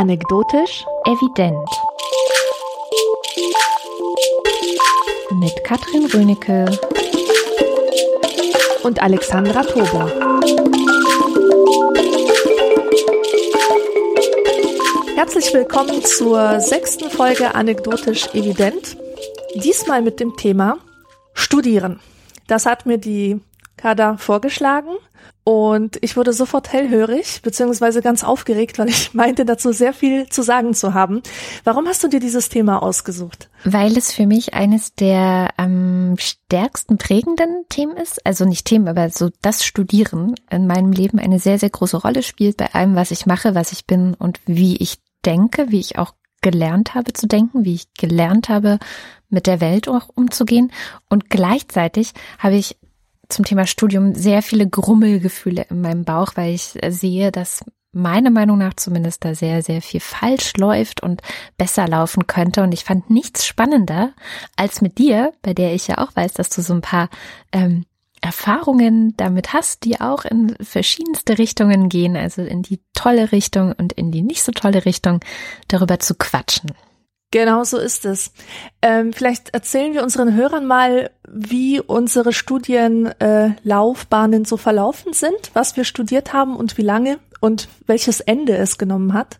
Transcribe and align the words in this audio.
Anekdotisch 0.00 0.86
Evident. 1.04 1.68
Mit 5.32 5.62
Katrin 5.62 6.06
Rönecke 6.06 6.64
und 8.82 9.02
Alexandra 9.02 9.62
Tobler. 9.62 10.10
Herzlich 15.16 15.52
willkommen 15.52 16.02
zur 16.02 16.60
sechsten 16.60 17.10
Folge 17.10 17.54
Anekdotisch 17.54 18.26
Evident. 18.32 18.96
Diesmal 19.56 20.00
mit 20.00 20.18
dem 20.18 20.34
Thema 20.34 20.78
Studieren. 21.34 22.00
Das 22.46 22.64
hat 22.64 22.86
mir 22.86 22.96
die 22.96 23.38
Kada 23.76 24.16
vorgeschlagen 24.16 24.96
und 25.42 25.98
ich 26.02 26.16
wurde 26.16 26.32
sofort 26.32 26.72
hellhörig, 26.72 27.40
beziehungsweise 27.42 28.02
ganz 28.02 28.24
aufgeregt, 28.24 28.78
weil 28.78 28.88
ich 28.88 29.14
meinte, 29.14 29.44
dazu 29.44 29.72
sehr 29.72 29.92
viel 29.92 30.26
zu 30.28 30.42
sagen 30.42 30.74
zu 30.74 30.92
haben. 30.94 31.22
Warum 31.64 31.86
hast 31.86 32.04
du 32.04 32.08
dir 32.08 32.20
dieses 32.20 32.48
Thema 32.48 32.82
ausgesucht? 32.82 33.48
Weil 33.64 33.96
es 33.96 34.12
für 34.12 34.26
mich 34.26 34.54
eines 34.54 34.94
der 34.94 35.50
am 35.56 36.16
stärksten 36.18 36.98
prägenden 36.98 37.64
Themen 37.68 37.96
ist. 37.96 38.24
Also 38.26 38.44
nicht 38.44 38.66
Themen, 38.66 38.88
aber 38.88 39.08
so 39.10 39.30
das 39.40 39.64
Studieren 39.64 40.34
in 40.50 40.66
meinem 40.66 40.92
Leben 40.92 41.18
eine 41.18 41.38
sehr, 41.38 41.58
sehr 41.58 41.70
große 41.70 41.96
Rolle 41.96 42.22
spielt 42.22 42.58
bei 42.58 42.72
allem, 42.74 42.94
was 42.94 43.10
ich 43.10 43.26
mache, 43.26 43.54
was 43.54 43.72
ich 43.72 43.86
bin 43.86 44.14
und 44.14 44.40
wie 44.46 44.76
ich 44.76 44.98
denke, 45.24 45.70
wie 45.70 45.80
ich 45.80 45.98
auch 45.98 46.12
gelernt 46.42 46.94
habe 46.94 47.12
zu 47.12 47.26
denken, 47.26 47.64
wie 47.64 47.74
ich 47.74 47.92
gelernt 47.94 48.48
habe, 48.48 48.78
mit 49.28 49.46
der 49.46 49.60
Welt 49.60 49.88
auch 49.88 50.08
umzugehen. 50.14 50.72
Und 51.08 51.30
gleichzeitig 51.30 52.12
habe 52.38 52.56
ich 52.56 52.76
zum 53.30 53.44
Thema 53.44 53.66
Studium 53.66 54.14
sehr 54.14 54.42
viele 54.42 54.68
Grummelgefühle 54.68 55.66
in 55.70 55.80
meinem 55.80 56.04
Bauch, 56.04 56.32
weil 56.34 56.54
ich 56.54 56.78
sehe, 56.88 57.32
dass 57.32 57.64
meiner 57.92 58.30
Meinung 58.30 58.58
nach 58.58 58.74
zumindest 58.74 59.24
da 59.24 59.34
sehr, 59.34 59.62
sehr 59.62 59.82
viel 59.82 60.00
falsch 60.00 60.56
läuft 60.56 61.02
und 61.02 61.22
besser 61.58 61.88
laufen 61.88 62.26
könnte. 62.26 62.62
Und 62.62 62.72
ich 62.72 62.84
fand 62.84 63.10
nichts 63.10 63.46
spannender 63.46 64.12
als 64.56 64.80
mit 64.80 64.98
dir, 64.98 65.32
bei 65.42 65.54
der 65.54 65.74
ich 65.74 65.88
ja 65.88 65.98
auch 65.98 66.14
weiß, 66.14 66.34
dass 66.34 66.50
du 66.50 66.62
so 66.62 66.74
ein 66.74 66.82
paar 66.82 67.08
ähm, 67.52 67.84
Erfahrungen 68.20 69.16
damit 69.16 69.52
hast, 69.52 69.84
die 69.84 70.00
auch 70.00 70.24
in 70.24 70.54
verschiedenste 70.60 71.38
Richtungen 71.38 71.88
gehen, 71.88 72.16
also 72.16 72.42
in 72.42 72.62
die 72.62 72.80
tolle 72.94 73.32
Richtung 73.32 73.72
und 73.72 73.94
in 73.94 74.12
die 74.12 74.22
nicht 74.22 74.42
so 74.42 74.52
tolle 74.52 74.84
Richtung, 74.84 75.20
darüber 75.68 75.98
zu 75.98 76.14
quatschen. 76.14 76.72
Genau 77.32 77.62
so 77.62 77.78
ist 77.78 78.06
es. 78.06 78.32
Ähm, 78.82 79.12
vielleicht 79.12 79.50
erzählen 79.50 79.94
wir 79.94 80.02
unseren 80.02 80.34
Hörern 80.34 80.66
mal, 80.66 81.12
wie 81.28 81.80
unsere 81.80 82.32
Studienlaufbahnen 82.32 84.42
äh, 84.42 84.46
so 84.46 84.56
verlaufen 84.56 85.12
sind, 85.12 85.52
was 85.52 85.76
wir 85.76 85.84
studiert 85.84 86.32
haben 86.32 86.56
und 86.56 86.76
wie 86.76 86.82
lange 86.82 87.20
und 87.40 87.68
welches 87.86 88.18
Ende 88.20 88.56
es 88.56 88.78
genommen 88.78 89.14
hat. 89.14 89.38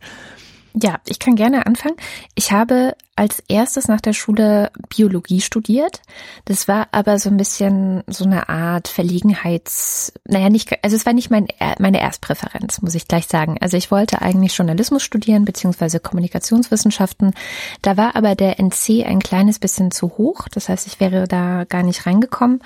Ja, 0.74 1.00
ich 1.06 1.18
kann 1.18 1.36
gerne 1.36 1.66
anfangen. 1.66 1.96
Ich 2.34 2.52
habe 2.52 2.94
als 3.16 3.42
erstes 3.48 3.88
nach 3.88 4.00
der 4.00 4.12
Schule 4.12 4.70
Biologie 4.88 5.40
studiert. 5.40 6.00
Das 6.44 6.68
war 6.68 6.88
aber 6.92 7.18
so 7.18 7.28
ein 7.28 7.36
bisschen 7.36 8.02
so 8.06 8.24
eine 8.24 8.48
Art 8.48 8.88
Verlegenheits, 8.88 10.12
naja, 10.26 10.48
nicht, 10.48 10.82
also 10.82 10.96
es 10.96 11.04
war 11.04 11.12
nicht 11.12 11.30
mein, 11.30 11.48
meine 11.78 12.00
Erstpräferenz, 12.00 12.80
muss 12.82 12.94
ich 12.94 13.08
gleich 13.08 13.26
sagen. 13.26 13.58
Also 13.60 13.76
ich 13.76 13.91
wollte 13.91 14.22
eigentlich 14.22 14.56
Journalismus 14.56 15.02
studieren, 15.02 15.44
beziehungsweise 15.44 16.00
Kommunikationswissenschaften. 16.00 17.34
Da 17.82 17.96
war 17.96 18.16
aber 18.16 18.34
der 18.34 18.58
NC 18.58 19.04
ein 19.04 19.20
kleines 19.20 19.58
bisschen 19.58 19.91
zu 19.91 20.16
hoch. 20.16 20.48
Das 20.50 20.68
heißt, 20.68 20.86
ich 20.86 21.00
wäre 21.00 21.26
da 21.26 21.64
gar 21.64 21.82
nicht 21.82 22.06
reingekommen. 22.06 22.62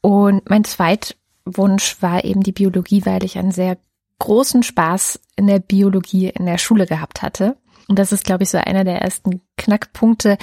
Und 0.00 0.50
mein 0.50 0.64
Zweitwunsch 0.64 1.96
war 2.00 2.24
eben 2.24 2.42
die 2.42 2.52
Biologie, 2.52 3.06
weil 3.06 3.24
ich 3.24 3.38
einen 3.38 3.52
sehr 3.52 3.78
großen 4.18 4.62
Spaß 4.62 5.20
in 5.36 5.46
der 5.46 5.58
Biologie 5.58 6.28
in 6.28 6.46
der 6.46 6.58
Schule 6.58 6.86
gehabt 6.86 7.22
hatte. 7.22 7.56
Und 7.88 7.98
das 8.00 8.10
ist, 8.10 8.24
glaube 8.24 8.42
ich, 8.42 8.50
so 8.50 8.58
einer 8.58 8.82
der 8.82 9.00
ersten 9.00 9.42
Knackpunkte, 9.56 10.38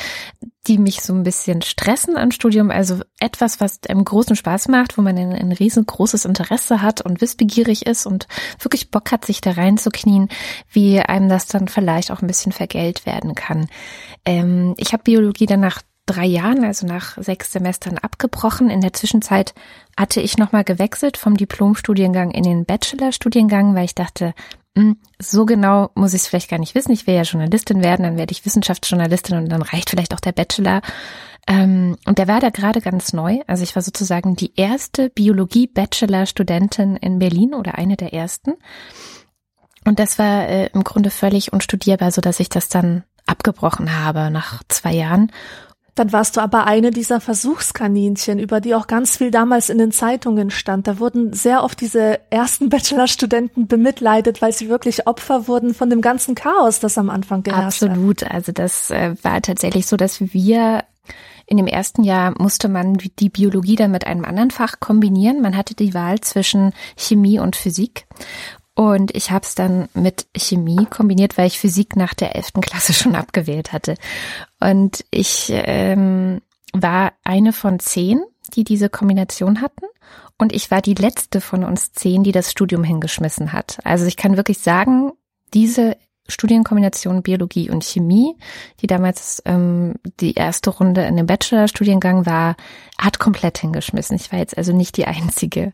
die 0.66 0.78
mich 0.78 1.02
so 1.02 1.14
ein 1.14 1.24
bisschen 1.24 1.62
stressen 1.62 2.16
am 2.16 2.32
Studium. 2.32 2.72
Also 2.72 3.02
etwas, 3.20 3.60
was 3.60 3.82
einem 3.90 4.06
großen 4.06 4.38
Spaß 4.38 4.70
macht, 4.70 4.98
wo 4.98 5.02
man 5.02 5.18
ein, 5.18 5.34
ein 5.34 5.52
riesengroßes 5.52 6.24
Interesse 6.24 6.82
hat 6.82 7.02
und 7.02 7.20
wissbegierig 7.20 7.86
ist 7.86 8.06
und 8.06 8.28
wirklich 8.60 8.92
Bock 8.92 9.12
hat, 9.12 9.26
sich 9.26 9.42
da 9.42 9.52
reinzuknien, 9.52 10.30
wie 10.70 11.02
einem 11.02 11.28
das 11.28 11.48
dann 11.48 11.68
vielleicht 11.68 12.12
auch 12.12 12.22
ein 12.22 12.28
bisschen 12.28 12.54
vergelt 12.54 13.06
werden 13.06 13.36
kann. 13.36 13.68
Ähm, 14.24 14.74
ich 14.78 14.94
habe 14.94 15.04
Biologie 15.04 15.46
dann 15.46 15.60
nach 15.60 15.82
drei 16.06 16.26
Jahren, 16.26 16.64
also 16.64 16.86
nach 16.86 17.18
sechs 17.18 17.52
Semestern 17.52 17.98
abgebrochen. 17.98 18.70
In 18.70 18.82
der 18.82 18.94
Zwischenzeit 18.94 19.54
hatte 19.98 20.22
ich 20.22 20.38
nochmal 20.38 20.64
gewechselt 20.64 21.18
vom 21.18 21.38
Diplomstudiengang 21.38 22.32
in 22.32 22.44
den 22.44 22.66
Bachelorstudiengang, 22.66 23.76
weil 23.76 23.86
ich 23.86 23.96
dachte, 23.96 24.34
hm, 24.76 24.98
so 25.20 25.46
genau 25.46 25.92
muss 25.96 26.14
ich 26.14 26.24
es 26.24 26.28
vielleicht 26.28 26.50
gar 26.50 26.60
nicht 26.60 26.76
wissen. 26.76 26.92
Ich 26.92 27.08
will 27.08 27.16
ja 27.16 27.22
Journalistin 27.22 27.84
werden, 27.84 28.04
dann 28.04 28.18
werde 28.18 28.32
ich 28.32 28.46
Wissenschaftsjournalistin 28.46 29.38
und 29.38 29.50
dann 29.50 29.62
reicht 29.62 29.90
vielleicht 29.90 30.14
auch 30.14 30.20
der 30.20 30.32
Bachelor. 30.32 30.82
Ähm, 31.48 31.98
und 32.06 32.18
der 32.18 32.28
war 32.28 32.40
da 32.40 32.50
gerade 32.50 32.82
ganz 32.82 33.14
neu. 33.14 33.40
Also 33.48 33.64
ich 33.64 33.76
war 33.76 33.84
sozusagen 33.84 34.36
die 34.36 34.54
erste 34.56 35.10
Biologie-Bachelor-Studentin 35.10 36.96
in 36.98 37.20
Berlin 37.20 37.54
oder 37.54 37.78
eine 37.78 37.98
der 37.98 38.14
ersten. 38.14 38.54
Und 39.86 40.00
das 40.00 40.18
war 40.18 40.48
äh, 40.48 40.68
im 40.74 40.84
Grunde 40.84 41.12
völlig 41.12 41.54
unstudierbar, 41.54 42.12
so 42.12 42.22
dass 42.22 42.40
ich 42.40 42.50
das 42.50 42.70
dann 42.70 43.04
abgebrochen 43.26 44.00
habe 44.04 44.32
nach 44.32 44.64
zwei 44.68 44.94
Jahren 44.94 45.32
dann 45.96 46.12
warst 46.12 46.38
du 46.38 46.42
aber 46.42 46.66
eine 46.66 46.92
dieser 46.92 47.22
Versuchskaninchen, 47.22 48.40
über 48.40 48.62
die 48.62 48.74
auch 48.74 48.88
ganz 48.88 49.18
viel 49.18 49.30
damals 49.30 49.70
in 49.70 49.78
den 49.78 49.92
Zeitungen 49.92 50.50
stand. 50.50 50.88
Da 50.88 51.00
wurden 51.00 51.34
sehr 51.34 51.64
oft 51.64 51.80
diese 51.82 52.20
ersten 52.32 52.70
Bachelorstudenten 52.70 53.68
bemitleidet, 53.68 54.42
weil 54.42 54.54
sie 54.54 54.70
wirklich 54.70 55.06
Opfer 55.06 55.48
wurden 55.48 55.74
von 55.74 55.90
dem 55.90 56.02
ganzen 56.02 56.36
Chaos, 56.36 56.80
das 56.80 56.98
am 56.98 57.10
Anfang 57.10 57.44
geherrscht 57.44 57.84
Absolut. 57.84 58.24
Also 58.24 58.52
das 58.52 58.90
äh, 58.90 59.16
war 59.22 59.42
tatsächlich 59.42 59.86
so, 59.86 59.96
dass 59.96 60.20
wir 60.20 60.84
in 61.46 61.58
dem 61.58 61.68
ersten 61.68 62.04
Jahr 62.04 62.34
musste 62.42 62.70
man 62.70 62.98
die 63.20 63.30
Biologie 63.30 63.76
dann 63.76 63.92
mit 63.92 64.08
einem 64.08 64.26
anderen 64.26 64.50
Fach 64.50 64.80
kombinieren. 64.80 65.42
Man 65.42 65.58
hatte 65.58 65.76
die 65.76 65.94
Wahl 65.94 66.22
zwischen 66.22 66.74
Chemie 66.96 67.40
und 67.40 67.56
Physik. 67.56 68.06
Und 68.76 69.16
ich 69.16 69.30
habe 69.30 69.46
es 69.46 69.54
dann 69.54 69.88
mit 69.94 70.26
Chemie 70.36 70.88
kombiniert, 70.90 71.38
weil 71.38 71.46
ich 71.46 71.60
Physik 71.60 71.96
nach 71.96 72.16
der 72.16 72.36
elften 72.36 72.62
Klasse 72.62 72.94
schon 72.94 73.16
abgewählt 73.16 73.72
hatte. 73.72 73.96
Und 74.64 75.04
ich 75.12 75.52
ähm, 75.52 76.42
war 76.72 77.14
eine 77.24 77.52
von 77.54 77.80
zehn, 77.80 78.24
die 78.56 78.64
diese 78.64 78.90
Kombination 78.90 79.62
hatten. 79.62 79.86
Und 80.38 80.54
ich 80.54 80.72
war 80.72 80.82
die 80.82 80.94
letzte 80.94 81.42
von 81.42 81.64
uns 81.64 81.92
zehn, 81.92 82.24
die 82.24 82.32
das 82.32 82.52
Studium 82.52 82.84
hingeschmissen 82.84 83.52
hat. 83.52 83.80
Also 83.84 84.06
ich 84.06 84.18
kann 84.18 84.38
wirklich 84.38 84.60
sagen, 84.60 85.12
diese 85.54 85.98
Studienkombination 86.28 87.22
Biologie 87.22 87.70
und 87.70 87.84
Chemie, 87.84 88.38
die 88.80 88.88
damals 88.88 89.42
ähm, 89.46 89.96
die 90.22 90.34
erste 90.34 90.70
Runde 90.70 91.04
in 91.04 91.18
dem 91.18 91.26
Bachelorstudiengang 91.26 92.26
war, 92.26 92.56
hat 92.98 93.20
komplett 93.20 93.58
hingeschmissen. 93.58 94.16
Ich 94.16 94.32
war 94.32 94.40
jetzt 94.40 94.58
also 94.58 94.72
nicht 94.72 94.96
die 94.96 95.06
Einzige. 95.06 95.74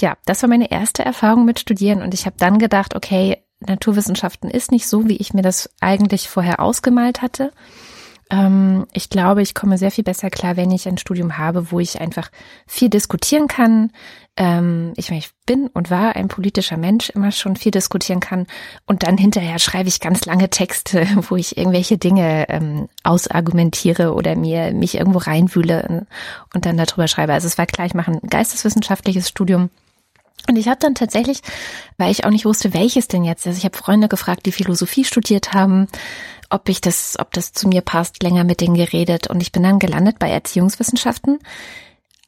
Ja, 0.00 0.16
das 0.24 0.42
war 0.42 0.48
meine 0.48 0.70
erste 0.70 1.04
Erfahrung 1.04 1.44
mit 1.44 1.58
Studieren 1.58 2.02
und 2.02 2.14
ich 2.14 2.26
habe 2.26 2.36
dann 2.38 2.58
gedacht, 2.58 2.94
okay, 2.94 3.44
Naturwissenschaften 3.58 4.48
ist 4.48 4.70
nicht 4.70 4.88
so, 4.88 5.08
wie 5.08 5.16
ich 5.16 5.34
mir 5.34 5.42
das 5.42 5.68
eigentlich 5.80 6.28
vorher 6.28 6.60
ausgemalt 6.60 7.20
hatte. 7.20 7.52
Ähm, 8.30 8.86
ich 8.92 9.10
glaube, 9.10 9.42
ich 9.42 9.54
komme 9.54 9.76
sehr 9.76 9.90
viel 9.90 10.04
besser 10.04 10.30
klar, 10.30 10.56
wenn 10.56 10.70
ich 10.70 10.86
ein 10.86 10.98
Studium 10.98 11.36
habe, 11.36 11.70
wo 11.72 11.80
ich 11.80 12.00
einfach 12.00 12.30
viel 12.66 12.88
diskutieren 12.88 13.48
kann. 13.48 13.90
Ähm, 14.36 14.92
ich, 14.96 15.10
ich 15.10 15.30
bin 15.46 15.66
und 15.66 15.90
war 15.90 16.14
ein 16.14 16.28
politischer 16.28 16.76
Mensch, 16.76 17.10
immer 17.10 17.32
schon 17.32 17.56
viel 17.56 17.72
diskutieren 17.72 18.20
kann. 18.20 18.46
Und 18.86 19.02
dann 19.02 19.18
hinterher 19.18 19.58
schreibe 19.58 19.88
ich 19.88 19.98
ganz 19.98 20.24
lange 20.26 20.48
Texte, 20.48 21.06
wo 21.28 21.36
ich 21.36 21.58
irgendwelche 21.58 21.98
Dinge 21.98 22.48
ähm, 22.48 22.88
ausargumentiere 23.02 24.14
oder 24.14 24.36
mir 24.36 24.72
mich 24.72 24.96
irgendwo 24.96 25.18
reinwühle 25.18 26.06
und 26.54 26.66
dann 26.66 26.76
darüber 26.76 27.08
schreibe. 27.08 27.32
Also 27.32 27.48
es 27.48 27.58
war 27.58 27.66
klar, 27.66 27.86
ich 27.86 27.94
mache 27.94 28.12
ein 28.12 28.20
geisteswissenschaftliches 28.20 29.28
Studium. 29.28 29.70
Und 30.50 30.56
ich 30.56 30.66
habe 30.66 30.80
dann 30.80 30.96
tatsächlich, 30.96 31.42
weil 31.96 32.10
ich 32.10 32.24
auch 32.24 32.30
nicht 32.30 32.44
wusste, 32.44 32.74
welches 32.74 33.06
denn 33.06 33.22
jetzt. 33.22 33.46
Also 33.46 33.56
ich 33.56 33.64
habe 33.64 33.78
Freunde 33.78 34.08
gefragt, 34.08 34.46
die 34.46 34.52
Philosophie 34.52 35.04
studiert 35.04 35.52
haben, 35.52 35.86
ob 36.50 36.68
ich 36.68 36.80
das, 36.80 37.16
ob 37.20 37.32
das 37.32 37.52
zu 37.52 37.68
mir 37.68 37.82
passt, 37.82 38.20
länger 38.24 38.42
mit 38.42 38.60
denen 38.60 38.74
geredet 38.74 39.28
und 39.28 39.40
ich 39.40 39.52
bin 39.52 39.62
dann 39.62 39.78
gelandet 39.78 40.18
bei 40.18 40.28
Erziehungswissenschaften. 40.28 41.38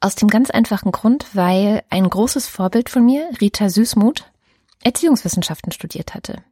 Aus 0.00 0.14
dem 0.14 0.28
ganz 0.28 0.50
einfachen 0.50 0.92
Grund, 0.92 1.26
weil 1.32 1.82
ein 1.90 2.08
großes 2.08 2.46
Vorbild 2.46 2.90
von 2.90 3.04
mir, 3.04 3.28
Rita 3.40 3.68
Süßmuth, 3.68 4.30
Erziehungswissenschaften 4.84 5.72
studiert 5.72 6.14
hatte. 6.14 6.44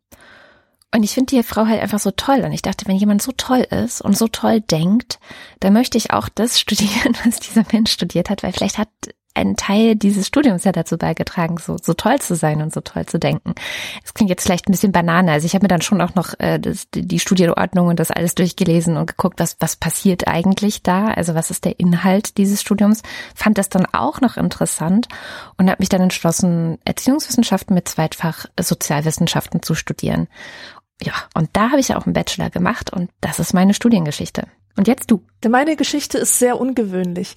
Und 0.93 1.05
ich 1.05 1.15
finde 1.15 1.37
die 1.37 1.43
Frau 1.45 1.67
halt 1.67 1.81
einfach 1.81 2.01
so 2.01 2.11
toll. 2.11 2.41
Und 2.41 2.51
ich 2.51 2.63
dachte, 2.63 2.89
wenn 2.89 2.97
jemand 2.97 3.23
so 3.23 3.31
toll 3.31 3.61
ist 3.61 4.01
und 4.01 4.19
so 4.19 4.27
toll 4.27 4.61
denkt, 4.61 5.21
dann 5.61 5.73
möchte 5.73 5.99
ich 5.99 6.13
auch 6.13 6.29
das 6.29 6.59
studieren, 6.61 7.17
was 7.25 7.39
dieser 7.39 7.65
Mensch 7.71 7.93
studiert 7.93 8.29
hat, 8.29 8.43
weil 8.43 8.53
vielleicht 8.53 8.79
hat 8.79 8.89
ein 9.35 9.57
Teil 9.57 9.95
dieses 9.95 10.27
Studiums 10.27 10.65
ja 10.65 10.73
dazu 10.73 10.99
beigetragen, 10.99 11.57
so, 11.59 11.77
so 11.81 11.95
toll 11.95 12.19
zu 12.19 12.35
sein 12.35 12.63
und 12.63 12.73
so 12.73 12.81
toll 12.81 13.07
zu 13.07 13.19
denken. 13.19 13.55
Es 14.05 14.13
klingt 14.13 14.31
jetzt 14.31 14.43
vielleicht 14.43 14.69
ein 14.69 14.73
bisschen 14.73 14.93
banane. 14.93 15.33
Also 15.33 15.47
ich 15.47 15.55
habe 15.55 15.65
mir 15.65 15.69
dann 15.69 15.83
schon 15.83 16.01
auch 16.01 16.15
noch 16.15 16.35
äh, 16.39 16.59
das, 16.59 16.89
die 16.93 17.21
Studienordnung 17.21 17.89
und 17.89 18.01
das 18.01 18.11
alles 18.11 18.35
durchgelesen 18.35 18.97
und 18.97 19.07
geguckt, 19.07 19.39
was, 19.39 19.57
was 19.61 19.77
passiert 19.77 20.27
eigentlich 20.27 20.83
da, 20.83 21.09
also 21.09 21.35
was 21.35 21.51
ist 21.51 21.65
der 21.65 21.79
Inhalt 21.79 22.39
dieses 22.39 22.61
Studiums. 22.61 23.03
Fand 23.35 23.57
das 23.59 23.69
dann 23.69 23.87
auch 23.87 24.21
noch 24.21 24.37
interessant 24.37 25.09
und 25.57 25.71
habe 25.71 25.81
mich 25.81 25.89
dann 25.89 26.03
entschlossen, 26.03 26.79
Erziehungswissenschaften 26.85 27.75
mit 27.75 27.89
Zweitfach 27.89 28.47
Sozialwissenschaften 28.59 29.63
zu 29.63 29.75
studieren. 29.75 30.29
Ja, 31.03 31.15
und 31.35 31.49
da 31.53 31.71
habe 31.71 31.81
ich 31.81 31.95
auch 31.95 32.05
einen 32.05 32.13
Bachelor 32.13 32.51
gemacht 32.51 32.93
und 32.93 33.11
das 33.21 33.39
ist 33.39 33.55
meine 33.55 33.75
Studiengeschichte. 33.75 34.45
Und 34.77 34.87
jetzt 34.87 35.11
du. 35.11 35.23
Meine 35.49 35.77
Geschichte 35.77 36.19
ist 36.19 36.39
sehr 36.39 36.61
ungewöhnlich. 36.61 37.35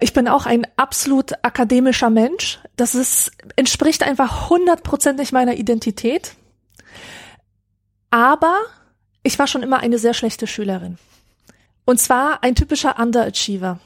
Ich 0.00 0.12
bin 0.12 0.28
auch 0.28 0.46
ein 0.46 0.66
absolut 0.76 1.32
akademischer 1.42 2.10
Mensch. 2.10 2.60
Das 2.76 2.94
ist, 2.94 3.32
entspricht 3.56 4.02
einfach 4.02 4.48
hundertprozentig 4.48 5.32
meiner 5.32 5.54
Identität. 5.54 6.34
Aber 8.10 8.56
ich 9.22 9.38
war 9.38 9.46
schon 9.46 9.62
immer 9.62 9.80
eine 9.80 9.98
sehr 9.98 10.14
schlechte 10.14 10.46
Schülerin. 10.46 10.98
Und 11.84 11.98
zwar 11.98 12.42
ein 12.42 12.54
typischer 12.54 12.98
Underachiever. 12.98 13.80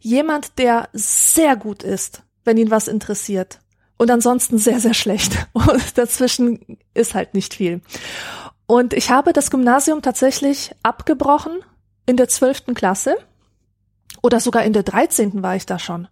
Jemand, 0.00 0.58
der 0.58 0.88
sehr 0.92 1.56
gut 1.56 1.82
ist, 1.82 2.22
wenn 2.44 2.56
ihn 2.56 2.70
was 2.70 2.88
interessiert. 2.88 3.60
Und 3.96 4.10
ansonsten 4.10 4.58
sehr, 4.58 4.80
sehr 4.80 4.94
schlecht. 4.94 5.32
Und 5.52 5.96
dazwischen 5.96 6.78
ist 6.94 7.14
halt 7.14 7.34
nicht 7.34 7.54
viel. 7.54 7.80
Und 8.66 8.92
ich 8.92 9.10
habe 9.10 9.32
das 9.32 9.50
Gymnasium 9.50 10.02
tatsächlich 10.02 10.72
abgebrochen 10.82 11.60
in 12.06 12.16
der 12.16 12.28
zwölften 12.28 12.74
Klasse. 12.74 13.16
Oder 14.22 14.40
sogar 14.40 14.64
in 14.64 14.72
der 14.72 14.82
dreizehnten 14.82 15.42
war 15.42 15.56
ich 15.56 15.66
da 15.66 15.78
schon. 15.78 16.08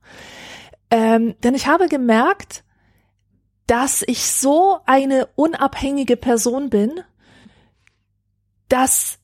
Ähm, 0.91 1.35
denn 1.43 1.55
ich 1.55 1.67
habe 1.67 1.89
gemerkt, 1.89 2.65
dass 3.67 4.03
ich 4.07 4.31
so 4.31 4.79
eine 4.87 5.29
unabhängige 5.35 6.17
Person 6.17 6.71
bin, 6.71 7.01
dass 8.69 9.19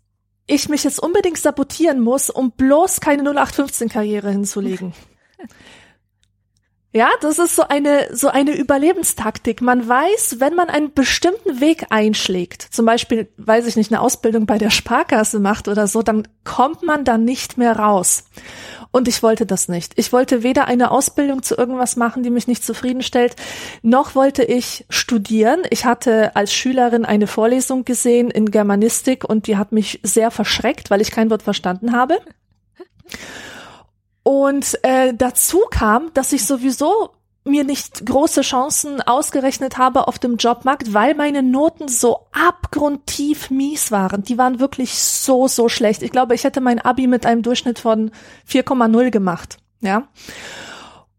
ich 0.47 0.69
mich 0.69 0.85
jetzt 0.85 1.01
unbedingt 1.01 1.39
sabotieren 1.39 2.01
muss, 2.01 2.29
um 2.29 2.51
bloß 2.53 3.01
keine 3.01 3.23
0815-Karriere 3.23 4.31
hinzulegen. 4.31 4.95
Ja, 6.95 7.09
das 7.23 7.39
ist 7.39 7.57
so 7.57 7.63
eine, 7.63 8.15
so 8.15 8.29
eine 8.29 8.55
Überlebenstaktik. 8.55 9.63
Man 9.63 9.89
weiß, 9.89 10.37
wenn 10.41 10.55
man 10.55 10.69
einen 10.69 10.93
bestimmten 10.93 11.59
Weg 11.59 11.87
einschlägt, 11.89 12.69
zum 12.71 12.85
Beispiel, 12.85 13.29
weiß 13.39 13.67
ich 13.67 13.77
nicht, 13.77 13.91
eine 13.91 14.03
Ausbildung 14.03 14.45
bei 14.45 14.59
der 14.59 14.69
Sparkasse 14.69 15.41
macht 15.41 15.69
oder 15.69 15.87
so, 15.87 16.03
dann 16.03 16.29
kommt 16.45 16.83
man 16.83 17.05
da 17.05 17.17
nicht 17.17 17.57
mehr 17.57 17.79
raus. 17.79 18.25
Und 18.91 19.09
ich 19.09 19.23
wollte 19.23 19.47
das 19.47 19.69
nicht. 19.69 19.95
Ich 19.97 20.13
wollte 20.13 20.43
weder 20.43 20.67
eine 20.67 20.91
Ausbildung 20.91 21.43
zu 21.43 21.57
irgendwas 21.57 21.97
machen, 21.97 22.23
die 22.23 22.29
mich 22.29 22.47
nicht 22.47 22.63
zufriedenstellt, 22.63 23.37
noch 23.81 24.15
wollte 24.15 24.45
ich 24.45 24.85
studieren. 24.91 25.63
Ich 25.71 25.87
hatte 25.87 26.37
als 26.37 26.53
Schülerin 26.53 27.07
eine 27.07 27.27
Vorlesung 27.27 27.87
gesehen 27.87 28.31
in 28.31 28.51
Germanistik 28.51 29.25
und 29.25 29.47
die 29.47 29.57
hat 29.57 29.73
mich 29.73 29.99
sehr 30.03 30.31
verschreckt, 30.31 30.91
weil 30.91 31.01
ich 31.01 31.11
kein 31.11 31.31
Wort 31.31 31.43
verstanden 31.43 31.93
habe. 31.93 32.19
Und 34.23 34.79
äh, 34.83 35.15
dazu 35.15 35.63
kam, 35.71 36.13
dass 36.15 36.33
ich 36.33 36.47
sowieso 36.47 37.11
mir 37.45 37.65
nicht 37.65 38.07
große 38.07 38.43
Chancen 38.43 39.01
ausgerechnet 39.01 39.77
habe 39.77 40.07
auf 40.07 40.19
dem 40.19 40.37
Jobmarkt, 40.37 40.95
weil 40.95 41.15
meine 41.15 41.43
Noten 41.43 41.89
so 41.89 42.27
abgrundtief 42.31 43.51
mies 43.51 43.91
waren. 43.91 44.23
Die 44.23 44.39
waren 44.39 44.61
wirklich 44.61 44.95
so, 44.95 45.49
so 45.49 45.69
schlecht. 45.69 46.03
Ich 46.03 46.13
glaube, 46.13 46.35
ich 46.35 46.45
hätte 46.45 46.61
mein 46.61 46.79
Abi 46.79 47.09
mit 47.09 47.27
einem 47.27 47.43
Durchschnitt 47.43 47.81
von 47.81 48.13
4,0 48.49 49.11
gemacht. 49.11 49.59
Ja. 49.81 50.09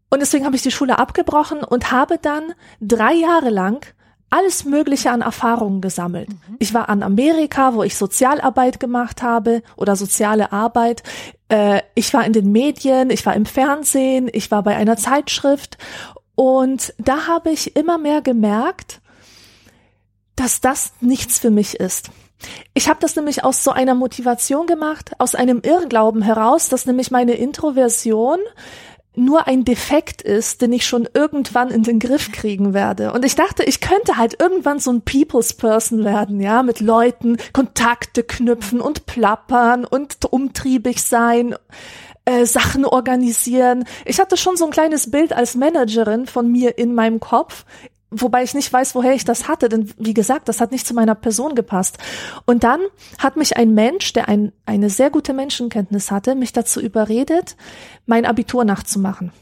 Und 0.08 0.20
deswegen 0.20 0.46
habe 0.46 0.56
ich 0.56 0.62
die 0.62 0.70
Schule 0.70 0.98
abgebrochen 0.98 1.62
und 1.62 1.90
habe 1.90 2.18
dann 2.18 2.54
drei 2.80 3.12
Jahre 3.12 3.50
lang 3.50 3.84
alles 4.34 4.64
Mögliche 4.64 5.12
an 5.12 5.20
Erfahrungen 5.20 5.80
gesammelt. 5.80 6.28
Mhm. 6.28 6.56
Ich 6.58 6.74
war 6.74 6.88
an 6.88 7.02
Amerika, 7.02 7.74
wo 7.74 7.84
ich 7.84 7.96
Sozialarbeit 7.96 8.80
gemacht 8.80 9.22
habe 9.22 9.62
oder 9.76 9.94
soziale 9.94 10.50
Arbeit. 10.50 11.04
Äh, 11.48 11.82
ich 11.94 12.12
war 12.12 12.24
in 12.26 12.32
den 12.32 12.50
Medien, 12.50 13.10
ich 13.10 13.24
war 13.24 13.34
im 13.34 13.46
Fernsehen, 13.46 14.28
ich 14.32 14.50
war 14.50 14.64
bei 14.64 14.74
einer 14.74 14.96
Zeitschrift 14.96 15.78
und 16.34 16.94
da 16.98 17.28
habe 17.28 17.50
ich 17.50 17.76
immer 17.76 17.96
mehr 17.96 18.22
gemerkt, 18.22 19.00
dass 20.34 20.60
das 20.60 20.94
nichts 21.00 21.38
für 21.38 21.50
mich 21.50 21.74
ist. 21.76 22.10
Ich 22.74 22.88
habe 22.88 22.98
das 23.00 23.14
nämlich 23.14 23.44
aus 23.44 23.62
so 23.62 23.70
einer 23.70 23.94
Motivation 23.94 24.66
gemacht, 24.66 25.12
aus 25.18 25.36
einem 25.36 25.60
Irrglauben 25.62 26.22
heraus, 26.22 26.68
dass 26.68 26.86
nämlich 26.86 27.12
meine 27.12 27.34
Introversion 27.34 28.40
nur 29.14 29.46
ein 29.46 29.64
Defekt 29.64 30.22
ist, 30.22 30.62
den 30.62 30.72
ich 30.72 30.86
schon 30.86 31.08
irgendwann 31.12 31.70
in 31.70 31.82
den 31.82 31.98
Griff 31.98 32.32
kriegen 32.32 32.74
werde. 32.74 33.12
Und 33.12 33.24
ich 33.24 33.34
dachte, 33.34 33.62
ich 33.64 33.80
könnte 33.80 34.16
halt 34.16 34.40
irgendwann 34.40 34.80
so 34.80 34.92
ein 34.92 35.02
People's 35.02 35.52
Person 35.52 36.04
werden, 36.04 36.40
ja, 36.40 36.62
mit 36.62 36.80
Leuten 36.80 37.36
Kontakte 37.52 38.22
knüpfen 38.22 38.80
und 38.80 39.06
plappern 39.06 39.84
und 39.84 40.16
umtriebig 40.30 41.02
sein, 41.02 41.54
äh, 42.24 42.46
Sachen 42.46 42.84
organisieren. 42.84 43.84
Ich 44.04 44.18
hatte 44.18 44.36
schon 44.36 44.56
so 44.56 44.64
ein 44.64 44.70
kleines 44.70 45.10
Bild 45.10 45.32
als 45.32 45.54
Managerin 45.54 46.26
von 46.26 46.50
mir 46.50 46.78
in 46.78 46.94
meinem 46.94 47.20
Kopf 47.20 47.64
wobei 48.20 48.42
ich 48.42 48.54
nicht 48.54 48.72
weiß, 48.72 48.94
woher 48.94 49.14
ich 49.14 49.24
das 49.24 49.48
hatte, 49.48 49.68
denn 49.68 49.90
wie 49.98 50.14
gesagt, 50.14 50.48
das 50.48 50.60
hat 50.60 50.72
nicht 50.72 50.86
zu 50.86 50.94
meiner 50.94 51.14
Person 51.14 51.54
gepasst. 51.54 51.98
Und 52.46 52.64
dann 52.64 52.80
hat 53.18 53.36
mich 53.36 53.56
ein 53.56 53.74
Mensch, 53.74 54.12
der 54.12 54.28
ein, 54.28 54.52
eine 54.66 54.90
sehr 54.90 55.10
gute 55.10 55.32
Menschenkenntnis 55.32 56.10
hatte, 56.10 56.34
mich 56.34 56.52
dazu 56.52 56.80
überredet, 56.80 57.56
mein 58.06 58.26
Abitur 58.26 58.64
nachzumachen 58.64 59.32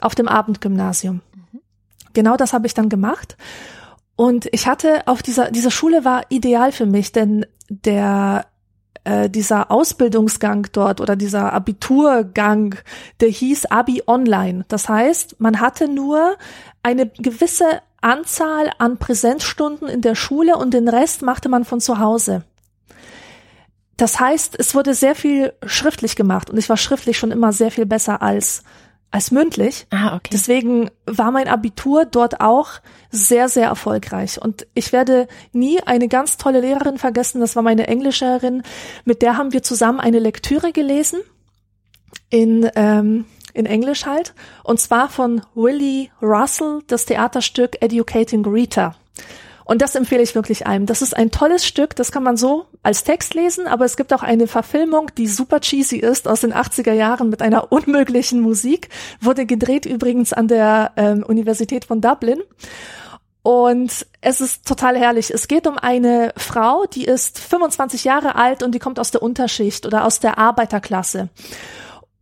auf 0.00 0.14
dem 0.14 0.28
Abendgymnasium. 0.28 1.20
Mhm. 1.34 1.60
Genau 2.12 2.36
das 2.36 2.52
habe 2.52 2.66
ich 2.66 2.74
dann 2.74 2.88
gemacht. 2.88 3.36
Und 4.16 4.48
ich 4.52 4.66
hatte 4.66 5.06
auf 5.06 5.22
dieser, 5.22 5.50
diese 5.50 5.70
Schule 5.70 6.04
war 6.04 6.22
ideal 6.28 6.72
für 6.72 6.86
mich, 6.86 7.12
denn 7.12 7.46
der 7.68 8.46
äh, 9.04 9.28
dieser 9.28 9.70
Ausbildungsgang 9.70 10.68
dort 10.72 11.00
oder 11.00 11.16
dieser 11.16 11.52
Abiturgang, 11.52 12.76
der 13.20 13.30
hieß 13.30 13.66
Abi 13.66 14.02
Online. 14.06 14.64
Das 14.68 14.88
heißt, 14.88 15.40
man 15.40 15.60
hatte 15.60 15.88
nur 15.88 16.36
eine 16.82 17.08
gewisse 17.08 17.80
Anzahl 18.02 18.70
an 18.78 18.98
Präsenzstunden 18.98 19.88
in 19.88 20.02
der 20.02 20.14
Schule 20.14 20.56
und 20.56 20.74
den 20.74 20.88
Rest 20.88 21.22
machte 21.22 21.48
man 21.48 21.64
von 21.64 21.80
zu 21.80 21.98
Hause. 21.98 22.44
Das 23.96 24.20
heißt, 24.20 24.56
es 24.58 24.74
wurde 24.74 24.94
sehr 24.94 25.14
viel 25.14 25.52
schriftlich 25.64 26.16
gemacht 26.16 26.50
und 26.50 26.58
ich 26.58 26.68
war 26.68 26.76
schriftlich 26.76 27.18
schon 27.18 27.30
immer 27.30 27.52
sehr 27.52 27.70
viel 27.70 27.86
besser 27.86 28.20
als 28.20 28.64
als 29.12 29.30
mündlich. 29.30 29.86
Ah, 29.90 30.16
okay. 30.16 30.30
Deswegen 30.32 30.90
war 31.04 31.30
mein 31.30 31.46
Abitur 31.46 32.06
dort 32.06 32.40
auch 32.40 32.80
sehr, 33.10 33.50
sehr 33.50 33.66
erfolgreich. 33.66 34.40
Und 34.40 34.66
ich 34.74 34.92
werde 34.92 35.28
nie 35.52 35.80
eine 35.82 36.08
ganz 36.08 36.38
tolle 36.38 36.60
Lehrerin 36.60 36.96
vergessen. 36.96 37.40
Das 37.40 37.54
war 37.54 37.62
meine 37.62 37.86
Englischerin. 37.86 38.62
Mit 39.04 39.20
der 39.20 39.36
haben 39.36 39.52
wir 39.52 39.62
zusammen 39.62 40.00
eine 40.00 40.18
Lektüre 40.18 40.72
gelesen 40.72 41.20
in 42.30 42.68
ähm, 42.74 43.26
in 43.54 43.66
Englisch 43.66 44.06
halt, 44.06 44.34
und 44.64 44.80
zwar 44.80 45.08
von 45.08 45.42
Willie 45.54 46.08
Russell, 46.20 46.80
das 46.86 47.06
Theaterstück 47.06 47.76
Educating 47.80 48.44
Rita. 48.44 48.94
Und 49.64 49.80
das 49.80 49.94
empfehle 49.94 50.22
ich 50.22 50.34
wirklich 50.34 50.66
einem. 50.66 50.86
Das 50.86 51.02
ist 51.02 51.16
ein 51.16 51.30
tolles 51.30 51.64
Stück, 51.64 51.94
das 51.96 52.10
kann 52.10 52.22
man 52.22 52.36
so 52.36 52.66
als 52.82 53.04
Text 53.04 53.34
lesen, 53.34 53.66
aber 53.66 53.84
es 53.84 53.96
gibt 53.96 54.12
auch 54.12 54.22
eine 54.22 54.46
Verfilmung, 54.46 55.10
die 55.16 55.28
super 55.28 55.60
cheesy 55.60 55.98
ist, 55.98 56.26
aus 56.26 56.40
den 56.40 56.52
80er 56.52 56.92
Jahren 56.92 57.28
mit 57.28 57.42
einer 57.42 57.70
unmöglichen 57.72 58.40
Musik, 58.40 58.88
wurde 59.20 59.46
gedreht 59.46 59.86
übrigens 59.86 60.32
an 60.32 60.48
der 60.48 60.92
ähm, 60.96 61.22
Universität 61.22 61.84
von 61.84 62.00
Dublin. 62.00 62.42
Und 63.42 64.06
es 64.20 64.40
ist 64.40 64.66
total 64.66 64.96
herrlich. 64.96 65.32
Es 65.32 65.48
geht 65.48 65.66
um 65.66 65.76
eine 65.76 66.32
Frau, 66.36 66.84
die 66.86 67.04
ist 67.04 67.40
25 67.40 68.04
Jahre 68.04 68.36
alt 68.36 68.62
und 68.62 68.72
die 68.72 68.78
kommt 68.78 69.00
aus 69.00 69.10
der 69.10 69.22
Unterschicht 69.22 69.84
oder 69.84 70.04
aus 70.04 70.20
der 70.20 70.38
Arbeiterklasse. 70.38 71.28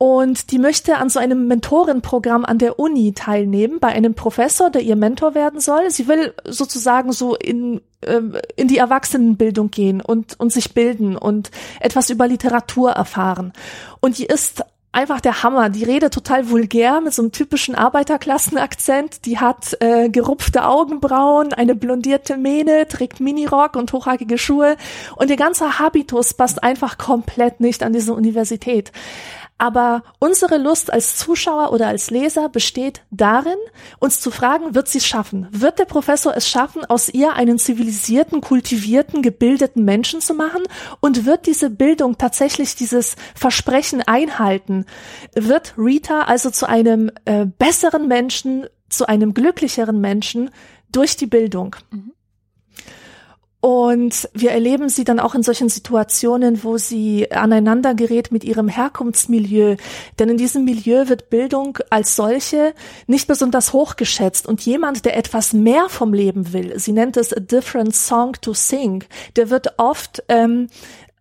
Und 0.03 0.51
die 0.51 0.59
möchte 0.59 0.97
an 0.97 1.11
so 1.11 1.19
einem 1.19 1.47
Mentorenprogramm 1.47 2.47
an 2.47 2.57
der 2.57 2.79
Uni 2.79 3.13
teilnehmen, 3.13 3.81
bei 3.81 3.89
einem 3.89 4.15
Professor, 4.15 4.71
der 4.71 4.81
ihr 4.81 4.97
Mentor 4.97 5.35
werden 5.35 5.61
soll. 5.61 5.91
Sie 5.91 6.09
will 6.09 6.33
sozusagen 6.47 7.13
so 7.13 7.35
in, 7.35 7.83
ähm, 8.07 8.35
in 8.57 8.67
die 8.67 8.79
Erwachsenenbildung 8.79 9.71
gehen 9.71 10.01
und, 10.01 10.41
und 10.41 10.55
sich 10.55 10.73
bilden 10.73 11.19
und 11.19 11.51
etwas 11.81 12.09
über 12.09 12.27
Literatur 12.27 12.93
erfahren. 12.93 13.53
Und 14.01 14.17
die 14.17 14.25
ist 14.25 14.65
einfach 14.93 15.21
der 15.21 15.43
Hammer. 15.43 15.69
Die 15.69 15.85
redet 15.85 16.15
total 16.15 16.49
vulgär 16.51 17.01
mit 17.01 17.13
so 17.13 17.23
einem 17.23 17.33
typischen 17.33 17.75
Arbeiterklassenakzent. 17.75 19.27
Die 19.27 19.39
hat 19.39 19.77
äh, 19.81 20.09
gerupfte 20.09 20.65
Augenbrauen, 20.65 21.53
eine 21.53 21.75
blondierte 21.75 22.37
Mähne, 22.37 22.89
trägt 22.89 23.21
Minirock 23.21 23.77
und 23.77 23.93
hochhackige 23.93 24.39
Schuhe. 24.39 24.77
Und 25.17 25.31
ihr 25.31 25.37
ganzer 25.37 25.79
Habitus 25.79 26.35
passt 26.35 26.63
einfach 26.63 26.99
komplett 26.99 27.61
nicht 27.61 27.83
an 27.83 27.93
diese 27.93 28.15
Universität. 28.15 28.93
Aber 29.61 30.05
unsere 30.19 30.57
Lust 30.57 30.91
als 30.91 31.17
Zuschauer 31.17 31.71
oder 31.75 31.89
als 31.89 32.11
Leser 32.11 32.49
besteht 32.49 33.03
darin, 33.11 33.59
uns 33.99 34.19
zu 34.19 34.31
fragen, 34.31 34.75
wird 34.75 34.89
sie 34.89 34.97
es 34.97 35.07
schaffen? 35.07 35.49
Wird 35.51 35.79
der 35.79 35.85
Professor 35.85 36.35
es 36.35 36.49
schaffen, 36.49 36.87
aus 36.87 37.11
ihr 37.11 37.35
einen 37.35 37.59
zivilisierten, 37.59 38.41
kultivierten, 38.41 39.21
gebildeten 39.21 39.85
Menschen 39.85 40.23
zu 40.23 40.33
machen? 40.33 40.63
Und 41.01 41.27
wird 41.27 41.45
diese 41.45 41.69
Bildung 41.69 42.17
tatsächlich 42.17 42.75
dieses 42.75 43.17
Versprechen 43.35 44.01
einhalten? 44.01 44.87
Wird 45.35 45.75
Rita 45.77 46.23
also 46.23 46.49
zu 46.49 46.67
einem 46.67 47.11
äh, 47.27 47.45
besseren 47.45 48.09
Menschen, 48.09 48.67
zu 48.89 49.11
einem 49.11 49.35
glücklicheren 49.35 50.01
Menschen 50.01 50.49
durch 50.91 51.19
die 51.19 51.27
Bildung? 51.27 51.77
Mhm. 51.91 52.13
Und 53.61 54.29
wir 54.33 54.53
erleben 54.53 54.89
sie 54.89 55.05
dann 55.05 55.21
auch 55.21 55.35
in 55.35 55.43
solchen 55.43 55.69
Situationen, 55.69 56.65
wo 56.65 56.79
sie 56.79 57.31
aneinander 57.31 57.95
gerät 57.95 58.33
mit 58.33 58.43
ihrem 58.43 58.69
Herkunftsmilieu. 58.69 59.77
Denn 60.19 60.31
in 60.31 60.39
diesem 60.39 60.65
Milieu 60.65 61.09
wird 61.09 61.29
Bildung 61.29 61.79
als 61.91 62.17
solche 62.17 62.75
nicht 63.07 63.29
besonders 63.29 63.75
hochgeschätzt. 63.75 64.47
Und 64.47 64.63
jemand, 64.63 65.05
der 65.05 65.17
etwas 65.17 65.53
mehr 65.53 65.91
vom 65.91 66.15
Leben 66.15 66.55
will, 66.55 66.79
sie 66.79 66.93
nennt 66.93 67.19
es 67.19 67.37
a 67.37 67.41
different 67.41 67.95
song 67.95 68.33
to 68.41 68.55
sing, 68.55 69.05
der 69.37 69.51
wird 69.51 69.79
oft 69.79 70.23
ähm, 70.29 70.69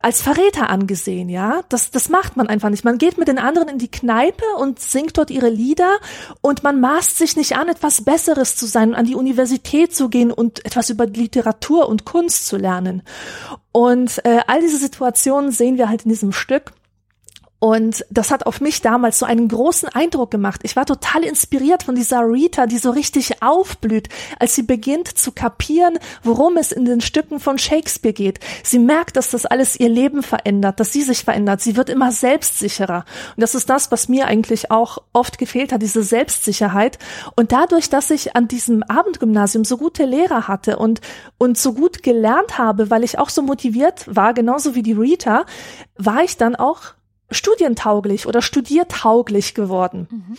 als 0.02 0.22
Verräter 0.22 0.70
angesehen, 0.70 1.28
ja. 1.28 1.62
Das, 1.68 1.92
das 1.92 2.08
macht 2.08 2.38
man 2.38 2.48
einfach 2.48 2.70
nicht. 2.70 2.86
Man 2.86 2.98
geht 2.98 3.18
mit 3.18 3.28
den 3.28 3.38
anderen 3.38 3.68
in 3.68 3.80
die 3.80 3.92
Kneipe 3.92 4.46
und 4.58 4.80
singt 4.80 5.18
dort 5.18 5.30
ihre 5.30 5.50
Lieder 5.50 5.98
und 6.40 6.64
man 6.64 6.80
maßt 6.80 7.18
sich 7.18 7.36
nicht 7.36 7.58
an, 7.58 7.68
etwas 7.68 8.06
Besseres 8.06 8.56
zu 8.56 8.66
sein, 8.66 8.96
an 8.96 9.06
die 9.06 9.16
Universität 9.16 9.94
zu 9.94 10.08
gehen 10.08 10.32
und 10.32 10.66
etwas 10.66 10.90
über 10.90 11.06
Literatur 11.06 11.90
und 11.90 12.06
Kunst 12.06 12.48
zu 12.48 12.56
lernen. 12.56 13.04
Und 13.74 14.26
äh, 14.26 14.40
all 14.48 14.62
diese 14.62 14.78
Situationen 14.78 15.52
sehen 15.52 15.78
wir 15.78 15.90
halt 15.90 16.04
in 16.04 16.10
diesem 16.10 16.32
Stück. 16.32 16.72
Und 17.60 18.06
das 18.10 18.32
hat 18.32 18.46
auf 18.46 18.62
mich 18.62 18.82
damals 18.82 19.20
so 19.20 19.26
einen 19.26 19.50
großen 19.50 19.90
Eindruck 19.90 20.32
gemacht. 20.32 20.62
Ich 20.64 20.78
war 20.78 20.86
total 20.86 21.26
inspiriert 21.26 21.84
von 21.84 21.94
dieser 21.94 22.22
Rita, 22.22 22.68
die 22.68 22.78
so 22.78 22.90
richtig 22.92 23.44
aufblüht, 23.44 24.08
als 24.40 24.56
sie 24.56 24.64
beginnt 24.64 25.18
zu 25.18 25.34
kapieren, 25.34 26.00
worum 26.24 26.56
es 26.56 26.72
in 26.72 26.86
den 26.86 27.02
Stücken 27.02 27.42
von 27.42 27.58
Shakespeare 27.58 28.14
geht. 28.14 28.40
Sie 28.64 28.80
merkt, 28.80 29.18
dass 29.18 29.32
das 29.32 29.46
alles 29.46 29.78
ihr 29.78 29.90
Leben 29.90 30.24
verändert, 30.24 30.80
dass 30.80 30.94
sie 30.94 31.02
sich 31.02 31.26
verändert. 31.26 31.60
Sie 31.60 31.76
wird 31.76 31.90
immer 31.90 32.14
selbstsicherer. 32.14 33.04
Und 33.36 33.42
das 33.42 33.56
ist 33.56 33.70
das, 33.70 33.92
was 33.92 34.08
mir 34.08 34.28
eigentlich 34.28 34.72
auch 34.72 35.00
oft 35.12 35.38
gefehlt 35.38 35.74
hat, 35.74 35.82
diese 35.82 36.04
Selbstsicherheit. 36.04 36.98
Und 37.36 37.52
dadurch, 37.52 37.90
dass 37.90 38.10
ich 38.10 38.38
an 38.38 38.48
diesem 38.48 38.84
Abendgymnasium 38.84 39.66
so 39.66 39.78
gute 39.78 40.06
Lehrer 40.06 40.48
hatte 40.48 40.78
und, 40.78 41.02
und 41.38 41.58
so 41.58 41.74
gut 41.74 42.04
gelernt 42.04 42.58
habe, 42.58 42.90
weil 42.90 43.04
ich 43.04 43.20
auch 43.20 43.30
so 43.30 43.42
motiviert 43.42 44.06
war, 44.08 44.34
genauso 44.34 44.76
wie 44.76 44.84
die 44.84 44.94
Rita, 44.94 45.46
war 45.98 46.24
ich 46.24 46.38
dann 46.38 46.56
auch 46.56 46.94
studientauglich 47.32 48.26
oder 48.28 48.42
studiertauglich 48.42 49.54
geworden. 49.54 50.08
Mhm. 50.10 50.38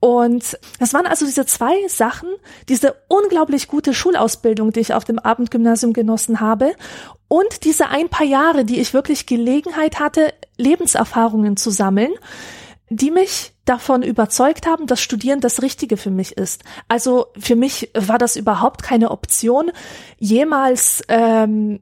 Und 0.00 0.58
das 0.80 0.94
waren 0.94 1.06
also 1.06 1.24
diese 1.24 1.46
zwei 1.46 1.86
Sachen, 1.86 2.28
diese 2.68 2.96
unglaublich 3.06 3.68
gute 3.68 3.94
Schulausbildung, 3.94 4.72
die 4.72 4.80
ich 4.80 4.94
auf 4.94 5.04
dem 5.04 5.20
Abendgymnasium 5.20 5.92
genossen 5.92 6.40
habe 6.40 6.74
und 7.28 7.62
diese 7.62 7.88
ein 7.88 8.08
paar 8.08 8.26
Jahre, 8.26 8.64
die 8.64 8.80
ich 8.80 8.94
wirklich 8.94 9.26
Gelegenheit 9.26 10.00
hatte, 10.00 10.34
Lebenserfahrungen 10.56 11.56
zu 11.56 11.70
sammeln, 11.70 12.10
die 12.90 13.12
mich 13.12 13.52
davon 13.64 14.02
überzeugt 14.02 14.66
haben, 14.66 14.88
dass 14.88 15.00
Studieren 15.00 15.40
das 15.40 15.62
Richtige 15.62 15.96
für 15.96 16.10
mich 16.10 16.36
ist. 16.36 16.64
Also 16.88 17.28
für 17.38 17.54
mich 17.54 17.90
war 17.94 18.18
das 18.18 18.34
überhaupt 18.34 18.82
keine 18.82 19.12
Option, 19.12 19.70
jemals 20.18 21.02
ähm, 21.06 21.80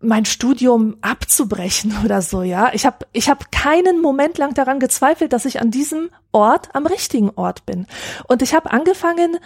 mein 0.00 0.24
Studium 0.24 0.96
abzubrechen 1.00 1.94
oder 2.04 2.22
so, 2.22 2.42
ja. 2.42 2.70
Ich 2.72 2.86
habe 2.86 3.06
ich 3.12 3.28
hab 3.28 3.50
keinen 3.52 4.00
Moment 4.00 4.38
lang 4.38 4.54
daran 4.54 4.80
gezweifelt, 4.80 5.32
dass 5.32 5.44
ich 5.44 5.60
an 5.60 5.70
diesem 5.70 6.10
Ort 6.32 6.74
am 6.74 6.86
richtigen 6.86 7.30
Ort 7.30 7.66
bin. 7.66 7.86
Und 8.26 8.42
ich 8.42 8.54
habe 8.54 8.70
angefangen 8.70 9.38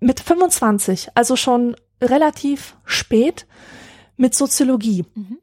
mit 0.00 0.20
25, 0.20 1.10
also 1.14 1.36
schon 1.36 1.76
relativ 2.00 2.76
spät 2.84 3.46
mit 4.16 4.34
Soziologie. 4.34 5.04
Mhm. 5.14 5.38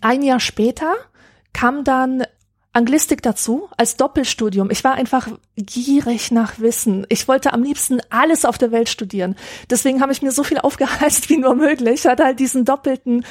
Ein 0.00 0.22
Jahr 0.22 0.40
später 0.40 0.94
kam 1.52 1.84
dann 1.84 2.24
Anglistik 2.74 3.22
dazu 3.22 3.68
als 3.76 3.96
Doppelstudium. 3.96 4.68
Ich 4.70 4.82
war 4.82 4.94
einfach 4.94 5.28
gierig 5.56 6.32
nach 6.32 6.58
Wissen. 6.58 7.06
Ich 7.08 7.28
wollte 7.28 7.52
am 7.52 7.62
liebsten 7.62 8.00
alles 8.10 8.44
auf 8.44 8.58
der 8.58 8.72
Welt 8.72 8.88
studieren. 8.88 9.36
Deswegen 9.70 10.00
habe 10.02 10.10
ich 10.10 10.22
mir 10.22 10.32
so 10.32 10.42
viel 10.42 10.58
aufgehalst 10.62 11.30
wie 11.30 11.38
nur 11.38 11.54
möglich. 11.54 12.00
Ich 12.00 12.06
hatte 12.06 12.24
halt 12.24 12.40
diesen 12.40 12.64
doppelten 12.64 13.24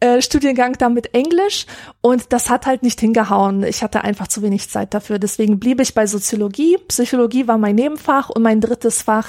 äh, 0.00 0.22
Studiengang 0.22 0.74
da 0.78 0.88
mit 0.88 1.14
Englisch 1.14 1.66
und 2.00 2.32
das 2.32 2.50
hat 2.50 2.66
halt 2.66 2.82
nicht 2.82 3.00
hingehauen. 3.00 3.64
Ich 3.64 3.82
hatte 3.82 4.02
einfach 4.02 4.28
zu 4.28 4.42
wenig 4.42 4.70
Zeit 4.70 4.94
dafür. 4.94 5.18
Deswegen 5.18 5.58
blieb 5.58 5.80
ich 5.80 5.94
bei 5.94 6.06
Soziologie. 6.06 6.78
Psychologie 6.88 7.48
war 7.48 7.58
mein 7.58 7.74
Nebenfach 7.74 8.30
und 8.30 8.42
mein 8.42 8.60
drittes 8.60 9.02
Fach 9.02 9.28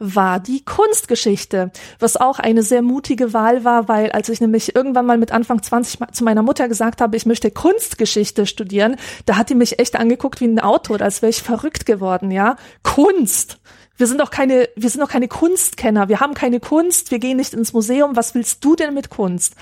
war 0.00 0.40
die 0.40 0.64
Kunstgeschichte, 0.64 1.70
was 1.98 2.16
auch 2.16 2.38
eine 2.38 2.62
sehr 2.62 2.80
mutige 2.82 3.34
Wahl 3.34 3.64
war, 3.64 3.86
weil 3.86 4.10
als 4.10 4.30
ich 4.30 4.40
nämlich 4.40 4.74
irgendwann 4.74 5.04
mal 5.04 5.18
mit 5.18 5.30
Anfang 5.30 5.62
20 5.62 6.00
zu 6.12 6.24
meiner 6.24 6.42
Mutter 6.42 6.68
gesagt 6.68 7.02
habe, 7.02 7.16
ich 7.16 7.26
möchte 7.26 7.50
Kunstgeschichte 7.50 8.46
studieren, 8.46 8.96
da 9.26 9.36
hat 9.36 9.50
die 9.50 9.54
mich 9.54 9.78
echt 9.78 9.96
angeguckt 9.96 10.40
wie 10.40 10.46
ein 10.46 10.58
Auto, 10.58 10.94
als 10.94 11.20
wäre 11.20 11.30
ich 11.30 11.42
verrückt 11.42 11.84
geworden, 11.84 12.30
ja. 12.30 12.56
Kunst. 12.82 13.58
Wir 13.98 14.06
sind 14.06 14.18
doch 14.18 14.30
keine, 14.30 14.70
wir 14.76 14.88
sind 14.88 15.02
doch 15.02 15.10
keine 15.10 15.28
Kunstkenner. 15.28 16.08
Wir 16.08 16.20
haben 16.20 16.32
keine 16.32 16.58
Kunst. 16.58 17.10
Wir 17.10 17.18
gehen 17.18 17.36
nicht 17.36 17.52
ins 17.52 17.74
Museum. 17.74 18.16
Was 18.16 18.34
willst 18.34 18.64
du 18.64 18.74
denn 18.74 18.94
mit 18.94 19.10
Kunst? 19.10 19.54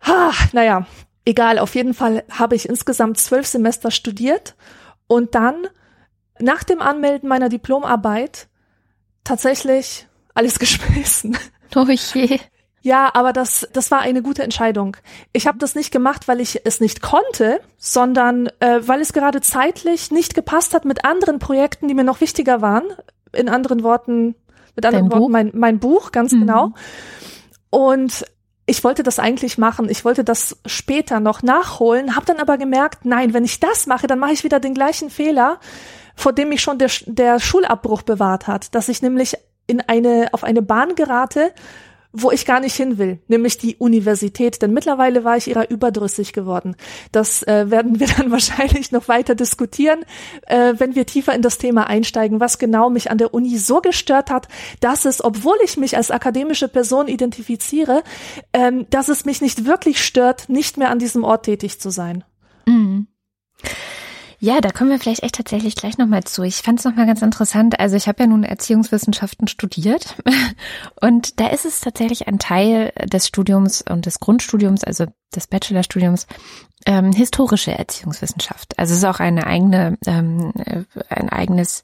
Ha, 0.00 0.32
naja, 0.52 0.86
egal, 1.24 1.58
auf 1.58 1.74
jeden 1.74 1.94
Fall 1.94 2.24
habe 2.30 2.54
ich 2.54 2.68
insgesamt 2.68 3.18
zwölf 3.18 3.46
Semester 3.46 3.90
studiert 3.90 4.54
und 5.06 5.34
dann 5.34 5.66
nach 6.38 6.64
dem 6.64 6.80
Anmelden 6.80 7.28
meiner 7.28 7.48
Diplomarbeit 7.48 8.48
tatsächlich 9.24 10.06
alles 10.34 10.58
geschmissen. 10.58 11.36
Oh 11.74 11.86
je. 11.88 12.38
Ja, 12.82 13.10
aber 13.14 13.32
das, 13.32 13.68
das 13.72 13.90
war 13.90 13.98
eine 13.98 14.22
gute 14.22 14.44
Entscheidung. 14.44 14.96
Ich 15.32 15.48
habe 15.48 15.58
das 15.58 15.74
nicht 15.74 15.90
gemacht, 15.90 16.28
weil 16.28 16.40
ich 16.40 16.60
es 16.64 16.78
nicht 16.78 17.02
konnte, 17.02 17.60
sondern 17.78 18.46
äh, 18.60 18.78
weil 18.82 19.00
es 19.00 19.12
gerade 19.12 19.40
zeitlich 19.40 20.12
nicht 20.12 20.36
gepasst 20.36 20.72
hat 20.72 20.84
mit 20.84 21.04
anderen 21.04 21.40
Projekten, 21.40 21.88
die 21.88 21.94
mir 21.94 22.04
noch 22.04 22.20
wichtiger 22.20 22.62
waren. 22.62 22.84
In 23.32 23.48
anderen 23.48 23.82
Worten, 23.82 24.36
mit 24.76 24.86
anderen 24.86 25.08
Dein 25.08 25.10
Worten, 25.10 25.24
Buch? 25.24 25.28
Mein, 25.30 25.50
mein 25.54 25.80
Buch, 25.80 26.12
ganz 26.12 26.30
mhm. 26.30 26.40
genau. 26.40 26.74
Und 27.70 28.24
ich 28.66 28.82
wollte 28.82 29.04
das 29.04 29.18
eigentlich 29.18 29.58
machen, 29.58 29.88
ich 29.88 30.04
wollte 30.04 30.24
das 30.24 30.56
später 30.66 31.20
noch 31.20 31.42
nachholen, 31.42 32.16
habe 32.16 32.26
dann 32.26 32.38
aber 32.38 32.58
gemerkt, 32.58 33.04
nein, 33.04 33.32
wenn 33.32 33.44
ich 33.44 33.60
das 33.60 33.86
mache, 33.86 34.08
dann 34.08 34.18
mache 34.18 34.32
ich 34.32 34.42
wieder 34.42 34.58
den 34.58 34.74
gleichen 34.74 35.08
Fehler, 35.08 35.60
vor 36.16 36.32
dem 36.32 36.48
mich 36.48 36.62
schon 36.62 36.78
der, 36.78 36.90
der 37.06 37.38
Schulabbruch 37.38 38.02
bewahrt 38.02 38.48
hat, 38.48 38.74
dass 38.74 38.88
ich 38.88 39.02
nämlich 39.02 39.36
in 39.68 39.80
eine 39.80 40.28
auf 40.32 40.42
eine 40.42 40.62
Bahn 40.62 40.94
gerate, 40.96 41.52
wo 42.18 42.30
ich 42.30 42.46
gar 42.46 42.60
nicht 42.60 42.74
hin 42.74 42.98
will, 42.98 43.20
nämlich 43.28 43.58
die 43.58 43.76
Universität. 43.76 44.62
Denn 44.62 44.72
mittlerweile 44.72 45.24
war 45.24 45.36
ich 45.36 45.48
ihrer 45.48 45.70
überdrüssig 45.70 46.32
geworden. 46.32 46.76
Das 47.12 47.42
äh, 47.42 47.70
werden 47.70 48.00
wir 48.00 48.06
dann 48.16 48.30
wahrscheinlich 48.30 48.92
noch 48.92 49.08
weiter 49.08 49.34
diskutieren, 49.34 50.04
äh, 50.46 50.74
wenn 50.78 50.94
wir 50.94 51.06
tiefer 51.06 51.34
in 51.34 51.42
das 51.42 51.58
Thema 51.58 51.86
einsteigen, 51.86 52.40
was 52.40 52.58
genau 52.58 52.90
mich 52.90 53.10
an 53.10 53.18
der 53.18 53.34
Uni 53.34 53.58
so 53.58 53.80
gestört 53.80 54.30
hat, 54.30 54.48
dass 54.80 55.04
es, 55.04 55.22
obwohl 55.22 55.56
ich 55.64 55.76
mich 55.76 55.96
als 55.96 56.10
akademische 56.10 56.68
Person 56.68 57.08
identifiziere, 57.08 58.02
ähm, 58.52 58.86
dass 58.90 59.08
es 59.08 59.24
mich 59.24 59.40
nicht 59.40 59.66
wirklich 59.66 60.02
stört, 60.04 60.48
nicht 60.48 60.76
mehr 60.76 60.90
an 60.90 60.98
diesem 60.98 61.24
Ort 61.24 61.44
tätig 61.44 61.80
zu 61.80 61.90
sein. 61.90 62.24
Mhm. 62.66 63.06
Ja, 64.46 64.60
da 64.60 64.70
kommen 64.70 64.90
wir 64.90 65.00
vielleicht 65.00 65.24
echt 65.24 65.34
tatsächlich 65.34 65.74
gleich 65.74 65.98
nochmal 65.98 66.22
zu. 66.22 66.44
Ich 66.44 66.58
fand 66.58 66.78
es 66.78 66.84
nochmal 66.84 67.06
ganz 67.06 67.20
interessant. 67.20 67.80
Also 67.80 67.96
ich 67.96 68.06
habe 68.06 68.22
ja 68.22 68.26
nun 68.28 68.44
Erziehungswissenschaften 68.44 69.48
studiert 69.48 70.14
und 71.00 71.40
da 71.40 71.48
ist 71.48 71.64
es 71.64 71.80
tatsächlich 71.80 72.28
ein 72.28 72.38
Teil 72.38 72.92
des 73.12 73.26
Studiums 73.26 73.82
und 73.82 74.06
des 74.06 74.20
Grundstudiums, 74.20 74.84
also 74.84 75.06
des 75.34 75.48
Bachelorstudiums, 75.48 76.28
ähm, 76.86 77.12
historische 77.12 77.72
Erziehungswissenschaft. 77.72 78.78
Also 78.78 78.92
es 78.92 78.98
ist 78.98 79.04
auch 79.04 79.20
eine 79.20 79.46
eigene, 79.46 79.98
ähm, 80.06 80.52
ein 81.08 81.28
eigenes, 81.28 81.82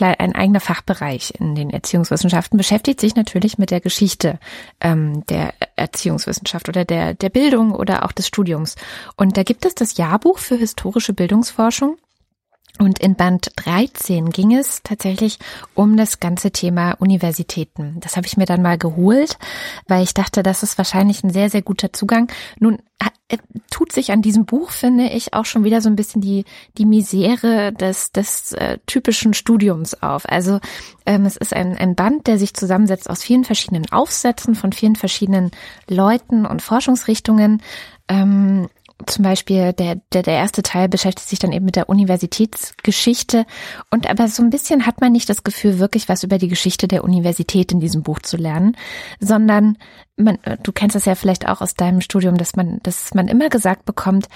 ein 0.00 0.34
eigener 0.34 0.60
Fachbereich 0.60 1.34
in 1.38 1.54
den 1.54 1.70
Erziehungswissenschaften 1.70 2.56
beschäftigt 2.56 3.00
sich 3.00 3.16
natürlich 3.16 3.58
mit 3.58 3.70
der 3.70 3.80
Geschichte 3.80 4.38
ähm, 4.80 5.26
der 5.26 5.52
Erziehungswissenschaft 5.74 6.68
oder 6.68 6.84
der 6.84 7.14
der 7.14 7.30
Bildung 7.30 7.72
oder 7.72 8.04
auch 8.04 8.12
des 8.12 8.28
Studiums. 8.28 8.76
Und 9.16 9.36
da 9.36 9.42
gibt 9.42 9.66
es 9.66 9.74
das 9.74 9.96
Jahrbuch 9.96 10.38
für 10.38 10.56
historische 10.56 11.12
Bildungsforschung. 11.12 11.98
Und 12.78 12.98
in 12.98 13.14
Band 13.14 13.50
13 13.56 14.30
ging 14.30 14.54
es 14.54 14.82
tatsächlich 14.82 15.38
um 15.74 15.96
das 15.96 16.20
ganze 16.20 16.50
Thema 16.50 16.92
Universitäten. 16.98 17.96
Das 18.00 18.16
habe 18.16 18.26
ich 18.26 18.36
mir 18.36 18.46
dann 18.46 18.62
mal 18.62 18.78
geholt, 18.78 19.38
weil 19.88 20.02
ich 20.02 20.14
dachte, 20.14 20.42
das 20.42 20.62
ist 20.62 20.76
wahrscheinlich 20.78 21.24
ein 21.24 21.30
sehr, 21.30 21.48
sehr 21.48 21.62
guter 21.62 21.92
Zugang. 21.92 22.30
Nun 22.58 22.78
äh, 23.28 23.38
tut 23.70 23.92
sich 23.92 24.12
an 24.12 24.22
diesem 24.22 24.46
Buch, 24.46 24.70
finde 24.70 25.08
ich, 25.08 25.34
auch 25.34 25.44
schon 25.44 25.64
wieder 25.64 25.80
so 25.80 25.88
ein 25.88 25.96
bisschen 25.96 26.20
die, 26.20 26.44
die 26.78 26.86
Misere 26.86 27.72
des, 27.72 28.12
des 28.12 28.52
äh, 28.52 28.78
typischen 28.86 29.34
Studiums 29.34 30.00
auf. 30.02 30.28
Also 30.28 30.60
ähm, 31.06 31.26
es 31.26 31.36
ist 31.36 31.52
ein, 31.52 31.76
ein 31.76 31.94
Band, 31.94 32.26
der 32.26 32.38
sich 32.38 32.54
zusammensetzt 32.54 33.10
aus 33.10 33.22
vielen 33.22 33.44
verschiedenen 33.44 33.90
Aufsätzen 33.90 34.54
von 34.54 34.72
vielen 34.72 34.96
verschiedenen 34.96 35.50
Leuten 35.88 36.46
und 36.46 36.62
Forschungsrichtungen. 36.62 37.62
Ähm, 38.08 38.68
zum 39.04 39.24
Beispiel 39.24 39.74
der, 39.74 39.96
der, 40.12 40.22
der 40.22 40.34
erste 40.34 40.62
Teil 40.62 40.88
beschäftigt 40.88 41.28
sich 41.28 41.38
dann 41.38 41.52
eben 41.52 41.66
mit 41.66 41.76
der 41.76 41.88
Universitätsgeschichte. 41.90 43.44
Und 43.90 44.08
aber 44.08 44.28
so 44.28 44.42
ein 44.42 44.48
bisschen 44.48 44.86
hat 44.86 45.00
man 45.02 45.12
nicht 45.12 45.28
das 45.28 45.44
Gefühl, 45.44 45.78
wirklich 45.78 46.08
was 46.08 46.22
über 46.22 46.38
die 46.38 46.48
Geschichte 46.48 46.88
der 46.88 47.04
Universität 47.04 47.72
in 47.72 47.80
diesem 47.80 48.02
Buch 48.02 48.20
zu 48.20 48.38
lernen, 48.38 48.76
sondern 49.20 49.76
man, 50.16 50.38
du 50.62 50.72
kennst 50.72 50.96
das 50.96 51.04
ja 51.04 51.14
vielleicht 51.14 51.46
auch 51.46 51.60
aus 51.60 51.74
deinem 51.74 52.00
Studium, 52.00 52.38
dass 52.38 52.56
man, 52.56 52.80
dass 52.82 53.12
man 53.12 53.28
immer 53.28 53.50
gesagt 53.50 53.84
bekommt, 53.84 54.28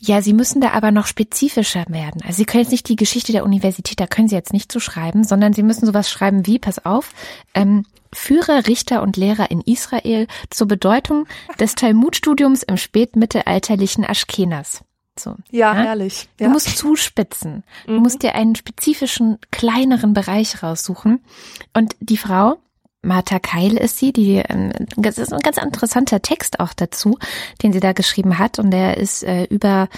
ja, 0.00 0.22
sie 0.22 0.32
müssen 0.32 0.60
da 0.60 0.70
aber 0.70 0.92
noch 0.92 1.06
spezifischer 1.06 1.84
werden. 1.88 2.22
Also 2.22 2.36
sie 2.36 2.44
können 2.44 2.62
jetzt 2.62 2.70
nicht 2.70 2.88
die 2.88 2.96
Geschichte 2.96 3.32
der 3.32 3.44
Universität, 3.44 3.98
da 3.98 4.06
können 4.06 4.28
sie 4.28 4.36
jetzt 4.36 4.52
nicht 4.52 4.70
zu 4.70 4.78
so 4.78 4.84
schreiben, 4.84 5.24
sondern 5.24 5.52
sie 5.52 5.64
müssen 5.64 5.84
sowas 5.84 6.08
schreiben 6.08 6.46
wie, 6.46 6.60
pass 6.60 6.84
auf, 6.84 7.10
ähm, 7.54 7.84
Führer, 8.16 8.66
Richter 8.66 9.02
und 9.02 9.16
Lehrer 9.16 9.50
in 9.50 9.60
Israel 9.60 10.26
zur 10.50 10.68
Bedeutung 10.68 11.26
des 11.60 11.74
Talmudstudiums 11.76 12.62
im 12.62 12.76
spätmittelalterlichen 12.76 14.04
Aschkenas. 14.04 14.82
So, 15.18 15.36
ja, 15.50 15.74
ja, 15.74 15.82
herrlich. 15.82 16.28
Du 16.36 16.48
musst 16.48 16.76
zuspitzen. 16.76 17.64
Du 17.86 17.92
mhm. 17.92 18.00
musst 18.00 18.22
dir 18.22 18.34
einen 18.34 18.54
spezifischen, 18.54 19.38
kleineren 19.50 20.12
Bereich 20.12 20.62
raussuchen. 20.62 21.24
Und 21.72 21.96
die 22.00 22.18
Frau, 22.18 22.58
Martha 23.02 23.38
Keil 23.38 23.76
ist 23.76 23.98
sie, 23.98 24.12
die, 24.12 24.42
ähm, 24.46 24.72
das 24.96 25.16
ist 25.16 25.32
ein 25.32 25.40
ganz 25.40 25.56
interessanter 25.56 26.20
Text 26.20 26.60
auch 26.60 26.74
dazu, 26.74 27.18
den 27.62 27.72
sie 27.72 27.80
da 27.80 27.92
geschrieben 27.92 28.38
hat. 28.38 28.58
Und 28.58 28.70
der 28.72 28.98
ist 28.98 29.22
äh, 29.22 29.44
über 29.44 29.88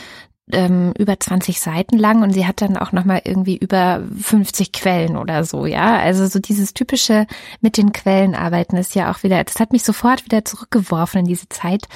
ähm, 0.53 0.93
über 0.99 1.19
20 1.19 1.61
Seiten 1.61 1.99
lang 1.99 2.23
und 2.23 2.33
sie 2.33 2.47
hat 2.47 2.61
dann 2.61 2.77
auch 2.77 2.93
nochmal 2.93 3.23
irgendwie 3.25 3.57
über 3.57 4.03
50 4.21 4.73
Quellen 4.73 5.17
oder 5.17 5.45
so, 5.45 5.67
ja. 5.67 5.99
Also 5.99 6.27
so 6.27 6.39
dieses 6.39 6.75
typische 6.75 7.27
mit 7.61 7.77
den 7.77 7.93
Quellen 7.93 8.35
arbeiten 8.35 8.77
ist 8.77 8.95
ja 8.95 9.11
auch 9.11 9.23
wieder, 9.23 9.43
das 9.43 9.61
hat 9.61 9.73
mich 9.73 9.83
sofort 9.83 10.25
wieder 10.25 10.45
zurückgeworfen 10.45 11.21
in 11.21 11.27
diese 11.27 11.49
Zeit, 11.49 11.89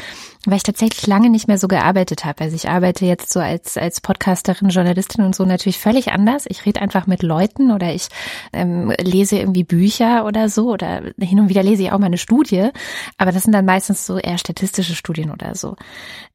weil 0.44 0.56
ich 0.56 0.62
tatsächlich 0.62 1.06
lange 1.06 1.30
nicht 1.30 1.48
mehr 1.48 1.58
so 1.58 1.68
gearbeitet 1.68 2.24
habe. 2.24 2.44
Also 2.44 2.56
ich 2.56 2.68
arbeite 2.68 3.06
jetzt 3.06 3.32
so 3.32 3.40
als, 3.40 3.76
als 3.76 4.00
Podcasterin, 4.00 4.70
Journalistin 4.70 5.24
und 5.24 5.34
so 5.34 5.44
natürlich 5.44 5.78
völlig 5.78 6.12
anders. 6.12 6.44
Ich 6.48 6.66
rede 6.66 6.80
einfach 6.80 7.06
mit 7.06 7.22
Leuten 7.22 7.70
oder 7.70 7.94
ich 7.94 8.08
ähm, 8.52 8.92
lese 9.00 9.38
irgendwie 9.38 9.64
Bücher 9.64 10.24
oder 10.24 10.48
so 10.48 10.70
oder 10.70 11.02
hin 11.18 11.40
und 11.40 11.48
wieder 11.48 11.62
lese 11.62 11.84
ich 11.84 11.92
auch 11.92 11.98
mal 11.98 12.06
eine 12.06 12.18
Studie, 12.18 12.70
aber 13.18 13.32
das 13.32 13.44
sind 13.44 13.52
dann 13.52 13.64
meistens 13.64 14.06
so 14.06 14.18
eher 14.18 14.38
statistische 14.38 14.94
Studien 14.94 15.30
oder 15.30 15.54
so. 15.54 15.76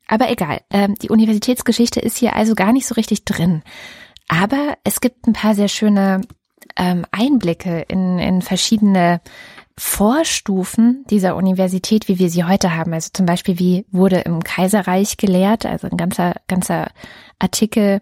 Aber 0.07 0.29
egal, 0.31 0.61
ähm, 0.69 0.95
die 0.95 1.09
Universitätsgeschichte 1.09 1.99
ist 1.99 2.17
hier 2.17 2.35
also 2.35 2.55
gar 2.55 2.73
nicht 2.73 2.87
so 2.87 2.95
richtig 2.95 3.25
drin. 3.25 3.63
Aber 4.27 4.77
es 4.83 5.01
gibt 5.01 5.27
ein 5.27 5.33
paar 5.33 5.55
sehr 5.55 5.67
schöne 5.67 6.21
ähm, 6.75 7.05
Einblicke 7.11 7.85
in, 7.87 8.19
in 8.19 8.41
verschiedene 8.41 9.21
Vorstufen 9.77 11.05
dieser 11.09 11.35
Universität, 11.35 12.07
wie 12.07 12.17
wir 12.17 12.29
sie 12.29 12.43
heute 12.43 12.75
haben. 12.75 12.93
Also 12.93 13.09
zum 13.13 13.25
Beispiel, 13.25 13.59
wie 13.59 13.85
wurde 13.91 14.19
im 14.21 14.43
Kaiserreich 14.43 15.17
gelehrt, 15.17 15.65
also 15.65 15.87
ein 15.87 15.97
ganzer, 15.97 16.35
ganzer 16.47 16.89
Artikel 17.37 18.01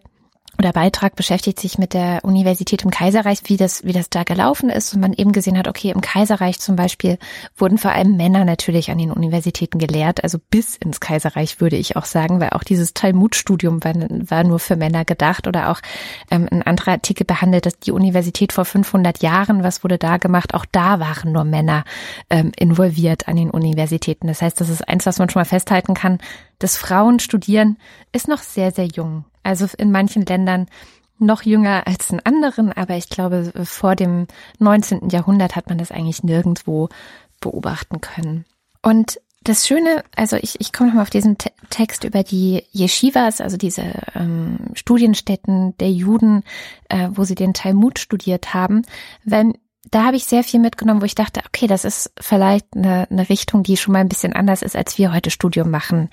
oder 0.57 0.71
Beitrag 0.71 1.15
beschäftigt 1.15 1.59
sich 1.59 1.77
mit 1.77 1.93
der 1.93 2.24
Universität 2.24 2.83
im 2.83 2.91
Kaiserreich, 2.91 3.39
wie 3.45 3.57
das, 3.57 3.83
wie 3.83 3.91
das 3.91 4.09
da 4.09 4.24
gelaufen 4.24 4.69
ist 4.69 4.93
und 4.93 5.01
man 5.01 5.13
eben 5.13 5.31
gesehen 5.31 5.57
hat, 5.57 5.67
okay, 5.67 5.91
im 5.91 6.01
Kaiserreich 6.01 6.59
zum 6.59 6.75
Beispiel 6.75 7.17
wurden 7.57 7.77
vor 7.77 7.91
allem 7.91 8.15
Männer 8.17 8.45
natürlich 8.45 8.91
an 8.91 8.97
den 8.97 9.12
Universitäten 9.12 9.79
gelehrt, 9.79 10.24
also 10.24 10.38
bis 10.50 10.75
ins 10.77 11.00
Kaiserreich 11.00 11.59
würde 11.59 11.75
ich 11.75 11.95
auch 11.95 12.05
sagen, 12.05 12.39
weil 12.39 12.51
auch 12.51 12.63
dieses 12.63 12.93
Talmudstudium 12.93 13.83
war, 13.83 13.93
war 13.95 14.43
nur 14.43 14.59
für 14.59 14.75
Männer 14.75 15.05
gedacht 15.05 15.47
oder 15.47 15.69
auch 15.69 15.81
ähm, 16.31 16.47
ein 16.51 16.63
anderer 16.63 16.91
Artikel 16.91 17.25
behandelt, 17.25 17.65
dass 17.65 17.79
die 17.79 17.91
Universität 17.91 18.53
vor 18.53 18.65
500 18.65 19.21
Jahren, 19.21 19.63
was 19.63 19.83
wurde 19.83 19.97
da 19.97 20.17
gemacht, 20.17 20.53
auch 20.53 20.65
da 20.71 21.00
waren 21.00 21.31
nur 21.31 21.43
Männer 21.43 21.83
ähm, 22.29 22.51
involviert 22.57 23.27
an 23.27 23.35
den 23.35 23.50
Universitäten. 23.50 24.27
Das 24.27 24.41
heißt, 24.41 24.59
das 24.59 24.69
ist 24.69 24.88
eins, 24.88 25.05
was 25.05 25.19
man 25.19 25.29
schon 25.29 25.41
mal 25.41 25.45
festhalten 25.45 25.93
kann, 25.93 26.19
das 26.59 26.77
Frauen 26.77 27.19
studieren 27.19 27.77
ist 28.12 28.27
noch 28.27 28.39
sehr, 28.39 28.71
sehr 28.71 28.85
jung. 28.85 29.25
Also 29.45 29.67
in 29.77 29.91
manchen 29.91 30.25
Ländern 30.25 30.67
noch 31.17 31.43
jünger 31.43 31.87
als 31.87 32.09
in 32.09 32.19
anderen, 32.25 32.73
aber 32.73 32.95
ich 32.97 33.09
glaube, 33.09 33.53
vor 33.63 33.95
dem 33.95 34.27
19. 34.59 35.09
Jahrhundert 35.09 35.55
hat 35.55 35.69
man 35.69 35.77
das 35.77 35.91
eigentlich 35.91 36.23
nirgendwo 36.23 36.89
beobachten 37.39 38.01
können. 38.01 38.45
Und 38.81 39.19
das 39.43 39.67
Schöne, 39.67 40.03
also 40.15 40.37
ich, 40.37 40.59
ich 40.59 40.73
komme 40.73 40.89
nochmal 40.89 41.03
auf 41.03 41.09
diesen 41.09 41.37
Te 41.37 41.51
Text 41.69 42.03
über 42.03 42.23
die 42.23 42.63
Yeshivas, 42.73 43.41
also 43.41 43.57
diese 43.57 43.83
ähm, 44.15 44.57
Studienstätten 44.73 45.77
der 45.77 45.91
Juden, 45.91 46.43
äh, 46.89 47.09
wo 47.11 47.23
sie 47.23 47.35
den 47.35 47.53
Talmud 47.53 47.99
studiert 47.99 48.53
haben, 48.53 48.83
weil 49.23 49.53
da 49.91 50.05
habe 50.05 50.17
ich 50.17 50.25
sehr 50.25 50.43
viel 50.43 50.59
mitgenommen, 50.59 51.01
wo 51.01 51.05
ich 51.05 51.15
dachte, 51.15 51.41
okay, 51.47 51.67
das 51.67 51.85
ist 51.85 52.11
vielleicht 52.19 52.65
eine, 52.75 53.07
eine 53.09 53.29
Richtung, 53.29 53.63
die 53.63 53.77
schon 53.77 53.93
mal 53.93 53.99
ein 53.99 54.09
bisschen 54.09 54.33
anders 54.33 54.61
ist, 54.61 54.75
als 54.75 54.97
wir 54.97 55.13
heute 55.13 55.29
Studium 55.29 55.69
machen. 55.69 56.09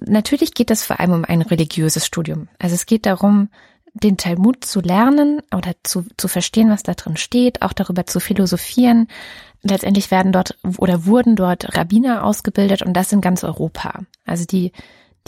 Natürlich 0.00 0.54
geht 0.54 0.70
es 0.70 0.84
vor 0.84 1.00
allem 1.00 1.12
um 1.12 1.24
ein 1.24 1.42
religiöses 1.42 2.06
Studium. 2.06 2.48
Also 2.58 2.74
es 2.74 2.86
geht 2.86 3.06
darum, 3.06 3.48
den 3.94 4.16
Talmud 4.16 4.64
zu 4.64 4.80
lernen 4.80 5.42
oder 5.54 5.72
zu, 5.82 6.06
zu 6.16 6.28
verstehen, 6.28 6.70
was 6.70 6.82
da 6.82 6.94
drin 6.94 7.16
steht, 7.16 7.62
auch 7.62 7.72
darüber 7.72 8.06
zu 8.06 8.20
philosophieren. 8.20 9.08
Letztendlich 9.62 10.10
werden 10.10 10.32
dort 10.32 10.56
oder 10.78 11.04
wurden 11.04 11.36
dort 11.36 11.76
Rabbiner 11.76 12.24
ausgebildet 12.24 12.82
und 12.82 12.94
das 12.94 13.12
in 13.12 13.20
ganz 13.20 13.44
Europa. 13.44 14.00
Also 14.24 14.44
die, 14.46 14.72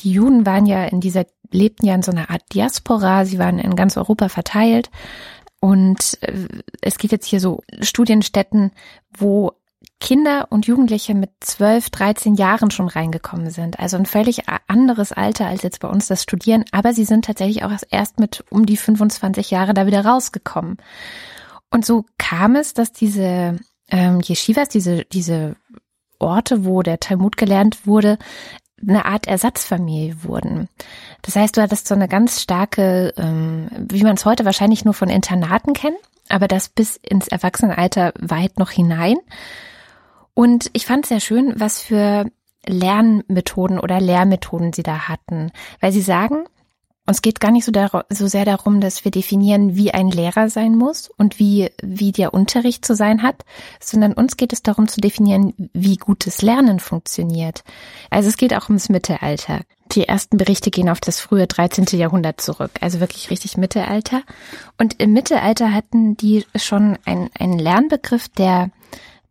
die 0.00 0.12
Juden 0.12 0.46
waren 0.46 0.66
ja 0.66 0.84
in 0.86 1.00
dieser, 1.00 1.26
lebten 1.50 1.86
ja 1.86 1.94
in 1.94 2.02
so 2.02 2.10
einer 2.10 2.30
Art 2.30 2.42
Diaspora, 2.54 3.26
sie 3.26 3.38
waren 3.38 3.58
in 3.58 3.76
ganz 3.76 3.96
Europa 3.96 4.28
verteilt. 4.28 4.90
Und 5.60 6.18
äh, 6.22 6.48
es 6.80 6.98
geht 6.98 7.12
jetzt 7.12 7.26
hier 7.26 7.40
so 7.40 7.62
Studienstätten, 7.80 8.72
wo 9.16 9.52
Kinder 10.00 10.48
und 10.50 10.66
Jugendliche 10.66 11.14
mit 11.14 11.30
12, 11.40 11.90
13 11.90 12.34
Jahren 12.34 12.70
schon 12.70 12.88
reingekommen 12.88 13.50
sind. 13.50 13.78
Also 13.78 13.96
ein 13.96 14.06
völlig 14.06 14.42
anderes 14.66 15.12
Alter 15.12 15.46
als 15.46 15.62
jetzt 15.62 15.80
bei 15.80 15.88
uns 15.88 16.06
das 16.06 16.22
Studieren. 16.22 16.64
Aber 16.72 16.92
sie 16.92 17.04
sind 17.04 17.24
tatsächlich 17.24 17.64
auch 17.64 17.72
erst 17.90 18.20
mit 18.20 18.44
um 18.50 18.66
die 18.66 18.76
25 18.76 19.50
Jahre 19.50 19.74
da 19.74 19.86
wieder 19.86 20.04
rausgekommen. 20.04 20.78
Und 21.70 21.84
so 21.84 22.04
kam 22.18 22.56
es, 22.56 22.74
dass 22.74 22.92
diese 22.92 23.58
ähm, 23.90 24.20
Yeshivas, 24.20 24.68
diese, 24.68 25.04
diese 25.04 25.56
Orte, 26.18 26.64
wo 26.64 26.82
der 26.82 27.00
Talmud 27.00 27.36
gelernt 27.36 27.86
wurde, 27.86 28.18
eine 28.80 29.06
Art 29.06 29.26
Ersatzfamilie 29.26 30.24
wurden. 30.24 30.68
Das 31.22 31.36
heißt, 31.36 31.56
du 31.56 31.62
hattest 31.62 31.88
so 31.88 31.94
eine 31.94 32.08
ganz 32.08 32.42
starke, 32.42 33.12
ähm, 33.16 33.68
wie 33.90 34.02
man 34.02 34.16
es 34.16 34.24
heute 34.24 34.44
wahrscheinlich 34.44 34.84
nur 34.84 34.94
von 34.94 35.08
Internaten 35.08 35.72
kennt, 35.72 35.96
aber 36.28 36.48
das 36.48 36.68
bis 36.68 36.96
ins 36.96 37.28
Erwachsenenalter 37.28 38.12
weit 38.18 38.58
noch 38.58 38.70
hinein. 38.70 39.16
Und 40.34 40.70
ich 40.72 40.86
fand 40.86 41.06
sehr 41.06 41.20
schön, 41.20 41.54
was 41.56 41.80
für 41.80 42.26
Lernmethoden 42.66 43.78
oder 43.78 44.00
Lehrmethoden 44.00 44.72
sie 44.72 44.82
da 44.82 45.08
hatten, 45.08 45.52
weil 45.80 45.92
sie 45.92 46.00
sagen, 46.00 46.44
uns 47.06 47.20
geht 47.20 47.38
gar 47.38 47.50
nicht 47.50 47.66
so, 47.66 47.72
so, 48.08 48.26
sehr 48.26 48.46
darum, 48.46 48.80
dass 48.80 49.04
wir 49.04 49.10
definieren, 49.10 49.76
wie 49.76 49.92
ein 49.92 50.10
Lehrer 50.10 50.48
sein 50.48 50.74
muss 50.74 51.10
und 51.18 51.38
wie, 51.38 51.70
wie 51.82 52.12
der 52.12 52.32
Unterricht 52.32 52.86
zu 52.86 52.94
sein 52.94 53.22
hat, 53.22 53.44
sondern 53.78 54.14
uns 54.14 54.38
geht 54.38 54.54
es 54.54 54.62
darum 54.62 54.88
zu 54.88 55.02
definieren, 55.02 55.52
wie 55.74 55.98
gutes 55.98 56.40
Lernen 56.40 56.80
funktioniert. 56.80 57.62
Also 58.08 58.30
es 58.30 58.38
geht 58.38 58.54
auch 58.54 58.68
ums 58.70 58.88
Mittelalter. 58.88 59.60
Die 59.92 60.08
ersten 60.08 60.38
Berichte 60.38 60.70
gehen 60.70 60.88
auf 60.88 61.00
das 61.00 61.20
frühe 61.20 61.46
13. 61.46 61.84
Jahrhundert 61.98 62.40
zurück, 62.40 62.70
also 62.80 63.00
wirklich 63.00 63.28
richtig 63.30 63.58
Mittelalter. 63.58 64.22
Und 64.78 64.98
im 64.98 65.12
Mittelalter 65.12 65.72
hatten 65.74 66.16
die 66.16 66.46
schon 66.56 66.98
einen 67.04 67.58
Lernbegriff, 67.58 68.30
der 68.30 68.70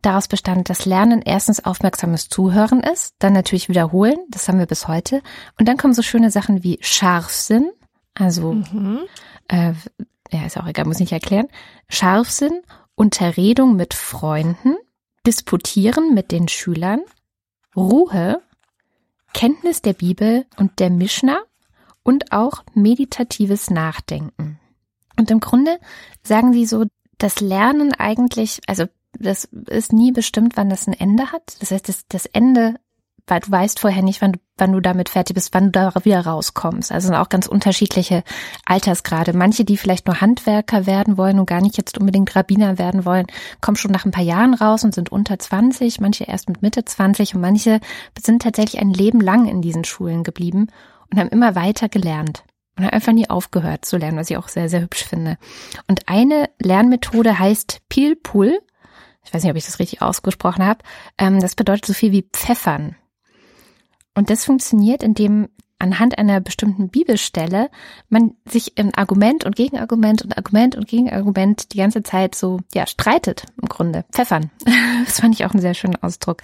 daraus 0.04 0.28
bestand, 0.28 0.70
dass 0.70 0.84
Lernen 0.84 1.22
erstens 1.22 1.64
aufmerksames 1.64 2.28
Zuhören 2.28 2.80
ist, 2.80 3.14
dann 3.18 3.32
natürlich 3.32 3.68
wiederholen, 3.68 4.18
das 4.28 4.48
haben 4.48 4.58
wir 4.58 4.66
bis 4.66 4.88
heute. 4.88 5.22
Und 5.58 5.68
dann 5.68 5.76
kommen 5.76 5.94
so 5.94 6.02
schöne 6.02 6.30
Sachen 6.30 6.62
wie 6.62 6.78
Scharfsinn, 6.80 7.70
also 8.14 8.54
mhm. 8.54 9.00
äh, 9.48 9.72
ja, 10.30 10.46
ist 10.46 10.58
auch 10.58 10.66
egal, 10.66 10.84
muss 10.86 10.96
ich 10.96 11.02
nicht 11.02 11.12
erklären. 11.12 11.48
Scharfsinn, 11.88 12.62
Unterredung 12.94 13.76
mit 13.76 13.94
Freunden, 13.94 14.76
Disputieren 15.26 16.12
mit 16.12 16.32
den 16.32 16.48
Schülern, 16.48 17.00
Ruhe, 17.74 18.42
Kenntnis 19.32 19.80
der 19.80 19.94
Bibel 19.94 20.44
und 20.58 20.78
der 20.80 20.90
Mishnah 20.90 21.40
und 22.02 22.32
auch 22.32 22.62
meditatives 22.74 23.70
Nachdenken. 23.70 24.60
Und 25.18 25.30
im 25.30 25.40
Grunde 25.40 25.78
sagen 26.22 26.52
sie 26.52 26.66
so, 26.66 26.84
das 27.18 27.40
Lernen 27.40 27.94
eigentlich, 27.94 28.60
also 28.66 28.84
das 29.18 29.44
ist 29.44 29.92
nie 29.92 30.12
bestimmt, 30.12 30.56
wann 30.56 30.68
das 30.68 30.86
ein 30.86 30.92
Ende 30.92 31.32
hat. 31.32 31.56
Das 31.60 31.70
heißt, 31.70 31.88
das, 31.88 32.06
das 32.08 32.26
Ende, 32.26 32.76
weil 33.26 33.40
du 33.40 33.50
weißt 33.50 33.80
vorher 33.80 34.02
nicht, 34.02 34.20
wann 34.20 34.32
du, 34.32 34.38
wann 34.56 34.72
du 34.72 34.80
damit 34.80 35.08
fertig 35.08 35.34
bist, 35.34 35.52
wann 35.52 35.66
du 35.66 35.70
da 35.72 35.92
wieder 36.04 36.24
rauskommst. 36.24 36.92
Also 36.92 37.08
sind 37.08 37.16
auch 37.16 37.28
ganz 37.28 37.46
unterschiedliche 37.46 38.22
Altersgrade. 38.64 39.32
Manche, 39.32 39.64
die 39.64 39.76
vielleicht 39.76 40.06
nur 40.06 40.20
Handwerker 40.20 40.86
werden 40.86 41.16
wollen 41.16 41.38
und 41.38 41.46
gar 41.46 41.60
nicht 41.60 41.76
jetzt 41.76 41.98
unbedingt 41.98 42.34
Rabbiner 42.36 42.78
werden 42.78 43.04
wollen, 43.04 43.26
kommen 43.60 43.76
schon 43.76 43.92
nach 43.92 44.04
ein 44.04 44.12
paar 44.12 44.24
Jahren 44.24 44.54
raus 44.54 44.84
und 44.84 44.94
sind 44.94 45.10
unter 45.10 45.38
20, 45.38 46.00
manche 46.00 46.24
erst 46.24 46.48
mit 46.48 46.62
Mitte 46.62 46.84
20 46.84 47.34
und 47.34 47.40
manche 47.40 47.80
sind 48.20 48.42
tatsächlich 48.42 48.80
ein 48.80 48.92
Leben 48.92 49.20
lang 49.20 49.46
in 49.46 49.62
diesen 49.62 49.84
Schulen 49.84 50.22
geblieben 50.22 50.68
und 51.10 51.18
haben 51.18 51.28
immer 51.28 51.54
weiter 51.54 51.88
gelernt 51.88 52.44
und 52.76 52.84
haben 52.84 52.92
einfach 52.92 53.12
nie 53.12 53.30
aufgehört 53.30 53.84
zu 53.84 53.96
lernen, 53.96 54.18
was 54.18 54.30
ich 54.30 54.36
auch 54.36 54.48
sehr, 54.48 54.68
sehr 54.68 54.82
hübsch 54.82 55.04
finde. 55.04 55.38
Und 55.86 56.08
eine 56.08 56.50
Lernmethode 56.60 57.38
heißt 57.38 57.82
Pilpul 57.88 58.58
ich 59.24 59.32
weiß 59.32 59.42
nicht, 59.42 59.50
ob 59.50 59.56
ich 59.56 59.66
das 59.66 59.78
richtig 59.78 60.02
ausgesprochen 60.02 60.64
habe, 60.64 60.80
ähm, 61.18 61.40
das 61.40 61.54
bedeutet 61.54 61.86
so 61.86 61.92
viel 61.92 62.12
wie 62.12 62.28
pfeffern. 62.32 62.96
Und 64.14 64.30
das 64.30 64.44
funktioniert, 64.44 65.02
indem 65.02 65.48
anhand 65.78 66.18
einer 66.18 66.40
bestimmten 66.40 66.88
Bibelstelle 66.88 67.70
man 68.08 68.34
sich 68.48 68.78
in 68.78 68.94
Argument 68.94 69.44
und 69.44 69.56
Gegenargument 69.56 70.22
und 70.22 70.36
Argument 70.36 70.76
und 70.76 70.86
Gegenargument 70.86 71.72
die 71.72 71.78
ganze 71.78 72.02
Zeit 72.02 72.34
so, 72.34 72.60
ja, 72.72 72.86
streitet 72.86 73.44
im 73.60 73.68
Grunde. 73.68 74.04
Pfeffern. 74.12 74.50
Das 75.04 75.20
fand 75.20 75.34
ich 75.34 75.44
auch 75.44 75.50
einen 75.50 75.60
sehr 75.60 75.74
schönen 75.74 76.02
Ausdruck. 76.02 76.40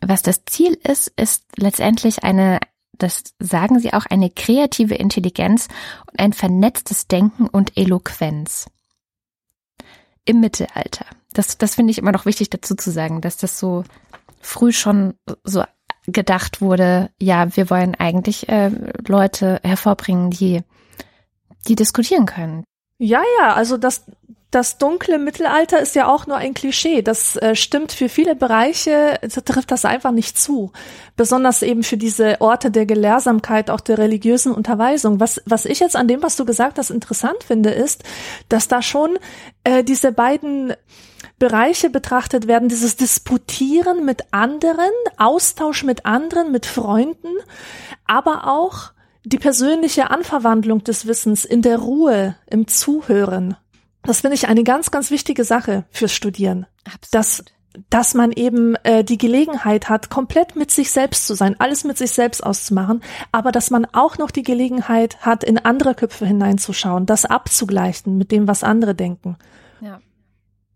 Was 0.00 0.22
das 0.22 0.44
Ziel 0.46 0.78
ist, 0.82 1.08
ist 1.16 1.44
letztendlich 1.56 2.24
eine, 2.24 2.58
das 2.96 3.22
sagen 3.38 3.80
sie 3.80 3.92
auch, 3.92 4.06
eine 4.06 4.30
kreative 4.30 4.94
Intelligenz 4.94 5.68
und 6.10 6.18
ein 6.18 6.32
vernetztes 6.32 7.08
Denken 7.08 7.48
und 7.48 7.76
Eloquenz. 7.76 8.66
im 10.24 10.40
Mittelalter. 10.40 11.06
Das, 11.32 11.58
das 11.58 11.74
finde 11.74 11.90
ich 11.90 11.98
immer 11.98 12.12
noch 12.12 12.26
wichtig 12.26 12.50
dazu 12.50 12.74
zu 12.74 12.90
sagen, 12.90 13.20
dass 13.20 13.36
das 13.36 13.58
so 13.58 13.84
früh 14.40 14.72
schon 14.72 15.14
so 15.44 15.64
gedacht 16.06 16.60
wurde, 16.60 17.10
ja, 17.18 17.56
wir 17.56 17.70
wollen 17.70 17.94
eigentlich 17.94 18.48
äh, 18.48 18.70
Leute 19.06 19.60
hervorbringen, 19.62 20.30
die, 20.30 20.62
die 21.68 21.76
diskutieren 21.76 22.26
können. 22.26 22.64
Ja, 22.98 23.22
ja, 23.40 23.54
also 23.54 23.76
das, 23.76 24.04
das 24.50 24.78
dunkle 24.78 25.18
Mittelalter 25.18 25.80
ist 25.80 25.94
ja 25.94 26.08
auch 26.08 26.26
nur 26.26 26.36
ein 26.36 26.54
Klischee. 26.54 27.02
Das 27.02 27.36
äh, 27.36 27.54
stimmt 27.54 27.92
für 27.92 28.08
viele 28.08 28.34
Bereiche, 28.34 29.18
trifft 29.44 29.70
das 29.70 29.84
einfach 29.84 30.10
nicht 30.10 30.38
zu. 30.38 30.72
Besonders 31.16 31.62
eben 31.62 31.82
für 31.84 31.96
diese 31.96 32.40
Orte 32.40 32.70
der 32.70 32.84
Gelehrsamkeit, 32.84 33.70
auch 33.70 33.80
der 33.80 33.98
religiösen 33.98 34.52
Unterweisung. 34.52 35.20
Was, 35.20 35.40
was 35.46 35.64
ich 35.64 35.80
jetzt 35.80 35.96
an 35.96 36.06
dem, 36.06 36.22
was 36.22 36.36
du 36.36 36.44
gesagt 36.44 36.78
hast, 36.78 36.90
interessant 36.90 37.44
finde, 37.44 37.70
ist, 37.70 38.04
dass 38.48 38.68
da 38.68 38.82
schon 38.82 39.18
äh, 39.64 39.84
diese 39.84 40.12
beiden 40.12 40.74
Bereiche 41.42 41.90
betrachtet 41.90 42.46
werden, 42.46 42.68
dieses 42.68 42.94
Disputieren 42.94 44.04
mit 44.04 44.32
anderen, 44.32 44.92
Austausch 45.16 45.82
mit 45.82 46.06
anderen, 46.06 46.52
mit 46.52 46.66
Freunden, 46.66 47.34
aber 48.06 48.46
auch 48.46 48.92
die 49.24 49.38
persönliche 49.38 50.12
Anverwandlung 50.12 50.84
des 50.84 51.08
Wissens 51.08 51.44
in 51.44 51.60
der 51.60 51.78
Ruhe, 51.80 52.36
im 52.48 52.68
Zuhören. 52.68 53.56
Das 54.04 54.20
finde 54.20 54.36
ich 54.36 54.46
eine 54.46 54.62
ganz, 54.62 54.92
ganz 54.92 55.10
wichtige 55.10 55.42
Sache 55.42 55.84
fürs 55.90 56.12
Studieren. 56.12 56.66
Absolut. 56.84 57.08
Dass, 57.10 57.44
dass 57.90 58.14
man 58.14 58.30
eben 58.30 58.76
äh, 58.84 59.02
die 59.02 59.18
Gelegenheit 59.18 59.88
hat, 59.88 60.10
komplett 60.10 60.54
mit 60.54 60.70
sich 60.70 60.92
selbst 60.92 61.26
zu 61.26 61.34
sein, 61.34 61.56
alles 61.58 61.82
mit 61.82 61.98
sich 61.98 62.12
selbst 62.12 62.46
auszumachen, 62.46 63.02
aber 63.32 63.50
dass 63.50 63.72
man 63.72 63.84
auch 63.92 64.16
noch 64.16 64.30
die 64.30 64.44
Gelegenheit 64.44 65.18
hat, 65.22 65.42
in 65.42 65.58
andere 65.58 65.96
Köpfe 65.96 66.24
hineinzuschauen, 66.24 67.04
das 67.04 67.24
abzugleichen 67.24 68.16
mit 68.16 68.30
dem, 68.30 68.46
was 68.46 68.62
andere 68.62 68.94
denken. 68.94 69.36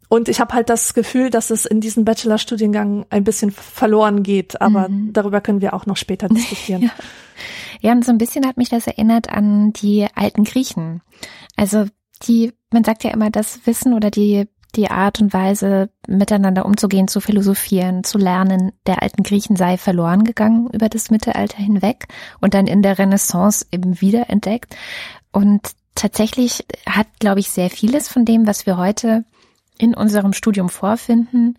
Und 0.08 0.28
ich 0.28 0.40
habe 0.40 0.54
halt 0.54 0.68
das 0.68 0.94
Gefühl, 0.94 1.30
dass 1.30 1.50
es 1.50 1.66
in 1.66 1.80
diesem 1.80 2.04
Bachelorstudiengang 2.04 3.06
ein 3.10 3.24
bisschen 3.24 3.50
verloren 3.50 4.22
geht, 4.22 4.60
aber 4.60 4.88
mhm. 4.88 5.12
darüber 5.12 5.40
können 5.40 5.60
wir 5.60 5.74
auch 5.74 5.86
noch 5.86 5.96
später 5.96 6.28
diskutieren. 6.30 6.82
ja. 6.82 6.90
ja, 7.80 7.92
und 7.92 8.04
so 8.04 8.12
ein 8.12 8.18
bisschen 8.18 8.46
hat 8.46 8.56
mich 8.56 8.68
das 8.68 8.86
erinnert 8.86 9.30
an 9.30 9.72
die 9.72 10.06
alten 10.14 10.44
Griechen. 10.44 11.02
Also 11.56 11.86
die, 12.22 12.52
man 12.72 12.84
sagt 12.84 13.04
ja 13.04 13.10
immer, 13.10 13.30
das 13.30 13.66
Wissen 13.66 13.94
oder 13.94 14.10
die, 14.10 14.48
die 14.74 14.90
Art 14.90 15.20
und 15.20 15.32
Weise, 15.32 15.90
miteinander 16.06 16.66
umzugehen, 16.66 17.08
zu 17.08 17.20
philosophieren, 17.20 18.04
zu 18.04 18.18
lernen, 18.18 18.72
der 18.86 19.02
alten 19.02 19.22
Griechen 19.22 19.56
sei 19.56 19.78
verloren 19.78 20.24
gegangen 20.24 20.68
über 20.72 20.88
das 20.88 21.10
Mittelalter 21.10 21.58
hinweg 21.58 22.06
und 22.40 22.54
dann 22.54 22.66
in 22.66 22.82
der 22.82 22.98
Renaissance 22.98 23.66
eben 23.72 24.00
wiederentdeckt. 24.00 24.76
Und 25.32 25.72
tatsächlich 25.94 26.64
hat, 26.86 27.06
glaube 27.18 27.40
ich, 27.40 27.50
sehr 27.50 27.70
vieles 27.70 28.08
von 28.08 28.24
dem, 28.24 28.46
was 28.46 28.66
wir 28.66 28.76
heute 28.76 29.24
in 29.78 29.94
unserem 29.94 30.32
Studium 30.32 30.68
vorfinden, 30.68 31.56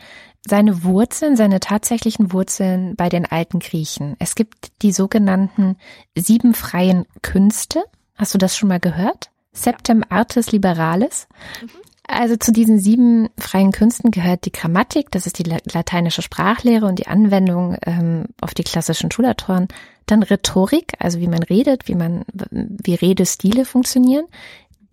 seine 0.47 0.83
Wurzeln, 0.83 1.35
seine 1.35 1.59
tatsächlichen 1.59 2.31
Wurzeln 2.31 2.95
bei 2.95 3.09
den 3.09 3.25
alten 3.25 3.59
Griechen. 3.59 4.15
Es 4.19 4.35
gibt 4.35 4.81
die 4.81 4.91
sogenannten 4.91 5.77
sieben 6.15 6.53
freien 6.53 7.05
Künste. 7.21 7.83
Hast 8.15 8.33
du 8.33 8.37
das 8.37 8.55
schon 8.55 8.69
mal 8.69 8.79
gehört? 8.79 9.29
Septem 9.51 10.03
Artes 10.09 10.51
Liberales. 10.51 11.27
Also 12.07 12.37
zu 12.37 12.53
diesen 12.53 12.79
sieben 12.79 13.27
freien 13.37 13.73
Künsten 13.73 14.11
gehört 14.11 14.45
die 14.45 14.51
Grammatik, 14.53 15.11
das 15.11 15.27
ist 15.27 15.39
die 15.39 15.43
lateinische 15.43 16.21
Sprachlehre 16.21 16.85
und 16.85 16.99
die 16.99 17.07
Anwendung 17.07 17.75
ähm, 17.85 18.27
auf 18.39 18.53
die 18.53 18.63
klassischen 18.63 19.11
Schulautoren. 19.11 19.67
Dann 20.05 20.23
Rhetorik, 20.23 20.93
also 20.99 21.19
wie 21.19 21.27
man 21.27 21.43
redet, 21.43 21.89
wie 21.89 21.95
man, 21.95 22.23
wie 22.31 22.95
Redestile 22.95 23.65
funktionieren. 23.65 24.25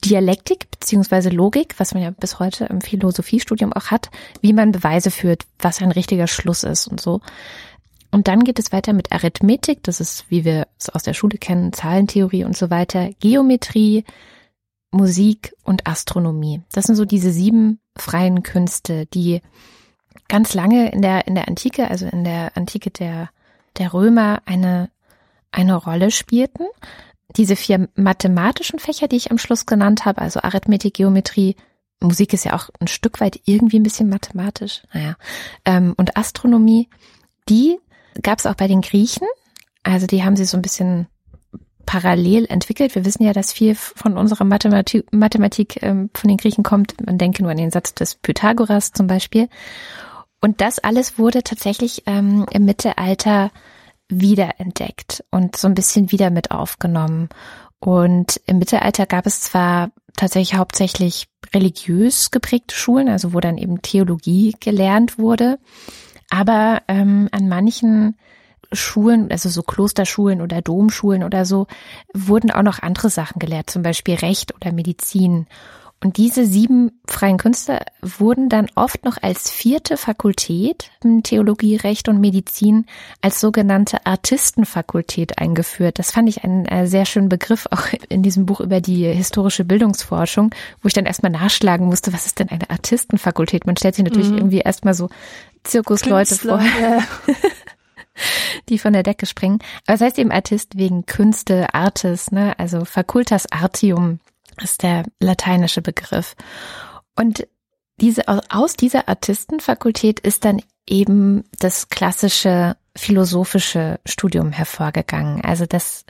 Dialektik 0.04 0.70
beziehungsweise 0.70 1.30
Logik, 1.30 1.74
was 1.78 1.94
man 1.94 2.02
ja 2.02 2.10
bis 2.10 2.38
heute 2.38 2.66
im 2.66 2.80
Philosophiestudium 2.80 3.72
auch 3.72 3.86
hat, 3.86 4.10
wie 4.40 4.52
man 4.52 4.72
Beweise 4.72 5.10
führt, 5.10 5.44
was 5.58 5.80
ein 5.80 5.92
richtiger 5.92 6.26
Schluss 6.26 6.62
ist 6.62 6.86
und 6.86 7.00
so. 7.00 7.20
Und 8.10 8.28
dann 8.28 8.44
geht 8.44 8.58
es 8.58 8.70
weiter 8.70 8.92
mit 8.92 9.10
Arithmetik, 9.12 9.82
das 9.82 10.00
ist, 10.00 10.30
wie 10.30 10.44
wir 10.44 10.68
es 10.78 10.88
aus 10.88 11.02
der 11.02 11.14
Schule 11.14 11.38
kennen, 11.38 11.72
Zahlentheorie 11.72 12.44
und 12.44 12.56
so 12.56 12.70
weiter, 12.70 13.10
Geometrie, 13.18 14.04
Musik 14.92 15.54
und 15.64 15.86
Astronomie. 15.86 16.62
Das 16.72 16.84
sind 16.84 16.94
so 16.94 17.04
diese 17.04 17.32
sieben 17.32 17.80
freien 17.96 18.44
Künste, 18.44 19.06
die 19.06 19.40
ganz 20.28 20.54
lange 20.54 20.92
in 20.92 21.02
der, 21.02 21.26
in 21.26 21.34
der 21.34 21.48
Antike, 21.48 21.90
also 21.90 22.06
in 22.06 22.22
der 22.24 22.56
Antike 22.56 22.90
der, 22.90 23.30
der 23.78 23.92
Römer 23.92 24.42
eine, 24.44 24.90
eine 25.50 25.74
Rolle 25.74 26.10
spielten 26.10 26.64
diese 27.36 27.56
vier 27.56 27.88
mathematischen 27.96 28.78
Fächer, 28.78 29.08
die 29.08 29.16
ich 29.16 29.30
am 29.30 29.38
Schluss 29.38 29.66
genannt 29.66 30.04
habe, 30.04 30.20
also 30.20 30.40
Arithmetik, 30.40 30.94
Geometrie, 30.94 31.56
Musik 32.00 32.32
ist 32.32 32.44
ja 32.44 32.54
auch 32.54 32.70
ein 32.80 32.86
Stück 32.86 33.20
weit 33.20 33.40
irgendwie 33.44 33.78
ein 33.78 33.82
bisschen 33.82 34.08
mathematisch, 34.08 34.82
naja, 34.92 35.16
ähm, 35.64 35.94
und 35.96 36.16
Astronomie, 36.16 36.88
die 37.48 37.78
gab 38.22 38.38
es 38.38 38.46
auch 38.46 38.54
bei 38.54 38.68
den 38.68 38.80
Griechen. 38.80 39.26
Also 39.82 40.06
die 40.06 40.24
haben 40.24 40.36
sie 40.36 40.44
so 40.44 40.56
ein 40.56 40.62
bisschen 40.62 41.08
parallel 41.86 42.46
entwickelt. 42.46 42.94
Wir 42.94 43.04
wissen 43.04 43.24
ja, 43.24 43.32
dass 43.32 43.52
viel 43.52 43.74
von 43.74 44.16
unserer 44.16 44.44
Mathematik, 44.44 45.12
Mathematik 45.12 45.82
ähm, 45.82 46.10
von 46.14 46.28
den 46.28 46.38
Griechen 46.38 46.64
kommt. 46.64 46.94
Man 47.04 47.18
denke 47.18 47.42
nur 47.42 47.52
an 47.52 47.58
den 47.58 47.70
Satz 47.70 47.94
des 47.94 48.14
Pythagoras 48.14 48.92
zum 48.92 49.06
Beispiel. 49.06 49.48
Und 50.40 50.60
das 50.60 50.78
alles 50.78 51.18
wurde 51.18 51.42
tatsächlich 51.42 52.02
ähm, 52.06 52.46
im 52.50 52.64
Mittelalter 52.64 53.50
wiederentdeckt 54.08 55.24
und 55.30 55.56
so 55.56 55.68
ein 55.68 55.74
bisschen 55.74 56.12
wieder 56.12 56.30
mit 56.30 56.50
aufgenommen. 56.50 57.28
Und 57.80 58.40
im 58.46 58.58
Mittelalter 58.58 59.06
gab 59.06 59.26
es 59.26 59.40
zwar 59.42 59.90
tatsächlich 60.16 60.58
hauptsächlich 60.58 61.28
religiös 61.54 62.30
geprägte 62.30 62.74
Schulen, 62.74 63.08
also 63.08 63.32
wo 63.32 63.40
dann 63.40 63.58
eben 63.58 63.82
Theologie 63.82 64.54
gelernt 64.60 65.18
wurde, 65.18 65.58
aber 66.30 66.82
ähm, 66.88 67.28
an 67.32 67.48
manchen 67.48 68.16
Schulen, 68.72 69.30
also 69.30 69.48
so 69.48 69.62
Klosterschulen 69.62 70.40
oder 70.40 70.62
Domschulen 70.62 71.22
oder 71.22 71.44
so, 71.44 71.66
wurden 72.12 72.50
auch 72.50 72.62
noch 72.62 72.80
andere 72.80 73.10
Sachen 73.10 73.38
gelehrt, 73.38 73.70
zum 73.70 73.82
Beispiel 73.82 74.14
Recht 74.14 74.54
oder 74.54 74.72
Medizin. 74.72 75.46
Und 76.04 76.18
diese 76.18 76.44
sieben 76.44 77.00
freien 77.06 77.38
Künste 77.38 77.80
wurden 78.02 78.50
dann 78.50 78.66
oft 78.74 79.06
noch 79.06 79.16
als 79.22 79.50
vierte 79.50 79.96
Fakultät 79.96 80.90
in 81.02 81.22
Theologie, 81.22 81.76
Recht 81.76 82.10
und 82.10 82.20
Medizin 82.20 82.84
als 83.22 83.40
sogenannte 83.40 84.04
Artistenfakultät 84.04 85.38
eingeführt. 85.38 85.98
Das 85.98 86.10
fand 86.10 86.28
ich 86.28 86.44
einen 86.44 86.66
äh, 86.66 86.86
sehr 86.86 87.06
schönen 87.06 87.30
Begriff 87.30 87.66
auch 87.70 87.86
in 88.10 88.22
diesem 88.22 88.44
Buch 88.44 88.60
über 88.60 88.82
die 88.82 89.06
historische 89.06 89.64
Bildungsforschung, 89.64 90.54
wo 90.82 90.88
ich 90.88 90.92
dann 90.92 91.06
erstmal 91.06 91.32
nachschlagen 91.32 91.86
musste, 91.86 92.12
was 92.12 92.26
ist 92.26 92.38
denn 92.38 92.50
eine 92.50 92.68
Artistenfakultät? 92.68 93.64
Man 93.64 93.78
stellt 93.78 93.94
sich 93.94 94.04
natürlich 94.04 94.28
mhm. 94.28 94.36
irgendwie 94.36 94.58
erstmal 94.58 94.92
so 94.92 95.08
Zirkusleute 95.62 96.34
vor. 96.34 96.60
Ja. 96.60 96.98
die 98.68 98.78
von 98.78 98.92
der 98.92 99.02
Decke 99.02 99.24
springen. 99.24 99.58
Aber 99.86 99.94
es 99.94 100.02
heißt 100.02 100.18
eben 100.18 100.30
Artist 100.30 100.76
wegen 100.76 101.06
Künste, 101.06 101.72
Artis, 101.72 102.30
ne? 102.30 102.58
also 102.58 102.84
Facultas 102.84 103.50
Artium 103.50 104.20
ist 104.62 104.82
der 104.82 105.04
lateinische 105.20 105.82
Begriff. 105.82 106.36
Und 107.16 107.46
diese, 108.00 108.24
aus 108.26 108.74
dieser 108.74 109.08
Artistenfakultät 109.08 110.20
ist 110.20 110.44
dann 110.44 110.60
eben 110.86 111.44
das 111.60 111.88
klassische 111.88 112.76
philosophische 112.96 113.98
Studium 114.04 114.52
hervorgegangen. 114.52 115.44
Also 115.44 115.66
das 115.66 116.04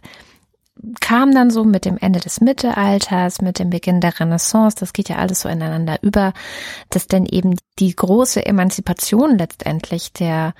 kam 1.00 1.34
dann 1.34 1.50
so 1.50 1.64
mit 1.64 1.84
dem 1.84 1.98
Ende 1.98 2.20
des 2.20 2.40
Mittelalters, 2.40 3.40
mit 3.40 3.58
dem 3.58 3.70
Beginn 3.70 4.00
der 4.00 4.18
Renaissance, 4.18 4.76
das 4.78 4.92
geht 4.92 5.08
ja 5.08 5.16
alles 5.16 5.40
so 5.40 5.48
ineinander 5.48 5.98
über, 6.02 6.32
dass 6.90 7.06
dann 7.06 7.26
eben 7.26 7.56
die 7.78 7.94
große 7.94 8.44
Emanzipation 8.44 9.38
letztendlich 9.38 10.12
der, 10.12 10.54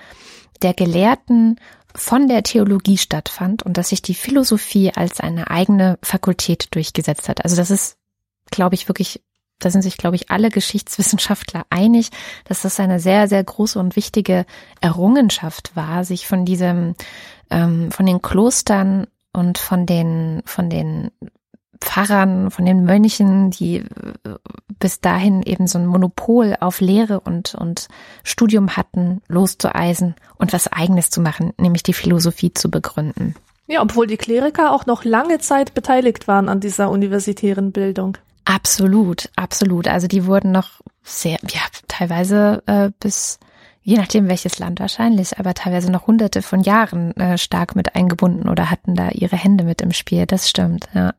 der 0.62 0.72
Gelehrten 0.72 1.58
von 1.96 2.28
der 2.28 2.42
Theologie 2.42 2.98
stattfand 2.98 3.62
und 3.62 3.76
dass 3.76 3.90
sich 3.90 4.02
die 4.02 4.14
Philosophie 4.14 4.92
als 4.94 5.20
eine 5.20 5.50
eigene 5.50 5.98
Fakultät 6.02 6.74
durchgesetzt 6.74 7.28
hat. 7.28 7.44
Also 7.44 7.56
das 7.56 7.70
ist, 7.70 7.96
glaube 8.50 8.74
ich, 8.74 8.88
wirklich, 8.88 9.22
da 9.60 9.70
sind 9.70 9.82
sich, 9.82 9.96
glaube 9.96 10.16
ich, 10.16 10.30
alle 10.30 10.50
Geschichtswissenschaftler 10.50 11.66
einig, 11.70 12.10
dass 12.44 12.62
das 12.62 12.80
eine 12.80 12.98
sehr, 12.98 13.28
sehr 13.28 13.44
große 13.44 13.78
und 13.78 13.96
wichtige 13.96 14.44
Errungenschaft 14.80 15.76
war, 15.76 16.04
sich 16.04 16.26
von 16.26 16.44
diesem, 16.44 16.94
ähm, 17.50 17.90
von 17.92 18.06
den 18.06 18.20
Klostern 18.20 19.06
und 19.32 19.58
von 19.58 19.86
den, 19.86 20.42
von 20.44 20.70
den 20.70 21.10
Pfarrern, 21.80 22.50
von 22.50 22.64
den 22.64 22.84
Mönchen, 22.84 23.50
die 23.50 23.76
äh, 23.76 23.84
bis 24.78 25.00
dahin 25.00 25.42
eben 25.42 25.66
so 25.66 25.78
ein 25.78 25.86
Monopol 25.86 26.56
auf 26.60 26.80
Lehre 26.80 27.20
und, 27.20 27.54
und 27.54 27.88
Studium 28.22 28.76
hatten, 28.76 29.22
loszueisen 29.28 30.14
und 30.36 30.52
was 30.52 30.72
eigenes 30.72 31.10
zu 31.10 31.20
machen, 31.20 31.52
nämlich 31.58 31.82
die 31.82 31.94
Philosophie 31.94 32.52
zu 32.52 32.70
begründen. 32.70 33.34
Ja, 33.66 33.80
obwohl 33.80 34.06
die 34.06 34.18
Kleriker 34.18 34.72
auch 34.72 34.86
noch 34.86 35.04
lange 35.04 35.38
Zeit 35.38 35.74
beteiligt 35.74 36.28
waren 36.28 36.48
an 36.48 36.60
dieser 36.60 36.90
universitären 36.90 37.72
Bildung. 37.72 38.18
Absolut, 38.44 39.30
absolut. 39.36 39.88
Also 39.88 40.06
die 40.06 40.26
wurden 40.26 40.52
noch 40.52 40.80
sehr, 41.02 41.38
ja, 41.50 41.60
teilweise 41.88 42.62
äh, 42.66 42.90
bis 43.00 43.38
je 43.84 43.98
nachdem 43.98 44.28
welches 44.28 44.58
Land 44.58 44.80
wahrscheinlich, 44.80 45.38
aber 45.38 45.54
teilweise 45.54 45.92
noch 45.92 46.06
hunderte 46.06 46.42
von 46.42 46.60
Jahren 46.62 47.14
äh, 47.16 47.38
stark 47.38 47.76
mit 47.76 47.94
eingebunden 47.94 48.48
oder 48.48 48.70
hatten 48.70 48.94
da 48.94 49.10
ihre 49.10 49.36
Hände 49.36 49.62
mit 49.62 49.82
im 49.82 49.92
Spiel. 49.92 50.26
Das 50.26 50.48
stimmt, 50.48 50.88
ja. 50.94 51.14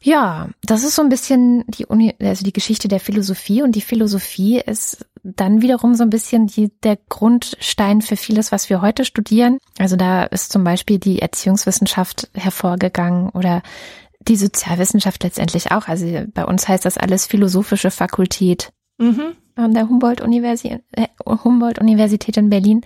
Ja, 0.00 0.50
das 0.62 0.84
ist 0.84 0.96
so 0.96 1.02
ein 1.02 1.08
bisschen 1.08 1.64
die 1.66 1.86
Uni, 1.86 2.14
also 2.20 2.44
die 2.44 2.52
Geschichte 2.52 2.88
der 2.88 3.00
Philosophie 3.00 3.62
und 3.62 3.74
die 3.74 3.80
Philosophie 3.80 4.60
ist 4.60 5.06
dann 5.22 5.62
wiederum 5.62 5.94
so 5.94 6.02
ein 6.02 6.10
bisschen 6.10 6.46
die, 6.46 6.70
der 6.82 6.98
Grundstein 7.08 8.02
für 8.02 8.16
vieles, 8.16 8.52
was 8.52 8.68
wir 8.68 8.82
heute 8.82 9.06
studieren. 9.06 9.58
Also 9.78 9.96
da 9.96 10.24
ist 10.24 10.52
zum 10.52 10.62
Beispiel 10.62 10.98
die 10.98 11.22
Erziehungswissenschaft 11.22 12.28
hervorgegangen 12.34 13.30
oder 13.30 13.62
die 14.28 14.36
Sozialwissenschaft 14.36 15.22
letztendlich 15.22 15.72
auch. 15.72 15.88
Also 15.88 16.24
bei 16.34 16.44
uns 16.44 16.68
heißt 16.68 16.84
das 16.84 16.98
alles 16.98 17.26
philosophische 17.26 17.90
Fakultät. 17.90 18.72
Mhm. 18.98 19.36
An 19.56 19.74
der 19.74 19.88
Humboldt-Universität 19.88 20.82
äh, 20.92 21.06
Humboldt 21.26 21.80
-Universität 21.80 22.38
in 22.38 22.50
Berlin. 22.50 22.82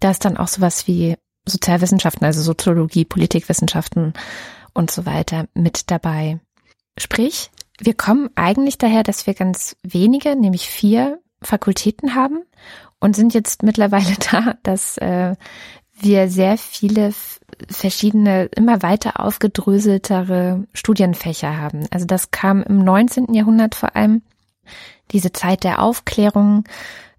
Da 0.00 0.10
ist 0.10 0.24
dann 0.24 0.36
auch 0.36 0.48
sowas 0.48 0.86
wie 0.86 1.16
Sozialwissenschaften, 1.46 2.24
also 2.24 2.42
Soziologie, 2.42 3.04
Politikwissenschaften 3.04 4.12
und 4.74 4.90
so 4.90 5.06
weiter 5.06 5.46
mit 5.54 5.90
dabei. 5.90 6.38
Sprich, 6.98 7.50
wir 7.78 7.94
kommen 7.94 8.30
eigentlich 8.34 8.78
daher, 8.78 9.02
dass 9.02 9.26
wir 9.26 9.34
ganz 9.34 9.76
wenige, 9.82 10.36
nämlich 10.36 10.68
vier 10.68 11.18
Fakultäten 11.42 12.14
haben 12.14 12.42
und 13.00 13.16
sind 13.16 13.34
jetzt 13.34 13.62
mittlerweile 13.62 14.14
da, 14.30 14.54
dass 14.62 14.98
äh, 14.98 15.34
wir 15.98 16.28
sehr 16.28 16.56
viele 16.56 17.12
verschiedene, 17.68 18.44
immer 18.56 18.82
weiter 18.82 19.20
aufgedröseltere 19.20 20.66
Studienfächer 20.72 21.58
haben. 21.58 21.86
Also 21.90 22.06
das 22.06 22.30
kam 22.30 22.62
im 22.62 22.78
19. 22.84 23.34
Jahrhundert 23.34 23.74
vor 23.74 23.96
allem, 23.96 24.22
diese 25.12 25.32
Zeit 25.32 25.64
der 25.64 25.82
Aufklärung, 25.82 26.64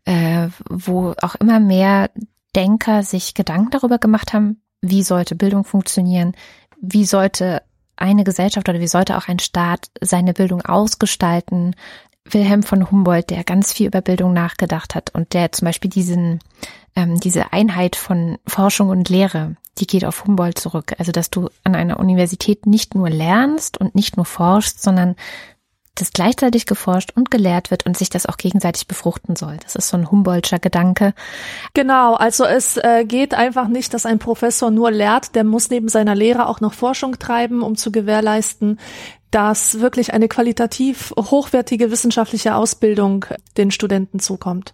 äh, 0.06 0.47
wo 0.69 1.13
auch 1.21 1.36
immer 1.36 1.60
mehr 1.60 2.10
Denker 2.56 3.04
sich 3.04 3.34
Gedanken 3.34 3.71
darüber 3.71 3.97
gemacht 3.97 4.34
haben, 4.34 4.62
wie 4.82 5.04
sollte 5.04 5.36
Bildung 5.36 5.63
funktionieren, 5.63 6.34
wie 6.82 7.06
sollte 7.06 7.62
eine 7.95 8.23
Gesellschaft 8.23 8.67
oder 8.67 8.80
wie 8.80 8.88
sollte 8.88 9.17
auch 9.17 9.27
ein 9.27 9.39
Staat 9.39 9.89
seine 10.01 10.34
Bildung 10.34 10.62
ausgestalten. 10.62 11.75
Wilhelm 12.30 12.63
von 12.63 12.89
Humboldt, 12.89 13.30
der 13.30 13.43
ganz 13.43 13.73
viel 13.73 13.88
über 13.88 14.01
Bildung 14.01 14.34
nachgedacht 14.34 14.95
hat 14.95 15.13
und 15.13 15.34
der 15.34 15.51
zum 15.51 15.65
Beispiel 15.65 15.89
diesen, 15.89 16.39
ähm, 16.95 17.19
diese 17.19 17.51
Einheit 17.51 17.95
von 17.95 18.38
Forschung 18.45 18.89
und 18.89 19.10
Lehre, 19.10 19.56
die 19.80 19.88
geht 19.88 20.06
auf 20.06 20.25
Humboldt 20.25 20.60
zurück. 20.60 20.93
Also, 20.99 21.12
dass 21.12 21.30
du 21.30 21.49
an 21.63 21.75
einer 21.75 21.99
Universität 21.99 22.67
nicht 22.67 22.93
nur 22.93 23.10
lernst 23.10 23.80
und 23.80 23.95
nicht 23.95 24.17
nur 24.17 24.25
forschst, 24.25 24.82
sondern 24.82 25.15
dass 25.95 26.12
gleichzeitig 26.12 26.65
geforscht 26.65 27.12
und 27.15 27.32
gelehrt 27.32 27.69
wird 27.69 27.86
und 27.86 27.97
sich 27.97 28.10
das 28.10 28.25
auch 28.25 28.38
gegenseitig 28.38 28.88
befruchten 28.88 29.36
soll. 29.36 29.58
Das 29.63 29.75
ist 29.75 29.89
so 29.89 29.97
ein 29.97 30.10
Humboldtscher 30.10 30.60
Gedanke. 30.60 31.13
Genau, 31.73 32.15
also 32.15 32.45
es 32.45 32.77
äh, 32.77 33.06
geht 33.06 33.34
einfach 33.34 33.67
nicht, 33.67 33.93
dass 33.93 34.06
ein 34.06 34.19
Professor 34.19 34.71
nur 34.71 34.91
lehrt, 34.91 35.36
der 35.36 35.43
muss 35.43 35.69
neben 35.69 35.89
seiner 35.89 36.15
Lehre 36.15 36.47
auch 36.47 36.62
noch 36.62 36.73
Forschung 36.73 37.19
treiben, 37.19 37.62
um 37.62 37.75
zu 37.75 37.91
gewährleisten, 37.91 38.80
dass 39.32 39.80
wirklich 39.80 40.13
eine 40.13 40.27
qualitativ 40.27 41.13
hochwertige 41.17 41.91
wissenschaftliche 41.91 42.56
Ausbildung 42.56 43.25
den 43.58 43.71
Studenten 43.71 44.19
zukommt. 44.19 44.73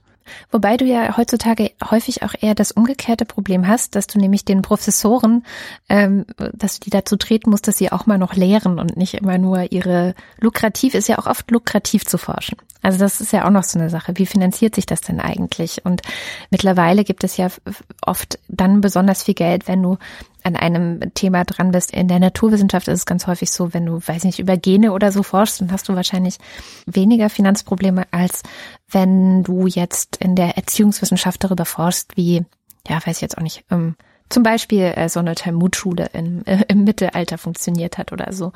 Wobei 0.52 0.78
du 0.78 0.86
ja 0.86 1.18
heutzutage 1.18 1.72
häufig 1.90 2.24
auch 2.24 2.34
eher 2.40 2.56
das 2.56 2.72
umgekehrte 2.72 3.26
Problem 3.26 3.68
hast, 3.68 3.96
dass 3.96 4.08
du 4.08 4.20
nämlich 4.20 4.46
den 4.46 4.62
Professoren, 4.62 5.46
ähm, 5.90 6.26
dass 6.54 6.80
du 6.80 6.86
die 6.86 6.90
dazu 6.90 7.16
treten 7.16 7.50
musst, 7.50 7.68
dass 7.68 7.78
sie 7.78 7.92
auch 7.92 8.06
mal 8.06 8.18
noch 8.18 8.36
lehren 8.36 8.80
und 8.80 8.98
nicht 8.98 9.16
immer 9.16 9.38
nur 9.38 9.72
ihre 9.72 10.16
lukrativ 10.40 10.94
ist 10.94 11.08
ja 11.08 11.18
auch 11.20 11.28
oft 11.28 11.50
lukrativ 11.52 12.06
zu 12.06 12.18
forschen. 12.18 12.58
Also 12.82 13.00
das 13.00 13.20
ist 13.22 13.34
ja 13.34 13.46
auch 13.46 13.50
noch 13.50 13.64
so 13.64 13.80
eine 13.80 13.90
Sache. 13.90 14.14
Wie 14.16 14.26
finanziert 14.26 14.76
sich 14.76 14.86
das 14.86 15.02
denn 15.02 15.20
eigentlich? 15.20 15.84
Und 15.84 16.02
mittlerweile 16.52 17.04
gibt 17.04 17.24
es 17.24 17.36
ja 17.38 17.50
oft 18.02 18.40
dann 18.48 18.82
besonders 18.82 19.24
viel 19.24 19.34
Geld, 19.34 19.68
wenn 19.68 19.84
du 19.84 19.98
an 20.44 20.56
einem 20.56 21.14
Thema 21.14 21.44
dran 21.44 21.72
bist. 21.72 21.92
In 21.92 22.08
der 22.08 22.20
Naturwissenschaft 22.20 22.88
ist 22.88 23.00
es 23.00 23.06
ganz 23.06 23.28
häufig 23.28 23.52
so, 23.52 23.74
wenn 23.74 23.86
du, 23.86 24.00
weiß 24.00 24.24
nicht, 24.24 24.40
über 24.40 24.56
Gene 24.56 24.94
oder 24.94 25.12
so 25.12 25.22
forschst, 25.22 25.60
dann 25.60 25.72
hast 25.72 25.90
du 25.90 25.96
wahrscheinlich 25.96 26.38
weniger 26.86 27.30
Finanzprobleme, 27.30 28.06
als 28.12 28.44
wenn 28.90 29.44
du 29.44 29.68
jetzt 29.68 30.18
in 30.18 30.36
der 30.36 30.58
Erziehungswissenschaft 30.58 31.44
darüber 31.44 31.66
forschst, 31.66 32.16
wie, 32.16 32.46
ja, 32.88 32.96
weiß 32.96 33.18
ich 33.18 33.22
jetzt 33.22 33.38
auch 33.38 33.44
nicht, 33.44 33.66
ähm, 33.70 33.96
zum 34.30 34.44
Beispiel 34.44 34.94
äh, 34.96 35.10
so 35.10 35.20
eine 35.20 35.36
Talmudschule 35.36 36.10
im, 36.14 36.44
äh, 36.46 36.64
im 36.68 36.84
Mittelalter 36.84 37.38
funktioniert 37.38 37.98
hat 37.98 38.12
oder 38.12 38.32
so. 38.34 38.52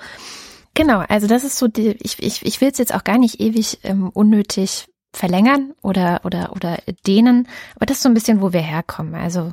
Genau, 0.74 1.00
also 1.00 1.28
das 1.28 1.44
ist 1.44 1.58
so 1.58 1.68
die, 1.68 1.98
ich, 2.00 2.22
ich, 2.22 2.46
ich 2.46 2.62
will 2.62 2.70
es 2.70 2.78
jetzt 2.78 2.94
auch 2.94 3.04
gar 3.04 3.18
nicht 3.18 3.42
ewig 3.42 3.80
ähm, 3.84 4.10
unnötig 4.10 4.88
verlängern 5.14 5.74
oder, 5.82 6.22
oder, 6.24 6.54
oder 6.56 6.78
dehnen, 7.06 7.48
aber 7.76 7.86
das 7.86 7.98
ist 7.98 8.04
so 8.04 8.10
ein 8.10 8.14
bisschen, 8.14 8.42
wo 8.42 8.54
wir 8.54 8.62
herkommen. 8.62 9.16
Also 9.16 9.52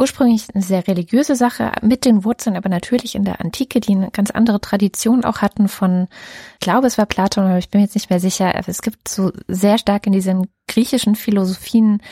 ursprünglich 0.00 0.46
eine 0.54 0.62
sehr 0.62 0.88
religiöse 0.88 1.36
Sache, 1.36 1.72
mit 1.82 2.04
den 2.04 2.24
Wurzeln 2.24 2.56
aber 2.56 2.70
natürlich 2.70 3.14
in 3.14 3.24
der 3.24 3.40
Antike, 3.40 3.80
die 3.80 3.92
eine 3.92 4.10
ganz 4.10 4.30
andere 4.30 4.60
Tradition 4.60 5.24
auch 5.24 5.42
hatten 5.42 5.68
von, 5.68 6.08
ich 6.54 6.60
glaube 6.60 6.86
es 6.86 6.96
war 6.96 7.06
Platon, 7.06 7.44
aber 7.44 7.58
ich 7.58 7.68
bin 7.68 7.82
jetzt 7.82 7.94
nicht 7.94 8.08
mehr 8.08 8.20
sicher, 8.20 8.52
es 8.66 8.82
gibt 8.82 9.08
so 9.08 9.30
sehr 9.46 9.76
stark 9.78 10.06
in 10.06 10.12
diesen 10.12 10.48
griechischen 10.66 11.14
Philosophien 11.14 12.02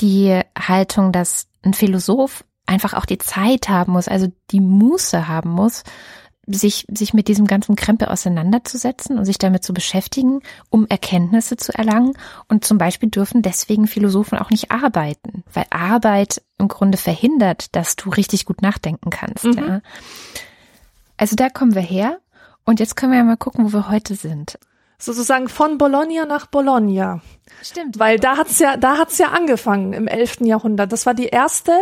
die 0.00 0.40
Haltung, 0.58 1.12
dass 1.12 1.46
ein 1.62 1.74
Philosoph 1.74 2.44
einfach 2.66 2.94
auch 2.94 3.06
die 3.06 3.18
Zeit 3.18 3.68
haben 3.68 3.92
muss, 3.92 4.08
also 4.08 4.26
die 4.50 4.60
Muße 4.60 5.28
haben 5.28 5.50
muss, 5.50 5.84
sich, 6.48 6.86
sich 6.90 7.14
mit 7.14 7.28
diesem 7.28 7.46
ganzen 7.46 7.76
Krempel 7.76 8.08
auseinanderzusetzen 8.08 9.18
und 9.18 9.24
sich 9.24 9.38
damit 9.38 9.64
zu 9.64 9.74
beschäftigen, 9.74 10.40
um 10.70 10.86
Erkenntnisse 10.88 11.56
zu 11.56 11.76
erlangen. 11.76 12.14
Und 12.48 12.64
zum 12.64 12.78
Beispiel 12.78 13.10
dürfen 13.10 13.42
deswegen 13.42 13.86
Philosophen 13.86 14.38
auch 14.38 14.50
nicht 14.50 14.70
arbeiten, 14.70 15.44
weil 15.52 15.66
Arbeit 15.70 16.42
im 16.58 16.68
Grunde 16.68 16.98
verhindert, 16.98 17.74
dass 17.76 17.96
du 17.96 18.10
richtig 18.10 18.46
gut 18.46 18.62
nachdenken 18.62 19.10
kannst. 19.10 19.44
Mhm. 19.44 19.58
Ja. 19.58 19.80
Also 21.16 21.36
da 21.36 21.48
kommen 21.50 21.74
wir 21.74 21.82
her. 21.82 22.18
Und 22.64 22.80
jetzt 22.80 22.96
können 22.96 23.12
wir 23.12 23.18
ja 23.18 23.24
mal 23.24 23.36
gucken, 23.36 23.64
wo 23.64 23.72
wir 23.72 23.88
heute 23.88 24.14
sind. 24.14 24.58
Sozusagen 24.98 25.48
von 25.48 25.78
Bologna 25.78 26.26
nach 26.26 26.46
Bologna. 26.46 27.20
Stimmt. 27.62 27.98
Weil 27.98 28.18
da 28.18 28.36
hat's 28.36 28.58
ja, 28.58 28.76
da 28.76 28.98
hat's 28.98 29.18
ja 29.18 29.28
angefangen 29.28 29.92
im 29.92 30.08
11. 30.08 30.40
Jahrhundert. 30.40 30.92
Das 30.92 31.06
war 31.06 31.14
die 31.14 31.26
erste 31.26 31.72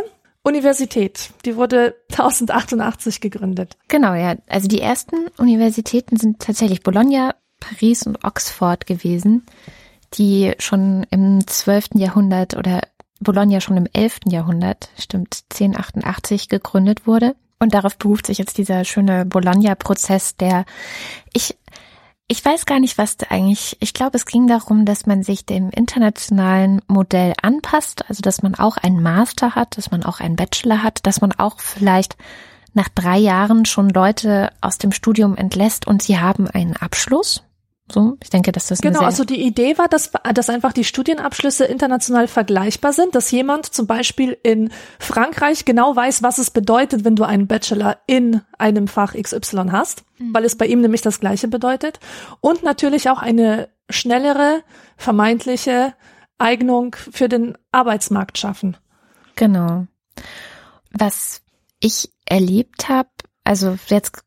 Universität. 0.47 1.31
Die 1.45 1.57
wurde 1.57 1.97
1088 2.13 3.21
gegründet. 3.21 3.77
Genau, 3.89 4.15
ja. 4.15 4.37
Also 4.49 4.69
die 4.69 4.81
ersten 4.81 5.27
Universitäten 5.39 6.17
sind 6.17 6.39
tatsächlich 6.39 6.85
Bologna, 6.85 7.35
Paris 7.59 8.07
und 8.07 8.23
Oxford 8.23 8.87
gewesen, 8.87 9.45
die 10.15 10.53
schon 10.61 11.05
im 11.11 11.45
12. 11.45 11.97
Jahrhundert 11.97 12.57
oder 12.57 12.83
Bologna 13.19 13.61
schon 13.61 13.77
im 13.77 13.89
11. 13.93 14.21
Jahrhundert, 14.29 14.91
stimmt, 14.97 15.43
1088 15.53 16.49
gegründet 16.49 17.09
wurde. 17.09 17.35
Und 17.59 17.75
darauf 17.75 17.97
beruft 17.99 18.27
sich 18.27 18.39
jetzt 18.39 18.59
dieser 18.59 18.85
schöne 18.85 19.25
Bologna-Prozess, 19.25 20.37
der 20.37 20.65
ich 21.33 21.57
ich 22.29 22.45
weiß 22.45 22.67
gar 22.67 22.81
nicht, 22.81 22.99
was 22.99 23.17
da 23.17 23.27
eigentlich, 23.31 23.77
ich 23.81 23.95
glaube, 23.95 24.17
es 24.17 24.27
ging 24.27 24.49
darum, 24.49 24.85
dass 24.85 25.07
man 25.07 25.23
sich 25.23 25.47
dem 25.47 25.71
internationalen 25.71 26.83
Modell 26.89 27.35
anpasst, 27.41 28.05
also 28.09 28.21
dass 28.21 28.43
man 28.43 28.57
auch 28.57 28.77
einen 28.77 29.01
Master 29.01 29.55
hat, 29.55 29.79
dass 29.79 29.93
man 29.93 30.03
auch 30.03 30.19
einen 30.21 30.35
Bachelor 30.35 30.83
hat, 30.83 31.07
dass 31.07 31.21
man 31.21 31.33
auch 31.33 31.61
vielleicht 31.61 32.17
nach 32.75 32.89
drei 32.89 33.17
Jahren 33.17 33.65
schon 33.65 33.89
Leute 33.91 34.51
aus 34.61 34.79
dem 34.79 34.91
Studium 34.91 35.37
entlässt 35.37 35.87
und 35.87 36.03
sie 36.03 36.19
haben 36.19 36.49
einen 36.49 36.77
Abschluss. 36.77 37.45
So, 37.91 38.17
ich 38.21 38.31
denke, 38.31 38.51
dass 38.51 38.67
das 38.67 38.81
genau. 38.81 39.01
Also 39.01 39.25
die 39.25 39.41
Idee 39.41 39.79
war, 39.79 39.87
dass 39.87 40.11
dass 40.35 40.51
einfach 40.51 40.73
die 40.73 40.83
Studienabschlüsse 40.83 41.65
international 41.67 42.27
vergleichbar 42.27 42.93
sind, 42.93 43.15
dass 43.15 43.31
jemand 43.31 43.67
zum 43.67 43.87
Beispiel 43.87 44.37
in 44.43 44.71
Frankreich 44.99 45.65
genau 45.65 45.95
weiß, 45.95 46.25
was 46.25 46.39
es 46.39 46.51
bedeutet, 46.51 47.05
wenn 47.05 47.15
du 47.15 47.23
einen 47.23 47.47
Bachelor 47.47 47.99
in 48.07 48.43
einem 48.59 48.89
Fach 48.89 49.15
XY 49.15 49.69
hast, 49.71 50.05
mhm. 50.19 50.35
weil 50.35 50.45
es 50.45 50.57
bei 50.57 50.67
ihm 50.67 50.81
nämlich 50.81 51.03
das 51.03 51.21
Gleiche 51.21 51.47
bedeutet, 51.47 52.01
und 52.41 52.65
natürlich 52.65 53.09
auch 53.09 53.23
eine 53.23 53.69
schnellere 53.89 54.63
vermeintliche 54.97 55.95
Eignung 56.39 56.97
für 57.13 57.29
den 57.29 57.57
Arbeitsmarkt 57.71 58.37
schaffen. 58.37 58.77
Genau. 59.37 59.87
Was 60.91 61.43
ich 61.79 62.11
erlebt 62.25 62.89
habe, 62.89 63.11
also 63.45 63.79
jetzt 63.87 64.25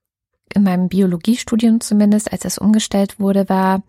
in 0.53 0.63
meinem 0.63 0.89
Biologiestudium 0.89 1.81
zumindest, 1.81 2.31
als 2.31 2.45
es 2.45 2.57
umgestellt 2.57 3.19
wurde, 3.19 3.49
war, 3.49 3.83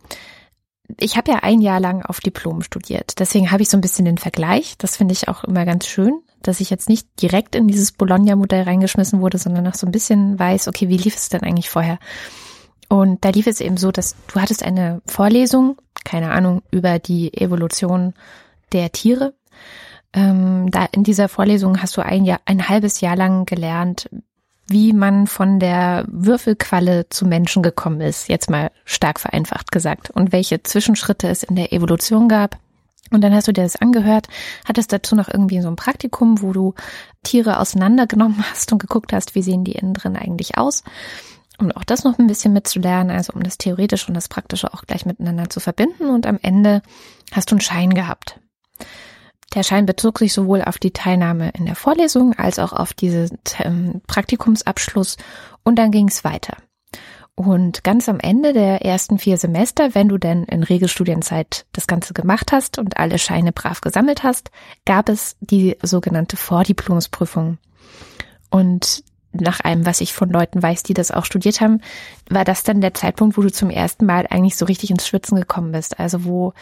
ich 0.99 1.17
habe 1.17 1.31
ja 1.31 1.39
ein 1.43 1.61
Jahr 1.61 1.81
lang 1.81 2.03
auf 2.03 2.21
Diplom 2.21 2.63
studiert. 2.63 3.19
Deswegen 3.19 3.51
habe 3.51 3.63
ich 3.63 3.69
so 3.69 3.77
ein 3.77 3.81
bisschen 3.81 4.05
den 4.05 4.19
Vergleich. 4.19 4.77
Das 4.79 4.97
finde 4.97 5.13
ich 5.13 5.29
auch 5.29 5.45
immer 5.45 5.65
ganz 5.65 5.87
schön, 5.87 6.21
dass 6.43 6.61
ich 6.61 6.71
jetzt 6.71 6.89
nicht 6.89 7.07
direkt 7.21 7.55
in 7.55 7.69
dieses 7.69 7.93
Bologna-Modell 7.93 8.63
reingeschmissen 8.63 9.21
wurde, 9.21 9.39
sondern 9.39 9.65
noch 9.65 9.75
so 9.75 9.87
ein 9.87 9.93
bisschen 9.93 10.39
weiß, 10.39 10.69
okay, 10.69 10.89
wie 10.89 10.97
lief 10.97 11.17
es 11.17 11.29
denn 11.29 11.43
eigentlich 11.43 11.71
vorher? 11.71 11.99
Und 12.89 13.25
da 13.25 13.31
lief 13.31 13.47
es 13.47 13.61
eben 13.61 13.77
so, 13.77 13.93
dass 13.93 14.17
du 14.33 14.41
hattest 14.41 14.65
eine 14.65 15.01
Vorlesung, 15.07 15.77
keine 16.05 16.33
Ahnung, 16.33 16.63
über 16.73 16.99
die 16.99 17.33
Evolution 17.35 18.15
der 18.73 18.91
Tiere. 18.91 19.35
Ähm, 20.13 20.71
da 20.73 20.87
in 20.91 21.05
dieser 21.05 21.29
Vorlesung 21.29 21.81
hast 21.81 21.97
du 21.97 22.05
ein 22.05 22.25
Jahr, 22.25 22.41
ein 22.47 22.69
halbes 22.69 23.01
Jahr 23.01 23.15
lang 23.15 23.45
gelernt, 23.45 24.11
wie 24.71 24.93
man 24.93 25.27
von 25.27 25.59
der 25.59 26.05
Würfelqualle 26.09 27.09
zu 27.09 27.27
Menschen 27.27 27.63
gekommen 27.63 28.01
ist, 28.01 28.29
jetzt 28.29 28.49
mal 28.49 28.71
stark 28.85 29.19
vereinfacht 29.19 29.73
gesagt, 29.73 30.11
und 30.11 30.31
welche 30.31 30.63
Zwischenschritte 30.63 31.29
es 31.29 31.43
in 31.43 31.57
der 31.57 31.73
Evolution 31.73 32.29
gab. 32.29 32.57
Und 33.11 33.23
dann 33.23 33.35
hast 33.35 33.49
du 33.49 33.53
dir 33.53 33.65
das 33.65 33.75
angehört, 33.75 34.29
hattest 34.65 34.93
dazu 34.93 35.17
noch 35.17 35.29
irgendwie 35.29 35.61
so 35.61 35.67
ein 35.67 35.75
Praktikum, 35.75 36.41
wo 36.41 36.53
du 36.53 36.75
Tiere 37.25 37.59
auseinandergenommen 37.59 38.45
hast 38.51 38.71
und 38.73 38.79
geguckt 38.79 39.13
hast, 39.13 39.35
wie 39.35 39.43
sehen 39.43 39.65
die 39.65 39.73
innen 39.73 39.95
drin 39.95 40.17
eigentlich 40.17 40.57
aus. 40.57 40.85
um 41.59 41.73
auch 41.73 41.85
das 41.85 42.05
noch 42.05 42.19
ein 42.19 42.29
bisschen 42.29 42.53
mitzulernen, 42.53 43.15
also 43.15 43.33
um 43.33 43.43
das 43.43 43.59
Theoretische 43.59 44.07
und 44.09 44.15
das 44.15 44.29
Praktische 44.29 44.73
auch 44.73 44.83
gleich 44.83 45.05
miteinander 45.05 45.51
zu 45.51 45.59
verbinden. 45.59 46.11
Und 46.11 46.27
am 46.27 46.39
Ende 46.41 46.81
hast 47.33 47.51
du 47.51 47.57
einen 47.57 47.61
Schein 47.61 47.93
gehabt. 47.93 48.39
Der 49.55 49.63
Schein 49.65 49.87
bezog 49.87 50.19
sich 50.19 50.33
sowohl 50.33 50.63
auf 50.63 50.79
die 50.79 50.93
Teilnahme 50.93 51.51
in 51.51 51.67
der 51.67 51.75
Vorlesung 51.75 52.35
als 52.35 52.59
auch 52.59 52.73
auf 52.73 52.93
diesen 52.93 53.39
ähm, 53.59 54.01
Praktikumsabschluss 54.07 55.17
und 55.65 55.77
dann 55.77 55.91
ging 55.91 56.09
es 56.09 56.25
weiter. 56.25 56.57
Und 57.35 57.85
ganz 57.85 58.09
am 58.09 58.21
Ende 58.21 58.53
der 58.53 58.85
ersten 58.85 59.19
vier 59.19 59.39
Semester, 59.39 59.95
wenn 59.95 60.09
du 60.09 60.19
denn 60.19 60.45
in 60.45 60.63
Regelstudienzeit 60.63 61.65
das 61.73 61.87
Ganze 61.87 62.13
gemacht 62.13 62.53
hast 62.53 62.79
und 62.79 62.99
alle 62.99 63.19
Scheine 63.19 63.51
brav 63.51 63.81
gesammelt 63.81 64.23
hast, 64.23 64.51
gab 64.85 65.09
es 65.09 65.37
die 65.41 65.77
sogenannte 65.83 66.37
Vordiplomsprüfung. 66.37 67.59
Und 68.51 69.05
nach 69.33 69.61
allem, 69.61 69.87
was 69.87 70.01
ich 70.01 70.13
von 70.13 70.29
Leuten 70.29 70.63
weiß, 70.63 70.83
die 70.83 70.95
das 70.95 71.13
auch 71.13 71.25
studiert 71.25 71.61
haben, 71.61 71.81
war 72.29 72.45
das 72.45 72.63
dann 72.63 72.81
der 72.81 72.95
Zeitpunkt, 72.95 73.39
wo 73.39 73.43
du 73.43 73.51
zum 73.51 73.71
ersten 73.71 74.05
Mal 74.05 74.27
eigentlich 74.29 74.57
so 74.57 74.67
richtig 74.67 74.91
ins 74.91 75.07
Schwitzen 75.07 75.39
gekommen 75.39 75.73
bist. 75.73 75.99
Also 75.99 76.25
wo 76.25 76.53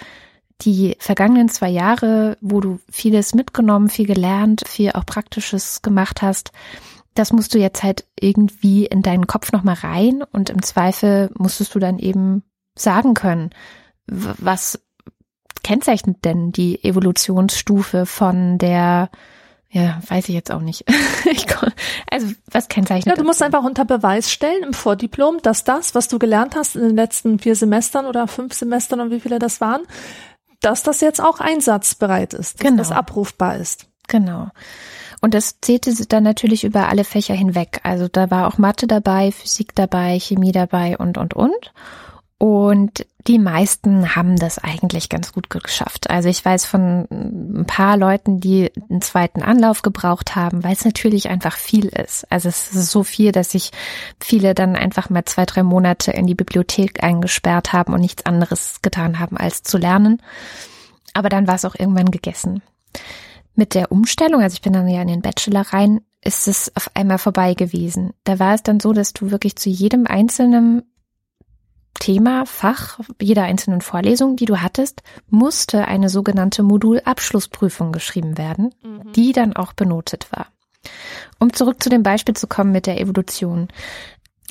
die 0.62 0.96
vergangenen 0.98 1.48
zwei 1.48 1.68
Jahre, 1.68 2.36
wo 2.40 2.60
du 2.60 2.80
vieles 2.90 3.34
mitgenommen, 3.34 3.88
viel 3.88 4.06
gelernt, 4.06 4.62
viel 4.66 4.92
auch 4.92 5.06
Praktisches 5.06 5.82
gemacht 5.82 6.22
hast, 6.22 6.52
das 7.14 7.32
musst 7.32 7.54
du 7.54 7.58
jetzt 7.58 7.82
halt 7.82 8.04
irgendwie 8.18 8.86
in 8.86 9.02
deinen 9.02 9.26
Kopf 9.26 9.52
nochmal 9.52 9.74
rein 9.74 10.22
und 10.32 10.50
im 10.50 10.62
Zweifel 10.62 11.30
musstest 11.36 11.74
du 11.74 11.78
dann 11.78 11.98
eben 11.98 12.42
sagen 12.76 13.14
können, 13.14 13.50
was 14.06 14.80
kennzeichnet 15.62 16.24
denn 16.24 16.52
die 16.52 16.82
Evolutionsstufe 16.84 18.06
von 18.06 18.58
der 18.58 19.10
ja, 19.70 20.00
weiß 20.08 20.30
ich 20.30 20.34
jetzt 20.34 20.50
auch 20.50 20.62
nicht. 20.62 20.84
ich, 21.30 21.46
also, 22.10 22.26
was 22.50 22.68
kennzeichnet? 22.68 23.14
Ja, 23.14 23.22
du 23.22 23.26
musst 23.26 23.42
einfach 23.42 23.62
unter 23.62 23.84
Beweis 23.84 24.32
stellen 24.32 24.62
im 24.62 24.72
Vordiplom, 24.72 25.42
dass 25.42 25.62
das, 25.62 25.94
was 25.94 26.08
du 26.08 26.18
gelernt 26.18 26.56
hast 26.56 26.74
in 26.74 26.82
den 26.82 26.96
letzten 26.96 27.38
vier 27.38 27.54
Semestern 27.54 28.06
oder 28.06 28.28
fünf 28.28 28.54
Semestern 28.54 29.00
und 29.00 29.10
wie 29.10 29.20
viele 29.20 29.38
das 29.38 29.60
waren, 29.60 29.82
dass 30.60 30.82
das 30.82 31.00
jetzt 31.00 31.20
auch 31.20 31.40
einsatzbereit 31.40 32.34
ist, 32.34 32.60
dass 32.60 32.66
genau. 32.66 32.78
das 32.78 32.90
abrufbar 32.90 33.56
ist. 33.56 33.86
Genau. 34.08 34.48
Und 35.20 35.34
das 35.34 35.60
zählte 35.60 35.94
dann 36.06 36.22
natürlich 36.22 36.64
über 36.64 36.88
alle 36.88 37.04
Fächer 37.04 37.34
hinweg. 37.34 37.80
Also 37.82 38.08
da 38.08 38.30
war 38.30 38.46
auch 38.46 38.58
Mathe 38.58 38.86
dabei, 38.86 39.32
Physik 39.32 39.74
dabei, 39.74 40.18
Chemie 40.18 40.52
dabei 40.52 40.96
und, 40.96 41.18
und, 41.18 41.34
und. 41.34 41.72
Und 42.38 43.04
die 43.26 43.40
meisten 43.40 44.14
haben 44.14 44.36
das 44.36 44.58
eigentlich 44.58 45.08
ganz 45.08 45.32
gut 45.32 45.50
geschafft. 45.50 46.08
Also 46.08 46.28
ich 46.28 46.44
weiß 46.44 46.64
von 46.64 47.08
ein 47.10 47.66
paar 47.66 47.96
Leuten, 47.96 48.38
die 48.38 48.70
einen 48.88 49.02
zweiten 49.02 49.42
Anlauf 49.42 49.82
gebraucht 49.82 50.36
haben, 50.36 50.62
weil 50.62 50.72
es 50.72 50.84
natürlich 50.84 51.28
einfach 51.28 51.56
viel 51.56 51.86
ist. 51.86 52.30
Also 52.30 52.48
es 52.48 52.72
ist 52.72 52.92
so 52.92 53.02
viel, 53.02 53.32
dass 53.32 53.50
sich 53.50 53.72
viele 54.20 54.54
dann 54.54 54.76
einfach 54.76 55.10
mal 55.10 55.24
zwei, 55.24 55.46
drei 55.46 55.64
Monate 55.64 56.12
in 56.12 56.28
die 56.28 56.36
Bibliothek 56.36 57.02
eingesperrt 57.02 57.72
haben 57.72 57.92
und 57.92 58.00
nichts 58.00 58.24
anderes 58.24 58.82
getan 58.82 59.18
haben, 59.18 59.36
als 59.36 59.64
zu 59.64 59.76
lernen. 59.76 60.22
Aber 61.14 61.28
dann 61.30 61.48
war 61.48 61.56
es 61.56 61.64
auch 61.64 61.74
irgendwann 61.74 62.12
gegessen. 62.12 62.62
Mit 63.56 63.74
der 63.74 63.90
Umstellung, 63.90 64.42
also 64.42 64.54
ich 64.54 64.62
bin 64.62 64.72
dann 64.72 64.86
ja 64.86 65.02
in 65.02 65.08
den 65.08 65.22
Bachelor 65.22 65.62
rein, 65.62 66.02
ist 66.22 66.46
es 66.46 66.70
auf 66.76 66.90
einmal 66.94 67.18
vorbei 67.18 67.54
gewesen. 67.54 68.12
Da 68.22 68.38
war 68.38 68.54
es 68.54 68.62
dann 68.62 68.78
so, 68.78 68.92
dass 68.92 69.12
du 69.12 69.32
wirklich 69.32 69.56
zu 69.56 69.68
jedem 69.68 70.06
einzelnen 70.06 70.82
Thema, 71.98 72.46
Fach, 72.46 72.98
jeder 73.20 73.44
einzelnen 73.44 73.80
Vorlesung, 73.80 74.36
die 74.36 74.44
du 74.44 74.60
hattest, 74.60 75.02
musste 75.28 75.86
eine 75.86 76.08
sogenannte 76.08 76.62
Modulabschlussprüfung 76.62 77.92
geschrieben 77.92 78.38
werden, 78.38 78.74
mhm. 78.82 79.12
die 79.12 79.32
dann 79.32 79.54
auch 79.54 79.72
benotet 79.72 80.28
war. 80.30 80.46
Um 81.38 81.52
zurück 81.52 81.82
zu 81.82 81.88
dem 81.88 82.02
Beispiel 82.02 82.34
zu 82.34 82.46
kommen 82.46 82.72
mit 82.72 82.86
der 82.86 83.00
Evolution. 83.00 83.68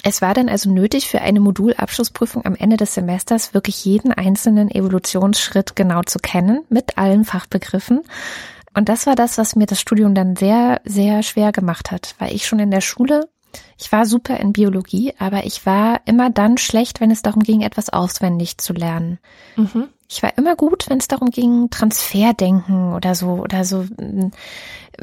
Es 0.04 0.22
war 0.22 0.34
dann 0.34 0.48
also 0.50 0.70
nötig, 0.70 1.08
für 1.10 1.22
eine 1.22 1.40
Modulabschlussprüfung 1.40 2.46
am 2.46 2.56
Ende 2.56 2.78
des 2.78 2.94
Semesters 2.94 3.54
wirklich 3.54 3.84
jeden 3.84 4.12
einzelnen 4.12 4.70
Evolutionsschritt 4.70 5.76
genau 5.76 6.04
zu 6.04 6.20
kennen, 6.20 6.64
mit 6.70 6.98
allen 6.98 7.26
Fachbegriffen, 7.26 8.02
und 8.78 8.90
das 8.90 9.08
war 9.08 9.16
das, 9.16 9.40
was 9.40 9.56
mir 9.56 9.66
das 9.66 9.82
Studium 9.82 10.14
dann 10.14 10.36
sehr, 10.36 10.82
sehr 10.86 11.24
schwer 11.24 11.52
gemacht 11.52 11.90
hat, 11.90 12.14
weil 12.20 12.36
ich 12.36 12.46
schon 12.46 12.60
in 12.60 12.70
der 12.70 12.82
Schule, 12.82 13.28
ich 13.78 13.92
war 13.92 14.06
super 14.06 14.38
in 14.38 14.54
Biologie, 14.54 15.14
aber 15.20 15.46
ich 15.46 15.66
war 15.66 16.02
immer 16.06 16.30
dann 16.30 16.58
schlecht, 16.58 17.00
wenn 17.00 17.12
es 17.12 17.22
darum 17.22 17.44
ging, 17.44 17.62
etwas 17.62 17.90
auswendig 17.90 18.58
zu 18.58 18.74
lernen. 18.74 19.20
Mhm. 19.56 19.90
Ich 20.10 20.24
war 20.24 20.38
immer 20.38 20.56
gut, 20.56 20.90
wenn 20.90 21.00
es 21.00 21.08
darum 21.08 21.30
ging, 21.30 21.70
Transferdenken 21.70 22.94
oder 22.94 23.14
so, 23.14 23.32
oder 23.32 23.66
so. 23.66 23.86
Mm, 23.98 24.32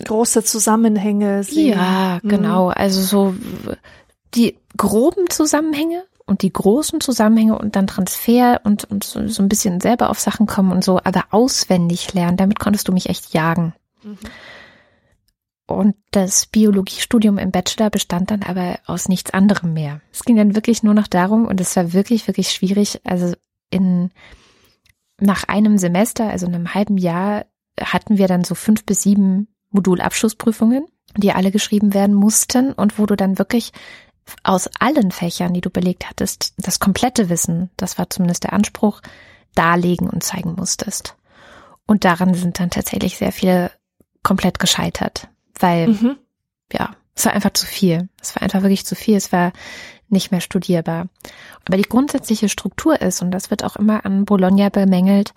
Große 0.03 0.43
Zusammenhänge. 0.45 1.45
Sehen. 1.45 1.79
Ja, 1.79 2.21
mhm. 2.23 2.29
genau. 2.29 2.69
Also 2.69 3.03
so 3.03 3.35
die 4.35 4.57
groben 4.77 5.29
Zusammenhänge 5.29 6.05
und 6.27 6.43
die 6.43 6.53
großen 6.53 7.01
Zusammenhänge 7.01 7.59
und 7.59 7.77
dann 7.77 7.87
Transfer 7.87 8.61
und, 8.65 8.85
und 8.85 9.05
so, 9.05 9.27
so 9.29 9.43
ein 9.43 9.49
bisschen 9.49 9.81
selber 9.81 10.11
auf 10.11 10.19
Sachen 10.19 10.47
kommen 10.47 10.73
und 10.73 10.83
so, 10.83 10.99
aber 11.05 11.25
auswendig 11.31 12.15
lernen, 12.15 12.37
damit 12.37 12.59
konntest 12.59 12.89
du 12.89 12.93
mich 12.93 13.09
echt 13.09 13.35
jagen. 13.35 13.75
Mhm. 14.03 14.19
Und 15.67 15.97
das 16.11 16.47
Biologiestudium 16.47 17.39
im 17.39 17.51
Bachelor 17.51 17.89
bestand 17.89 18.31
dann 18.31 18.43
aber 18.43 18.79
aus 18.87 19.09
nichts 19.09 19.33
anderem 19.33 19.73
mehr. 19.73 20.03
Es 20.13 20.25
ging 20.25 20.37
dann 20.37 20.55
wirklich 20.55 20.83
nur 20.83 20.95
noch 20.95 21.07
darum, 21.07 21.47
und 21.47 21.61
es 21.61 21.75
war 21.77 21.93
wirklich, 21.93 22.27
wirklich 22.27 22.51
schwierig, 22.51 23.01
also 23.05 23.35
in, 23.71 24.11
nach 25.19 25.45
einem 25.45 25.79
Semester, 25.79 26.29
also 26.29 26.47
einem 26.47 26.75
halben 26.75 26.99
Jahr, 26.99 27.47
hatten 27.81 28.19
wir 28.19 28.29
dann 28.29 28.45
so 28.45 28.55
fünf 28.55 28.85
bis 28.85 29.03
sieben 29.03 29.49
Modulabschlussprüfungen, 29.71 30.87
die 31.17 31.33
alle 31.33 31.51
geschrieben 31.51 31.95
werden 31.95 32.15
mussten 32.15 32.73
und 32.73 32.99
wo 32.99 33.07
du 33.07 33.17
dann 33.17 33.39
wirklich 33.39 33.73
aus 34.43 34.69
allen 34.79 35.11
Fächern, 35.11 35.53
die 35.55 35.61
du 35.61 35.71
belegt 35.71 36.09
hattest, 36.09 36.55
das 36.59 36.79
komplette 36.79 37.29
Wissen, 37.29 37.71
das 37.77 37.99
war 37.99 38.09
zumindest 38.11 38.45
der 38.45 38.53
Anspruch, 38.53 39.01
darlegen 39.55 40.09
und 40.09 40.23
zeigen 40.23 40.55
musstest. 40.55 41.17
Und 41.87 42.05
daran 42.05 42.35
sind 42.35 42.61
dann 42.61 42.71
tatsächlich 42.71 43.19
sehr 43.19 43.33
viele 43.33 43.71
komplett 44.23 44.59
gescheitert, 44.59 45.29
weil, 45.59 45.89
mhm. 45.89 46.17
ja, 46.73 46.97
es 47.15 47.25
war 47.27 47.33
einfach 47.33 47.53
zu 47.53 47.67
viel. 47.67 48.09
Es 48.21 48.35
war 48.35 48.43
einfach 48.43 48.63
wirklich 48.63 48.85
zu 48.85 48.95
viel. 48.95 49.17
Es 49.17 49.33
war 49.33 49.53
nicht 50.09 50.31
mehr 50.31 50.41
studierbar. 50.41 51.09
Aber 51.65 51.77
die 51.77 51.83
grundsätzliche 51.83 52.49
Struktur 52.49 53.01
ist, 53.01 53.23
und 53.23 53.31
das 53.31 53.51
wird 53.51 53.65
auch 53.65 53.77
immer 53.77 54.05
an 54.05 54.25
Bologna 54.25 54.69
bemängelt, 54.69 55.35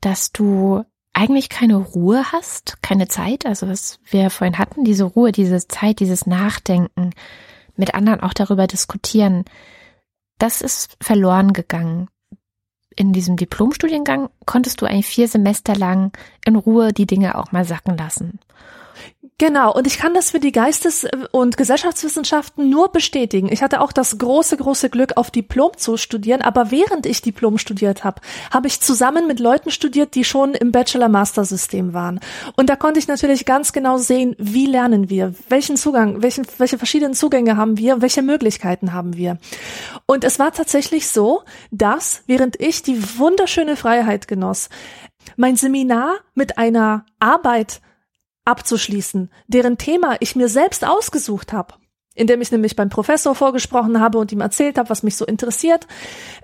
dass 0.00 0.32
du 0.32 0.84
eigentlich 1.12 1.48
keine 1.48 1.76
Ruhe 1.76 2.24
hast, 2.32 2.82
keine 2.82 3.08
Zeit, 3.08 3.44
also 3.44 3.68
was 3.68 3.98
wir 4.08 4.30
vorhin 4.30 4.58
hatten, 4.58 4.84
diese 4.84 5.04
Ruhe, 5.04 5.32
diese 5.32 5.66
Zeit, 5.66 6.00
dieses 6.00 6.26
Nachdenken, 6.26 7.10
mit 7.76 7.94
anderen 7.94 8.20
auch 8.20 8.34
darüber 8.34 8.66
diskutieren, 8.66 9.44
das 10.38 10.60
ist 10.60 10.96
verloren 11.00 11.52
gegangen. 11.52 12.08
In 12.96 13.12
diesem 13.12 13.36
Diplomstudiengang 13.36 14.30
konntest 14.46 14.80
du 14.80 14.86
eigentlich 14.86 15.06
vier 15.06 15.28
Semester 15.28 15.74
lang 15.74 16.12
in 16.44 16.56
Ruhe 16.56 16.92
die 16.92 17.06
Dinge 17.06 17.36
auch 17.36 17.52
mal 17.52 17.64
sacken 17.64 17.96
lassen. 17.96 18.38
Genau, 19.40 19.72
und 19.72 19.86
ich 19.86 19.96
kann 19.96 20.12
das 20.12 20.32
für 20.32 20.38
die 20.38 20.52
Geistes- 20.52 21.06
und 21.30 21.56
Gesellschaftswissenschaften 21.56 22.68
nur 22.68 22.92
bestätigen. 22.92 23.50
Ich 23.50 23.62
hatte 23.62 23.80
auch 23.80 23.90
das 23.90 24.18
große, 24.18 24.58
große 24.58 24.90
Glück, 24.90 25.16
auf 25.16 25.30
Diplom 25.30 25.70
zu 25.78 25.96
studieren, 25.96 26.42
aber 26.42 26.70
während 26.70 27.06
ich 27.06 27.22
Diplom 27.22 27.56
studiert 27.56 28.04
habe, 28.04 28.20
habe 28.50 28.66
ich 28.66 28.82
zusammen 28.82 29.26
mit 29.26 29.40
Leuten 29.40 29.70
studiert, 29.70 30.14
die 30.14 30.24
schon 30.24 30.52
im 30.52 30.72
Bachelor-Master-System 30.72 31.94
waren. 31.94 32.20
Und 32.54 32.68
da 32.68 32.76
konnte 32.76 33.00
ich 33.00 33.08
natürlich 33.08 33.46
ganz 33.46 33.72
genau 33.72 33.96
sehen, 33.96 34.36
wie 34.36 34.66
lernen 34.66 35.08
wir, 35.08 35.32
welchen 35.48 35.78
Zugang, 35.78 36.20
welchen, 36.20 36.46
welche 36.58 36.76
verschiedenen 36.76 37.14
Zugänge 37.14 37.56
haben 37.56 37.78
wir, 37.78 38.02
welche 38.02 38.20
Möglichkeiten 38.20 38.92
haben 38.92 39.16
wir. 39.16 39.38
Und 40.04 40.22
es 40.22 40.38
war 40.38 40.52
tatsächlich 40.52 41.08
so, 41.08 41.44
dass 41.70 42.24
während 42.26 42.60
ich 42.60 42.82
die 42.82 43.02
wunderschöne 43.18 43.76
Freiheit 43.76 44.28
genoss, 44.28 44.68
mein 45.36 45.56
Seminar 45.56 46.16
mit 46.34 46.58
einer 46.58 47.06
Arbeit 47.20 47.80
abzuschließen, 48.44 49.30
deren 49.46 49.78
Thema 49.78 50.16
ich 50.20 50.36
mir 50.36 50.48
selbst 50.48 50.86
ausgesucht 50.86 51.52
habe, 51.52 51.74
indem 52.14 52.40
ich 52.40 52.50
nämlich 52.50 52.76
beim 52.76 52.88
Professor 52.88 53.34
vorgesprochen 53.34 54.00
habe 54.00 54.18
und 54.18 54.32
ihm 54.32 54.40
erzählt 54.40 54.78
habe, 54.78 54.90
was 54.90 55.02
mich 55.02 55.16
so 55.16 55.24
interessiert. 55.24 55.86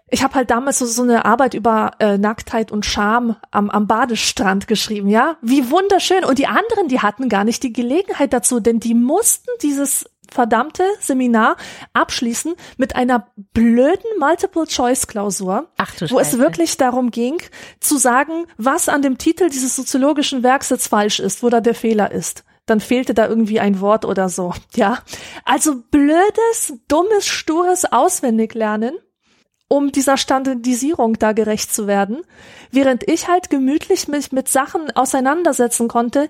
Ich 0.08 0.22
habe 0.22 0.34
halt 0.34 0.50
damals 0.50 0.78
so, 0.78 0.86
so 0.86 1.02
eine 1.02 1.24
Arbeit 1.24 1.54
über 1.54 1.92
äh, 1.98 2.16
Nacktheit 2.18 2.70
und 2.70 2.86
Scham 2.86 3.36
am, 3.50 3.70
am 3.70 3.86
Badestrand 3.86 4.68
geschrieben, 4.68 5.08
ja? 5.08 5.36
Wie 5.42 5.70
wunderschön. 5.70 6.24
Und 6.24 6.38
die 6.38 6.46
anderen, 6.46 6.88
die 6.88 7.00
hatten 7.00 7.28
gar 7.28 7.44
nicht 7.44 7.62
die 7.62 7.72
Gelegenheit 7.72 8.32
dazu, 8.32 8.60
denn 8.60 8.78
die 8.78 8.94
mussten 8.94 9.50
dieses 9.62 10.06
verdammte 10.30 10.84
Seminar 11.00 11.56
abschließen 11.92 12.54
mit 12.76 12.96
einer 12.96 13.28
blöden 13.52 14.18
Multiple-Choice-Klausur, 14.18 15.68
wo 16.10 16.18
es 16.18 16.38
wirklich 16.38 16.76
darum 16.76 17.10
ging, 17.10 17.42
zu 17.80 17.96
sagen, 17.98 18.46
was 18.56 18.88
an 18.88 19.02
dem 19.02 19.18
Titel 19.18 19.48
dieses 19.48 19.76
soziologischen 19.76 20.42
Werks 20.42 20.70
jetzt 20.70 20.88
falsch 20.88 21.20
ist, 21.20 21.42
wo 21.42 21.48
da 21.48 21.60
der 21.60 21.74
Fehler 21.74 22.10
ist. 22.12 22.44
Dann 22.66 22.80
fehlte 22.80 23.14
da 23.14 23.28
irgendwie 23.28 23.60
ein 23.60 23.80
Wort 23.80 24.04
oder 24.04 24.28
so, 24.28 24.52
ja. 24.74 24.98
Also 25.44 25.82
blödes, 25.90 26.74
dummes, 26.88 27.26
stures 27.26 27.84
Auswendiglernen. 27.84 28.98
Um 29.68 29.90
dieser 29.90 30.16
Standardisierung 30.16 31.18
da 31.18 31.32
gerecht 31.32 31.74
zu 31.74 31.86
werden, 31.86 32.18
während 32.70 33.08
ich 33.08 33.28
halt 33.28 33.50
gemütlich 33.50 34.06
mich 34.06 34.30
mit 34.30 34.48
Sachen 34.48 34.90
auseinandersetzen 34.94 35.88
konnte, 35.88 36.28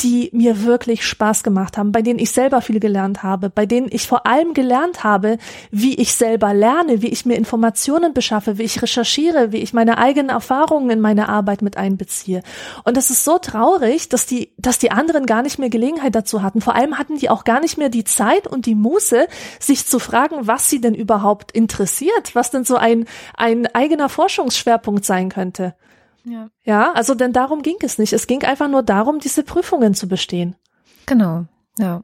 die 0.00 0.30
mir 0.32 0.64
wirklich 0.64 1.06
Spaß 1.06 1.44
gemacht 1.44 1.78
haben, 1.78 1.92
bei 1.92 2.02
denen 2.02 2.18
ich 2.18 2.32
selber 2.32 2.60
viel 2.60 2.80
gelernt 2.80 3.22
habe, 3.22 3.48
bei 3.48 3.64
denen 3.64 3.86
ich 3.90 4.06
vor 4.06 4.26
allem 4.26 4.52
gelernt 4.52 5.04
habe, 5.04 5.38
wie 5.70 5.94
ich 5.94 6.14
selber 6.14 6.52
lerne, 6.52 7.00
wie 7.00 7.08
ich 7.08 7.24
mir 7.24 7.36
Informationen 7.36 8.12
beschaffe, 8.12 8.58
wie 8.58 8.64
ich 8.64 8.82
recherchiere, 8.82 9.52
wie 9.52 9.58
ich 9.58 9.72
meine 9.72 9.98
eigenen 9.98 10.30
Erfahrungen 10.30 10.90
in 10.90 11.00
meine 11.00 11.28
Arbeit 11.28 11.62
mit 11.62 11.76
einbeziehe. 11.76 12.42
Und 12.82 12.96
das 12.96 13.10
ist 13.10 13.24
so 13.24 13.38
traurig, 13.38 14.08
dass 14.08 14.26
die, 14.26 14.52
dass 14.58 14.78
die 14.78 14.90
anderen 14.90 15.26
gar 15.26 15.42
nicht 15.42 15.58
mehr 15.58 15.70
Gelegenheit 15.70 16.14
dazu 16.14 16.42
hatten. 16.42 16.60
Vor 16.60 16.74
allem 16.74 16.98
hatten 16.98 17.16
die 17.16 17.30
auch 17.30 17.44
gar 17.44 17.60
nicht 17.60 17.78
mehr 17.78 17.88
die 17.88 18.04
Zeit 18.04 18.48
und 18.48 18.66
die 18.66 18.74
Muße, 18.74 19.28
sich 19.60 19.86
zu 19.86 20.00
fragen, 20.00 20.38
was 20.40 20.68
sie 20.68 20.80
denn 20.80 20.94
überhaupt 20.94 21.52
interessiert, 21.52 22.34
was 22.34 22.50
denn 22.50 22.64
so 22.64 22.73
ein, 22.80 23.06
ein 23.36 23.66
eigener 23.74 24.08
Forschungsschwerpunkt 24.08 25.04
sein 25.04 25.28
könnte. 25.28 25.74
Ja. 26.24 26.48
ja, 26.62 26.92
also 26.92 27.14
denn 27.14 27.32
darum 27.32 27.62
ging 27.62 27.76
es 27.80 27.98
nicht. 27.98 28.12
Es 28.12 28.26
ging 28.26 28.44
einfach 28.44 28.68
nur 28.68 28.82
darum, 28.82 29.18
diese 29.18 29.42
Prüfungen 29.42 29.94
zu 29.94 30.08
bestehen. 30.08 30.56
Genau, 31.06 31.44
ja. 31.78 32.02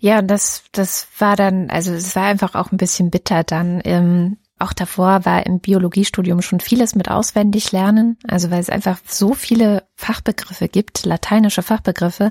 Ja, 0.00 0.22
das, 0.22 0.64
das 0.72 1.06
war 1.18 1.36
dann, 1.36 1.70
also 1.70 1.92
es 1.92 2.16
war 2.16 2.24
einfach 2.24 2.56
auch 2.56 2.72
ein 2.72 2.76
bisschen 2.76 3.10
bitter 3.10 3.44
dann. 3.44 3.80
Ähm, 3.84 4.38
auch 4.58 4.72
davor 4.72 5.24
war 5.24 5.44
im 5.44 5.60
Biologiestudium 5.60 6.40
schon 6.40 6.60
vieles 6.60 6.94
mit 6.94 7.10
auswendig 7.10 7.72
lernen, 7.72 8.16
also 8.26 8.50
weil 8.50 8.60
es 8.60 8.70
einfach 8.70 8.98
so 9.06 9.34
viele 9.34 9.86
Fachbegriffe 9.96 10.68
gibt, 10.68 11.04
lateinische 11.04 11.62
Fachbegriffe, 11.62 12.30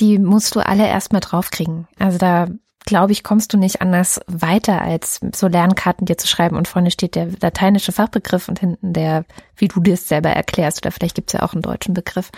die 0.00 0.18
musst 0.18 0.56
du 0.56 0.60
alle 0.60 0.86
erstmal 0.86 1.20
draufkriegen. 1.20 1.86
Also 1.96 2.18
da 2.18 2.48
glaube 2.84 3.12
ich, 3.12 3.22
kommst 3.22 3.52
du 3.52 3.56
nicht 3.56 3.80
anders 3.80 4.20
weiter, 4.26 4.82
als 4.82 5.20
so 5.34 5.48
Lernkarten 5.48 6.06
dir 6.06 6.18
zu 6.18 6.28
schreiben 6.28 6.56
und 6.56 6.68
vorne 6.68 6.90
steht 6.90 7.14
der 7.14 7.28
lateinische 7.40 7.92
Fachbegriff 7.92 8.48
und 8.48 8.58
hinten 8.58 8.92
der, 8.92 9.24
wie 9.56 9.68
du 9.68 9.80
dir 9.80 9.94
es 9.94 10.08
selber 10.08 10.30
erklärst. 10.30 10.84
Oder 10.84 10.92
vielleicht 10.92 11.14
gibt 11.14 11.30
es 11.30 11.38
ja 11.38 11.42
auch 11.42 11.54
einen 11.54 11.62
deutschen 11.62 11.94
Begriff. 11.94 12.30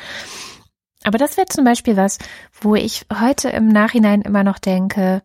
Aber 1.05 1.19
das 1.19 1.37
wäre 1.37 1.47
zum 1.47 1.65
Beispiel 1.65 1.97
was, 1.97 2.19
wo 2.61 2.75
ich 2.75 3.07
heute 3.21 3.49
im 3.49 3.69
Nachhinein 3.69 4.23
immer 4.23 4.45
noch 4.45 4.59
denke, 4.59 5.23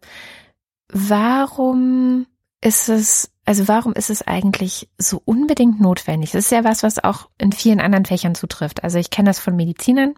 warum 0.90 2.26
ist 2.62 2.90
es, 2.90 3.32
also 3.46 3.68
warum 3.68 3.94
ist 3.94 4.10
es 4.10 4.22
eigentlich 4.26 4.90
so 4.98 5.22
unbedingt 5.26 5.82
notwendig? 5.82 6.32
Das 6.32 6.46
ist 6.46 6.52
ja 6.52 6.64
was, 6.64 6.84
was 6.84 7.04
auch 7.04 7.30
in 7.38 7.52
vielen 7.52 7.80
anderen 7.80 8.06
Fächern 8.06 8.36
zutrifft. 8.36 8.84
Also 8.84 9.00
ich 9.00 9.10
kenne 9.10 9.30
das 9.30 9.40
von 9.40 9.56
Medizinern, 9.56 10.16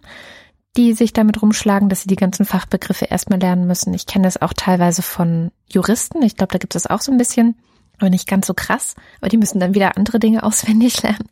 die 0.76 0.92
sich 0.92 1.12
damit 1.12 1.40
rumschlagen, 1.40 1.88
dass 1.88 2.02
sie 2.02 2.08
die 2.08 2.16
ganzen 2.16 2.44
Fachbegriffe 2.44 3.06
erstmal 3.06 3.38
lernen 3.38 3.66
müssen. 3.66 3.94
Ich 3.94 4.06
kenne 4.06 4.24
das 4.24 4.40
auch 4.40 4.52
teilweise 4.52 5.02
von 5.02 5.50
Juristen. 5.68 6.22
Ich 6.22 6.36
glaube, 6.36 6.52
da 6.52 6.58
gibt 6.58 6.74
es 6.74 6.86
auch 6.86 7.00
so 7.00 7.12
ein 7.12 7.18
bisschen, 7.18 7.56
aber 7.98 8.10
nicht 8.10 8.28
ganz 8.28 8.46
so 8.46 8.54
krass. 8.54 8.94
Aber 9.20 9.28
die 9.28 9.36
müssen 9.36 9.60
dann 9.60 9.74
wieder 9.74 9.96
andere 9.96 10.18
Dinge 10.18 10.42
auswendig 10.44 11.02
lernen. 11.02 11.28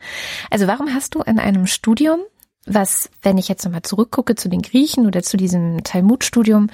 Also 0.50 0.66
warum 0.66 0.94
hast 0.94 1.14
du 1.14 1.22
in 1.22 1.38
einem 1.38 1.66
Studium, 1.66 2.20
was, 2.64 3.10
wenn 3.22 3.38
ich 3.38 3.48
jetzt 3.48 3.64
nochmal 3.64 3.82
zurückgucke 3.82 4.36
zu 4.36 4.48
den 4.48 4.62
Griechen 4.62 5.06
oder 5.06 5.22
zu 5.22 5.36
diesem 5.36 5.82
Talmud-Studium, 5.82 6.70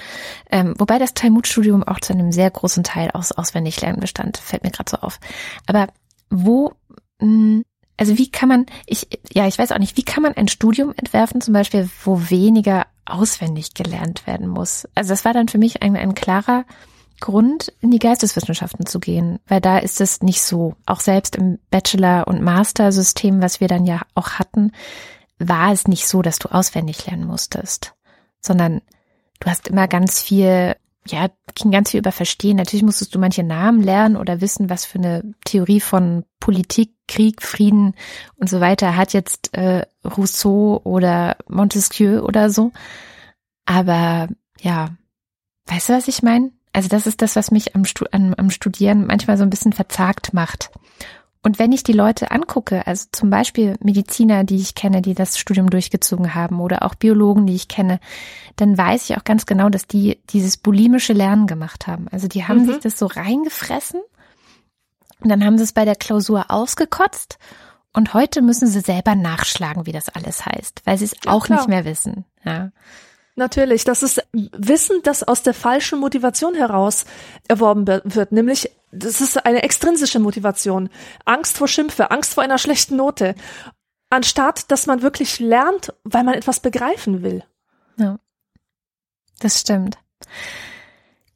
ähm, 0.51 0.75
wobei 0.77 0.99
das 0.99 1.14
Talmud-Studium 1.14 1.83
auch 1.83 2.01
zu 2.01 2.12
einem 2.12 2.33
sehr 2.33 2.51
großen 2.51 2.85
Teil 2.85 3.11
aus 3.12 3.33
Auswendiglernen 3.33 4.01
bestand, 4.01 4.37
fällt 4.37 4.64
mir 4.64 4.71
gerade 4.71 4.91
so 4.91 4.99
auf. 4.99 5.19
Aber 5.66 5.89
wo 6.29 6.73
mh, 7.21 7.27
hm, 7.27 7.64
also 7.99 8.16
wie 8.16 8.30
kann 8.30 8.49
man, 8.49 8.66
ich, 8.86 9.09
ja, 9.32 9.46
ich 9.46 9.59
weiß 9.59 9.72
auch 9.72 9.78
nicht, 9.78 9.96
wie 9.96 10.05
kann 10.05 10.22
man 10.22 10.34
ein 10.34 10.49
Studium 10.49 10.94
entwerfen, 10.96 11.40
zum 11.40 11.53
Beispiel, 11.53 11.90
wo 12.05 12.30
weniger 12.30 12.86
auswendig 13.05 13.74
gelernt 13.74 14.26
werden 14.26 14.49
muss? 14.49 14.88
Also 14.94 15.11
das 15.11 15.24
war 15.24 15.34
dann 15.34 15.49
für 15.49 15.59
mich 15.59 15.82
ein, 15.82 15.96
ein 15.96 16.14
klarer 16.14 16.64
Grund, 17.20 17.72
in 17.80 17.90
die 17.90 17.99
Geisteswissenschaften 17.99 18.86
zu 18.86 19.01
gehen, 19.01 19.40
weil 19.49 19.61
da 19.61 19.78
ist 19.78 20.01
es 20.01 20.22
nicht 20.22 20.40
so. 20.40 20.76
Auch 20.86 21.01
selbst 21.01 21.34
im 21.34 21.59
Bachelor- 21.70 22.28
und 22.28 22.40
Master-System, 22.40 23.42
was 23.42 23.61
wir 23.61 23.66
dann 23.66 23.84
ja 23.84 24.03
auch 24.14 24.30
hatten, 24.30 24.70
war 25.40 25.72
es 25.72 25.88
nicht 25.88 26.07
so, 26.07 26.22
dass 26.22 26.38
du 26.38 26.49
auswendig 26.49 27.05
lernen 27.07 27.26
musstest, 27.26 27.94
sondern 28.40 28.80
du 29.40 29.51
hast 29.51 29.66
immer 29.66 29.88
ganz 29.88 30.20
viel 30.20 30.76
ja, 31.13 31.29
ging 31.55 31.71
ganz 31.71 31.91
viel 31.91 32.01
über 32.01 32.13
Verstehen. 32.13 32.57
Natürlich 32.57 32.85
musstest 32.85 33.15
du 33.15 33.19
manche 33.19 33.43
Namen 33.43 33.83
lernen 33.83 34.17
oder 34.17 34.41
wissen, 34.41 34.71
was 34.71 34.85
für 34.85 34.99
eine 34.99 35.35
Theorie 35.45 35.81
von 35.81 36.25
Politik, 36.41 36.95
Krieg, 37.07 37.43
Frieden 37.43 37.95
und 38.37 38.49
so 38.49 38.61
weiter 38.61 38.97
hat 38.97 39.13
jetzt 39.13 39.57
äh, 39.57 39.87
Rousseau 40.05 40.81
oder 40.85 41.37
Montesquieu 41.49 42.21
oder 42.21 42.51
so. 42.51 42.73
Aber 43.65 44.29
ja, 44.61 44.91
weißt 45.67 45.89
du, 45.89 45.93
was 45.95 46.09
ich 46.09 46.23
meine? 46.23 46.53
Also 46.73 46.89
das 46.89 47.07
ist 47.07 47.23
das, 47.23 47.35
was 47.35 47.51
mich 47.51 47.75
am, 47.75 47.83
am, 48.13 48.35
am 48.35 48.51
Studieren 48.51 49.07
manchmal 49.07 49.37
so 49.37 49.43
ein 49.43 49.51
bisschen 49.51 49.73
verzagt 49.73 50.35
macht. 50.35 50.71
Und 51.49 51.59
wenn 51.59 51.72
ich 51.72 51.82
die 51.82 51.94
Leute 51.94 52.30
angucke, 52.30 52.86
also 52.86 53.07
zum 53.11 53.30
Beispiel 53.30 53.76
Mediziner, 53.80 54.44
die 54.44 54.57
ich 54.57 54.74
kenne, 54.74 55.01
die 55.01 55.14
das 55.14 55.38
Studium 55.38 55.70
durchgezogen 55.70 56.34
haben 56.34 56.61
oder 56.61 56.82
auch 56.82 56.94
Biologen, 56.94 57.46
die 57.46 57.55
ich 57.55 57.68
kenne, 57.68 58.01
dann 58.57 58.76
weiß 58.76 59.09
ich 59.09 59.16
auch 59.16 59.24
ganz 59.24 59.46
genau, 59.46 59.70
dass 59.70 59.86
die 59.86 60.20
dieses 60.28 60.59
bulimische 60.59 61.14
Lernen 61.14 61.46
gemacht 61.46 61.86
haben. 61.86 62.07
Also 62.12 62.28
die 62.28 62.44
haben 62.44 62.64
mhm. 62.64 62.66
sich 62.66 62.78
das 62.80 62.99
so 62.99 63.07
reingefressen 63.07 64.03
und 65.22 65.30
dann 65.30 65.42
haben 65.42 65.57
sie 65.57 65.64
es 65.64 65.72
bei 65.72 65.86
der 65.86 65.96
Klausur 65.96 66.51
ausgekotzt 66.51 67.38
und 67.94 68.12
heute 68.12 68.42
müssen 68.42 68.68
sie 68.68 68.80
selber 68.80 69.14
nachschlagen, 69.14 69.86
wie 69.86 69.92
das 69.92 70.11
alles 70.11 70.44
heißt, 70.44 70.82
weil 70.84 70.99
sie 70.99 71.07
es 71.07 71.14
ja, 71.24 71.32
auch 71.32 71.46
klar. 71.46 71.61
nicht 71.61 71.68
mehr 71.70 71.86
wissen. 71.86 72.26
Ja. 72.44 72.72
Natürlich, 73.36 73.84
das 73.84 74.03
ist 74.03 74.22
Wissen, 74.34 75.01
das 75.03 75.22
aus 75.22 75.42
der 75.42 75.55
falschen 75.55 75.99
Motivation 75.99 76.55
heraus 76.55 77.07
erworben 77.49 77.86
wird, 77.86 78.32
nämlich 78.32 78.70
das 78.91 79.20
ist 79.20 79.45
eine 79.45 79.62
extrinsische 79.62 80.18
Motivation. 80.18 80.89
Angst 81.24 81.57
vor 81.57 81.68
Schimpfe, 81.68 82.11
Angst 82.11 82.34
vor 82.34 82.43
einer 82.43 82.59
schlechten 82.59 82.97
Note. 82.97 83.34
Anstatt, 84.11 84.70
dass 84.70 84.86
man 84.86 85.03
wirklich 85.03 85.39
lernt, 85.39 85.93
weil 86.05 86.24
man 86.24 86.34
etwas 86.34 86.61
begreifen 86.61 87.22
will. 87.22 87.45
Ja. 87.97 88.18
Das 89.41 89.61
stimmt. 89.61 89.99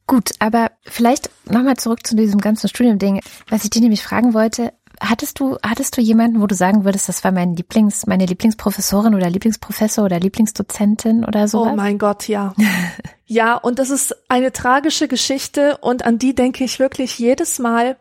Gut, 0.07 0.31
aber 0.39 0.71
vielleicht 0.83 1.29
nochmal 1.45 1.77
zurück 1.77 2.05
zu 2.05 2.15
diesem 2.15 2.41
ganzen 2.41 2.67
Studium-Ding. 2.67 3.21
Was 3.47 3.63
ich 3.63 3.69
dir 3.69 3.81
nämlich 3.81 4.03
fragen 4.03 4.33
wollte, 4.33 4.73
hattest 4.99 5.39
du, 5.39 5.57
hattest 5.63 5.97
du 5.97 6.01
jemanden, 6.01 6.41
wo 6.41 6.47
du 6.47 6.55
sagen 6.55 6.85
würdest, 6.85 7.09
das 7.09 7.23
war 7.23 7.31
mein 7.31 7.55
Lieblings, 7.55 8.05
meine 8.07 8.25
Lieblingsprofessorin 8.25 9.15
oder 9.15 9.29
Lieblingsprofessor 9.29 10.05
oder 10.05 10.19
Lieblingsdozentin 10.19 11.25
oder 11.25 11.47
so? 11.47 11.63
Oh 11.63 11.75
mein 11.75 11.97
Gott, 11.97 12.27
ja. 12.27 12.53
ja, 13.25 13.55
und 13.55 13.79
das 13.79 13.89
ist 13.89 14.15
eine 14.29 14.51
tragische 14.51 15.07
Geschichte 15.07 15.77
und 15.77 16.05
an 16.05 16.19
die 16.19 16.35
denke 16.35 16.63
ich 16.63 16.79
wirklich 16.79 17.19
jedes 17.19 17.59
Mal, 17.59 17.97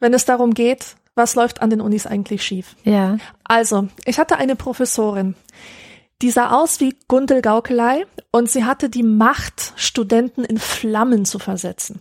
wenn 0.00 0.14
es 0.14 0.24
darum 0.24 0.54
geht, 0.54 0.96
was 1.14 1.34
läuft 1.34 1.60
an 1.62 1.70
den 1.70 1.80
Unis 1.80 2.06
eigentlich 2.06 2.42
schief. 2.44 2.76
Ja. 2.84 3.18
Also, 3.44 3.88
ich 4.04 4.18
hatte 4.18 4.36
eine 4.36 4.56
Professorin, 4.56 5.34
die 6.22 6.30
sah 6.30 6.50
aus 6.50 6.80
wie 6.80 6.96
Gundel 7.08 7.42
Gaukelei 7.42 8.06
und 8.30 8.50
sie 8.50 8.64
hatte 8.64 8.88
die 8.88 9.02
Macht, 9.02 9.72
Studenten 9.76 10.44
in 10.44 10.58
Flammen 10.58 11.24
zu 11.24 11.38
versetzen. 11.38 12.00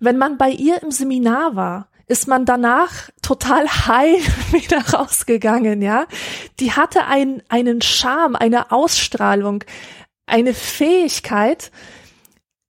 Wenn 0.00 0.18
man 0.18 0.36
bei 0.36 0.50
ihr 0.50 0.82
im 0.82 0.90
Seminar 0.90 1.56
war, 1.56 1.88
ist 2.08 2.28
man 2.28 2.44
danach 2.44 3.10
total 3.22 3.68
high 3.68 4.52
wieder 4.52 4.80
rausgegangen, 4.92 5.82
ja. 5.82 6.06
Die 6.60 6.72
hatte 6.72 7.06
einen, 7.06 7.42
einen 7.48 7.82
Charme, 7.82 8.36
eine 8.36 8.70
Ausstrahlung, 8.72 9.64
eine 10.26 10.54
Fähigkeit, 10.54 11.70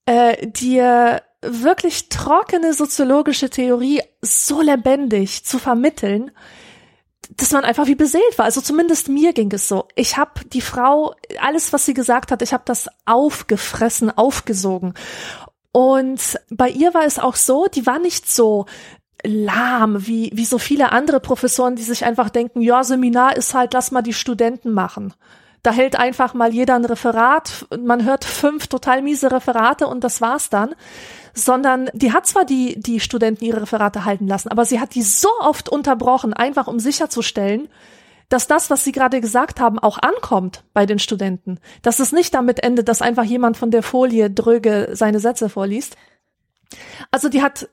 äh, 0.05 0.47
dir 0.47 1.21
wirklich 1.41 2.09
trockene 2.09 2.73
soziologische 2.73 3.49
Theorie 3.49 4.01
so 4.21 4.61
lebendig 4.61 5.45
zu 5.45 5.59
vermitteln, 5.59 6.31
dass 7.35 7.51
man 7.51 7.63
einfach 7.63 7.87
wie 7.87 7.95
beseelt 7.95 8.37
war. 8.37 8.45
Also 8.45 8.61
zumindest 8.61 9.09
mir 9.09 9.33
ging 9.33 9.51
es 9.51 9.67
so. 9.67 9.87
Ich 9.95 10.17
habe 10.17 10.45
die 10.45 10.61
Frau, 10.61 11.13
alles, 11.39 11.73
was 11.73 11.85
sie 11.85 11.93
gesagt 11.93 12.31
hat, 12.31 12.41
ich 12.41 12.53
habe 12.53 12.63
das 12.65 12.87
aufgefressen, 13.05 14.09
aufgesogen. 14.15 14.93
Und 15.71 16.39
bei 16.49 16.69
ihr 16.69 16.93
war 16.93 17.05
es 17.05 17.19
auch 17.19 17.35
so, 17.35 17.67
die 17.67 17.85
war 17.85 17.99
nicht 17.99 18.29
so 18.29 18.65
lahm, 19.23 20.07
wie, 20.07 20.31
wie 20.33 20.45
so 20.45 20.57
viele 20.57 20.91
andere 20.91 21.19
Professoren, 21.19 21.75
die 21.75 21.83
sich 21.83 22.05
einfach 22.05 22.29
denken, 22.29 22.61
ja, 22.61 22.83
Seminar 22.83 23.35
ist 23.35 23.53
halt, 23.53 23.73
lass 23.73 23.91
mal 23.91 24.01
die 24.01 24.13
Studenten 24.13 24.71
machen. 24.71 25.13
Da 25.63 25.71
hält 25.71 25.97
einfach 25.97 26.33
mal 26.33 26.53
jeder 26.53 26.75
ein 26.75 26.85
Referat, 26.85 27.65
man 27.79 28.05
hört 28.05 28.25
fünf 28.25 28.67
total 28.67 29.01
miese 29.01 29.31
Referate 29.31 29.87
und 29.87 30.03
das 30.03 30.21
war's 30.21 30.49
dann. 30.49 30.75
Sondern 31.33 31.89
die 31.93 32.13
hat 32.13 32.25
zwar 32.25 32.45
die, 32.45 32.79
die 32.79 32.99
Studenten 32.99 33.45
ihre 33.45 33.61
Referate 33.63 34.05
halten 34.05 34.27
lassen, 34.27 34.49
aber 34.49 34.65
sie 34.65 34.79
hat 34.79 34.95
die 34.95 35.03
so 35.03 35.29
oft 35.39 35.69
unterbrochen, 35.69 36.33
einfach 36.33 36.67
um 36.67 36.79
sicherzustellen, 36.79 37.69
dass 38.29 38.47
das, 38.47 38.69
was 38.69 38.83
Sie 38.83 38.91
gerade 38.91 39.21
gesagt 39.21 39.59
haben, 39.59 39.79
auch 39.79 39.97
ankommt 39.99 40.63
bei 40.73 40.85
den 40.85 40.99
Studenten. 40.99 41.59
Dass 41.81 41.99
es 41.99 42.11
nicht 42.11 42.33
damit 42.33 42.63
endet, 42.63 42.89
dass 42.89 43.01
einfach 43.01 43.23
jemand 43.23 43.55
von 43.55 43.71
der 43.71 43.83
Folie 43.83 44.29
dröge 44.29 44.89
seine 44.93 45.19
Sätze 45.19 45.47
vorliest. 45.47 45.95
Also 47.11 47.29
die 47.29 47.41
hat 47.41 47.69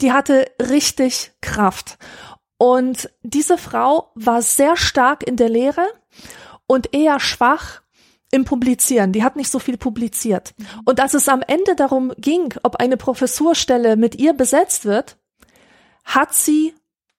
die 0.00 0.12
hatte 0.12 0.46
richtig 0.60 1.32
Kraft. 1.40 1.98
Und 2.58 3.10
diese 3.22 3.58
Frau 3.58 4.12
war 4.14 4.42
sehr 4.42 4.76
stark 4.76 5.26
in 5.26 5.36
der 5.36 5.48
Lehre 5.48 5.86
und 6.66 6.94
eher 6.94 7.18
schwach 7.18 7.82
im 8.30 8.44
Publizieren. 8.44 9.12
Die 9.12 9.22
hat 9.22 9.36
nicht 9.36 9.50
so 9.50 9.58
viel 9.58 9.76
publiziert. 9.76 10.54
Mhm. 10.56 10.66
Und 10.86 11.00
als 11.00 11.14
es 11.14 11.28
am 11.28 11.42
Ende 11.42 11.74
darum 11.76 12.12
ging, 12.16 12.54
ob 12.62 12.76
eine 12.76 12.96
Professurstelle 12.96 13.96
mit 13.96 14.14
ihr 14.14 14.32
besetzt 14.32 14.84
wird, 14.84 15.18
hat 16.04 16.34
sie 16.34 16.74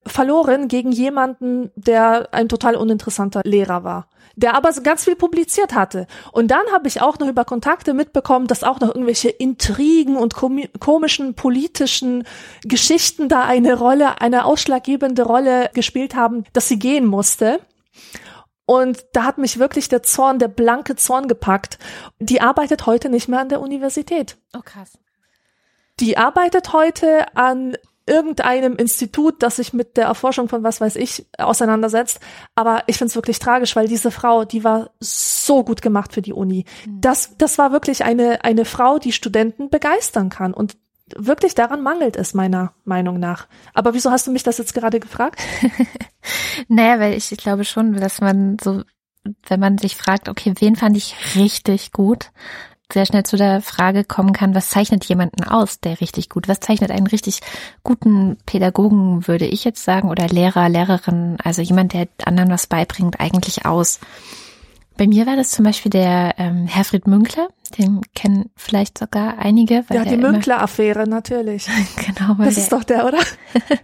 verloren 0.05 0.67
gegen 0.67 0.91
jemanden, 0.91 1.71
der 1.75 2.33
ein 2.33 2.49
total 2.49 2.75
uninteressanter 2.75 3.41
Lehrer 3.45 3.83
war 3.83 4.07
der 4.35 4.55
aber 4.55 4.71
ganz 4.71 5.03
viel 5.03 5.15
publiziert 5.15 5.73
hatte. 5.73 6.07
Und 6.31 6.49
dann 6.49 6.65
habe 6.71 6.87
ich 6.87 7.01
auch 7.01 7.19
noch 7.19 7.27
über 7.27 7.45
Kontakte 7.45 7.93
mitbekommen, 7.93 8.47
dass 8.47 8.63
auch 8.63 8.79
noch 8.79 8.89
irgendwelche 8.89 9.29
Intrigen 9.29 10.17
und 10.17 10.33
komischen 10.33 11.35
politischen 11.35 12.25
Geschichten 12.63 13.29
da 13.29 13.43
eine 13.43 13.77
Rolle, 13.77 14.21
eine 14.21 14.45
ausschlaggebende 14.45 15.23
Rolle 15.23 15.69
gespielt 15.73 16.15
haben, 16.15 16.45
dass 16.53 16.67
sie 16.67 16.79
gehen 16.79 17.05
musste. 17.05 17.59
Und 18.65 19.05
da 19.13 19.23
hat 19.23 19.37
mich 19.37 19.59
wirklich 19.59 19.89
der 19.89 20.03
Zorn, 20.03 20.39
der 20.39 20.47
blanke 20.47 20.95
Zorn 20.95 21.27
gepackt. 21.27 21.77
Die 22.19 22.41
arbeitet 22.41 22.85
heute 22.85 23.09
nicht 23.09 23.27
mehr 23.27 23.41
an 23.41 23.49
der 23.49 23.61
Universität. 23.61 24.37
Oh 24.55 24.61
krass. 24.63 24.97
Die 25.99 26.17
arbeitet 26.17 26.73
heute 26.73 27.35
an 27.35 27.77
irgendeinem 28.05 28.75
Institut, 28.75 29.41
das 29.41 29.57
sich 29.57 29.73
mit 29.73 29.97
der 29.97 30.05
Erforschung 30.05 30.49
von 30.49 30.63
was 30.63 30.81
weiß 30.81 30.95
ich 30.97 31.25
auseinandersetzt. 31.37 32.19
Aber 32.55 32.83
ich 32.87 32.97
finde 32.97 33.09
es 33.09 33.15
wirklich 33.15 33.39
tragisch, 33.39 33.75
weil 33.75 33.87
diese 33.87 34.11
Frau, 34.11 34.45
die 34.45 34.63
war 34.63 34.91
so 34.99 35.63
gut 35.63 35.81
gemacht 35.81 36.13
für 36.13 36.21
die 36.21 36.33
Uni. 36.33 36.65
Mhm. 36.85 37.01
Das, 37.01 37.37
das 37.37 37.57
war 37.57 37.71
wirklich 37.71 38.03
eine, 38.03 38.43
eine 38.43 38.65
Frau, 38.65 38.99
die 38.99 39.13
Studenten 39.13 39.69
begeistern 39.69 40.29
kann. 40.29 40.53
Und 40.53 40.77
wirklich 41.15 41.55
daran 41.55 41.81
mangelt 41.81 42.15
es 42.15 42.33
meiner 42.33 42.73
Meinung 42.83 43.19
nach. 43.19 43.47
Aber 43.73 43.93
wieso 43.93 44.11
hast 44.11 44.27
du 44.27 44.31
mich 44.31 44.43
das 44.43 44.57
jetzt 44.57 44.73
gerade 44.73 44.99
gefragt? 44.99 45.39
naja, 46.67 46.99
weil 46.99 47.13
ich, 47.13 47.31
ich 47.31 47.37
glaube 47.37 47.65
schon, 47.65 47.93
dass 47.93 48.21
man 48.21 48.57
so, 48.61 48.83
wenn 49.47 49.59
man 49.59 49.77
sich 49.77 49.95
fragt, 49.95 50.27
okay, 50.27 50.53
wen 50.59 50.75
fand 50.75 50.97
ich 50.97 51.15
richtig 51.35 51.91
gut, 51.91 52.31
sehr 52.93 53.05
schnell 53.05 53.23
zu 53.23 53.37
der 53.37 53.61
Frage 53.61 54.03
kommen 54.03 54.33
kann, 54.33 54.55
was 54.55 54.69
zeichnet 54.69 55.05
jemanden 55.05 55.43
aus, 55.43 55.79
der 55.79 55.99
richtig 56.01 56.29
gut, 56.29 56.47
was 56.47 56.59
zeichnet 56.59 56.91
einen 56.91 57.07
richtig 57.07 57.41
guten 57.83 58.37
Pädagogen, 58.45 59.27
würde 59.27 59.45
ich 59.45 59.63
jetzt 59.63 59.83
sagen, 59.83 60.09
oder 60.09 60.27
Lehrer, 60.27 60.69
Lehrerin, 60.69 61.37
also 61.43 61.61
jemand, 61.61 61.93
der 61.93 62.07
anderen 62.25 62.49
was 62.49 62.67
beibringt, 62.67 63.19
eigentlich 63.19 63.65
aus. 63.65 63.99
Bei 64.97 65.07
mir 65.07 65.25
war 65.25 65.35
das 65.35 65.49
zum 65.49 65.65
Beispiel 65.65 65.89
der 65.89 66.35
ähm, 66.37 66.67
Herfried 66.67 67.07
Münkler, 67.07 67.47
den 67.79 68.01
kennen 68.13 68.51
vielleicht 68.55 68.99
sogar 68.99 69.39
einige. 69.39 69.83
Weil 69.87 69.97
ja, 69.97 70.05
die 70.05 70.17
Münkler-Affäre, 70.17 71.07
natürlich. 71.07 71.67
genau. 71.95 72.35
das 72.35 72.57
ist 72.57 72.71
doch 72.71 72.83
der, 72.83 73.07
oder? 73.07 73.17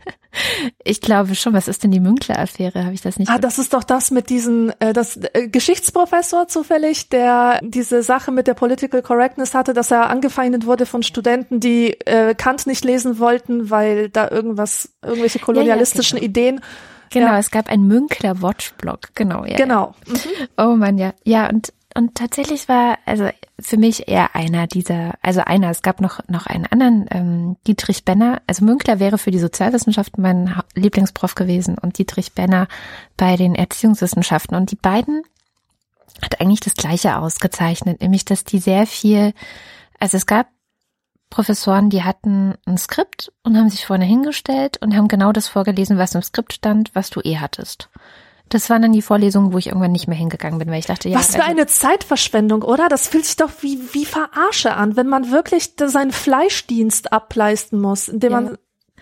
ich 0.83 1.01
glaube 1.01 1.33
schon. 1.33 1.53
Was 1.53 1.67
ist 1.67 1.83
denn 1.83 1.89
die 1.89 1.99
Münkler-Affäre? 1.99 2.83
Habe 2.83 2.93
ich 2.93 3.01
das 3.01 3.17
nicht? 3.17 3.31
Ah, 3.31 3.39
das 3.39 3.57
ist 3.57 3.73
doch 3.73 3.83
das 3.83 4.11
mit 4.11 4.29
diesen, 4.29 4.71
äh, 4.79 4.93
das 4.93 5.17
äh, 5.17 5.47
Geschichtsprofessor 5.47 6.47
zufällig, 6.47 7.09
der 7.09 7.59
diese 7.63 8.03
Sache 8.03 8.31
mit 8.31 8.45
der 8.45 8.53
Political 8.53 9.01
Correctness 9.01 9.55
hatte, 9.55 9.73
dass 9.73 9.89
er 9.89 10.11
angefeindet 10.11 10.67
wurde 10.67 10.85
von 10.85 11.01
Studenten, 11.01 11.59
die 11.59 11.99
äh, 12.05 12.35
Kant 12.35 12.67
nicht 12.67 12.85
lesen 12.85 13.17
wollten, 13.17 13.71
weil 13.71 14.09
da 14.09 14.29
irgendwas, 14.29 14.89
irgendwelche 15.01 15.39
kolonialistischen 15.39 16.17
ja, 16.17 16.23
ja, 16.23 16.27
genau. 16.27 16.39
Ideen 16.39 16.61
Genau, 17.09 17.27
ja. 17.27 17.39
es 17.39 17.51
gab 17.51 17.69
einen 17.69 17.87
Münkler 17.87 18.41
Watchblog, 18.41 19.09
genau, 19.15 19.45
ja. 19.45 19.57
Genau. 19.57 19.95
Mhm. 20.07 20.47
Oh 20.57 20.75
man, 20.75 20.97
ja. 20.97 21.13
Ja, 21.23 21.49
und 21.49 21.73
und 21.95 22.13
tatsächlich 22.15 22.69
war 22.69 22.99
also 23.05 23.29
für 23.59 23.77
mich 23.77 24.07
eher 24.07 24.35
einer 24.35 24.67
dieser, 24.67 25.15
also 25.23 25.41
einer, 25.41 25.71
es 25.71 25.81
gab 25.81 26.01
noch 26.01 26.19
noch 26.27 26.45
einen 26.45 26.67
anderen, 26.67 27.07
ähm, 27.09 27.57
Dietrich 27.65 28.05
Benner, 28.05 28.41
also 28.45 28.63
Münkler 28.63 28.99
wäre 28.99 29.17
für 29.17 29.31
die 29.31 29.39
Sozialwissenschaften 29.39 30.21
mein 30.21 30.55
Lieblingsprof 30.75 31.33
gewesen 31.33 31.77
und 31.77 31.97
Dietrich 31.97 32.33
Benner 32.33 32.67
bei 33.17 33.35
den 33.37 33.55
Erziehungswissenschaften 33.55 34.55
und 34.55 34.71
die 34.71 34.75
beiden 34.75 35.23
hat 36.21 36.39
eigentlich 36.39 36.59
das 36.59 36.75
Gleiche 36.75 37.17
ausgezeichnet, 37.17 38.01
nämlich 38.01 38.23
dass 38.25 38.43
die 38.43 38.59
sehr 38.59 38.85
viel, 38.85 39.33
also 39.99 40.17
es 40.17 40.25
gab 40.25 40.47
Professoren, 41.29 41.89
die 41.89 42.03
hatten 42.03 42.55
ein 42.65 42.77
Skript 42.77 43.31
und 43.43 43.57
haben 43.57 43.69
sich 43.69 43.85
vorne 43.85 44.05
hingestellt 44.05 44.77
und 44.81 44.95
haben 44.95 45.07
genau 45.07 45.31
das 45.31 45.47
vorgelesen, 45.47 45.97
was 45.97 46.15
im 46.15 46.21
Skript 46.21 46.53
stand, 46.53 46.91
was 46.93 47.09
du 47.09 47.21
eh 47.21 47.37
hattest. 47.37 47.89
Das 48.49 48.69
waren 48.71 48.81
dann 48.81 48.93
die 48.93 49.03
Vorlesungen, 49.03 49.53
wo 49.53 49.59
ich 49.59 49.67
irgendwann 49.67 49.91
nicht 49.91 50.07
mehr 50.07 50.17
hingegangen 50.17 50.57
bin, 50.57 50.69
weil 50.69 50.79
ich 50.79 50.87
dachte, 50.87 51.07
ja. 51.07 51.19
Was 51.19 51.35
für 51.35 51.41
also, 51.41 51.51
eine 51.51 51.67
Zeitverschwendung, 51.67 52.63
oder? 52.63 52.89
Das 52.89 53.07
fühlt 53.07 53.25
sich 53.25 53.35
doch 53.35 53.51
wie, 53.61 53.79
wie 53.93 54.05
Verarsche 54.05 54.73
an, 54.73 54.95
wenn 54.95 55.07
man 55.07 55.29
wirklich 55.29 55.73
seinen 55.77 56.11
Fleischdienst 56.11 57.13
ableisten 57.13 57.79
muss, 57.79 58.07
indem 58.07 58.31
ja. 58.31 58.41
man 58.41 58.57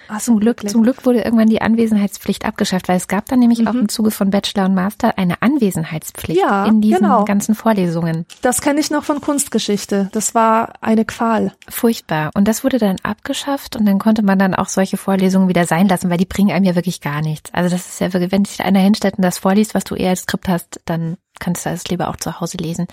Ach, 0.08 0.22
zum 0.22 0.40
Glück, 0.40 0.68
zum 0.70 0.84
Glück 0.84 1.06
wurde 1.06 1.22
irgendwann 1.22 1.50
die 1.50 1.62
Anwesenheitspflicht 1.62 2.46
abgeschafft, 2.46 2.88
weil 2.88 2.98
es 2.98 3.08
gab 3.08 3.26
dann 3.26 3.40
nämlich 3.40 3.60
mhm. 3.60 3.68
auch 3.68 3.74
im 3.74 3.90
Zuge 3.90 4.12
von 4.12 4.30
Bachelor 4.30 4.66
und 4.66 4.76
Master 4.76 5.18
eine 5.18 5.42
Anwesenheitspflicht 5.42 6.40
ja, 6.42 6.66
in 6.66 6.82
diesen 6.82 7.00
genau. 7.00 7.26
ganzen 7.26 7.56
Vorlesungen. 7.56 8.26
Das 8.42 8.62
kenne 8.62 8.80
ich 8.80 8.90
noch 8.90 9.04
von 9.04 9.22
Kunstgeschichte. 9.22 10.10
Das 10.12 10.36
war 10.36 10.74
eine 10.82 11.06
Qual. 11.06 11.54
Furchtbar. 11.70 12.32
Und 12.34 12.48
das 12.48 12.64
wurde 12.64 12.78
dann 12.78 12.98
abgeschafft 13.04 13.76
und 13.76 13.86
dann 13.86 14.00
konnte 14.00 14.24
man 14.24 14.40
dann 14.40 14.54
auch 14.54 14.70
solche 14.70 14.98
Vorlesungen 14.98 15.50
wieder 15.50 15.66
sein 15.66 15.88
lassen, 15.88 16.10
weil 16.10 16.18
die 16.18 16.26
bringen 16.26 16.52
einem 16.52 16.66
ja 16.66 16.76
wirklich 16.76 17.02
gar 17.02 17.22
nichts. 17.22 17.54
Also 17.54 17.70
das 17.70 17.88
ist 17.88 18.00
ja 18.00 18.14
wirklich, 18.14 18.32
wenn 18.32 18.46
sich 18.46 18.64
einer 18.64 18.80
hinstellt 18.80 19.18
und 19.18 19.24
das 19.24 19.38
vorliest, 19.38 19.76
was 19.76 19.84
du 19.84 19.96
eher 19.96 20.12
als 20.12 20.22
Skript 20.22 20.48
hast, 20.48 20.82
dann 20.86 21.18
kannst 21.40 21.66
du 21.66 21.70
das 21.70 21.88
lieber 21.88 22.10
auch 22.10 22.18
zu 22.18 22.40
Hause 22.40 22.58
lesen. 22.58 22.88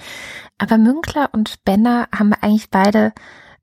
Aber 0.59 0.79
Münkler 0.79 1.31
und 1.33 1.65
Benner 1.65 2.09
haben 2.15 2.33
eigentlich 2.33 2.71
beide, 2.71 3.13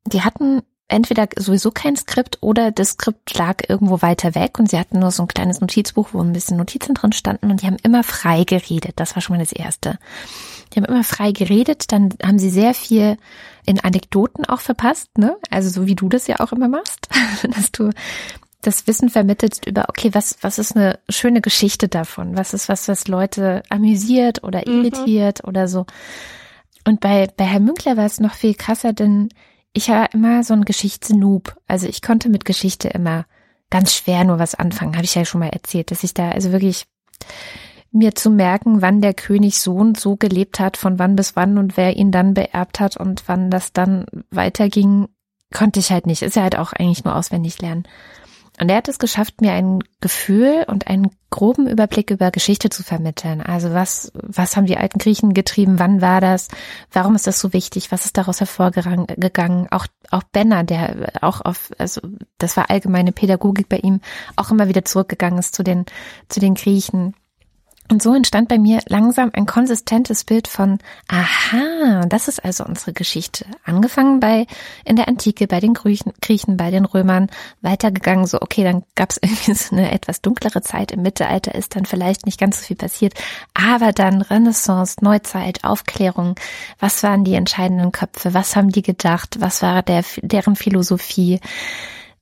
die 0.06 0.22
hatten 0.22 0.64
entweder 0.92 1.28
sowieso 1.38 1.72
kein 1.72 1.96
Skript 1.96 2.38
oder 2.42 2.72
das 2.72 2.89
Skript 2.89 3.38
lag 3.38 3.58
irgendwo 3.68 4.02
weiter 4.02 4.36
weg 4.36 4.60
und 4.60 4.70
sie 4.70 4.78
hatten 4.78 5.00
nur 5.00 5.12
so 5.12 5.24
ein 5.24 5.28
kleines 5.28 5.62
Notizbuch, 5.62 6.10
wo 6.12 6.22
ein 6.22 6.34
bisschen 6.34 6.58
Notizen 6.58 6.94
drin 6.94 7.14
standen 7.14 7.50
und 7.50 7.62
die 7.62 7.68
haben 7.68 7.78
immer 7.84 8.04
frei 8.04 8.44
geredet. 8.44 8.94
Das 8.98 9.16
war 9.16 9.22
schon 9.22 9.38
mal 9.38 9.44
das 9.44 9.54
Erste. 9.54 9.98
Die 10.74 10.80
haben 10.80 10.86
immer 10.86 11.04
frei 11.04 11.32
geredet, 11.32 11.92
dann 11.92 12.10
haben 12.24 12.39
sie 12.39 12.50
sehr 12.50 12.74
viel 12.74 13.18
in 13.66 13.80
Anekdoten 13.80 14.46
auch 14.46 14.62
verpasst, 14.62 15.18
ne? 15.18 15.38
Also 15.50 15.70
so 15.70 15.86
wie 15.86 15.96
du 15.96 16.10
das 16.10 16.28
ja 16.28 16.39
auch 16.39 16.52
immer 16.52 16.68
machst, 16.68 17.10
dass 17.56 17.72
du 17.72 17.89
das 18.62 18.86
Wissen 18.88 19.10
vermittelst 19.10 19.66
über, 19.66 19.86
okay, 19.89 20.14
was, 20.14 20.38
was 20.42 20.60
ist 20.60 20.76
eine 20.76 21.00
schöne 21.10 21.42
Geschichte 21.42 21.88
davon? 21.88 22.38
Was 22.38 22.54
ist 22.54 22.70
was, 22.70 22.88
was 22.88 23.08
Leute 23.08 23.64
amüsiert 23.70 24.44
oder 24.44 24.62
mhm. 24.66 24.84
irritiert 24.86 25.44
mhm. 25.44 25.50
oder 25.50 25.68
so? 25.68 25.86
Und 26.86 27.00
bei, 27.00 27.28
bei 27.36 27.46
Herr 27.46 27.60
Münkler 27.60 27.98
war 27.98 28.06
es 28.06 28.20
noch 28.20 28.34
viel 28.34 28.56
krasser, 28.56 28.94
denn 28.94 29.30
ich 29.74 29.90
war 29.90 30.14
immer 30.14 30.44
so 30.44 30.54
ein 30.54 30.66
Geschichtsnoob. 30.66 31.56
Also 31.68 31.88
ich 31.88 32.02
konnte 32.02 32.30
mit 32.30 32.46
Geschichte 32.46 32.90
immer 32.90 33.26
ganz 33.70 33.94
schwer 33.94 34.24
nur 34.24 34.38
was 34.38 34.56
anfangen, 34.56 34.96
habe 34.96 35.06
ich 35.06 35.16
ja 35.16 35.26
schon 35.26 35.40
mal 35.40 35.50
erzählt, 35.50 35.92
dass 35.92 36.04
ich 36.04 36.14
da 36.14 36.30
also 36.30 36.52
wirklich 36.52 36.88
mir 37.92 38.16
zu 38.16 38.30
merken, 38.30 38.82
wann 38.82 39.02
der 39.02 39.14
König 39.14 39.60
so 39.60 39.76
und 39.76 40.00
so 40.00 40.16
gelebt 40.16 40.60
hat, 40.60 40.78
von 40.78 41.00
wann 41.00 41.16
bis 41.16 41.36
wann 41.36 41.58
und 41.58 41.78
wer 41.78 41.98
ihn 41.98 42.12
dann 42.12 42.34
beerbt 42.34 42.80
hat 42.80 42.98
und 42.98 43.24
wann 43.28 43.50
das 43.50 43.74
dann 43.74 44.06
weiterging, 44.30 45.08
konnte 45.54 45.80
ich 45.80 45.92
halt 45.92 46.06
nicht. 46.06 46.22
Ist 46.22 46.36
ja 46.36 46.44
halt 46.44 46.58
auch 46.58 46.74
eigentlich 46.74 47.04
nur 47.04 47.16
auswendig 47.16 47.62
lernen. 47.62 47.84
Und 48.62 48.70
er 48.70 48.78
hat 48.78 48.88
es 48.88 48.99
geschafft, 48.99 49.41
mir 49.41 49.53
ein 49.53 49.80
Gefühl 50.01 50.66
und 50.68 50.86
einen 50.86 51.09
groben 51.32 51.66
Überblick 51.66 52.12
über 52.12 52.30
Geschichte 52.30 52.70
zu 52.70 52.84
vermitteln. 52.84 53.41
Also 53.41 53.74
was, 53.74 54.12
was 54.14 54.55
haben 54.55 54.68
die 54.68 54.78
alten 54.78 54.99
Griechen 54.99 55.34
getrieben? 55.34 55.80
Wann 55.80 55.99
war 55.99 56.22
das? 56.22 56.47
Warum 56.91 57.16
ist 57.16 57.26
das 57.26 57.39
so 57.39 57.53
wichtig? 57.53 57.91
Was 57.91 58.05
ist 58.05 58.18
daraus 58.20 58.39
hervorgegangen? 58.39 59.68
Auch, 59.72 59.88
auch 60.12 60.22
Benner, 60.32 60.64
der 60.64 61.12
auch 61.22 61.41
auf, 61.41 61.72
also 61.80 62.01
das 62.38 62.55
war 62.55 62.70
allgemeine 62.70 63.12
Pädagogik 63.12 63.68
bei 63.68 63.78
ihm, 63.78 63.99
auch 64.36 64.51
immer 64.51 64.68
wieder 64.68 64.86
zurückgegangen 64.86 65.39
ist 65.39 65.55
zu 65.55 65.64
den, 65.64 65.88
zu 66.30 66.39
den 66.39 66.53
Griechen. 66.53 67.16
Und 67.92 68.02
so 68.02 68.16
entstand 68.16 68.48
bei 68.48 68.58
mir 68.58 68.80
langsam 68.88 69.32
ein 69.34 69.46
konsistentes 69.46 70.24
Bild 70.24 70.48
von, 70.48 70.80
aha, 71.10 72.06
das 72.08 72.30
ist 72.30 72.39
also 72.42 72.64
unsere 72.64 72.94
Geschichte. 72.94 73.46
Angefangen 73.66 74.22
bei, 74.22 74.48
in 74.86 74.96
der 74.96 75.10
Antike, 75.10 75.46
bei 75.46 75.60
den 75.60 75.74
Griechen, 75.74 76.56
bei 76.56 76.72
den 76.72 76.86
Römern, 76.86 77.28
weitergegangen, 77.60 78.28
so, 78.28 78.39
okay, 78.39 78.64
dann 78.64 78.84
gab 78.96 79.10
es 79.10 79.18
irgendwie 79.22 79.56
so 79.56 79.76
eine 79.76 79.92
etwas 79.92 80.22
dunklere 80.22 80.62
Zeit. 80.62 80.94
Im 80.94 81.02
Mittelalter 81.02 81.54
ist 81.54 81.76
dann 81.76 81.86
vielleicht 81.86 82.26
nicht 82.26 82.39
ganz 82.39 82.62
so 82.62 82.68
viel 82.68 82.78
passiert. 82.78 83.14
Aber 83.54 83.92
dann 83.92 84.22
Renaissance, 84.22 84.96
Neuzeit, 85.02 85.66
Aufklärung. 85.66 86.36
Was 86.80 87.04
waren 87.04 87.26
die 87.26 87.34
entscheidenden 87.34 87.92
Köpfe? 87.92 88.34
Was 88.34 88.56
haben 88.56 88.70
die 88.70 88.84
gedacht? 88.84 89.42
Was 89.42 89.62
war 89.62 89.84
der, 89.84 90.06
deren 90.22 90.56
Philosophie? 90.56 91.42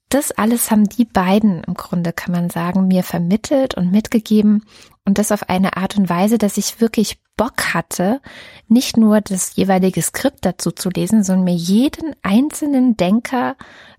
Das 0.09 0.31
alles 0.31 0.71
haben 0.71 0.89
die 0.89 1.05
beiden 1.05 1.63
im 1.65 1.75
Grunde, 1.75 2.11
kann 2.11 2.31
man 2.31 2.49
sagen, 2.49 2.87
mir 2.87 3.03
vermittelt 3.03 3.75
und 3.75 3.91
mitgegeben 3.91 4.65
und 5.09 5.17
das 5.17 5.31
auf 5.31 5.49
eine 5.49 5.75
Art 5.75 5.97
und 5.97 6.07
Weise, 6.07 6.37
dass 6.37 6.57
ich 6.57 6.79
wirklich 6.81 7.19
Bock 7.35 7.73
hatte, 7.73 8.21
nicht 8.67 8.95
nur 8.95 9.21
das 9.21 9.55
jeweilige 9.55 10.03
Skript 10.03 10.45
dazu 10.45 10.69
zu 10.69 10.89
lesen, 10.89 11.23
sondern 11.23 11.45
mir 11.45 11.55
jeden 11.55 12.15
einzelnen 12.21 12.95
Denker 12.95 13.55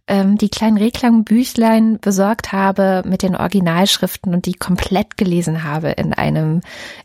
ähm, 0.06 0.38
die 0.38 0.50
kleinen 0.50 0.76
Reklambüchlein 0.76 1.98
besorgt 1.98 2.52
habe 2.52 3.02
mit 3.04 3.22
den 3.22 3.34
Originalschriften 3.34 4.32
und 4.32 4.46
die 4.46 4.54
komplett 4.54 5.16
gelesen 5.16 5.64
habe 5.64 5.90
in 5.90 6.14
einem, 6.14 6.60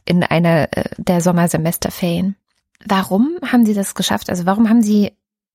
in 0.05 0.23
einer 0.23 0.67
äh, 0.77 0.83
der 0.97 1.21
Sommersemesterferien. 1.21 2.35
Warum 2.85 3.39
haben 3.43 3.65
sie 3.65 3.73
das 3.73 3.95
geschafft? 3.95 4.29
Also 4.29 4.45
warum 4.45 4.69
haben 4.69 4.83
sie 4.83 5.13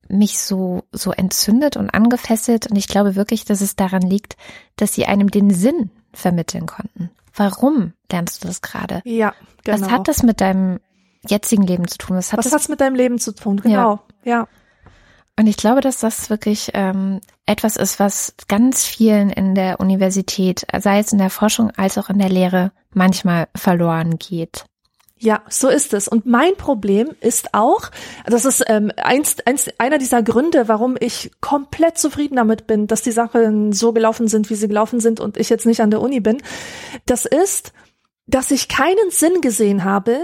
mich 0.09 0.41
so, 0.41 0.83
so 0.91 1.13
entzündet 1.13 1.77
und 1.77 1.91
angefesselt? 1.91 2.67
Und 2.69 2.77
ich 2.77 2.89
glaube 2.89 3.15
wirklich, 3.15 3.45
dass 3.45 3.61
es 3.61 3.77
daran 3.77 4.03
liegt, 4.03 4.37
dass 4.75 4.93
sie 4.93 5.07
einem 5.07 5.31
den 5.31 5.51
Sinn 5.51 5.91
vermitteln 6.13 6.67
konnten. 6.67 7.11
Warum 7.35 7.93
lernst 8.11 8.43
du 8.43 8.49
das 8.49 8.63
gerade? 8.63 9.03
Ja, 9.05 9.35
genau. 9.65 9.81
Was 9.81 9.91
hat 9.91 10.09
das 10.09 10.23
mit 10.23 10.41
deinem 10.41 10.81
jetzigen 11.29 11.63
Leben 11.63 11.87
zu 11.89 11.99
tun? 11.99 12.17
Was 12.17 12.33
hat 12.33 12.39
Was 12.39 12.51
das 12.51 12.69
mit 12.69 12.81
deinem 12.81 12.95
Leben 12.95 13.19
zu 13.19 13.35
tun? 13.35 13.61
Genau, 13.61 14.01
ja. 14.25 14.33
ja. 14.33 14.49
Und 15.39 15.47
ich 15.47 15.57
glaube, 15.57 15.81
dass 15.81 16.01
das 16.01 16.29
wirklich 16.29 16.71
ähm, 16.75 17.21
etwas 17.47 17.77
ist, 17.77 17.99
was 17.99 18.35
ganz 18.49 18.85
vielen 18.85 19.31
in 19.31 19.55
der 19.55 19.81
Universität, 19.81 20.67
sei 20.81 20.99
es 20.99 21.13
in 21.13 21.19
der 21.19 21.31
Forschung 21.31 21.71
als 21.77 21.97
auch 21.97 22.11
in 22.11 22.19
der 22.19 22.29
Lehre, 22.29 22.73
manchmal 22.93 23.49
verloren 23.57 24.19
geht. 24.19 24.67
Ja, 25.23 25.43
so 25.51 25.69
ist 25.69 25.93
es. 25.93 26.09
Und 26.09 26.25
mein 26.25 26.57
Problem 26.57 27.11
ist 27.21 27.53
auch, 27.53 27.91
das 28.25 28.47
ist 28.47 28.65
ähm, 28.69 28.91
eins, 28.97 29.37
eins, 29.45 29.69
einer 29.77 29.99
dieser 29.99 30.23
Gründe, 30.23 30.67
warum 30.67 30.97
ich 30.99 31.31
komplett 31.43 31.99
zufrieden 31.99 32.37
damit 32.37 32.67
bin, 32.67 32.87
dass 32.87 33.03
die 33.03 33.13
Sachen 33.13 33.75
so 33.75 33.93
gelaufen 33.93 34.29
sind, 34.29 34.49
wie 34.49 34.55
sie 34.55 34.67
gelaufen 34.67 34.99
sind 34.99 35.21
und 35.21 35.37
ich 35.37 35.51
jetzt 35.51 35.67
nicht 35.67 35.83
an 35.83 35.91
der 35.91 36.01
Uni 36.01 36.21
bin. 36.21 36.43
Das 37.05 37.27
ist, 37.27 37.75
dass 38.27 38.51
ich 38.51 38.69
keinen 38.69 39.11
Sinn 39.11 39.43
gesehen 39.43 39.85
habe, 39.85 40.17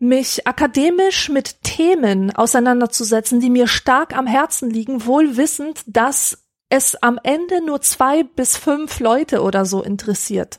mich 0.00 0.48
akademisch 0.48 1.28
mit 1.28 1.62
Themen 1.62 2.34
auseinanderzusetzen, 2.34 3.38
die 3.38 3.50
mir 3.50 3.68
stark 3.68 4.16
am 4.16 4.26
Herzen 4.26 4.68
liegen, 4.68 5.06
wohl 5.06 5.36
wissend, 5.36 5.82
dass 5.86 6.38
es 6.70 7.00
am 7.00 7.20
Ende 7.22 7.64
nur 7.64 7.82
zwei 7.82 8.24
bis 8.24 8.56
fünf 8.56 8.98
Leute 8.98 9.42
oder 9.42 9.64
so 9.64 9.80
interessiert. 9.80 10.56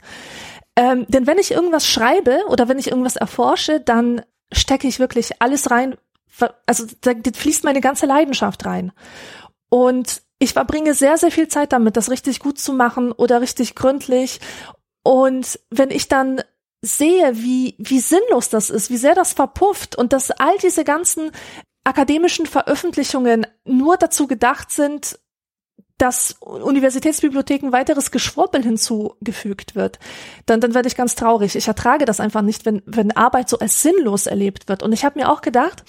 Ähm, 0.76 1.06
denn 1.08 1.28
wenn 1.28 1.38
ich 1.38 1.52
irgendwas 1.52 1.88
schreibe 1.88 2.40
oder 2.48 2.68
wenn 2.68 2.80
ich 2.80 2.90
irgendwas 2.90 3.16
erforsche, 3.16 3.80
dann 3.80 4.22
stecke 4.52 4.88
ich 4.88 5.00
wirklich 5.00 5.42
alles 5.42 5.72
rein. 5.72 5.98
Also 6.66 6.86
da 7.02 7.12
fließt 7.34 7.64
meine 7.64 7.82
ganze 7.82 8.06
Leidenschaft 8.06 8.66
rein. 8.66 8.92
Und 9.70 10.22
ich 10.40 10.54
verbringe 10.54 10.94
sehr, 10.94 11.18
sehr 11.18 11.32
viel 11.32 11.48
Zeit 11.48 11.72
damit, 11.72 11.98
das 11.98 12.10
richtig 12.10 12.40
gut 12.40 12.58
zu 12.58 12.74
machen 12.74 13.12
oder 13.12 13.42
richtig 13.42 13.76
gründlich. 13.76 14.40
Und 15.04 15.60
wenn 15.70 15.92
ich 15.92 16.08
dann 16.08 16.42
sehe, 16.82 17.36
wie, 17.36 17.76
wie 17.78 18.00
sinnlos 18.00 18.50
das 18.50 18.70
ist, 18.70 18.90
wie 18.90 18.98
sehr 18.98 19.14
das 19.14 19.34
verpufft 19.34 19.96
und 19.96 20.14
dass 20.14 20.32
all 20.32 20.58
diese 20.58 20.84
ganzen 20.84 21.32
akademischen 21.84 22.46
Veröffentlichungen 22.46 23.46
nur 23.66 23.98
dazu 23.98 24.28
gedacht 24.28 24.72
sind, 24.72 25.20
dass 26.02 26.36
Universitätsbibliotheken 26.40 27.72
weiteres 27.72 28.10
Geschwurbel 28.10 28.64
hinzugefügt 28.64 29.76
wird, 29.76 30.00
dann, 30.48 30.60
dann 30.60 30.74
werde 30.74 30.88
ich 30.88 30.96
ganz 30.96 31.14
traurig. 31.14 31.56
Ich 31.56 31.68
ertrage 31.68 32.06
das 32.06 32.20
einfach 32.20 32.42
nicht, 32.42 32.66
wenn, 32.66 32.82
wenn 32.88 33.12
Arbeit 33.12 33.50
so 33.50 33.60
als 33.60 33.84
sinnlos 33.84 34.26
erlebt 34.26 34.68
wird. 34.68 34.82
Und 34.82 34.94
ich 34.94 35.06
habe 35.06 35.20
mir 35.20 35.30
auch 35.30 35.42
gedacht, 35.42 35.84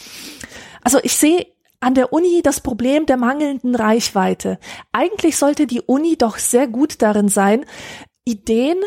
also 0.82 0.98
ich 1.02 1.16
sehe 1.16 1.46
an 1.80 1.94
der 1.94 2.12
Uni 2.12 2.42
das 2.42 2.60
Problem 2.60 3.06
der 3.06 3.16
mangelnden 3.16 3.74
Reichweite. 3.74 4.58
Eigentlich 4.92 5.38
sollte 5.38 5.66
die 5.66 5.80
Uni 5.80 6.18
doch 6.18 6.36
sehr 6.36 6.68
gut 6.68 7.00
darin 7.00 7.28
sein, 7.28 7.64
Ideen 8.26 8.78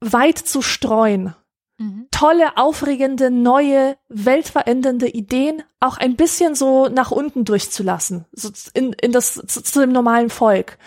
weit 0.00 0.38
zu 0.38 0.60
streuen 0.60 1.36
Mhm. 1.78 2.08
Tolle, 2.10 2.56
aufregende, 2.56 3.30
neue, 3.30 3.96
weltverändernde 4.08 5.08
Ideen 5.08 5.62
auch 5.78 5.98
ein 5.98 6.16
bisschen 6.16 6.54
so 6.54 6.88
nach 6.88 7.10
unten 7.10 7.44
durchzulassen, 7.44 8.24
so 8.32 8.50
in, 8.72 8.92
in 8.94 9.12
das, 9.12 9.34
zu, 9.34 9.62
zu 9.62 9.80
dem 9.80 9.92
normalen 9.92 10.30
Volk. 10.30 10.78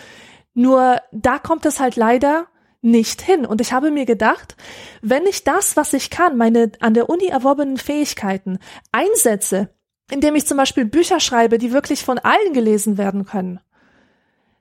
Nur 0.54 1.00
da 1.12 1.38
kommt 1.38 1.66
es 1.66 1.80
halt 1.80 1.96
leider 1.96 2.48
nicht 2.82 3.22
hin. 3.22 3.46
Und 3.46 3.62
ich 3.62 3.72
habe 3.72 3.92
mir 3.92 4.06
gedacht, 4.06 4.56
wenn 5.02 5.26
ich 5.26 5.44
das, 5.44 5.78
was 5.78 5.94
ich 5.94 6.10
kann, 6.10 6.38
meine 6.38 6.72
an 6.80 6.94
der 6.94 7.10
Uni 7.10 7.28
erworbenen 7.28 7.78
Fähigkeiten 7.78 8.58
einsetze, 8.92 9.70
indem 10.10 10.36
ich 10.36 10.48
zum 10.48 10.58
Beispiel 10.58 10.86
Bücher 10.86 11.20
schreibe, 11.20 11.58
die 11.58 11.72
wirklich 11.72 12.04
von 12.04 12.18
allen 12.18 12.54
gelesen 12.54 12.98
werden 12.98 13.26
können, 13.26 13.60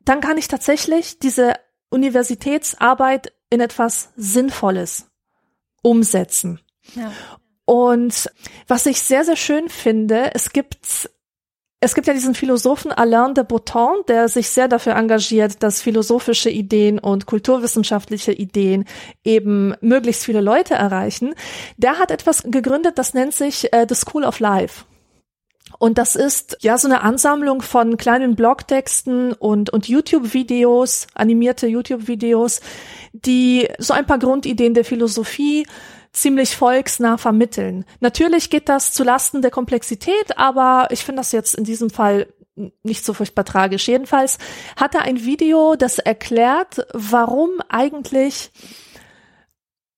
dann 0.04 0.20
kann 0.20 0.36
ich 0.36 0.48
tatsächlich 0.48 1.18
diese 1.18 1.54
Universitätsarbeit 1.90 3.32
in 3.50 3.60
etwas 3.60 4.10
Sinnvolles 4.16 5.08
umsetzen. 5.82 6.60
Ja. 6.94 7.12
Und 7.64 8.30
was 8.66 8.86
ich 8.86 9.00
sehr, 9.00 9.24
sehr 9.24 9.36
schön 9.36 9.68
finde, 9.68 10.30
es 10.34 10.52
gibt 10.52 11.10
es 11.80 11.94
gibt 11.94 12.08
ja 12.08 12.12
diesen 12.12 12.34
Philosophen 12.34 12.90
Alain 12.90 13.34
de 13.34 13.44
Botton, 13.44 14.02
der 14.08 14.28
sich 14.28 14.48
sehr 14.48 14.66
dafür 14.66 14.96
engagiert, 14.96 15.62
dass 15.62 15.80
philosophische 15.80 16.50
Ideen 16.50 16.98
und 16.98 17.26
kulturwissenschaftliche 17.26 18.32
Ideen 18.32 18.84
eben 19.22 19.74
möglichst 19.80 20.24
viele 20.24 20.40
Leute 20.40 20.74
erreichen. 20.74 21.34
Der 21.76 21.98
hat 22.00 22.10
etwas 22.10 22.42
gegründet, 22.42 22.98
das 22.98 23.14
nennt 23.14 23.32
sich 23.32 23.72
äh, 23.72 23.86
The 23.88 23.94
School 23.94 24.24
of 24.24 24.40
Life. 24.40 24.86
Und 25.78 25.98
das 25.98 26.16
ist 26.16 26.58
ja 26.60 26.76
so 26.76 26.88
eine 26.88 27.02
Ansammlung 27.02 27.62
von 27.62 27.96
kleinen 27.96 28.34
Blogtexten 28.34 29.32
und, 29.32 29.70
und 29.70 29.88
YouTube-Videos, 29.88 31.06
animierte 31.14 31.68
YouTube-Videos, 31.68 32.60
die 33.12 33.68
so 33.78 33.94
ein 33.94 34.06
paar 34.06 34.18
Grundideen 34.18 34.74
der 34.74 34.84
Philosophie 34.84 35.66
ziemlich 36.12 36.56
volksnah 36.56 37.16
vermitteln. 37.16 37.84
Natürlich 38.00 38.50
geht 38.50 38.68
das 38.68 38.92
zu 38.92 39.04
Lasten 39.04 39.40
der 39.40 39.52
Komplexität, 39.52 40.36
aber 40.36 40.88
ich 40.90 41.04
finde 41.04 41.20
das 41.20 41.32
jetzt 41.32 41.54
in 41.54 41.64
diesem 41.64 41.90
Fall 41.90 42.26
nicht 42.82 43.04
so 43.04 43.14
furchtbar 43.14 43.44
tragisch. 43.44 43.86
Jedenfalls 43.86 44.38
hat 44.76 44.96
er 44.96 45.02
ein 45.02 45.24
Video, 45.24 45.76
das 45.76 45.98
erklärt, 46.00 46.86
warum 46.92 47.50
eigentlich 47.68 48.50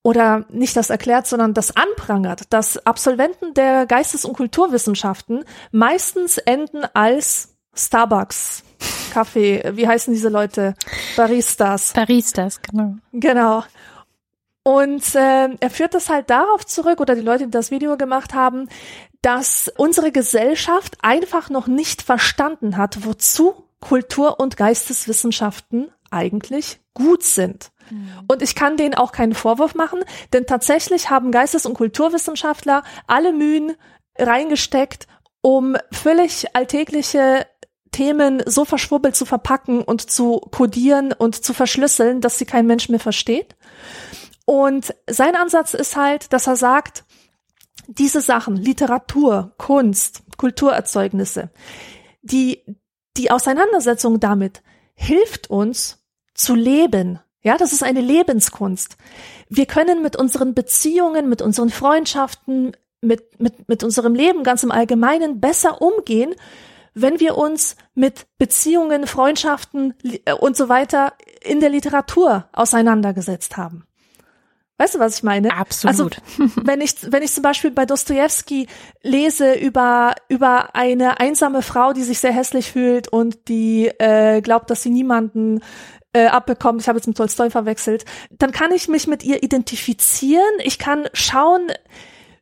oder 0.03 0.45
nicht 0.49 0.75
das 0.75 0.89
erklärt, 0.89 1.27
sondern 1.27 1.53
das 1.53 1.75
anprangert, 1.75 2.41
dass 2.49 2.85
Absolventen 2.85 3.53
der 3.53 3.85
Geistes- 3.85 4.25
und 4.25 4.33
Kulturwissenschaften 4.33 5.43
meistens 5.71 6.37
enden 6.37 6.83
als 6.93 7.55
Starbucks 7.73 8.63
Kaffee, 9.11 9.63
wie 9.73 9.87
heißen 9.87 10.13
diese 10.13 10.29
Leute? 10.29 10.73
Baristas. 11.15 11.93
Baristas, 11.93 12.61
genau. 12.61 12.95
Genau. 13.11 13.63
Und 14.63 15.15
äh, 15.15 15.49
er 15.59 15.69
führt 15.69 15.93
das 15.93 16.09
halt 16.09 16.29
darauf 16.29 16.65
zurück, 16.65 16.99
oder 17.01 17.15
die 17.15 17.21
Leute, 17.21 17.45
die 17.45 17.51
das 17.51 17.71
Video 17.71 17.97
gemacht 17.97 18.33
haben, 18.33 18.69
dass 19.21 19.71
unsere 19.77 20.11
Gesellschaft 20.11 20.97
einfach 21.01 21.49
noch 21.49 21.67
nicht 21.67 22.01
verstanden 22.01 22.77
hat, 22.77 23.05
wozu 23.05 23.65
Kultur- 23.79 24.39
und 24.39 24.57
Geisteswissenschaften 24.57 25.91
eigentlich 26.11 26.79
gut 26.93 27.23
sind. 27.23 27.71
Mhm. 27.91 28.09
Und 28.27 28.41
ich 28.41 28.55
kann 28.55 28.77
denen 28.77 28.95
auch 28.95 29.11
keinen 29.11 29.35
Vorwurf 29.35 29.75
machen, 29.75 29.99
denn 30.33 30.45
tatsächlich 30.45 31.09
haben 31.09 31.31
Geistes- 31.31 31.65
und 31.65 31.75
Kulturwissenschaftler 31.75 32.83
alle 33.07 33.33
Mühen 33.33 33.73
reingesteckt, 34.17 35.07
um 35.41 35.75
völlig 35.91 36.55
alltägliche 36.55 37.45
Themen 37.91 38.41
so 38.45 38.63
verschwurbelt 38.63 39.15
zu 39.15 39.25
verpacken 39.25 39.81
und 39.81 40.09
zu 40.09 40.39
kodieren 40.39 41.13
und 41.13 41.43
zu 41.43 41.53
verschlüsseln, 41.53 42.21
dass 42.21 42.37
sie 42.37 42.45
kein 42.45 42.65
Mensch 42.65 42.89
mehr 42.89 42.99
versteht. 42.99 43.55
Und 44.45 44.95
sein 45.09 45.35
Ansatz 45.35 45.73
ist 45.73 45.95
halt, 45.95 46.33
dass 46.33 46.47
er 46.47 46.55
sagt, 46.55 47.03
diese 47.87 48.21
Sachen, 48.21 48.55
Literatur, 48.55 49.53
Kunst, 49.57 50.23
Kulturerzeugnisse, 50.37 51.51
die, 52.21 52.63
die 53.17 53.31
Auseinandersetzung 53.31 54.19
damit 54.19 54.63
hilft 54.93 55.49
uns 55.49 56.03
zu 56.33 56.55
leben. 56.55 57.19
Ja, 57.43 57.57
das 57.57 57.73
ist 57.73 57.83
eine 57.83 58.01
Lebenskunst. 58.01 58.97
Wir 59.49 59.65
können 59.65 60.01
mit 60.03 60.15
unseren 60.15 60.53
Beziehungen, 60.53 61.27
mit 61.27 61.41
unseren 61.41 61.69
Freundschaften, 61.69 62.73
mit, 63.01 63.39
mit, 63.39 63.67
mit 63.67 63.83
unserem 63.83 64.13
Leben 64.13 64.43
ganz 64.43 64.63
im 64.63 64.71
Allgemeinen 64.71 65.39
besser 65.39 65.81
umgehen, 65.81 66.35
wenn 66.93 67.19
wir 67.19 67.37
uns 67.37 67.75
mit 67.95 68.27
Beziehungen, 68.37 69.07
Freundschaften 69.07 69.95
äh, 70.25 70.33
und 70.33 70.55
so 70.55 70.69
weiter 70.69 71.13
in 71.41 71.59
der 71.59 71.69
Literatur 71.69 72.47
auseinandergesetzt 72.53 73.57
haben. 73.57 73.85
Weißt 74.77 74.95
du, 74.95 74.99
was 74.99 75.17
ich 75.17 75.23
meine? 75.23 75.55
Absolut. 75.55 76.17
Also, 76.37 76.51
wenn 76.63 76.81
ich, 76.81 76.95
wenn 77.11 77.21
ich 77.21 77.31
zum 77.31 77.43
Beispiel 77.43 77.71
bei 77.71 77.85
Dostoevsky 77.85 78.67
lese 79.03 79.53
über, 79.53 80.15
über 80.27 80.75
eine 80.75 81.19
einsame 81.19 81.61
Frau, 81.61 81.93
die 81.93 82.03
sich 82.03 82.19
sehr 82.19 82.33
hässlich 82.33 82.71
fühlt 82.71 83.07
und 83.07 83.47
die 83.47 83.87
äh, 83.99 84.41
glaubt, 84.41 84.69
dass 84.69 84.81
sie 84.81 84.89
niemanden 84.89 85.61
äh, 86.13 86.27
abbekommt, 86.27 86.81
ich 86.81 86.87
habe 86.87 86.97
jetzt 86.97 87.07
mit 87.07 87.17
Tolstoi 87.17 87.49
verwechselt, 87.49 88.05
dann 88.31 88.51
kann 88.51 88.71
ich 88.71 88.87
mich 88.87 89.07
mit 89.07 89.23
ihr 89.23 89.43
identifizieren. 89.43 90.51
Ich 90.63 90.79
kann 90.79 91.07
schauen, 91.13 91.71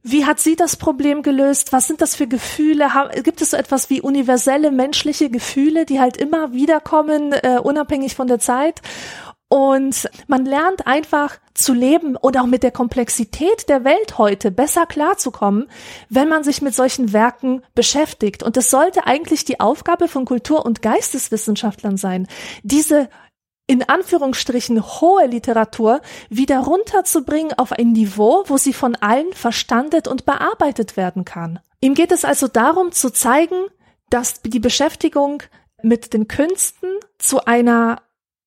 wie 0.01 0.25
hat 0.25 0.39
sie 0.39 0.55
das 0.55 0.77
Problem 0.77 1.23
gelöst? 1.23 1.73
Was 1.73 1.87
sind 1.87 2.01
das 2.01 2.15
für 2.15 2.27
Gefühle? 2.27 2.87
Gibt 3.23 3.41
es 3.41 3.51
so 3.51 3.57
etwas 3.57 3.89
wie 3.89 4.01
universelle 4.01 4.71
menschliche 4.71 5.29
Gefühle, 5.29 5.85
die 5.85 5.99
halt 5.99 6.17
immer 6.17 6.53
wiederkommen, 6.53 7.33
äh, 7.33 7.59
unabhängig 7.61 8.15
von 8.15 8.27
der 8.27 8.39
Zeit? 8.39 8.81
Und 9.49 10.07
man 10.27 10.45
lernt 10.45 10.85
einfach 10.85 11.39
zu 11.55 11.73
leben 11.73 12.15
und 12.15 12.37
auch 12.37 12.45
mit 12.45 12.61
der 12.61 12.71
Komplexität 12.71 13.67
der 13.67 13.83
Welt 13.83 14.19
heute 14.19 14.51
besser 14.51 14.85
klarzukommen, 14.85 15.67
wenn 16.07 16.29
man 16.29 16.43
sich 16.43 16.61
mit 16.61 16.75
solchen 16.75 17.13
Werken 17.13 17.63
beschäftigt. 17.73 18.43
Und 18.43 18.57
es 18.57 18.69
sollte 18.69 19.07
eigentlich 19.07 19.45
die 19.45 19.59
Aufgabe 19.59 20.07
von 20.07 20.25
Kultur- 20.25 20.65
und 20.65 20.83
Geisteswissenschaftlern 20.83 21.97
sein, 21.97 22.27
diese 22.61 23.09
in 23.69 23.87
Anführungsstrichen 23.87 24.83
hohe 24.83 25.27
Literatur 25.27 26.01
wieder 26.27 26.57
runterzubringen 26.57 27.53
auf 27.53 27.71
ein 27.71 27.91
Niveau, 27.91 28.43
wo 28.47 28.57
sie 28.57 28.73
von 28.73 28.95
allen 28.95 29.31
verstandet 29.33 30.07
und 30.07 30.25
bearbeitet 30.25 30.97
werden 30.97 31.23
kann. 31.23 31.59
Ihm 31.79 31.93
geht 31.93 32.11
es 32.11 32.25
also 32.25 32.47
darum 32.47 32.91
zu 32.91 33.11
zeigen, 33.11 33.67
dass 34.09 34.41
die 34.41 34.59
Beschäftigung 34.59 35.43
mit 35.83 36.13
den 36.13 36.27
Künsten 36.27 36.89
zu 37.19 37.45
einer 37.45 38.01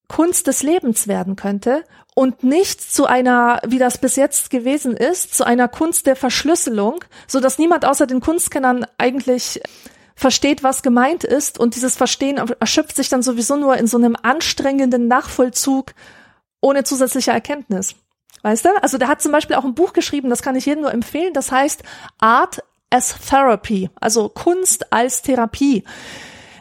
Kunst 0.08 0.48
des 0.48 0.64
Lebens 0.64 1.06
werden 1.06 1.36
könnte 1.36 1.84
und 2.16 2.42
nicht 2.42 2.80
zu 2.80 3.06
einer, 3.06 3.60
wie 3.64 3.78
das 3.78 3.98
bis 3.98 4.16
jetzt 4.16 4.50
gewesen 4.50 4.96
ist, 4.96 5.36
zu 5.36 5.46
einer 5.46 5.68
Kunst 5.68 6.06
der 6.06 6.16
Verschlüsselung, 6.16 7.04
so 7.28 7.38
dass 7.38 7.58
niemand 7.58 7.84
außer 7.84 8.08
den 8.08 8.20
Kunstkennern 8.20 8.86
eigentlich 8.98 9.60
versteht, 10.14 10.62
was 10.62 10.82
gemeint 10.82 11.24
ist 11.24 11.58
und 11.58 11.74
dieses 11.74 11.96
Verstehen 11.96 12.36
erschöpft 12.60 12.96
sich 12.96 13.08
dann 13.08 13.22
sowieso 13.22 13.56
nur 13.56 13.76
in 13.76 13.86
so 13.86 13.96
einem 13.96 14.16
anstrengenden 14.20 15.08
Nachvollzug 15.08 15.92
ohne 16.60 16.84
zusätzliche 16.84 17.32
Erkenntnis. 17.32 17.94
Weißt 18.42 18.64
du? 18.64 18.82
Also 18.82 18.98
der 18.98 19.08
hat 19.08 19.22
zum 19.22 19.32
Beispiel 19.32 19.56
auch 19.56 19.64
ein 19.64 19.74
Buch 19.74 19.92
geschrieben, 19.92 20.30
das 20.30 20.42
kann 20.42 20.56
ich 20.56 20.66
jedem 20.66 20.82
nur 20.82 20.92
empfehlen, 20.92 21.32
das 21.32 21.52
heißt 21.52 21.82
Art 22.18 22.62
as 22.90 23.14
Therapy, 23.28 23.90
also 24.00 24.28
Kunst 24.28 24.92
als 24.92 25.22
Therapie. 25.22 25.84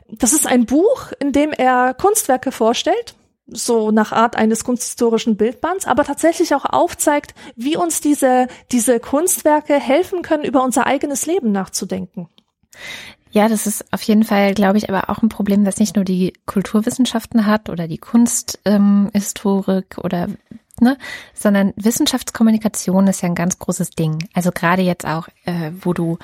Das 0.08 0.34
ist 0.34 0.46
ein 0.46 0.66
Buch, 0.66 1.12
in 1.20 1.32
dem 1.32 1.52
er 1.52 1.94
Kunstwerke 1.94 2.52
vorstellt, 2.52 3.16
so 3.48 3.92
nach 3.92 4.12
Art 4.12 4.36
eines 4.36 4.64
kunsthistorischen 4.64 5.38
Bildbands, 5.38 5.86
aber 5.88 6.04
tatsächlich 6.04 6.54
auch 6.56 6.66
aufzeigt, 6.66 7.34
wie 7.56 7.76
uns 7.76 8.02
diese, 8.02 8.48
diese 8.72 9.00
Kunstwerke 9.00 9.74
helfen 9.80 10.22
können, 10.22 10.44
über 10.44 10.64
unser 10.64 10.86
eigenes 10.86 11.26
Leben 11.26 11.52
nachzudenken. 11.52 12.30
Ja, 13.32 13.48
das 13.48 13.66
ist 13.66 13.86
auf 13.94 14.02
jeden 14.04 14.24
Fall, 14.24 14.54
glaube 14.54 14.78
ich, 14.78 14.90
aber 14.90 15.10
auch 15.10 15.22
ein 15.22 15.30
Problem, 15.30 15.64
das 15.64 15.78
nicht 15.78 15.96
nur 15.96 16.04
die 16.04 16.34
Kulturwissenschaften 16.46 17.46
hat 17.46 17.70
oder 17.70 17.88
die 17.88 17.98
Kunsthistorik 17.98 19.96
ähm, 19.98 20.04
oder 20.04 20.28
ne, 20.82 20.98
sondern 21.34 21.74
Wissenschaftskommunikation 21.78 23.08
ist 23.08 23.22
ja 23.22 23.30
ein 23.30 23.36
ganz 23.36 23.58
großes 23.60 23.92
Ding. 23.92 24.28
Also 24.34 24.52
gerade 24.52 24.82
jetzt 24.82 25.06
auch, 25.06 25.30
äh, 25.46 25.72
wo 25.80 25.94
du 25.94 26.18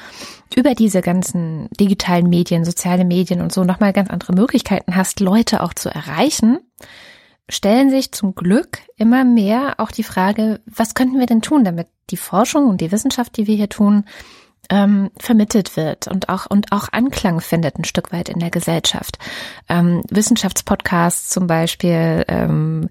über 0.55 0.75
diese 0.75 1.01
ganzen 1.01 1.69
digitalen 1.79 2.27
Medien, 2.27 2.65
soziale 2.65 3.05
Medien 3.05 3.41
und 3.41 3.53
so 3.53 3.63
nochmal 3.63 3.93
ganz 3.93 4.09
andere 4.09 4.33
Möglichkeiten 4.33 4.95
hast, 4.95 5.19
Leute 5.21 5.63
auch 5.63 5.73
zu 5.73 5.89
erreichen, 5.89 6.59
stellen 7.49 7.89
sich 7.89 8.11
zum 8.11 8.35
Glück 8.35 8.79
immer 8.97 9.23
mehr 9.23 9.75
auch 9.77 9.91
die 9.91 10.03
Frage, 10.03 10.59
was 10.65 10.95
könnten 10.95 11.19
wir 11.19 11.27
denn 11.27 11.41
tun, 11.41 11.63
damit 11.63 11.87
die 12.09 12.17
Forschung 12.17 12.67
und 12.67 12.81
die 12.81 12.91
Wissenschaft, 12.91 13.37
die 13.37 13.47
wir 13.47 13.55
hier 13.55 13.69
tun, 13.69 14.03
ähm, 14.70 15.11
vermittelt 15.18 15.78
wird 15.78 16.07
und 16.07 16.30
auch 16.30 16.45
und 16.47 16.72
auch 16.72 16.89
Anklang 16.91 17.41
findet 17.41 17.78
ein 17.78 17.86
Stück 17.86 18.11
weit 18.11 18.30
in 18.30 18.39
der 18.39 18.51
Gesellschaft. 18.51 19.18
Ähm, 19.70 20.03
Wissenschaftspodcasts 20.09 21.30
zum 21.30 21.47
Beispiel, 21.47 22.26
ähm, 22.28 22.89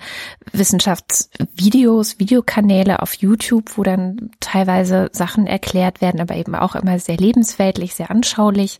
Wissenschaftsvideos, 0.52 2.18
Videokanäle 2.18 3.00
auf 3.00 3.14
YouTube, 3.14 3.76
wo 3.76 3.82
dann 3.82 4.30
teilweise 4.40 5.08
Sachen 5.12 5.46
erklärt 5.46 6.00
werden, 6.00 6.20
aber 6.20 6.36
eben 6.36 6.54
auch 6.54 6.74
immer 6.74 6.98
sehr 6.98 7.16
lebensweltlich, 7.16 7.94
sehr 7.94 8.10
anschaulich. 8.10 8.78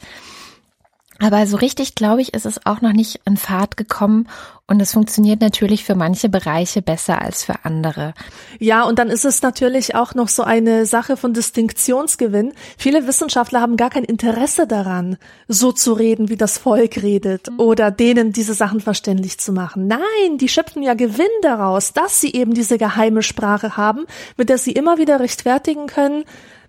Aber 1.19 1.47
so 1.47 1.57
richtig, 1.57 1.95
glaube 1.95 2.21
ich, 2.21 2.35
ist 2.35 2.47
es 2.47 2.67
auch 2.67 2.81
noch 2.81 2.93
nicht 2.93 3.21
in 3.25 3.37
Fahrt 3.37 3.77
gekommen 3.77 4.29
und 4.69 4.83
es 4.83 4.93
funktioniert 4.93 5.41
natürlich 5.41 5.85
für 5.85 5.95
manche 5.95 6.29
Bereiche 6.29 6.83
besser 6.83 7.23
als 7.23 7.45
für 7.45 7.65
andere. 7.65 8.15
Ja, 8.59 8.83
und 8.83 8.99
dann 8.99 9.11
ist 9.11 9.25
es 9.25 9.41
natürlich 9.41 9.95
auch 9.95 10.15
noch 10.15 10.29
so 10.29 10.43
eine 10.43 10.87
Sache 10.87 11.17
von 11.17 11.33
Distinktionsgewinn. 11.33 12.53
Viele 12.77 13.07
Wissenschaftler 13.07 13.61
haben 13.61 13.77
gar 13.77 13.91
kein 13.91 14.03
Interesse 14.03 14.67
daran, 14.67 15.19
so 15.47 15.71
zu 15.71 15.93
reden, 15.93 16.29
wie 16.29 16.37
das 16.37 16.59
Volk 16.59 17.03
redet 17.03 17.49
mhm. 17.51 17.61
oder 17.61 17.91
denen 17.93 18.33
diese 18.33 18.55
Sachen 18.55 18.81
verständlich 18.81 19.39
zu 19.39 19.53
machen. 19.53 19.87
Nein, 19.87 20.39
die 20.39 20.49
schöpfen 20.49 20.83
ja 20.83 20.95
Gewinn 20.95 21.27
daraus, 21.43 21.93
dass 21.93 22.21
sie 22.21 22.33
eben 22.33 22.53
diese 22.53 22.77
geheime 22.77 23.23
Sprache 23.23 23.77
haben, 23.77 24.07
mit 24.37 24.49
der 24.49 24.59
sie 24.59 24.73
immer 24.73 24.99
wieder 24.99 25.21
rechtfertigen 25.21 25.87
können, 25.87 26.25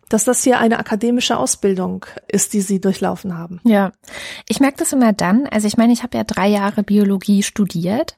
dass 0.09 0.23
das 0.23 0.43
hier 0.43 0.59
eine 0.59 0.79
akademische 0.79 1.37
Ausbildung 1.37 2.05
ist, 2.27 2.53
die 2.53 2.61
Sie 2.61 2.79
durchlaufen 2.81 3.37
haben. 3.37 3.59
Ja, 3.63 3.91
ich 4.47 4.59
merke 4.59 4.77
das 4.77 4.93
immer 4.93 5.13
dann. 5.13 5.47
Also 5.47 5.67
ich 5.67 5.77
meine, 5.77 5.93
ich 5.93 6.03
habe 6.03 6.17
ja 6.17 6.23
drei 6.23 6.47
Jahre 6.47 6.83
Biologie 6.83 7.43
studiert 7.43 8.17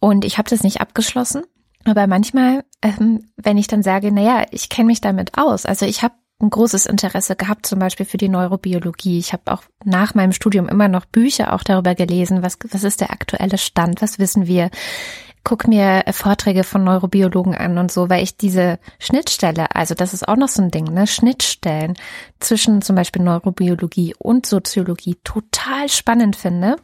und 0.00 0.24
ich 0.24 0.38
habe 0.38 0.50
das 0.50 0.62
nicht 0.62 0.80
abgeschlossen. 0.80 1.42
Aber 1.84 2.06
manchmal, 2.06 2.64
ähm, 2.82 3.26
wenn 3.36 3.58
ich 3.58 3.66
dann 3.66 3.82
sage, 3.82 4.10
naja, 4.10 4.46
ich 4.50 4.68
kenne 4.68 4.86
mich 4.86 5.00
damit 5.00 5.36
aus, 5.36 5.66
also 5.66 5.84
ich 5.84 6.02
habe 6.02 6.14
ein 6.40 6.50
großes 6.50 6.86
Interesse 6.86 7.36
gehabt, 7.36 7.66
zum 7.66 7.78
Beispiel 7.78 8.06
für 8.06 8.16
die 8.16 8.28
Neurobiologie. 8.28 9.18
Ich 9.18 9.32
habe 9.32 9.52
auch 9.52 9.62
nach 9.84 10.14
meinem 10.14 10.32
Studium 10.32 10.68
immer 10.68 10.88
noch 10.88 11.04
Bücher 11.04 11.52
auch 11.52 11.62
darüber 11.62 11.94
gelesen, 11.94 12.42
was, 12.42 12.58
was 12.70 12.84
ist 12.84 13.00
der 13.00 13.12
aktuelle 13.12 13.58
Stand, 13.58 14.02
was 14.02 14.18
wissen 14.18 14.46
wir 14.46 14.70
guck 15.44 15.68
mir 15.68 16.02
Vorträge 16.10 16.64
von 16.64 16.82
Neurobiologen 16.84 17.54
an 17.54 17.76
und 17.76 17.92
so, 17.92 18.08
weil 18.08 18.22
ich 18.22 18.36
diese 18.36 18.78
Schnittstelle, 18.98 19.74
also 19.74 19.94
das 19.94 20.14
ist 20.14 20.26
auch 20.26 20.36
noch 20.36 20.48
so 20.48 20.62
ein 20.62 20.70
Ding, 20.70 20.84
ne, 20.84 21.06
Schnittstellen 21.06 21.94
zwischen 22.40 22.80
zum 22.80 22.96
Beispiel 22.96 23.22
Neurobiologie 23.22 24.14
und 24.18 24.46
Soziologie 24.46 25.16
total 25.22 25.88
spannend 25.90 26.34
finde, 26.36 26.76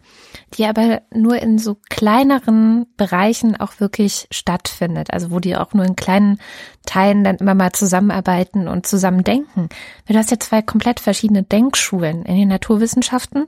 die 0.54 0.66
aber 0.66 1.00
nur 1.12 1.36
in 1.40 1.58
so 1.58 1.78
kleineren 1.88 2.86
Bereichen 2.96 3.58
auch 3.58 3.80
wirklich 3.80 4.28
stattfindet, 4.30 5.12
also 5.12 5.30
wo 5.30 5.40
die 5.40 5.56
auch 5.56 5.72
nur 5.72 5.86
in 5.86 5.96
kleinen 5.96 6.38
Teilen 6.84 7.24
dann 7.24 7.36
immer 7.36 7.54
mal 7.54 7.72
zusammenarbeiten 7.72 8.68
und 8.68 8.86
zusammen 8.86 9.24
denken. 9.24 9.70
Du 10.06 10.14
hast 10.14 10.30
ja 10.30 10.38
zwei 10.38 10.60
komplett 10.60 11.00
verschiedene 11.00 11.42
Denkschulen 11.42 12.24
in 12.24 12.36
den 12.36 12.48
Naturwissenschaften 12.48 13.46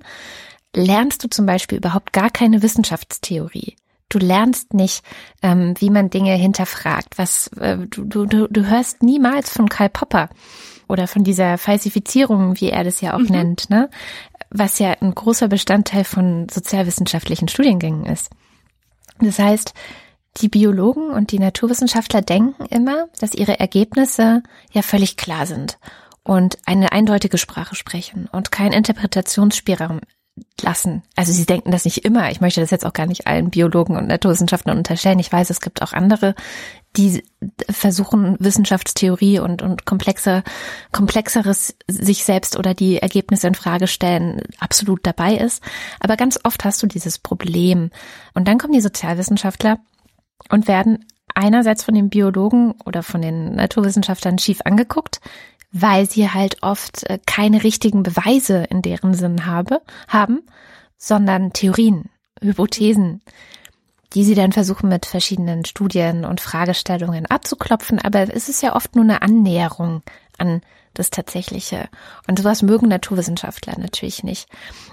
lernst 0.75 1.23
du 1.23 1.29
zum 1.29 1.45
Beispiel 1.45 1.79
überhaupt 1.79 2.15
gar 2.15 2.31
keine 2.31 2.63
Wissenschaftstheorie. 2.63 3.77
Du 4.13 4.19
lernst 4.19 4.75
nicht, 4.75 5.03
ähm, 5.43 5.73
wie 5.79 5.89
man 5.89 6.11
Dinge 6.11 6.35
hinterfragt. 6.35 7.17
Was 7.17 7.47
äh, 7.57 7.79
du, 7.79 8.27
du, 8.27 8.47
du 8.47 8.69
hörst 8.69 9.03
niemals 9.03 9.49
von 9.49 9.71
Karl 9.71 9.89
Popper 9.89 10.29
oder 10.87 11.07
von 11.07 11.25
dieser 11.25 11.57
Falsifizierung, 11.57 12.61
wie 12.61 12.69
er 12.69 12.85
das 12.85 13.01
ja 13.01 13.15
auch 13.15 13.21
mhm. 13.21 13.29
nennt, 13.31 13.71
ne? 13.71 13.89
Was 14.51 14.79
ja 14.79 14.91
ein 15.01 15.15
großer 15.15 15.49
Bestandteil 15.49 16.05
von 16.05 16.47
sozialwissenschaftlichen 16.51 17.49
Studiengängen 17.49 18.05
ist. 18.05 18.29
Das 19.19 19.39
heißt, 19.39 19.73
die 20.43 20.51
Biologen 20.51 21.09
und 21.09 21.33
die 21.33 21.39
Naturwissenschaftler 21.39 22.21
denken 22.21 22.67
immer, 22.67 23.09
dass 23.19 23.33
ihre 23.33 23.61
Ergebnisse 23.61 24.43
ja 24.73 24.83
völlig 24.83 25.17
klar 25.17 25.47
sind 25.47 25.79
und 26.23 26.59
eine 26.67 26.93
eindeutige 26.93 27.39
Sprache 27.39 27.77
sprechen 27.77 28.29
und 28.31 28.53
kein 28.53 28.73
Interpretationsspielraum 28.73 30.01
lassen. 30.61 31.03
Also 31.17 31.33
sie 31.33 31.45
denken 31.45 31.71
das 31.71 31.85
nicht 31.85 32.05
immer. 32.05 32.31
Ich 32.31 32.41
möchte 32.41 32.61
das 32.61 32.71
jetzt 32.71 32.87
auch 32.87 32.93
gar 32.93 33.07
nicht 33.07 33.27
allen 33.27 33.51
Biologen 33.51 33.97
und 33.97 34.07
Naturwissenschaftlern 34.07 34.79
unterstellen. 34.79 35.19
Ich 35.19 35.33
weiß, 35.33 35.51
es 35.51 35.61
gibt 35.61 35.83
auch 35.83 35.93
andere, 35.93 36.35
die 36.97 37.23
versuchen, 37.71 38.37
Wissenschaftstheorie 38.39 39.41
und, 39.41 39.63
und 39.63 39.85
komplexer, 39.85 40.43
komplexeres 40.91 41.77
sich 41.89 42.25
selbst 42.25 42.59
oder 42.59 42.75
die 42.75 42.99
Ergebnisse 42.99 43.49
in 43.49 43.55
Frage 43.55 43.87
stellen, 43.87 44.43
absolut 44.59 45.01
dabei 45.03 45.37
ist. 45.37 45.63
Aber 46.01 46.17
ganz 46.17 46.39
oft 46.45 46.65
hast 46.65 46.83
du 46.83 46.87
dieses 46.87 47.19
Problem. 47.19 47.91
Und 48.35 48.49
dann 48.49 48.59
kommen 48.59 48.75
die 48.75 48.81
Sozialwissenschaftler 48.81 49.79
und 50.49 50.69
werden 50.69 51.05
einerseits 51.35 51.85
von 51.85 51.95
den 51.95 52.11
Biologen 52.11 52.75
oder 52.85 53.03
von 53.03 53.23
den 53.23 53.55
Naturwissenschaftlern 53.55 54.39
schief 54.39 54.61
angeguckt, 54.65 55.21
weil 55.73 56.09
sie 56.09 56.31
halt 56.31 56.63
oft 56.63 57.09
äh, 57.09 57.19
keine 57.27 57.65
richtigen 57.65 58.03
Beweise 58.03 58.65
in 58.65 58.83
deren 58.83 59.15
Sinn 59.15 59.47
habe, 59.47 59.81
haben, 60.07 60.43
sondern 60.99 61.53
Theorien, 61.53 62.11
Hypothesen, 62.41 63.23
die 64.15 64.25
sie 64.25 64.35
dann 64.35 64.53
versuchen 64.53 64.89
mit 64.89 65.07
verschiedenen 65.07 65.65
Studien 65.65 66.25
und 66.25 66.41
Fragestellungen 66.41 67.27
abzuklopfen. 67.27 67.99
Aber 67.99 68.35
es 68.35 68.49
ist 68.49 68.63
ja 68.63 68.77
oft 68.77 68.95
nur 68.95 69.05
eine 69.05 69.23
Annäherung 69.23 70.03
an 70.39 70.61
das 70.95 71.09
Tatsächliche. 71.09 71.89
Und 72.29 72.39
sowas 72.39 72.63
mögen 72.63 72.89
Naturwissenschaftler 72.89 73.79
natürlich 73.79 74.23
nicht. 74.23 74.49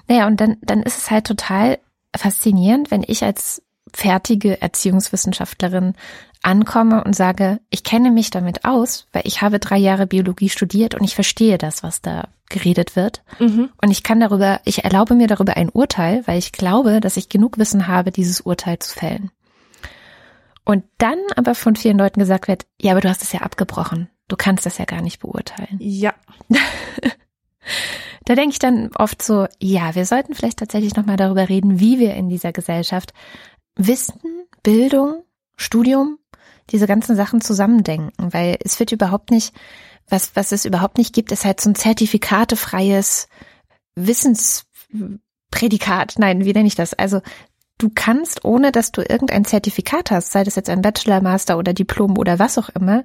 Naja, 0.07 0.27
und 0.27 0.39
dann, 0.39 0.57
dann 0.61 0.81
ist 0.83 0.97
es 0.97 1.11
halt 1.11 1.27
total 1.27 1.79
faszinierend, 2.15 2.91
wenn 2.91 3.03
ich 3.05 3.23
als 3.23 3.61
fertige 3.93 4.61
Erziehungswissenschaftlerin 4.61 5.95
ankomme 6.41 7.03
und 7.03 7.15
sage, 7.15 7.59
ich 7.69 7.83
kenne 7.83 8.11
mich 8.11 8.29
damit 8.29 8.65
aus, 8.65 9.07
weil 9.11 9.23
ich 9.25 9.41
habe 9.41 9.59
drei 9.59 9.77
Jahre 9.77 10.07
Biologie 10.07 10.49
studiert 10.49 10.95
und 10.95 11.03
ich 11.03 11.15
verstehe 11.15 11.57
das, 11.57 11.83
was 11.83 12.01
da 12.01 12.29
geredet 12.49 12.95
wird. 12.95 13.23
Mhm. 13.39 13.69
Und 13.81 13.91
ich 13.91 14.03
kann 14.03 14.19
darüber, 14.19 14.61
ich 14.63 14.83
erlaube 14.83 15.15
mir 15.15 15.27
darüber 15.27 15.57
ein 15.57 15.69
Urteil, 15.69 16.23
weil 16.25 16.39
ich 16.39 16.51
glaube, 16.51 16.99
dass 17.01 17.17
ich 17.17 17.29
genug 17.29 17.57
Wissen 17.57 17.87
habe, 17.87 18.11
dieses 18.11 18.41
Urteil 18.41 18.79
zu 18.79 18.97
fällen. 18.97 19.31
Und 20.65 20.83
dann 20.97 21.19
aber 21.35 21.55
von 21.55 21.75
vielen 21.75 21.97
Leuten 21.97 22.19
gesagt 22.19 22.47
wird, 22.47 22.65
ja, 22.79 22.91
aber 22.91 23.01
du 23.01 23.09
hast 23.09 23.23
es 23.23 23.31
ja 23.31 23.41
abgebrochen. 23.41 24.09
Du 24.27 24.35
kannst 24.35 24.65
das 24.65 24.77
ja 24.77 24.85
gar 24.85 25.01
nicht 25.01 25.19
beurteilen. 25.19 25.77
Ja. 25.79 26.13
da 28.25 28.35
denke 28.35 28.51
ich 28.51 28.59
dann 28.59 28.91
oft 28.95 29.21
so, 29.21 29.47
ja, 29.59 29.95
wir 29.95 30.05
sollten 30.05 30.35
vielleicht 30.35 30.59
tatsächlich 30.59 30.95
nochmal 30.95 31.17
darüber 31.17 31.49
reden, 31.49 31.79
wie 31.79 31.99
wir 31.99 32.13
in 32.13 32.29
dieser 32.29 32.53
Gesellschaft 32.53 33.13
Wissen, 33.75 34.19
Bildung, 34.61 35.23
Studium, 35.59 36.17
diese 36.69 36.87
ganzen 36.87 37.15
Sachen 37.15 37.41
zusammendenken, 37.41 38.33
weil 38.33 38.57
es 38.63 38.79
wird 38.79 38.91
überhaupt 38.91 39.31
nicht, 39.31 39.53
was, 40.07 40.35
was 40.35 40.51
es 40.51 40.65
überhaupt 40.65 40.97
nicht 40.97 41.13
gibt, 41.13 41.31
ist 41.31 41.45
halt 41.45 41.61
so 41.61 41.69
ein 41.69 41.75
zertifikatefreies 41.75 43.27
Wissensprädikat. 43.95 46.15
Nein, 46.17 46.45
wie 46.45 46.53
nenne 46.53 46.67
ich 46.67 46.75
das? 46.75 46.93
Also 46.93 47.21
du 47.77 47.91
kannst, 47.93 48.45
ohne 48.45 48.71
dass 48.71 48.91
du 48.91 49.01
irgendein 49.01 49.45
Zertifikat 49.45 50.11
hast, 50.11 50.31
sei 50.31 50.43
das 50.43 50.55
jetzt 50.55 50.69
ein 50.69 50.81
Bachelor, 50.81 51.21
Master 51.21 51.57
oder 51.57 51.73
Diplom 51.73 52.17
oder 52.17 52.39
was 52.39 52.57
auch 52.57 52.69
immer, 52.69 53.03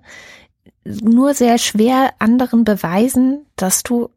nur 0.85 1.35
sehr 1.35 1.59
schwer 1.59 2.15
anderen 2.19 2.65
beweisen, 2.65 3.47
dass 3.57 3.83
du 3.83 4.11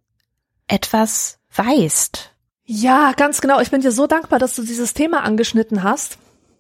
etwas 0.68 1.40
weißt. 1.56 2.32
Ja, 2.66 3.14
ganz 3.14 3.42
genau. 3.42 3.60
Ich 3.62 3.72
bin 3.72 3.82
dir 3.82 3.92
so 3.92 4.08
dankbar, 4.08 4.40
dass 4.40 4.56
du 4.56 4.64
dieses 4.64 4.94
Thema 4.94 5.24
angeschnitten 5.24 5.84
hast. 5.84 6.18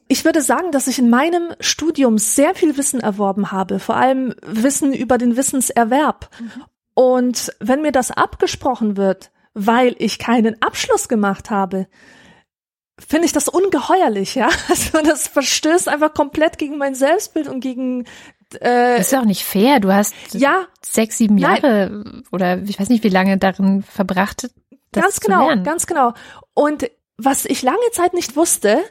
Ich 0.07 0.25
würde 0.25 0.41
sagen, 0.41 0.71
dass 0.71 0.87
ich 0.87 0.99
in 0.99 1.09
meinem 1.09 1.53
Studium 1.59 2.17
sehr 2.17 2.55
viel 2.55 2.77
Wissen 2.77 2.99
erworben 2.99 3.51
habe, 3.51 3.79
vor 3.79 3.95
allem 3.95 4.33
Wissen 4.45 4.93
über 4.93 5.17
den 5.17 5.35
Wissenserwerb. 5.35 6.29
Mhm. 6.39 6.63
Und 6.93 7.53
wenn 7.59 7.81
mir 7.81 7.91
das 7.91 8.11
abgesprochen 8.11 8.97
wird, 8.97 9.31
weil 9.53 9.95
ich 9.99 10.19
keinen 10.19 10.61
Abschluss 10.61 11.07
gemacht 11.07 11.49
habe, 11.49 11.87
finde 12.99 13.25
ich 13.25 13.31
das 13.31 13.47
ungeheuerlich, 13.47 14.35
ja. 14.35 14.49
Also 14.69 15.01
das 15.01 15.27
verstößt 15.27 15.89
einfach 15.89 16.13
komplett 16.13 16.57
gegen 16.57 16.77
mein 16.77 16.95
Selbstbild 16.95 17.47
und 17.47 17.59
gegen 17.59 18.05
äh, 18.61 18.99
ist 18.99 19.11
ja 19.11 19.21
auch 19.21 19.25
nicht 19.25 19.43
fair. 19.43 19.79
Du 19.79 19.93
hast 19.93 20.15
ja 20.33 20.67
sechs, 20.81 21.17
sieben 21.17 21.37
Jahre 21.37 21.89
nein. 21.91 22.23
oder 22.31 22.61
ich 22.63 22.79
weiß 22.79 22.89
nicht, 22.89 23.03
wie 23.03 23.09
lange 23.09 23.37
darin 23.37 23.83
verbracht. 23.83 24.49
Das 24.91 25.03
ganz 25.03 25.19
genau, 25.19 25.63
ganz 25.63 25.85
genau. 25.85 26.13
Und 26.53 26.89
was 27.17 27.45
ich 27.45 27.63
lange 27.63 27.91
Zeit 27.91 28.13
nicht 28.13 28.35
wusste, 28.35 28.83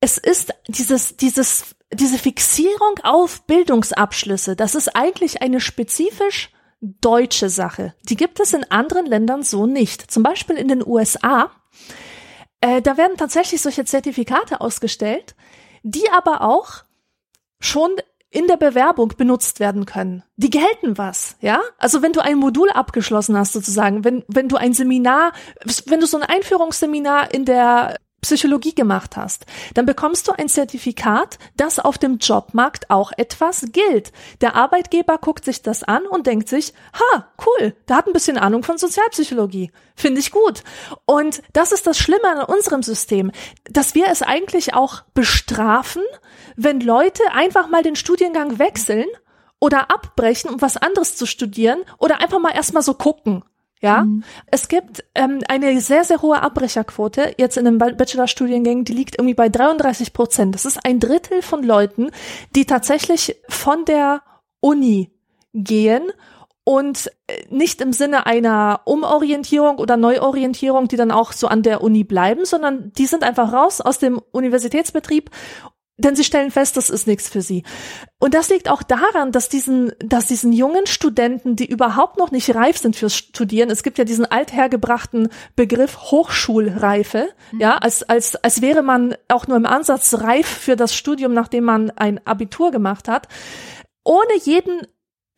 es 0.00 0.18
ist 0.18 0.54
dieses, 0.68 1.16
dieses, 1.16 1.76
diese 1.92 2.18
Fixierung 2.18 2.98
auf 3.02 3.46
Bildungsabschlüsse. 3.46 4.56
Das 4.56 4.74
ist 4.74 4.96
eigentlich 4.96 5.42
eine 5.42 5.60
spezifisch 5.60 6.50
deutsche 6.80 7.48
Sache. 7.48 7.94
Die 8.08 8.16
gibt 8.16 8.40
es 8.40 8.52
in 8.52 8.64
anderen 8.70 9.06
Ländern 9.06 9.42
so 9.42 9.66
nicht. 9.66 10.10
Zum 10.10 10.22
Beispiel 10.22 10.56
in 10.56 10.68
den 10.68 10.86
USA. 10.86 11.50
Äh, 12.60 12.82
da 12.82 12.96
werden 12.96 13.16
tatsächlich 13.16 13.60
solche 13.60 13.84
Zertifikate 13.84 14.60
ausgestellt, 14.60 15.34
die 15.82 16.08
aber 16.10 16.42
auch 16.42 16.84
schon 17.60 17.96
in 18.34 18.48
der 18.48 18.56
Bewerbung 18.56 19.12
benutzt 19.16 19.60
werden 19.60 19.86
können. 19.86 20.24
Die 20.36 20.50
gelten 20.50 20.98
was, 20.98 21.36
ja? 21.40 21.60
Also 21.78 22.02
wenn 22.02 22.12
du 22.12 22.20
ein 22.20 22.36
Modul 22.36 22.68
abgeschlossen 22.70 23.38
hast 23.38 23.52
sozusagen, 23.52 24.04
wenn 24.04 24.24
wenn 24.26 24.48
du 24.48 24.56
ein 24.56 24.72
Seminar, 24.72 25.32
wenn 25.86 26.00
du 26.00 26.06
so 26.06 26.18
ein 26.18 26.24
Einführungsseminar 26.24 27.32
in 27.32 27.44
der 27.44 27.96
Psychologie 28.24 28.74
gemacht 28.74 29.16
hast, 29.16 29.46
dann 29.74 29.86
bekommst 29.86 30.26
du 30.26 30.32
ein 30.32 30.48
Zertifikat, 30.48 31.38
das 31.56 31.78
auf 31.78 31.98
dem 31.98 32.18
Jobmarkt 32.18 32.90
auch 32.90 33.12
etwas 33.16 33.66
gilt. 33.72 34.12
Der 34.40 34.56
Arbeitgeber 34.56 35.18
guckt 35.18 35.44
sich 35.44 35.62
das 35.62 35.84
an 35.84 36.06
und 36.06 36.26
denkt 36.26 36.48
sich, 36.48 36.72
ha, 36.94 37.28
cool, 37.46 37.76
der 37.88 37.96
hat 37.96 38.06
ein 38.06 38.12
bisschen 38.12 38.38
Ahnung 38.38 38.62
von 38.62 38.78
Sozialpsychologie. 38.78 39.70
Finde 39.94 40.20
ich 40.20 40.30
gut. 40.30 40.64
Und 41.04 41.42
das 41.52 41.72
ist 41.72 41.86
das 41.86 41.98
Schlimme 41.98 42.28
an 42.28 42.44
unserem 42.44 42.82
System, 42.82 43.30
dass 43.64 43.94
wir 43.94 44.06
es 44.08 44.22
eigentlich 44.22 44.74
auch 44.74 45.02
bestrafen, 45.12 46.02
wenn 46.56 46.80
Leute 46.80 47.22
einfach 47.32 47.68
mal 47.68 47.82
den 47.82 47.96
Studiengang 47.96 48.58
wechseln 48.58 49.06
oder 49.60 49.90
abbrechen, 49.90 50.50
um 50.50 50.60
was 50.60 50.76
anderes 50.76 51.16
zu 51.16 51.26
studieren 51.26 51.84
oder 51.98 52.20
einfach 52.20 52.38
mal 52.38 52.54
erstmal 52.54 52.82
so 52.82 52.94
gucken. 52.94 53.44
Ja, 53.84 54.04
mhm. 54.04 54.24
es 54.46 54.68
gibt 54.68 55.04
ähm, 55.14 55.40
eine 55.46 55.78
sehr, 55.82 56.04
sehr 56.04 56.22
hohe 56.22 56.40
Abbrecherquote 56.40 57.34
jetzt 57.36 57.58
in 57.58 57.66
den 57.66 57.76
Bachelorstudiengängen, 57.76 58.86
die 58.86 58.94
liegt 58.94 59.18
irgendwie 59.18 59.34
bei 59.34 59.50
33 59.50 60.14
Prozent. 60.14 60.54
Das 60.54 60.64
ist 60.64 60.86
ein 60.86 61.00
Drittel 61.00 61.42
von 61.42 61.62
Leuten, 61.62 62.10
die 62.56 62.64
tatsächlich 62.64 63.36
von 63.46 63.84
der 63.84 64.22
Uni 64.60 65.10
gehen 65.52 66.02
und 66.64 67.10
äh, 67.26 67.44
nicht 67.50 67.82
im 67.82 67.92
Sinne 67.92 68.24
einer 68.24 68.80
Umorientierung 68.86 69.76
oder 69.76 69.98
Neuorientierung, 69.98 70.88
die 70.88 70.96
dann 70.96 71.10
auch 71.10 71.32
so 71.32 71.46
an 71.46 71.62
der 71.62 71.82
Uni 71.82 72.04
bleiben, 72.04 72.46
sondern 72.46 72.90
die 72.94 73.04
sind 73.04 73.22
einfach 73.22 73.52
raus 73.52 73.82
aus 73.82 73.98
dem 73.98 74.18
Universitätsbetrieb 74.32 75.30
denn 75.96 76.16
sie 76.16 76.24
stellen 76.24 76.50
fest, 76.50 76.76
das 76.76 76.90
ist 76.90 77.06
nichts 77.06 77.28
für 77.28 77.40
sie. 77.40 77.62
Und 78.18 78.34
das 78.34 78.48
liegt 78.48 78.68
auch 78.68 78.82
daran, 78.82 79.30
dass 79.30 79.48
diesen, 79.48 79.92
dass 80.00 80.26
diesen 80.26 80.52
jungen 80.52 80.86
Studenten, 80.86 81.54
die 81.54 81.66
überhaupt 81.66 82.18
noch 82.18 82.32
nicht 82.32 82.54
reif 82.54 82.78
sind 82.78 82.96
fürs 82.96 83.16
Studieren, 83.16 83.70
es 83.70 83.82
gibt 83.82 83.98
ja 83.98 84.04
diesen 84.04 84.26
althergebrachten 84.26 85.28
Begriff 85.54 86.10
Hochschulreife, 86.10 87.28
mhm. 87.52 87.60
ja, 87.60 87.76
als, 87.76 88.02
als, 88.02 88.34
als 88.36 88.60
wäre 88.60 88.82
man 88.82 89.14
auch 89.28 89.46
nur 89.46 89.56
im 89.56 89.66
Ansatz 89.66 90.14
reif 90.14 90.46
für 90.46 90.74
das 90.74 90.94
Studium, 90.94 91.32
nachdem 91.32 91.64
man 91.64 91.90
ein 91.90 92.24
Abitur 92.26 92.72
gemacht 92.72 93.06
hat, 93.06 93.28
ohne 94.02 94.36
jeden 94.42 94.86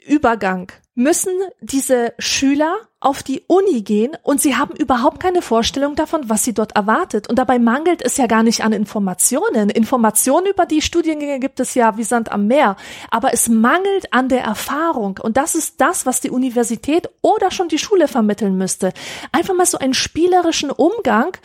Übergang 0.07 0.73
müssen 0.97 1.33
diese 1.61 2.15
Schüler 2.19 2.75
auf 3.01 3.23
die 3.23 3.43
Uni 3.47 3.83
gehen 3.83 4.17
und 4.23 4.41
sie 4.41 4.57
haben 4.57 4.75
überhaupt 4.75 5.21
keine 5.21 5.43
Vorstellung 5.43 5.95
davon, 5.95 6.29
was 6.31 6.43
sie 6.43 6.55
dort 6.55 6.75
erwartet. 6.75 7.29
Und 7.29 7.39
dabei 7.39 7.59
mangelt 7.59 8.03
es 8.03 8.17
ja 8.17 8.27
gar 8.27 8.43
nicht 8.43 8.65
an 8.65 8.73
Informationen. 8.73 9.69
Informationen 9.69 10.47
über 10.47 10.65
die 10.65 10.81
Studiengänge 10.81 11.39
gibt 11.39 11.61
es 11.61 11.75
ja 11.75 11.99
wie 11.99 12.03
Sand 12.03 12.33
am 12.33 12.47
Meer. 12.47 12.77
Aber 13.11 13.35
es 13.35 13.49
mangelt 13.49 14.13
an 14.13 14.31
der 14.31 14.43
Erfahrung. 14.43 15.21
Und 15.23 15.37
das 15.37 15.55
ist 15.55 15.83
das, 15.83 16.07
was 16.07 16.23
die 16.23 16.31
Universität 16.31 17.11
oder 17.21 17.51
schon 17.51 17.69
die 17.69 17.79
Schule 17.79 18.09
vermitteln 18.09 18.57
müsste. 18.57 18.93
Einfach 19.33 19.55
mal 19.55 19.67
so 19.67 19.79
einen 19.79 19.95
spielerischen 19.95 20.71
Umgang 20.71 21.37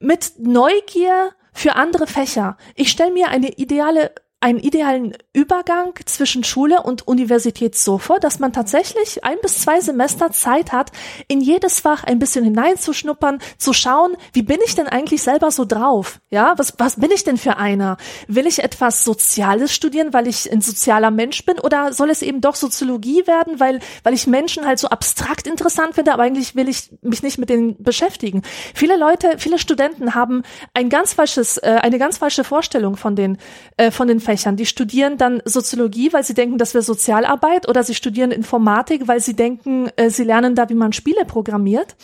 mit 0.00 0.34
Neugier 0.38 1.32
für 1.54 1.76
andere 1.76 2.06
Fächer. 2.06 2.58
Ich 2.74 2.90
stelle 2.90 3.12
mir 3.12 3.28
eine 3.28 3.54
ideale 3.54 4.12
einen 4.46 4.60
idealen 4.60 5.12
Übergang 5.32 5.94
zwischen 6.04 6.44
Schule 6.44 6.84
und 6.84 7.08
Universität 7.08 7.74
so 7.74 7.98
vor, 7.98 8.20
dass 8.20 8.38
man 8.38 8.52
tatsächlich 8.52 9.24
ein 9.24 9.38
bis 9.42 9.58
zwei 9.62 9.80
Semester 9.80 10.30
Zeit 10.30 10.70
hat, 10.70 10.92
in 11.26 11.40
jedes 11.40 11.80
Fach 11.80 12.04
ein 12.04 12.20
bisschen 12.20 12.44
hineinzuschnuppern, 12.44 13.40
zu 13.58 13.72
schauen, 13.72 14.16
wie 14.34 14.42
bin 14.42 14.58
ich 14.64 14.76
denn 14.76 14.86
eigentlich 14.86 15.24
selber 15.24 15.50
so 15.50 15.64
drauf? 15.64 16.20
Ja, 16.30 16.54
was, 16.58 16.74
was 16.78 17.00
bin 17.00 17.10
ich 17.10 17.24
denn 17.24 17.38
für 17.38 17.56
einer? 17.56 17.96
Will 18.28 18.46
ich 18.46 18.62
etwas 18.62 19.02
Soziales 19.02 19.74
studieren, 19.74 20.12
weil 20.12 20.28
ich 20.28 20.52
ein 20.52 20.60
sozialer 20.60 21.10
Mensch 21.10 21.44
bin 21.44 21.58
oder 21.58 21.92
soll 21.92 22.10
es 22.10 22.22
eben 22.22 22.40
doch 22.40 22.54
Soziologie 22.54 23.26
werden, 23.26 23.58
weil, 23.58 23.80
weil 24.04 24.14
ich 24.14 24.28
Menschen 24.28 24.64
halt 24.64 24.78
so 24.78 24.86
abstrakt 24.90 25.48
interessant 25.48 25.96
finde, 25.96 26.12
aber 26.12 26.22
eigentlich 26.22 26.54
will 26.54 26.68
ich 26.68 26.92
mich 27.02 27.24
nicht 27.24 27.38
mit 27.38 27.50
denen 27.50 27.82
beschäftigen. 27.82 28.42
Viele 28.76 28.96
Leute, 28.96 29.38
viele 29.38 29.58
Studenten 29.58 30.14
haben 30.14 30.44
ein 30.72 30.88
ganz 30.88 31.14
falsches, 31.14 31.58
äh, 31.58 31.80
eine 31.82 31.98
ganz 31.98 32.18
falsche 32.18 32.44
Vorstellung 32.44 32.96
von 32.96 33.16
den, 33.16 33.38
äh, 33.76 33.90
von 33.90 34.06
den 34.06 34.20
Fächern. 34.20 34.35
Die 34.56 34.66
studieren 34.66 35.18
dann 35.18 35.42
Soziologie, 35.44 36.12
weil 36.12 36.24
sie 36.24 36.34
denken, 36.34 36.58
das 36.58 36.74
wäre 36.74 36.82
Sozialarbeit, 36.82 37.68
oder 37.68 37.82
sie 37.82 37.94
studieren 37.94 38.30
Informatik, 38.30 39.08
weil 39.08 39.20
sie 39.20 39.34
denken, 39.34 39.88
äh, 39.96 40.10
sie 40.10 40.24
lernen 40.24 40.54
da, 40.54 40.68
wie 40.68 40.74
man 40.74 40.92
Spiele 40.92 41.24
programmiert. 41.24 41.96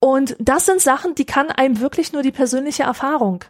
Und 0.00 0.36
das 0.38 0.66
sind 0.66 0.80
Sachen, 0.80 1.14
die 1.14 1.24
kann 1.24 1.50
einem 1.50 1.80
wirklich 1.80 2.12
nur 2.12 2.22
die 2.22 2.30
persönliche 2.30 2.84
Erfahrung 2.84 3.44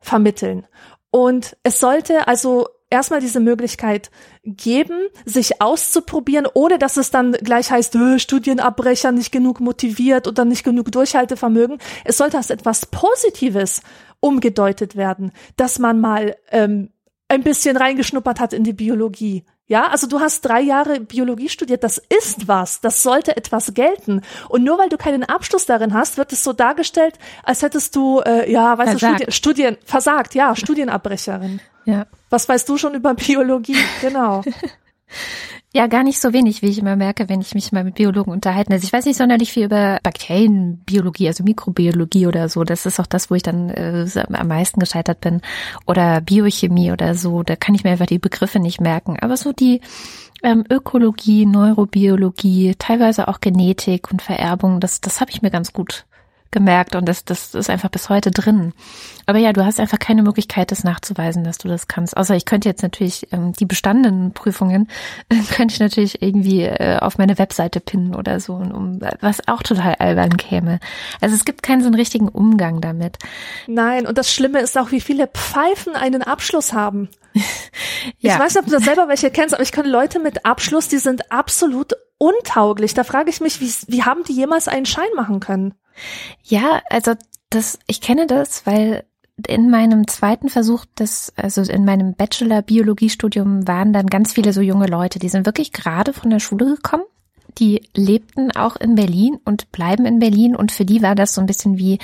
vermitteln. 0.00 0.66
Und 1.10 1.56
es 1.62 1.78
sollte 1.78 2.26
also 2.26 2.66
erstmal 2.92 3.20
diese 3.20 3.40
Möglichkeit 3.40 4.10
geben, 4.44 5.08
sich 5.24 5.60
auszuprobieren, 5.60 6.46
ohne 6.52 6.78
dass 6.78 6.96
es 6.96 7.10
dann 7.10 7.32
gleich 7.32 7.70
heißt, 7.70 7.94
äh, 7.96 8.18
Studienabbrecher 8.18 9.12
nicht 9.12 9.32
genug 9.32 9.60
motiviert 9.60 10.28
oder 10.28 10.44
nicht 10.44 10.62
genug 10.62 10.92
Durchhaltevermögen. 10.92 11.78
Es 12.04 12.18
sollte 12.18 12.36
als 12.36 12.50
etwas 12.50 12.86
Positives 12.86 13.82
umgedeutet 14.20 14.94
werden, 14.94 15.32
dass 15.56 15.78
man 15.78 16.00
mal 16.00 16.36
ähm, 16.50 16.90
ein 17.32 17.42
bisschen 17.42 17.76
reingeschnuppert 17.76 18.40
hat 18.40 18.52
in 18.52 18.62
die 18.62 18.74
Biologie. 18.74 19.44
Ja, 19.66 19.86
also 19.86 20.06
du 20.06 20.20
hast 20.20 20.42
drei 20.42 20.60
Jahre 20.60 21.00
Biologie 21.00 21.48
studiert, 21.48 21.82
das 21.82 21.96
ist 21.96 22.46
was, 22.46 22.82
das 22.82 23.02
sollte 23.02 23.36
etwas 23.36 23.72
gelten. 23.72 24.20
Und 24.50 24.64
nur 24.64 24.76
weil 24.78 24.90
du 24.90 24.98
keinen 24.98 25.24
Abschluss 25.24 25.64
darin 25.64 25.94
hast, 25.94 26.18
wird 26.18 26.32
es 26.32 26.44
so 26.44 26.52
dargestellt, 26.52 27.18
als 27.42 27.62
hättest 27.62 27.96
du, 27.96 28.20
äh, 28.20 28.50
ja, 28.52 28.76
weißt 28.76 28.98
versagt. 28.98 29.28
du, 29.28 29.32
Studien, 29.32 29.32
Studien, 29.32 29.76
versagt, 29.84 30.34
ja, 30.34 30.54
Studienabbrecherin. 30.54 31.60
Ja. 31.86 32.06
Was 32.28 32.48
weißt 32.48 32.68
du 32.68 32.76
schon 32.76 32.94
über 32.94 33.14
Biologie? 33.14 33.78
Genau. 34.02 34.42
Ja, 35.74 35.86
gar 35.86 36.02
nicht 36.02 36.20
so 36.20 36.34
wenig, 36.34 36.60
wie 36.60 36.68
ich 36.68 36.78
immer 36.78 36.96
merke, 36.96 37.30
wenn 37.30 37.40
ich 37.40 37.54
mich 37.54 37.72
mal 37.72 37.82
mit 37.82 37.94
Biologen 37.94 38.30
unterhalte. 38.30 38.72
Also 38.72 38.84
ich 38.84 38.92
weiß 38.92 39.06
nicht 39.06 39.16
sonderlich 39.16 39.52
viel 39.52 39.64
über 39.64 39.98
Bakterienbiologie, 40.02 41.28
also 41.28 41.44
Mikrobiologie 41.44 42.26
oder 42.26 42.50
so. 42.50 42.62
Das 42.62 42.84
ist 42.84 43.00
auch 43.00 43.06
das, 43.06 43.30
wo 43.30 43.36
ich 43.36 43.42
dann 43.42 43.70
äh, 43.70 44.06
am 44.34 44.48
meisten 44.48 44.80
gescheitert 44.80 45.22
bin. 45.22 45.40
Oder 45.86 46.20
Biochemie 46.20 46.92
oder 46.92 47.14
so. 47.14 47.42
Da 47.42 47.56
kann 47.56 47.74
ich 47.74 47.84
mir 47.84 47.90
einfach 47.92 48.04
die 48.04 48.18
Begriffe 48.18 48.58
nicht 48.60 48.82
merken. 48.82 49.16
Aber 49.18 49.38
so 49.38 49.54
die 49.54 49.80
ähm, 50.42 50.64
Ökologie, 50.70 51.46
Neurobiologie, 51.46 52.74
teilweise 52.78 53.28
auch 53.28 53.40
Genetik 53.40 54.12
und 54.12 54.20
Vererbung, 54.20 54.78
das, 54.78 55.00
das 55.00 55.22
habe 55.22 55.30
ich 55.30 55.40
mir 55.40 55.50
ganz 55.50 55.72
gut 55.72 56.04
gemerkt 56.52 56.94
und 56.94 57.06
das, 57.06 57.24
das 57.24 57.54
ist 57.54 57.70
einfach 57.70 57.88
bis 57.88 58.08
heute 58.08 58.30
drin. 58.30 58.72
Aber 59.26 59.38
ja, 59.38 59.52
du 59.52 59.64
hast 59.64 59.80
einfach 59.80 59.98
keine 59.98 60.22
Möglichkeit, 60.22 60.70
das 60.70 60.84
nachzuweisen, 60.84 61.44
dass 61.44 61.58
du 61.58 61.68
das 61.68 61.88
kannst. 61.88 62.16
Außer 62.16 62.36
ich 62.36 62.44
könnte 62.44 62.68
jetzt 62.68 62.82
natürlich 62.82 63.32
ähm, 63.32 63.52
die 63.52 63.66
bestandenen 63.66 64.32
Prüfungen, 64.32 64.88
äh, 65.28 65.36
könnte 65.54 65.74
ich 65.74 65.80
natürlich 65.80 66.22
irgendwie 66.22 66.62
äh, 66.62 66.98
auf 66.98 67.18
meine 67.18 67.38
Webseite 67.38 67.80
pinnen 67.80 68.14
oder 68.14 68.38
so, 68.40 68.54
um, 68.54 69.00
was 69.20 69.48
auch 69.48 69.62
total 69.62 69.96
albern 69.96 70.36
käme. 70.36 70.78
Also 71.20 71.34
es 71.34 71.44
gibt 71.44 71.62
keinen 71.62 71.80
so 71.80 71.86
einen 71.86 71.96
richtigen 71.96 72.28
Umgang 72.28 72.80
damit. 72.80 73.18
Nein, 73.66 74.06
und 74.06 74.18
das 74.18 74.32
Schlimme 74.32 74.60
ist 74.60 74.78
auch, 74.78 74.92
wie 74.92 75.00
viele 75.00 75.26
Pfeifen 75.26 75.96
einen 75.96 76.22
Abschluss 76.22 76.72
haben. 76.72 77.08
ja. 78.18 78.34
Ich 78.34 78.38
weiß 78.38 78.54
nicht, 78.54 78.64
ob 78.64 78.66
du 78.66 78.72
das 78.72 78.84
selber 78.84 79.08
welche 79.08 79.30
kennst, 79.30 79.54
aber 79.54 79.62
ich 79.62 79.72
kenne 79.72 79.88
Leute 79.88 80.18
mit 80.18 80.44
Abschluss, 80.44 80.88
die 80.88 80.98
sind 80.98 81.32
absolut 81.32 81.94
untauglich. 82.18 82.94
Da 82.94 83.04
frage 83.04 83.30
ich 83.30 83.40
mich, 83.40 83.60
wie, 83.60 83.72
wie 83.88 84.04
haben 84.04 84.22
die 84.24 84.32
jemals 84.32 84.68
einen 84.68 84.86
Schein 84.86 85.08
machen 85.16 85.40
können? 85.40 85.74
Ja, 86.42 86.82
also 86.90 87.12
das, 87.50 87.78
ich 87.86 88.00
kenne 88.00 88.26
das, 88.26 88.66
weil 88.66 89.04
in 89.46 89.70
meinem 89.70 90.06
zweiten 90.06 90.48
Versuch 90.48 90.84
des, 90.98 91.32
also 91.36 91.62
in 91.62 91.84
meinem 91.84 92.14
Bachelor-Biologiestudium 92.14 93.66
waren 93.66 93.92
dann 93.92 94.06
ganz 94.06 94.32
viele 94.32 94.52
so 94.52 94.60
junge 94.60 94.86
Leute, 94.86 95.18
die 95.18 95.28
sind 95.28 95.46
wirklich 95.46 95.72
gerade 95.72 96.12
von 96.12 96.30
der 96.30 96.40
Schule 96.40 96.66
gekommen. 96.66 97.04
Die 97.58 97.82
lebten 97.94 98.50
auch 98.52 98.76
in 98.76 98.94
Berlin 98.94 99.38
und 99.44 99.70
bleiben 99.72 100.06
in 100.06 100.18
Berlin 100.18 100.56
und 100.56 100.72
für 100.72 100.86
die 100.86 101.02
war 101.02 101.14
das 101.14 101.34
so 101.34 101.40
ein 101.40 101.46
bisschen 101.46 101.76
wie 101.76 101.98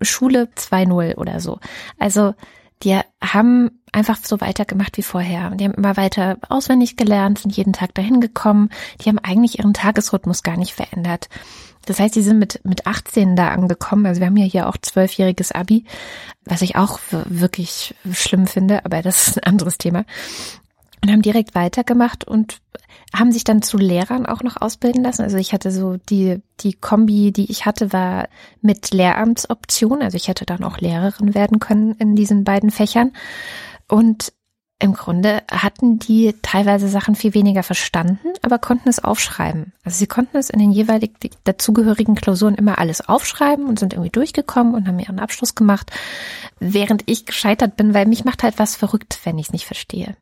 Schule 0.00 0.48
2.0 0.56 1.16
oder 1.16 1.40
so. 1.40 1.58
Also 1.98 2.34
die 2.82 2.98
haben 3.22 3.70
einfach 3.92 4.18
so 4.22 4.40
weitergemacht 4.40 4.96
wie 4.96 5.02
vorher. 5.02 5.50
Und 5.50 5.60
die 5.60 5.64
haben 5.64 5.74
immer 5.74 5.96
weiter 5.96 6.38
auswendig 6.48 6.96
gelernt, 6.96 7.38
sind 7.38 7.56
jeden 7.56 7.72
Tag 7.72 7.94
dahin 7.94 8.20
gekommen. 8.20 8.70
Die 9.00 9.08
haben 9.08 9.18
eigentlich 9.18 9.58
ihren 9.58 9.74
Tagesrhythmus 9.74 10.42
gar 10.42 10.56
nicht 10.56 10.72
verändert. 10.72 11.28
Das 11.84 12.00
heißt, 12.00 12.14
die 12.14 12.22
sind 12.22 12.38
mit, 12.38 12.60
mit 12.64 12.86
18 12.86 13.36
da 13.36 13.48
angekommen. 13.48 14.06
Also 14.06 14.20
wir 14.20 14.26
haben 14.26 14.36
ja 14.36 14.44
hier 14.44 14.68
auch 14.68 14.76
zwölfjähriges 14.76 15.52
Abi, 15.52 15.84
was 16.44 16.62
ich 16.62 16.76
auch 16.76 16.98
wirklich 17.10 17.94
schlimm 18.12 18.46
finde, 18.46 18.84
aber 18.84 19.02
das 19.02 19.28
ist 19.28 19.38
ein 19.38 19.44
anderes 19.44 19.78
Thema. 19.78 20.04
Und 21.02 21.10
haben 21.10 21.22
direkt 21.22 21.54
weitergemacht 21.54 22.24
und 22.24 22.60
haben 23.14 23.30
sich 23.30 23.44
dann 23.44 23.62
zu 23.62 23.76
Lehrern 23.76 24.26
auch 24.26 24.42
noch 24.42 24.60
ausbilden 24.60 25.02
lassen. 25.02 25.22
Also 25.22 25.36
ich 25.36 25.52
hatte 25.52 25.70
so 25.70 25.98
die, 26.08 26.40
die 26.60 26.72
Kombi, 26.72 27.30
die 27.30 27.50
ich 27.50 27.66
hatte, 27.66 27.92
war 27.92 28.28
mit 28.60 28.92
Lehramtsoption. 28.92 30.02
Also 30.02 30.16
ich 30.16 30.28
hätte 30.28 30.46
dann 30.46 30.64
auch 30.64 30.78
Lehrerin 30.78 31.34
werden 31.34 31.60
können 31.60 31.92
in 31.92 32.16
diesen 32.16 32.44
beiden 32.44 32.70
Fächern. 32.70 33.12
Und 33.86 34.32
im 34.80 34.92
Grunde 34.92 35.42
hatten 35.50 35.98
die 35.98 36.34
teilweise 36.42 36.88
Sachen 36.88 37.14
viel 37.14 37.32
weniger 37.32 37.62
verstanden, 37.62 38.28
aber 38.42 38.58
konnten 38.58 38.88
es 38.88 39.02
aufschreiben. 39.02 39.72
Also 39.84 39.98
sie 39.98 40.06
konnten 40.06 40.36
es 40.36 40.50
in 40.50 40.58
den 40.58 40.72
jeweilig 40.72 41.12
dazugehörigen 41.44 42.16
Klausuren 42.16 42.56
immer 42.56 42.78
alles 42.78 43.08
aufschreiben 43.08 43.66
und 43.66 43.78
sind 43.78 43.92
irgendwie 43.92 44.10
durchgekommen 44.10 44.74
und 44.74 44.88
haben 44.88 44.98
ihren 44.98 45.20
Abschluss 45.20 45.54
gemacht, 45.54 45.90
während 46.58 47.04
ich 47.06 47.24
gescheitert 47.24 47.76
bin, 47.76 47.94
weil 47.94 48.06
mich 48.06 48.24
macht 48.24 48.42
halt 48.42 48.58
was 48.58 48.74
verrückt, 48.74 49.20
wenn 49.24 49.38
ich 49.38 49.46
es 49.46 49.52
nicht 49.52 49.66
verstehe. 49.66 50.16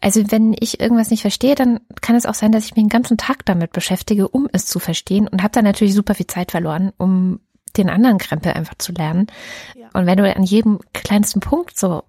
Also 0.00 0.32
wenn 0.32 0.54
ich 0.58 0.80
irgendwas 0.80 1.10
nicht 1.10 1.22
verstehe, 1.22 1.54
dann 1.54 1.80
kann 2.00 2.16
es 2.16 2.26
auch 2.26 2.34
sein, 2.34 2.50
dass 2.50 2.64
ich 2.64 2.74
mich 2.74 2.82
den 2.82 2.88
ganzen 2.88 3.16
Tag 3.16 3.46
damit 3.46 3.72
beschäftige, 3.72 4.26
um 4.26 4.48
es 4.52 4.66
zu 4.66 4.80
verstehen 4.80 5.28
und 5.28 5.42
habe 5.42 5.52
dann 5.52 5.64
natürlich 5.64 5.94
super 5.94 6.16
viel 6.16 6.26
Zeit 6.26 6.50
verloren, 6.50 6.92
um 6.98 7.38
den 7.76 7.88
anderen 7.88 8.18
Krempel 8.18 8.52
einfach 8.52 8.74
zu 8.78 8.92
lernen. 8.92 9.28
Ja. 9.76 9.88
Und 9.94 10.06
wenn 10.06 10.18
du 10.18 10.34
an 10.34 10.42
jedem 10.42 10.80
kleinsten 10.92 11.40
Punkt 11.40 11.78
so 11.78 12.02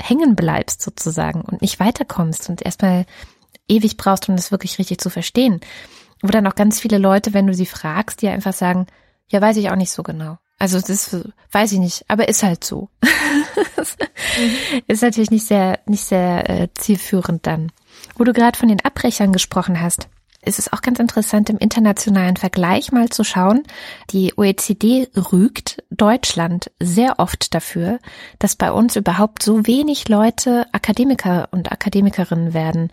hängen 0.00 0.36
bleibst 0.36 0.82
sozusagen 0.82 1.42
und 1.42 1.62
nicht 1.62 1.80
weiterkommst 1.80 2.48
und 2.48 2.62
erstmal 2.62 3.06
ewig 3.68 3.96
brauchst, 3.96 4.28
um 4.28 4.36
das 4.36 4.50
wirklich 4.50 4.78
richtig 4.78 4.98
zu 4.98 5.10
verstehen. 5.10 5.60
Wo 6.22 6.28
dann 6.28 6.46
auch 6.46 6.54
ganz 6.54 6.80
viele 6.80 6.98
Leute, 6.98 7.34
wenn 7.34 7.46
du 7.46 7.54
sie 7.54 7.66
fragst, 7.66 8.22
die 8.22 8.28
einfach 8.28 8.52
sagen, 8.52 8.86
ja, 9.28 9.40
weiß 9.40 9.56
ich 9.56 9.70
auch 9.70 9.76
nicht 9.76 9.90
so 9.90 10.02
genau. 10.02 10.38
Also 10.58 10.80
das 10.80 11.16
weiß 11.50 11.72
ich 11.72 11.78
nicht, 11.78 12.04
aber 12.08 12.28
ist 12.28 12.42
halt 12.42 12.62
so. 12.62 12.88
mhm. 13.02 14.82
Ist 14.86 15.02
natürlich 15.02 15.30
nicht 15.30 15.46
sehr, 15.46 15.80
nicht 15.86 16.04
sehr 16.04 16.48
äh, 16.48 16.68
zielführend 16.74 17.46
dann. 17.46 17.72
Wo 18.16 18.24
du 18.24 18.32
gerade 18.32 18.56
von 18.56 18.68
den 18.68 18.84
Abbrechern 18.84 19.32
gesprochen 19.32 19.80
hast 19.80 20.08
ist 20.44 20.58
es 20.58 20.72
auch 20.72 20.82
ganz 20.82 20.98
interessant, 20.98 21.50
im 21.50 21.58
internationalen 21.58 22.36
Vergleich 22.36 22.92
mal 22.92 23.08
zu 23.08 23.24
schauen. 23.24 23.62
Die 24.10 24.34
OECD 24.36 25.08
rügt 25.16 25.82
Deutschland 25.90 26.70
sehr 26.80 27.18
oft 27.18 27.54
dafür, 27.54 27.98
dass 28.38 28.56
bei 28.56 28.72
uns 28.72 28.96
überhaupt 28.96 29.42
so 29.42 29.66
wenig 29.66 30.08
Leute 30.08 30.66
Akademiker 30.72 31.48
und 31.52 31.70
Akademikerinnen 31.70 32.54
werden. 32.54 32.90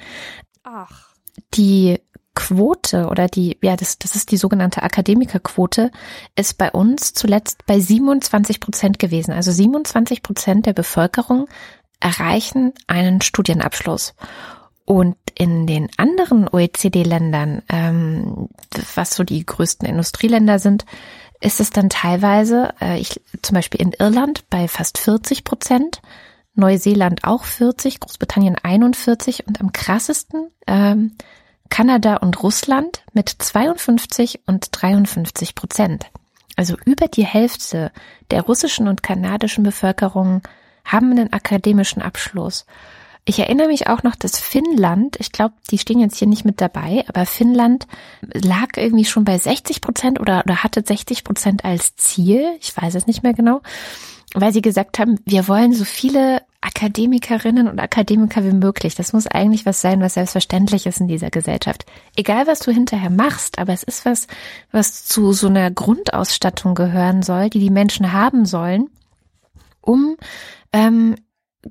Ach. 0.63 1.09
Die 1.55 1.99
Quote 2.35 3.07
oder 3.07 3.27
die, 3.27 3.57
ja, 3.61 3.75
das, 3.75 3.97
das 3.97 4.15
ist 4.15 4.31
die 4.31 4.37
sogenannte 4.37 4.83
Akademikerquote, 4.83 5.91
ist 6.35 6.57
bei 6.57 6.71
uns 6.71 7.13
zuletzt 7.13 7.65
bei 7.65 7.79
27 7.79 8.59
Prozent 8.59 8.99
gewesen. 8.99 9.31
Also 9.31 9.51
27 9.51 10.21
Prozent 10.23 10.65
der 10.65 10.73
Bevölkerung 10.73 11.47
erreichen 11.99 12.73
einen 12.87 13.21
Studienabschluss. 13.21 14.13
Und 14.89 15.17
in 15.35 15.67
den 15.67 15.87
anderen 15.97 16.47
OECD-Ländern, 16.51 17.61
ähm, 17.69 18.49
was 18.95 19.13
so 19.13 19.23
die 19.23 19.45
größten 19.45 19.87
Industrieländer 19.87 20.57
sind, 20.57 20.83
ist 21.39 21.59
es 21.59 21.69
dann 21.69 21.91
teilweise, 21.91 22.73
äh, 22.81 22.99
ich, 22.99 23.21
zum 23.43 23.53
Beispiel 23.53 23.79
in 23.81 23.91
Irland 23.91 24.49
bei 24.49 24.67
fast 24.67 24.97
40 24.97 25.43
Prozent, 25.43 26.01
Neuseeland 26.55 27.23
auch 27.23 27.43
40, 27.43 27.99
Großbritannien 27.99 28.55
41 28.55 29.45
und 29.45 29.61
am 29.61 29.73
krassesten 29.73 30.49
ähm, 30.65 31.11
Kanada 31.69 32.15
und 32.15 32.41
Russland 32.41 33.03
mit 33.13 33.29
52 33.29 34.39
und 34.47 34.69
53 34.71 35.53
Prozent. 35.53 36.07
Also 36.55 36.75
über 36.85 37.07
die 37.07 37.25
Hälfte 37.25 37.91
der 38.31 38.41
russischen 38.41 38.87
und 38.87 39.03
kanadischen 39.03 39.63
Bevölkerung 39.63 40.41
haben 40.83 41.11
einen 41.11 41.31
akademischen 41.31 42.01
Abschluss. 42.01 42.65
Ich 43.29 43.37
erinnere 43.37 43.67
mich 43.67 43.85
auch 43.85 44.01
noch, 44.01 44.15
dass 44.15 44.39
Finnland, 44.39 45.17
ich 45.19 45.31
glaube, 45.31 45.53
die 45.69 45.77
stehen 45.77 45.99
jetzt 45.99 46.17
hier 46.17 46.27
nicht 46.27 46.45
mit 46.45 46.59
dabei, 46.59 47.05
aber 47.07 47.27
Finnland 47.27 47.85
lag 48.21 48.69
irgendwie 48.75 49.05
schon 49.05 49.23
bei 49.23 49.37
60 49.37 49.81
Prozent 49.81 50.19
oder, 50.19 50.41
oder 50.45 50.63
hatte 50.63 50.81
60 50.83 51.23
Prozent 51.23 51.63
als 51.63 51.95
Ziel. 51.95 52.43
Ich 52.59 52.75
weiß 52.75 52.95
es 52.95 53.05
nicht 53.05 53.21
mehr 53.21 53.33
genau, 53.33 53.61
weil 54.33 54.51
sie 54.51 54.63
gesagt 54.63 54.97
haben, 54.97 55.19
wir 55.25 55.47
wollen 55.47 55.73
so 55.73 55.85
viele 55.85 56.41
Akademikerinnen 56.61 57.67
und 57.67 57.79
Akademiker 57.79 58.43
wie 58.43 58.51
möglich. 58.51 58.95
Das 58.95 59.13
muss 59.13 59.27
eigentlich 59.27 59.67
was 59.67 59.79
sein, 59.79 60.01
was 60.01 60.15
selbstverständlich 60.15 60.87
ist 60.87 60.99
in 60.99 61.07
dieser 61.07 61.29
Gesellschaft. 61.29 61.85
Egal, 62.15 62.47
was 62.47 62.61
du 62.61 62.71
hinterher 62.71 63.11
machst, 63.11 63.59
aber 63.59 63.73
es 63.73 63.83
ist 63.83 64.05
was, 64.05 64.25
was 64.71 65.05
zu 65.05 65.33
so 65.33 65.45
einer 65.45 65.69
Grundausstattung 65.69 66.73
gehören 66.73 67.21
soll, 67.21 67.51
die 67.51 67.59
die 67.59 67.69
Menschen 67.69 68.11
haben 68.11 68.47
sollen, 68.47 68.89
um 69.81 70.17
ähm, 70.73 71.13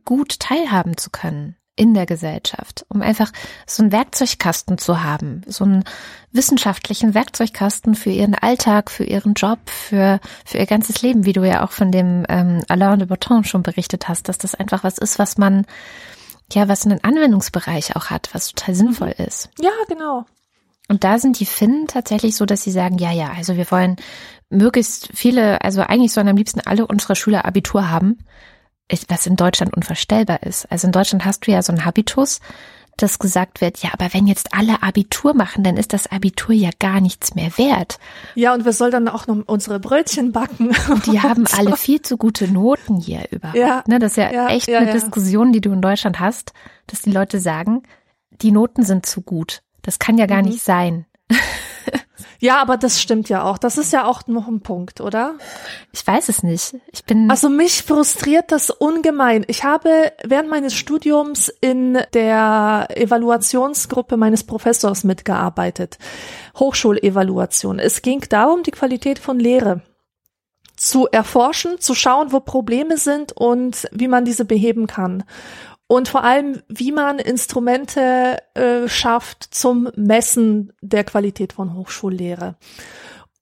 gut 0.04 0.38
teilhaben 0.38 0.96
zu 0.96 1.10
können 1.10 1.58
in 1.78 1.94
der 1.94 2.06
Gesellschaft, 2.06 2.84
um 2.88 3.02
einfach 3.02 3.30
so 3.64 3.82
einen 3.82 3.92
Werkzeugkasten 3.92 4.78
zu 4.78 5.04
haben, 5.04 5.42
so 5.46 5.64
einen 5.64 5.84
wissenschaftlichen 6.32 7.14
Werkzeugkasten 7.14 7.94
für 7.94 8.10
ihren 8.10 8.34
Alltag, 8.34 8.90
für 8.90 9.04
ihren 9.04 9.34
Job, 9.34 9.60
für, 9.70 10.18
für 10.44 10.58
ihr 10.58 10.66
ganzes 10.66 11.02
Leben, 11.02 11.24
wie 11.24 11.32
du 11.32 11.44
ja 11.44 11.64
auch 11.64 11.70
von 11.70 11.92
dem 11.92 12.26
ähm, 12.28 12.64
Alain 12.68 12.98
de 12.98 13.06
Botton 13.06 13.44
schon 13.44 13.62
berichtet 13.62 14.08
hast, 14.08 14.28
dass 14.28 14.38
das 14.38 14.56
einfach 14.56 14.82
was 14.82 14.98
ist, 14.98 15.20
was 15.20 15.38
man, 15.38 15.66
ja, 16.52 16.66
was 16.66 16.84
einen 16.84 17.02
Anwendungsbereich 17.04 17.94
auch 17.94 18.06
hat, 18.06 18.28
was 18.32 18.52
total 18.52 18.74
sinnvoll 18.74 19.14
ist. 19.16 19.48
Ja, 19.60 19.70
genau. 19.88 20.24
Und 20.88 21.04
da 21.04 21.18
sind 21.18 21.38
die 21.38 21.46
Finnen 21.46 21.86
tatsächlich 21.86 22.34
so, 22.34 22.44
dass 22.44 22.62
sie 22.62 22.72
sagen, 22.72 22.98
ja, 22.98 23.12
ja, 23.12 23.30
also 23.36 23.56
wir 23.56 23.70
wollen 23.70 23.96
möglichst 24.50 25.10
viele, 25.14 25.62
also 25.62 25.82
eigentlich 25.82 26.12
sollen 26.12 26.28
am 26.28 26.36
liebsten 26.36 26.60
alle 26.60 26.86
unsere 26.86 27.14
Schüler 27.14 27.44
Abitur 27.44 27.88
haben 27.88 28.18
was 29.08 29.26
in 29.26 29.36
Deutschland 29.36 29.76
unvorstellbar 29.76 30.42
ist. 30.42 30.70
Also 30.70 30.86
in 30.86 30.92
Deutschland 30.92 31.24
hast 31.24 31.46
du 31.46 31.50
ja 31.50 31.62
so 31.62 31.72
einen 31.72 31.84
Habitus, 31.84 32.40
dass 32.96 33.18
gesagt 33.18 33.60
wird, 33.60 33.78
ja, 33.78 33.90
aber 33.92 34.12
wenn 34.12 34.26
jetzt 34.26 34.52
alle 34.52 34.82
Abitur 34.82 35.34
machen, 35.34 35.62
dann 35.62 35.76
ist 35.76 35.92
das 35.92 36.08
Abitur 36.08 36.54
ja 36.54 36.70
gar 36.78 37.00
nichts 37.00 37.34
mehr 37.34 37.56
wert. 37.56 37.98
Ja, 38.34 38.54
und 38.54 38.64
wir 38.64 38.72
sollen 38.72 38.90
dann 38.90 39.08
auch 39.08 39.26
noch 39.26 39.44
unsere 39.46 39.78
Brötchen 39.78 40.32
backen. 40.32 40.74
Und 40.88 41.06
die 41.06 41.20
haben 41.20 41.46
so. 41.46 41.56
alle 41.56 41.76
viel 41.76 42.02
zu 42.02 42.16
gute 42.16 42.48
Noten 42.48 42.96
hier 43.00 43.24
überhaupt. 43.30 43.56
Ja, 43.56 43.84
ne, 43.86 43.98
das 43.98 44.12
ist 44.12 44.16
ja, 44.16 44.32
ja 44.32 44.48
echt 44.48 44.68
ja, 44.68 44.78
eine 44.78 44.88
ja. 44.88 44.92
Diskussion, 44.92 45.52
die 45.52 45.60
du 45.60 45.72
in 45.72 45.80
Deutschland 45.80 46.18
hast, 46.18 46.52
dass 46.88 47.02
die 47.02 47.12
Leute 47.12 47.38
sagen, 47.38 47.82
die 48.42 48.50
Noten 48.50 48.82
sind 48.82 49.06
zu 49.06 49.22
gut. 49.22 49.62
Das 49.82 49.98
kann 49.98 50.18
ja 50.18 50.26
gar 50.26 50.42
mhm. 50.42 50.48
nicht 50.48 50.62
sein. 50.62 51.06
Ja, 52.40 52.60
aber 52.62 52.76
das 52.76 53.02
stimmt 53.02 53.28
ja 53.28 53.42
auch. 53.42 53.58
Das 53.58 53.78
ist 53.78 53.92
ja 53.92 54.06
auch 54.06 54.26
noch 54.28 54.46
ein 54.46 54.60
Punkt, 54.60 55.00
oder? 55.00 55.34
Ich 55.92 56.06
weiß 56.06 56.28
es 56.28 56.42
nicht. 56.44 56.76
Ich 56.92 57.04
bin. 57.04 57.28
Also 57.30 57.48
mich 57.48 57.82
frustriert 57.82 58.52
das 58.52 58.70
ungemein. 58.70 59.44
Ich 59.48 59.64
habe 59.64 60.12
während 60.22 60.48
meines 60.48 60.74
Studiums 60.74 61.48
in 61.60 61.98
der 62.14 62.88
Evaluationsgruppe 62.94 64.16
meines 64.16 64.44
Professors 64.44 65.02
mitgearbeitet. 65.02 65.98
Hochschulevaluation. 66.56 67.80
Es 67.80 68.02
ging 68.02 68.24
darum, 68.28 68.62
die 68.62 68.70
Qualität 68.70 69.18
von 69.18 69.40
Lehre 69.40 69.82
zu 70.76 71.08
erforschen, 71.08 71.80
zu 71.80 71.96
schauen, 71.96 72.30
wo 72.30 72.38
Probleme 72.38 72.98
sind 72.98 73.32
und 73.32 73.88
wie 73.90 74.06
man 74.06 74.24
diese 74.24 74.44
beheben 74.44 74.86
kann 74.86 75.24
und 75.88 76.08
vor 76.08 76.22
allem, 76.22 76.62
wie 76.68 76.92
man 76.92 77.18
Instrumente 77.18 78.36
äh, 78.54 78.88
schafft 78.88 79.42
zum 79.42 79.90
Messen 79.96 80.72
der 80.82 81.02
Qualität 81.02 81.54
von 81.54 81.74
Hochschullehre. 81.74 82.56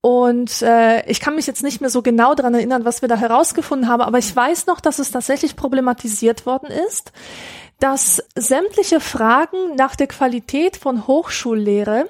Und 0.01 0.63
äh, 0.63 1.05
ich 1.11 1.19
kann 1.19 1.35
mich 1.35 1.49
jetzt 1.49 1.65
nicht 1.65 1.81
mehr 1.81 1.91
so 1.91 2.01
genau 2.03 2.37
daran 2.37 2.55
erinnern, 2.55 2.85
was 2.85 3.03
wir 3.03 3.09
da 3.09 3.17
herausgefunden 3.17 3.89
haben, 3.89 4.03
aber 4.03 4.19
ich 4.19 4.35
weiß 4.35 4.67
noch, 4.67 4.81
dass 4.81 5.01
es 5.01 5.11
tatsächlich 5.11 5.57
problematisiert 5.57 6.47
worden 6.47 6.71
ist, 6.89 7.11
dass 7.81 8.23
sämtliche 8.37 9.01
Fragen 9.01 9.75
nach 9.75 9.97
der 9.97 10.07
Qualität 10.07 10.77
von 10.77 11.09
Hochschullehre 11.09 12.09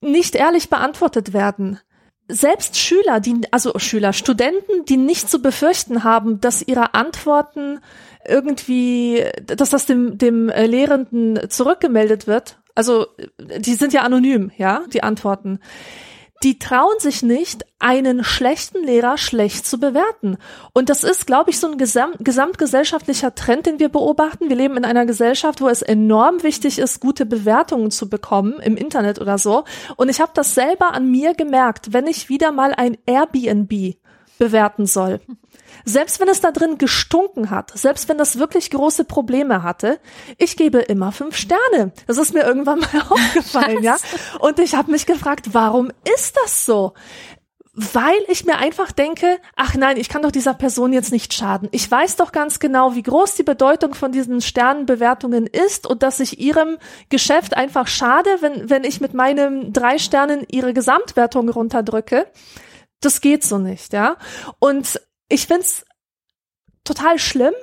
nicht 0.00 0.36
ehrlich 0.36 0.70
beantwortet 0.70 1.32
werden. 1.32 1.80
Selbst 2.28 2.78
Schüler, 2.78 3.18
die, 3.18 3.40
also 3.50 3.76
Schüler, 3.78 4.12
Studenten, 4.12 4.84
die 4.88 4.96
nicht 4.96 5.28
zu 5.28 5.42
befürchten 5.42 6.04
haben, 6.04 6.40
dass 6.40 6.62
ihre 6.62 6.94
Antworten 6.94 7.80
irgendwie, 8.26 9.24
dass 9.44 9.70
das 9.70 9.86
dem, 9.86 10.18
dem 10.18 10.48
äh, 10.48 10.66
Lehrenden 10.66 11.50
zurückgemeldet 11.50 12.26
wird. 12.26 12.58
Also 12.74 13.06
die 13.38 13.74
sind 13.74 13.92
ja 13.92 14.02
anonym, 14.02 14.50
ja, 14.56 14.82
die 14.92 15.02
Antworten. 15.02 15.58
Die 16.42 16.58
trauen 16.58 16.98
sich 16.98 17.22
nicht, 17.22 17.64
einen 17.78 18.24
schlechten 18.24 18.82
Lehrer 18.82 19.16
schlecht 19.16 19.64
zu 19.64 19.78
bewerten. 19.78 20.38
Und 20.72 20.88
das 20.88 21.04
ist, 21.04 21.26
glaube 21.26 21.50
ich, 21.50 21.60
so 21.60 21.68
ein 21.68 21.78
gesam 21.78 22.14
gesamtgesellschaftlicher 22.18 23.36
Trend, 23.36 23.66
den 23.66 23.78
wir 23.78 23.88
beobachten. 23.88 24.48
Wir 24.48 24.56
leben 24.56 24.76
in 24.76 24.84
einer 24.84 25.06
Gesellschaft, 25.06 25.60
wo 25.60 25.68
es 25.68 25.82
enorm 25.82 26.42
wichtig 26.42 26.80
ist, 26.80 26.98
gute 26.98 27.26
Bewertungen 27.26 27.92
zu 27.92 28.08
bekommen 28.08 28.54
im 28.60 28.76
Internet 28.76 29.20
oder 29.20 29.38
so. 29.38 29.64
Und 29.96 30.08
ich 30.08 30.20
habe 30.20 30.32
das 30.34 30.54
selber 30.54 30.94
an 30.94 31.08
mir 31.08 31.34
gemerkt, 31.34 31.92
wenn 31.92 32.08
ich 32.08 32.28
wieder 32.28 32.50
mal 32.50 32.74
ein 32.74 32.96
Airbnb 33.06 33.96
bewerten 34.38 34.86
soll. 34.86 35.20
Selbst 35.84 36.20
wenn 36.20 36.28
es 36.28 36.40
da 36.40 36.52
drin 36.52 36.78
gestunken 36.78 37.50
hat, 37.50 37.72
selbst 37.76 38.08
wenn 38.08 38.18
das 38.18 38.38
wirklich 38.38 38.70
große 38.70 39.04
Probleme 39.04 39.62
hatte, 39.62 39.98
ich 40.38 40.56
gebe 40.56 40.78
immer 40.78 41.12
fünf 41.12 41.36
Sterne. 41.36 41.92
Das 42.06 42.18
ist 42.18 42.34
mir 42.34 42.44
irgendwann 42.44 42.80
mal 42.80 43.02
aufgefallen, 43.08 43.82
ja. 43.82 43.96
Und 44.38 44.58
ich 44.58 44.74
habe 44.74 44.90
mich 44.90 45.06
gefragt, 45.06 45.50
warum 45.52 45.90
ist 46.04 46.36
das 46.36 46.66
so? 46.66 46.94
weil 47.74 48.20
ich 48.28 48.44
mir 48.44 48.58
einfach 48.58 48.92
denke, 48.92 49.38
ach 49.56 49.74
nein, 49.74 49.96
ich 49.96 50.10
kann 50.10 50.20
doch 50.20 50.30
dieser 50.30 50.52
Person 50.52 50.92
jetzt 50.92 51.10
nicht 51.10 51.32
schaden. 51.32 51.70
Ich 51.72 51.90
weiß 51.90 52.16
doch 52.16 52.30
ganz 52.30 52.58
genau, 52.58 52.94
wie 52.94 53.02
groß 53.02 53.34
die 53.34 53.44
Bedeutung 53.44 53.94
von 53.94 54.12
diesen 54.12 54.42
Sternenbewertungen 54.42 55.46
ist 55.46 55.86
und 55.86 56.02
dass 56.02 56.20
ich 56.20 56.38
ihrem 56.38 56.76
Geschäft 57.08 57.56
einfach 57.56 57.86
schade, 57.86 58.28
wenn, 58.40 58.68
wenn 58.68 58.84
ich 58.84 59.00
mit 59.00 59.14
meinem 59.14 59.72
drei 59.72 59.98
Sternen 59.98 60.44
ihre 60.50 60.74
Gesamtwertung 60.74 61.48
runterdrücke. 61.48 62.26
Das 63.02 63.20
geht 63.20 63.44
so 63.44 63.58
nicht, 63.58 63.92
ja. 63.92 64.16
Und 64.58 64.98
ich 65.28 65.46
find's 65.46 65.84
total 66.84 67.18
schlimm, 67.18 67.54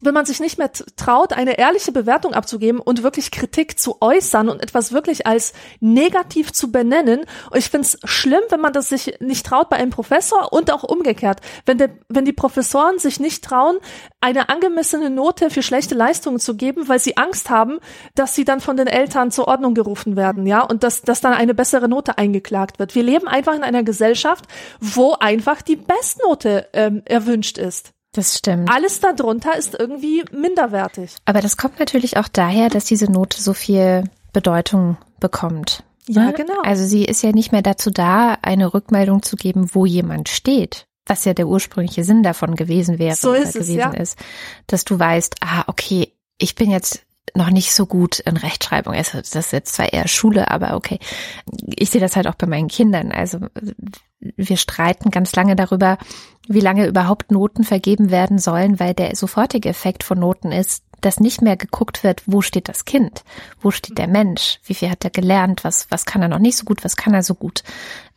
wenn 0.00 0.12
man 0.12 0.26
sich 0.26 0.40
nicht 0.40 0.58
mehr 0.58 0.70
traut, 0.96 1.32
eine 1.32 1.58
ehrliche 1.58 1.90
Bewertung 1.90 2.34
abzugeben 2.34 2.80
und 2.80 3.02
wirklich 3.02 3.30
Kritik 3.30 3.78
zu 3.78 3.96
äußern 4.02 4.50
und 4.50 4.62
etwas 4.62 4.92
wirklich 4.92 5.26
als 5.26 5.54
negativ 5.80 6.52
zu 6.52 6.70
benennen. 6.70 7.20
Und 7.50 7.58
ich 7.58 7.70
finde 7.70 7.86
es 7.86 7.98
schlimm, 8.04 8.42
wenn 8.50 8.60
man 8.60 8.74
das 8.74 8.90
sich 8.90 9.14
nicht 9.20 9.46
traut 9.46 9.70
bei 9.70 9.76
einem 9.76 9.90
Professor 9.90 10.52
und 10.52 10.70
auch 10.70 10.82
umgekehrt. 10.82 11.40
Wenn, 11.64 11.78
der, 11.78 11.90
wenn 12.08 12.26
die 12.26 12.34
Professoren 12.34 12.98
sich 12.98 13.20
nicht 13.20 13.42
trauen, 13.42 13.78
eine 14.20 14.50
angemessene 14.50 15.08
Note 15.08 15.48
für 15.48 15.62
schlechte 15.62 15.94
Leistungen 15.94 16.40
zu 16.40 16.56
geben, 16.56 16.88
weil 16.88 16.98
sie 16.98 17.16
Angst 17.16 17.48
haben, 17.48 17.78
dass 18.14 18.34
sie 18.34 18.44
dann 18.44 18.60
von 18.60 18.76
den 18.76 18.88
Eltern 18.88 19.30
zur 19.30 19.48
Ordnung 19.48 19.72
gerufen 19.72 20.14
werden, 20.14 20.46
ja, 20.46 20.60
und 20.60 20.82
dass, 20.82 21.02
dass 21.02 21.22
dann 21.22 21.32
eine 21.32 21.54
bessere 21.54 21.88
Note 21.88 22.18
eingeklagt 22.18 22.78
wird. 22.78 22.94
Wir 22.94 23.02
leben 23.02 23.28
einfach 23.28 23.54
in 23.54 23.62
einer 23.62 23.82
Gesellschaft, 23.82 24.44
wo 24.78 25.14
einfach 25.14 25.62
die 25.62 25.76
Bestnote 25.76 26.68
ähm, 26.74 27.00
erwünscht 27.06 27.56
ist. 27.56 27.95
Das 28.16 28.38
stimmt. 28.38 28.70
Alles 28.70 29.00
darunter 29.00 29.56
ist 29.56 29.74
irgendwie 29.78 30.24
minderwertig. 30.32 31.14
Aber 31.26 31.42
das 31.42 31.58
kommt 31.58 31.78
natürlich 31.78 32.16
auch 32.16 32.28
daher, 32.28 32.70
dass 32.70 32.86
diese 32.86 33.12
Note 33.12 33.40
so 33.40 33.52
viel 33.52 34.04
Bedeutung 34.32 34.96
bekommt. 35.20 35.84
Ja, 36.08 36.26
ne? 36.26 36.32
genau. 36.32 36.62
Also 36.62 36.86
sie 36.86 37.04
ist 37.04 37.22
ja 37.22 37.32
nicht 37.32 37.52
mehr 37.52 37.60
dazu 37.60 37.90
da, 37.90 38.38
eine 38.40 38.72
Rückmeldung 38.72 39.22
zu 39.22 39.36
geben, 39.36 39.68
wo 39.74 39.84
jemand 39.84 40.30
steht. 40.30 40.86
Was 41.04 41.26
ja 41.26 41.34
der 41.34 41.46
ursprüngliche 41.46 42.04
Sinn 42.04 42.22
davon 42.22 42.56
gewesen 42.56 42.98
wäre, 42.98 43.14
so 43.14 43.32
ist 43.34 43.52
gewesen 43.52 43.70
es, 43.70 43.76
ja. 43.76 43.90
ist, 43.90 44.18
dass 44.66 44.84
du 44.84 44.98
weißt, 44.98 45.36
ah, 45.40 45.64
okay, 45.66 46.12
ich 46.38 46.54
bin 46.54 46.70
jetzt 46.70 47.02
noch 47.34 47.50
nicht 47.50 47.74
so 47.74 47.86
gut 47.86 48.18
in 48.20 48.36
Rechtschreibung. 48.36 48.94
Also 48.94 49.18
das 49.18 49.34
ist 49.34 49.52
jetzt 49.52 49.74
zwar 49.74 49.92
eher 49.92 50.08
Schule, 50.08 50.50
aber 50.50 50.74
okay. 50.74 50.98
Ich 51.76 51.90
sehe 51.90 52.00
das 52.00 52.16
halt 52.16 52.26
auch 52.26 52.34
bei 52.34 52.46
meinen 52.46 52.68
Kindern. 52.68 53.12
Also 53.12 53.40
wir 54.20 54.56
streiten 54.56 55.10
ganz 55.10 55.34
lange 55.34 55.56
darüber, 55.56 55.98
wie 56.48 56.60
lange 56.60 56.86
überhaupt 56.86 57.30
Noten 57.30 57.64
vergeben 57.64 58.10
werden 58.10 58.38
sollen, 58.38 58.80
weil 58.80 58.94
der 58.94 59.14
sofortige 59.16 59.68
Effekt 59.68 60.04
von 60.04 60.18
Noten 60.18 60.52
ist, 60.52 60.82
dass 61.00 61.20
nicht 61.20 61.42
mehr 61.42 61.56
geguckt 61.56 62.02
wird, 62.02 62.22
wo 62.26 62.40
steht 62.40 62.68
das 62.68 62.84
Kind, 62.84 63.22
wo 63.60 63.70
steht 63.70 63.98
der 63.98 64.08
Mensch, 64.08 64.60
wie 64.64 64.74
viel 64.74 64.90
hat 64.90 65.04
er 65.04 65.10
gelernt, 65.10 65.62
was, 65.62 65.86
was 65.90 66.06
kann 66.06 66.22
er 66.22 66.28
noch 66.28 66.38
nicht 66.38 66.56
so 66.56 66.64
gut, 66.64 66.84
was 66.84 66.96
kann 66.96 67.14
er 67.14 67.22
so 67.22 67.34
gut. 67.34 67.62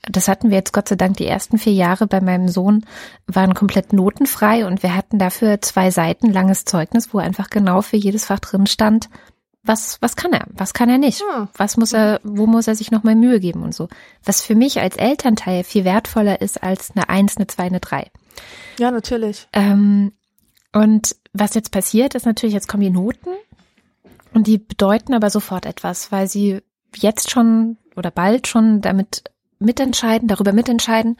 Das 0.04 0.28
hatten 0.28 0.50
wir 0.50 0.58
jetzt 0.58 0.72
Gott 0.72 0.88
sei 0.88 0.96
Dank 0.96 1.18
die 1.18 1.28
ersten 1.28 1.58
vier 1.58 1.74
Jahre 1.74 2.08
bei 2.08 2.22
meinem 2.22 2.48
Sohn, 2.48 2.86
waren 3.28 3.54
komplett 3.54 3.92
notenfrei 3.92 4.66
und 4.66 4.82
wir 4.82 4.96
hatten 4.96 5.20
dafür 5.20 5.62
zwei 5.62 5.92
Seiten 5.92 6.32
langes 6.32 6.66
Zeugnis, 6.66 7.14
wo 7.14 7.18
einfach 7.18 7.50
genau 7.50 7.82
für 7.82 7.98
jedes 7.98 8.26
Fach 8.26 8.40
drin 8.40 8.66
stand, 8.66 9.10
was, 9.70 10.02
was 10.02 10.16
kann 10.16 10.34
er, 10.34 10.48
was 10.50 10.74
kann 10.74 10.90
er 10.90 10.98
nicht, 10.98 11.24
was 11.56 11.78
muss 11.78 11.94
er, 11.94 12.20
wo 12.24 12.48
muss 12.48 12.68
er 12.68 12.74
sich 12.74 12.90
nochmal 12.90 13.16
Mühe 13.16 13.40
geben 13.40 13.62
und 13.62 13.76
so. 13.76 13.88
Was 14.26 14.42
für 14.42 14.56
mich 14.56 14.80
als 14.80 14.98
Elternteil 14.98 15.64
viel 15.64 15.86
wertvoller 15.86 16.42
ist 16.42 16.64
als 16.64 16.92
eine 16.92 17.08
Eins, 17.08 17.38
eine 17.38 17.46
Zwei, 17.46 17.66
eine 17.66 17.80
Drei. 17.80 18.08
Ja, 18.80 18.90
natürlich. 18.90 19.48
Ähm, 19.54 20.12
und 20.74 21.16
was 21.34 21.54
jetzt 21.54 21.72
passiert, 21.72 22.16
ist 22.16 22.26
natürlich, 22.26 22.56
jetzt 22.56 22.68
kommen 22.68 22.82
die 22.82 22.90
Noten 22.90 23.30
und 24.34 24.48
die 24.48 24.58
bedeuten 24.58 25.14
aber 25.14 25.30
sofort 25.30 25.68
etwas, 25.68 26.12
weil 26.12 26.28
sie 26.28 26.62
jetzt 26.96 27.30
schon 27.30 27.78
oder 27.96 28.10
bald 28.10 28.48
schon 28.48 28.82
damit 28.82 29.26
mitentscheiden, 29.60 30.28
darüber 30.28 30.52
mitentscheiden, 30.52 31.18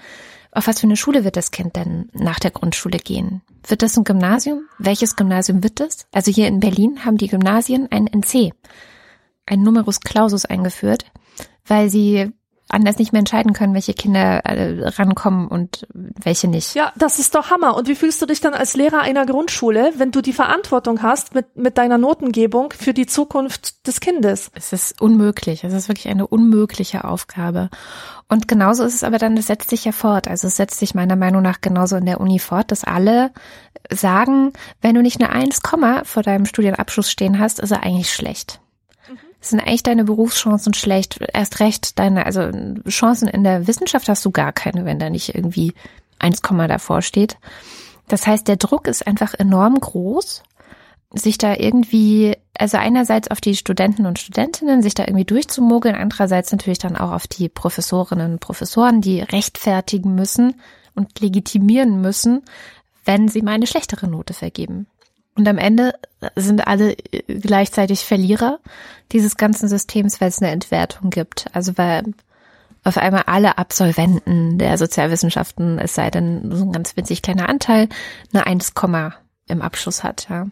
auf 0.52 0.68
was 0.68 0.80
für 0.80 0.88
eine 0.88 0.98
Schule 0.98 1.24
wird 1.24 1.38
das 1.38 1.52
Kind 1.52 1.76
denn 1.76 2.10
nach 2.14 2.40
der 2.40 2.52
Grundschule 2.52 2.98
gehen? 2.98 3.42
Wird 3.68 3.82
das 3.82 3.98
ein 3.98 4.04
Gymnasium? 4.04 4.64
Welches 4.78 5.16
Gymnasium 5.16 5.64
wird 5.64 5.80
es? 5.80 6.08
Also 6.12 6.32
hier 6.32 6.48
in 6.48 6.60
Berlin 6.60 7.06
haben 7.06 7.18
die 7.18 7.28
Gymnasien 7.28 7.88
ein 7.92 8.08
NC, 8.08 8.54
ein 9.46 9.62
Numerus 9.62 10.00
Clausus 10.00 10.46
eingeführt, 10.46 11.06
weil 11.66 11.90
sie 11.90 12.32
anders 12.70 12.98
nicht 12.98 13.12
mehr 13.12 13.20
entscheiden 13.20 13.54
können, 13.54 13.74
welche 13.74 13.94
Kinder 13.94 14.46
äh, 14.46 14.88
rankommen 14.88 15.48
und 15.48 15.88
welche 15.94 16.48
nicht. 16.48 16.76
Ja, 16.76 16.94
das 16.96 17.20
ist 17.20 17.36
doch 17.36 17.50
Hammer. 17.50 17.76
Und 17.76 17.88
wie 17.88 17.96
fühlst 17.96 18.22
du 18.22 18.26
dich 18.26 18.42
dann 18.42 18.54
als 18.54 18.76
Lehrer 18.76 19.02
einer 19.02 19.26
Grundschule, 19.26 19.94
wenn 19.98 20.12
du 20.12 20.22
die 20.22 20.34
Verantwortung 20.34 21.02
hast 21.02 21.34
mit, 21.36 21.58
mit 21.58 21.78
deiner 21.78 21.98
Notengebung 21.98 22.74
für 22.78 22.94
die 22.94 23.06
Zukunft 23.06 23.88
des 23.88 24.00
Kindes? 24.00 24.52
Es 24.54 24.72
ist 24.72 25.02
unmöglich. 25.02 25.64
Es 25.64 25.74
ist 25.74 25.88
wirklich 25.88 26.10
eine 26.10 26.28
unmögliche 26.28 27.04
Aufgabe. 27.04 27.70
Und 28.28 28.48
genauso 28.48 28.84
ist 28.84 28.94
es 28.94 29.04
aber 29.04 29.18
dann, 29.18 29.36
das 29.36 29.48
setzt 29.48 29.72
sich 29.72 29.86
ja 29.86 29.92
fort. 29.92 30.28
Also 30.28 30.48
es 30.48 30.56
setzt 30.56 30.80
sich 30.80 30.94
meiner 30.94 31.16
Meinung 31.16 31.42
nach 31.42 31.62
genauso 31.62 31.96
in 31.96 32.06
der 32.06 32.22
Uni 32.22 32.38
fort, 32.38 32.72
dass 32.72 32.84
alle 32.84 33.32
sagen, 33.92 34.54
wenn 34.82 34.94
du 34.94 35.02
nicht 35.02 35.20
eine 35.20 35.32
1, 35.32 35.62
vor 36.04 36.24
deinem 36.24 36.46
Studienabschluss 36.46 37.10
stehen 37.10 37.40
hast, 37.40 37.60
ist 37.60 37.72
er 37.72 37.84
eigentlich 37.84 38.14
schlecht. 38.14 38.62
Sind 39.42 39.62
eigentlich 39.62 39.84
deine 39.84 40.04
Berufschancen 40.04 40.74
schlecht? 40.74 41.20
Erst 41.34 41.60
recht 41.60 41.98
deine, 41.98 42.26
also 42.26 42.52
Chancen 42.90 43.28
in 43.28 43.44
der 43.44 43.68
Wissenschaft 43.68 44.10
hast 44.10 44.26
du 44.26 44.32
gar 44.32 44.52
keine, 44.52 44.86
wenn 44.86 45.00
da 45.00 45.10
nicht 45.10 45.34
irgendwie 45.34 45.74
1, 46.20 46.42
davor 46.42 47.02
steht. 47.02 47.38
Das 48.08 48.28
heißt, 48.28 48.48
der 48.48 48.58
Druck 48.58 48.88
ist 48.88 49.08
einfach 49.08 49.34
enorm 49.34 49.80
groß, 49.80 50.44
sich 51.14 51.38
da 51.38 51.56
irgendwie, 51.56 52.36
also 52.58 52.78
einerseits 52.78 53.32
auf 53.32 53.40
die 53.40 53.56
Studenten 53.56 54.06
und 54.06 54.20
Studentinnen, 54.20 54.82
sich 54.82 54.94
da 54.94 55.04
irgendwie 55.04 55.26
durchzumogeln, 55.26 55.96
andererseits 55.96 56.52
natürlich 56.52 56.80
dann 56.80 56.98
auch 56.98 57.12
auf 57.12 57.28
die 57.28 57.50
Professorinnen 57.50 58.34
und 58.34 58.40
Professoren, 58.40 59.02
die 59.02 59.22
rechtfertigen 59.22 60.16
müssen 60.16 60.56
und 60.96 61.20
legitimieren 61.20 62.02
müssen, 62.02 62.44
wenn 63.06 63.28
sie 63.28 63.42
mal 63.42 63.54
eine 63.54 63.68
schlechtere 63.68 64.08
Note 64.08 64.34
vergeben. 64.34 64.88
Und 65.40 65.48
am 65.48 65.58
Ende 65.58 65.94
sind 66.36 66.68
alle 66.68 66.98
gleichzeitig 67.30 68.04
Verlierer 68.04 68.60
dieses 69.14 69.38
ganzen 69.38 69.70
Systems, 69.70 70.20
weil 70.20 70.28
es 70.28 70.42
eine 70.42 70.52
Entwertung 70.52 71.12
gibt. 71.12 71.46
Also 71.54 71.78
weil 71.78 72.04
auf 72.84 72.98
einmal 72.98 73.24
alle 73.26 73.58
Absolventen 73.58 74.58
der 74.58 74.78
Sozialwissenschaften, 74.78 75.80
es 75.80 75.96
sei 75.96 76.12
denn 76.12 76.52
so 76.54 76.66
ein 76.66 76.74
ganz 76.74 76.98
winzig 76.98 77.22
kleiner 77.22 77.48
Anteil, 77.48 77.88
eine 78.34 78.48
1, 78.48 78.74
im 79.48 79.62
Abschluss 79.62 80.04
hat. 80.04 80.28
Ja. 80.30 80.48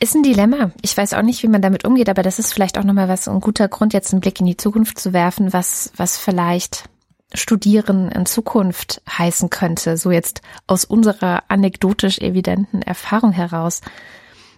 Ist 0.00 0.14
ein 0.14 0.22
Dilemma. 0.22 0.70
Ich 0.82 0.94
weiß 0.94 1.14
auch 1.14 1.22
nicht, 1.22 1.42
wie 1.42 1.48
man 1.48 1.62
damit 1.62 1.86
umgeht, 1.86 2.10
aber 2.10 2.22
das 2.22 2.38
ist 2.38 2.52
vielleicht 2.52 2.76
auch 2.76 2.84
nochmal 2.84 3.08
was, 3.08 3.26
ein 3.26 3.40
guter 3.40 3.68
Grund, 3.68 3.94
jetzt 3.94 4.12
einen 4.12 4.20
Blick 4.20 4.38
in 4.38 4.44
die 4.44 4.58
Zukunft 4.58 4.98
zu 4.98 5.14
werfen, 5.14 5.54
was, 5.54 5.92
was 5.96 6.18
vielleicht 6.18 6.90
Studieren 7.34 8.10
in 8.10 8.24
Zukunft 8.24 9.02
heißen 9.08 9.50
könnte, 9.50 9.96
so 9.96 10.10
jetzt 10.10 10.42
aus 10.66 10.84
unserer 10.84 11.44
anekdotisch 11.48 12.18
evidenten 12.18 12.82
Erfahrung 12.82 13.32
heraus. 13.32 13.80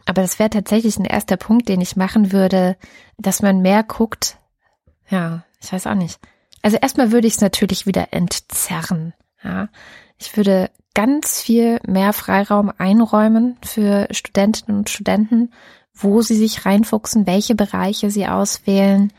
Aber 0.04 0.22
das 0.22 0.38
wäre 0.38 0.50
tatsächlich 0.50 0.98
ein 0.98 1.04
erster 1.04 1.36
Punkt, 1.36 1.68
den 1.68 1.80
ich 1.80 1.96
machen 1.96 2.32
würde, 2.32 2.76
dass 3.16 3.42
man 3.42 3.60
mehr 3.60 3.82
guckt. 3.82 4.38
Ja, 5.08 5.44
ich 5.60 5.72
weiß 5.72 5.86
auch 5.86 5.94
nicht. 5.94 6.18
Also 6.62 6.76
erstmal 6.76 7.12
würde 7.12 7.26
ich 7.26 7.34
es 7.34 7.40
natürlich 7.40 7.86
wieder 7.86 8.12
entzerren. 8.12 9.14
Ja, 9.42 9.68
ich 10.18 10.36
würde 10.36 10.70
ganz 10.94 11.40
viel 11.40 11.78
mehr 11.86 12.12
Freiraum 12.12 12.72
einräumen 12.76 13.56
für 13.62 14.08
Studentinnen 14.10 14.78
und 14.78 14.90
Studenten, 14.90 15.52
wo 15.94 16.22
sie 16.22 16.36
sich 16.36 16.66
reinfuchsen, 16.66 17.26
welche 17.26 17.54
Bereiche 17.54 18.10
sie 18.10 18.26
auswählen. 18.26 19.12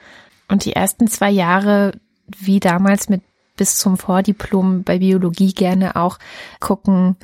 Und 0.47 0.66
die 0.66 0.74
ersten 0.74 1.08
zwei 1.08 1.30
Jahre, 1.30 1.93
wie 2.28 2.59
damals 2.59 3.09
mit 3.09 3.21
bis 3.59 3.75
zum 3.77 3.97
Vordiplom 3.97 4.83
bei 4.83 4.99
Biologie 4.99 5.53
gerne 5.53 5.97
auch 5.97 6.17
gucken, 6.61 7.17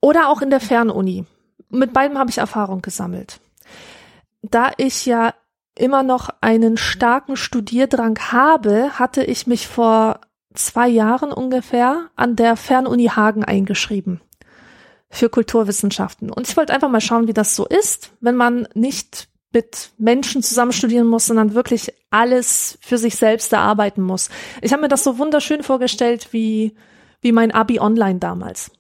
oder 0.01 0.29
auch 0.29 0.43
in 0.43 0.51
der 0.51 0.61
Fernuni. 0.61 1.25
Mit 1.75 1.93
beidem 1.93 2.19
habe 2.19 2.31
ich 2.31 2.39
Erfahrung 2.39 2.83
gesammelt. 2.83 3.41
Da 4.43 4.71
ich 4.77 5.07
ja 5.07 5.35
immer 5.77 6.03
noch 6.03 6.31
einen 6.41 6.77
starken 6.77 7.37
Studierdrang 7.37 8.19
habe, 8.31 8.91
hatte 8.99 9.25
ich 9.25 9.47
mich 9.47 9.67
vor 9.67 10.21
zwei 10.55 10.89
Jahren 10.89 11.33
ungefähr 11.33 12.11
an 12.15 12.37
der 12.37 12.57
Fernuni 12.57 13.07
Hagen 13.07 13.45
eingeschrieben 13.45 14.21
für 15.11 15.29
Kulturwissenschaften. 15.29 16.31
Und 16.31 16.49
ich 16.49 16.57
wollte 16.57 16.73
einfach 16.73 16.89
mal 16.89 17.01
schauen, 17.01 17.27
wie 17.29 17.33
das 17.33 17.57
so 17.57 17.67
ist, 17.67 18.13
wenn 18.21 18.37
man 18.37 18.69
nicht 18.75 19.29
mit 19.53 19.91
Menschen 19.99 20.43
zusammen 20.43 20.73
studieren 20.73 21.07
muss, 21.07 21.27
sondern 21.27 21.55
wirklich 21.55 21.93
alles 22.11 22.79
für 22.81 22.99
sich 22.99 23.17
selbst 23.17 23.53
erarbeiten 23.53 24.03
muss. 24.03 24.29
Ich 24.61 24.73
habe 24.73 24.83
mir 24.83 24.89
das 24.89 25.05
so 25.05 25.19
wunderschön 25.19 25.63
vorgestellt 25.63 26.29
wie, 26.33 26.75
wie 27.21 27.33
mein 27.33 27.53
Abi 27.53 27.79
online 27.79 28.19
damals. 28.19 28.73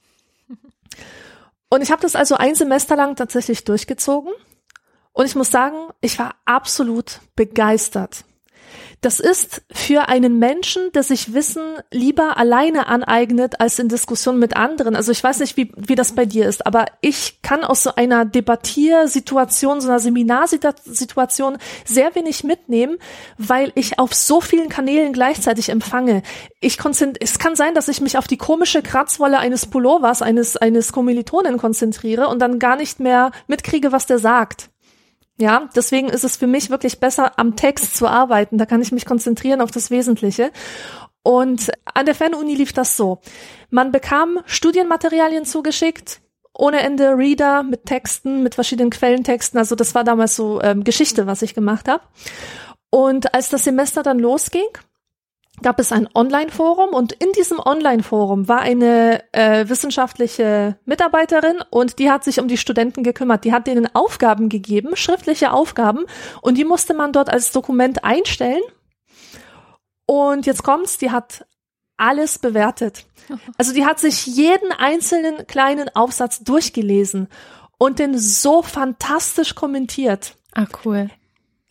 Und 1.74 1.82
ich 1.82 1.90
habe 1.90 2.02
das 2.02 2.14
also 2.14 2.36
ein 2.36 2.54
Semester 2.54 2.94
lang 2.94 3.16
tatsächlich 3.16 3.64
durchgezogen. 3.64 4.32
Und 5.12 5.26
ich 5.26 5.34
muss 5.34 5.50
sagen, 5.50 5.88
ich 6.00 6.20
war 6.20 6.36
absolut 6.44 7.18
begeistert. 7.34 8.24
Das 9.04 9.20
ist 9.20 9.60
für 9.70 10.08
einen 10.08 10.38
Menschen, 10.38 10.90
der 10.92 11.02
sich 11.02 11.34
Wissen 11.34 11.62
lieber 11.90 12.38
alleine 12.38 12.86
aneignet 12.86 13.60
als 13.60 13.78
in 13.78 13.90
Diskussion 13.90 14.38
mit 14.38 14.56
anderen. 14.56 14.96
Also 14.96 15.12
ich 15.12 15.22
weiß 15.22 15.40
nicht, 15.40 15.58
wie, 15.58 15.70
wie 15.76 15.94
das 15.94 16.12
bei 16.12 16.24
dir 16.24 16.48
ist, 16.48 16.66
aber 16.66 16.86
ich 17.02 17.42
kann 17.42 17.64
aus 17.64 17.82
so 17.82 17.94
einer 17.96 18.24
Debattiersituation, 18.24 19.82
so 19.82 19.88
einer 19.88 20.00
Seminarsituation 20.00 21.58
sehr 21.84 22.14
wenig 22.14 22.44
mitnehmen, 22.44 22.96
weil 23.36 23.72
ich 23.74 23.98
auf 23.98 24.14
so 24.14 24.40
vielen 24.40 24.70
Kanälen 24.70 25.12
gleichzeitig 25.12 25.68
empfange. 25.68 26.22
Ich 26.60 26.78
es 27.20 27.38
kann 27.38 27.56
sein, 27.56 27.74
dass 27.74 27.88
ich 27.88 28.00
mich 28.00 28.16
auf 28.16 28.26
die 28.26 28.38
komische 28.38 28.80
Kratzwolle 28.80 29.38
eines 29.38 29.66
Pullovers, 29.66 30.22
eines, 30.22 30.56
eines 30.56 30.92
Kommilitonen 30.92 31.58
konzentriere 31.58 32.28
und 32.28 32.38
dann 32.38 32.58
gar 32.58 32.76
nicht 32.76 33.00
mehr 33.00 33.32
mitkriege, 33.48 33.92
was 33.92 34.06
der 34.06 34.18
sagt. 34.18 34.70
Ja, 35.36 35.68
deswegen 35.74 36.08
ist 36.08 36.24
es 36.24 36.36
für 36.36 36.46
mich 36.46 36.70
wirklich 36.70 37.00
besser, 37.00 37.38
am 37.38 37.56
Text 37.56 37.96
zu 37.96 38.06
arbeiten. 38.06 38.56
Da 38.56 38.66
kann 38.66 38.82
ich 38.82 38.92
mich 38.92 39.04
konzentrieren 39.04 39.60
auf 39.60 39.70
das 39.70 39.90
Wesentliche. 39.90 40.52
Und 41.22 41.72
an 41.92 42.06
der 42.06 42.14
Fernuni 42.14 42.54
lief 42.54 42.72
das 42.72 42.96
so. 42.96 43.20
Man 43.70 43.90
bekam 43.90 44.40
Studienmaterialien 44.44 45.44
zugeschickt, 45.44 46.20
ohne 46.52 46.80
Ende 46.80 47.16
Reader 47.16 47.62
mit 47.64 47.86
Texten, 47.86 48.42
mit 48.42 48.54
verschiedenen 48.54 48.90
Quellentexten. 48.90 49.58
Also 49.58 49.74
das 49.74 49.94
war 49.94 50.04
damals 50.04 50.36
so 50.36 50.60
ähm, 50.62 50.84
Geschichte, 50.84 51.26
was 51.26 51.42
ich 51.42 51.54
gemacht 51.54 51.88
habe. 51.88 52.04
Und 52.90 53.34
als 53.34 53.48
das 53.48 53.64
Semester 53.64 54.04
dann 54.04 54.20
losging, 54.20 54.68
gab 55.62 55.78
es 55.78 55.92
ein 55.92 56.08
Online-Forum 56.14 56.90
und 56.90 57.12
in 57.12 57.32
diesem 57.32 57.58
Online-Forum 57.58 58.48
war 58.48 58.60
eine 58.60 59.22
äh, 59.32 59.68
wissenschaftliche 59.68 60.78
Mitarbeiterin 60.84 61.56
und 61.70 61.98
die 61.98 62.10
hat 62.10 62.24
sich 62.24 62.40
um 62.40 62.48
die 62.48 62.56
Studenten 62.56 63.02
gekümmert. 63.02 63.44
Die 63.44 63.52
hat 63.52 63.66
denen 63.66 63.88
Aufgaben 63.94 64.48
gegeben, 64.48 64.96
schriftliche 64.96 65.52
Aufgaben 65.52 66.06
und 66.42 66.58
die 66.58 66.64
musste 66.64 66.94
man 66.94 67.12
dort 67.12 67.30
als 67.30 67.52
Dokument 67.52 68.04
einstellen. 68.04 68.62
Und 70.06 70.46
jetzt 70.46 70.64
kommt's, 70.64 70.98
die 70.98 71.10
hat 71.10 71.46
alles 71.96 72.38
bewertet. 72.38 73.06
Also 73.56 73.72
die 73.72 73.86
hat 73.86 73.98
sich 73.98 74.26
jeden 74.26 74.70
einzelnen 74.70 75.46
kleinen 75.46 75.88
Aufsatz 75.94 76.40
durchgelesen 76.40 77.28
und 77.78 77.98
den 77.98 78.18
so 78.18 78.60
fantastisch 78.60 79.54
kommentiert. 79.54 80.34
Ah, 80.52 80.66
cool 80.84 81.08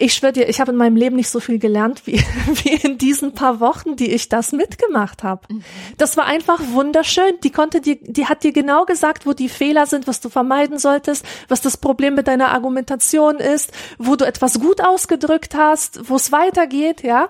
ich 0.04 0.16
schwöre 0.16 0.34
dir, 0.34 0.50
ich 0.50 0.60
habe 0.60 0.72
in 0.72 0.78
meinem 0.78 0.98
Leben 0.98 1.16
nicht 1.16 1.30
so 1.30 1.40
viel 1.40 1.60
gelernt 1.60 2.06
wie, 2.06 2.20
wie 2.64 2.76
in 2.76 2.98
diesen 2.98 3.34
paar 3.34 3.62
Wochen, 3.62 3.96
die 3.96 4.12
ich 4.12 4.28
das 4.28 4.52
mitgemacht 4.52 5.24
habe. 5.24 5.42
Mhm. 5.48 5.64
Das 5.98 6.18
war 6.18 6.26
einfach 6.26 6.60
wunderschön. 6.74 7.40
Die 7.42 7.52
konnte 7.52 7.80
dir, 7.80 7.98
die 8.02 8.26
hat 8.26 8.44
dir 8.44 8.52
genau 8.52 8.84
gesagt, 8.84 9.26
wo 9.26 9.32
die 9.32 9.48
Fehler 9.48 9.86
sind, 9.86 10.06
was 10.06 10.20
du 10.20 10.28
vermeiden 10.28 10.78
solltest, 10.78 11.26
was 11.48 11.62
das 11.62 11.78
Problem 11.78 12.16
mit 12.16 12.28
deiner 12.28 12.50
Argumentation 12.50 13.38
ist, 13.38 13.72
wo 13.98 14.18
du 14.18 14.26
etwas 14.26 14.60
gut 14.60 14.82
ausgedrückt 14.82 15.56
hast, 15.56 16.10
wo 16.10 16.18
es 16.18 16.34
weitergeht, 16.34 17.02
ja. 17.04 17.30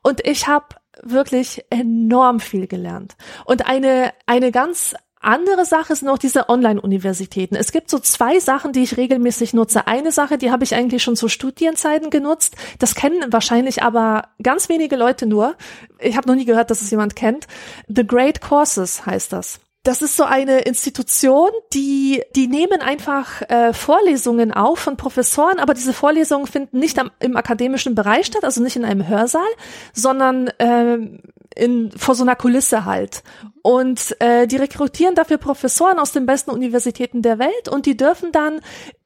Und 0.00 0.26
ich 0.26 0.46
habe 0.46 0.64
wirklich 1.02 1.62
enorm 1.68 2.40
viel 2.40 2.66
gelernt. 2.66 3.16
Und 3.44 3.66
eine, 3.66 4.14
eine 4.24 4.50
ganz 4.50 4.94
andere 5.24 5.64
Sache 5.64 5.94
sind 5.96 6.08
auch 6.08 6.18
diese 6.18 6.48
Online-Universitäten. 6.48 7.56
Es 7.56 7.72
gibt 7.72 7.90
so 7.90 7.98
zwei 7.98 8.38
Sachen, 8.40 8.72
die 8.72 8.82
ich 8.82 8.96
regelmäßig 8.96 9.54
nutze. 9.54 9.86
Eine 9.86 10.12
Sache, 10.12 10.38
die 10.38 10.50
habe 10.50 10.64
ich 10.64 10.74
eigentlich 10.74 11.02
schon 11.02 11.16
zu 11.16 11.28
Studienzeiten 11.28 12.10
genutzt. 12.10 12.54
Das 12.78 12.94
kennen 12.94 13.32
wahrscheinlich 13.32 13.82
aber 13.82 14.28
ganz 14.42 14.68
wenige 14.68 14.96
Leute 14.96 15.26
nur. 15.26 15.56
Ich 15.98 16.16
habe 16.16 16.28
noch 16.28 16.36
nie 16.36 16.44
gehört, 16.44 16.70
dass 16.70 16.82
es 16.82 16.90
jemand 16.90 17.16
kennt. 17.16 17.46
The 17.88 18.06
Great 18.06 18.40
Courses 18.40 19.06
heißt 19.06 19.32
das. 19.32 19.60
Das 19.84 20.00
ist 20.00 20.16
so 20.16 20.24
eine 20.24 20.60
Institution, 20.60 21.50
die 21.74 22.22
die 22.34 22.46
nehmen 22.46 22.80
einfach 22.80 23.42
äh, 23.50 23.74
Vorlesungen 23.74 24.50
auf 24.50 24.78
von 24.78 24.96
Professoren, 24.96 25.58
aber 25.58 25.74
diese 25.74 25.92
Vorlesungen 25.92 26.46
finden 26.46 26.78
nicht 26.78 26.98
am, 26.98 27.10
im 27.20 27.36
akademischen 27.36 27.94
Bereich 27.94 28.24
statt, 28.24 28.44
also 28.44 28.62
nicht 28.62 28.76
in 28.76 28.86
einem 28.86 29.06
Hörsaal, 29.06 29.42
sondern 29.92 30.48
äh, 30.56 31.20
in 31.56 31.90
vor 31.96 32.14
so 32.14 32.22
einer 32.22 32.36
Kulisse 32.36 32.84
halt. 32.84 33.22
Und 33.62 34.16
äh, 34.20 34.46
die 34.46 34.56
rekrutieren 34.56 35.14
dafür 35.14 35.38
Professoren 35.38 35.98
aus 35.98 36.12
den 36.12 36.26
besten 36.26 36.50
Universitäten 36.50 37.22
der 37.22 37.38
Welt 37.38 37.68
und 37.70 37.86
die 37.86 37.96
dürfen 37.96 38.32
dann 38.32 38.60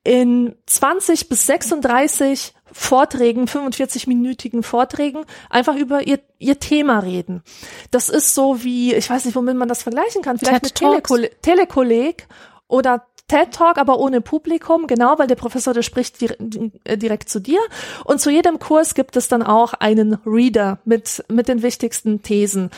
in 0.05 0.55
20 0.67 1.29
bis 1.29 1.47
36 1.47 2.55
Vorträgen, 2.73 3.47
45-minütigen 3.47 4.63
Vorträgen, 4.63 5.25
einfach 5.51 5.77
über 5.77 6.07
ihr, 6.07 6.21
ihr 6.39 6.59
Thema 6.59 7.01
reden. 7.01 7.43
Das 7.91 8.09
ist 8.09 8.35
so 8.35 8.63
wie, 8.63 8.95
ich 8.95 9.09
weiß 9.09 9.25
nicht, 9.25 9.35
womit 9.35 9.57
man 9.57 9.69
das 9.69 9.83
vergleichen 9.83 10.23
kann, 10.23 10.39
vielleicht 10.39 10.63
mit 10.63 10.75
Telekol 10.75 11.31
Telekolleg 11.43 12.29
oder 12.69 13.08
TED 13.29 13.53
Talk, 13.53 13.79
aber 13.79 13.99
ohne 13.99 14.21
Publikum, 14.21 14.87
genau, 14.87 15.19
weil 15.19 15.27
der 15.27 15.37
Professor, 15.37 15.75
der 15.75 15.83
spricht 15.83 16.23
äh, 16.23 16.97
direkt 16.97 17.29
zu 17.29 17.41
dir. 17.41 17.61
Und 18.05 18.21
zu 18.21 18.31
jedem 18.31 18.59
Kurs 18.59 18.95
gibt 18.95 19.17
es 19.17 19.29
dann 19.29 19.43
auch 19.43 19.75
einen 19.75 20.15
Reader 20.27 20.79
mit, 20.85 21.25
mit 21.29 21.49
den 21.49 21.63
wichtigsten 21.63 22.23
Thesen. 22.23 22.71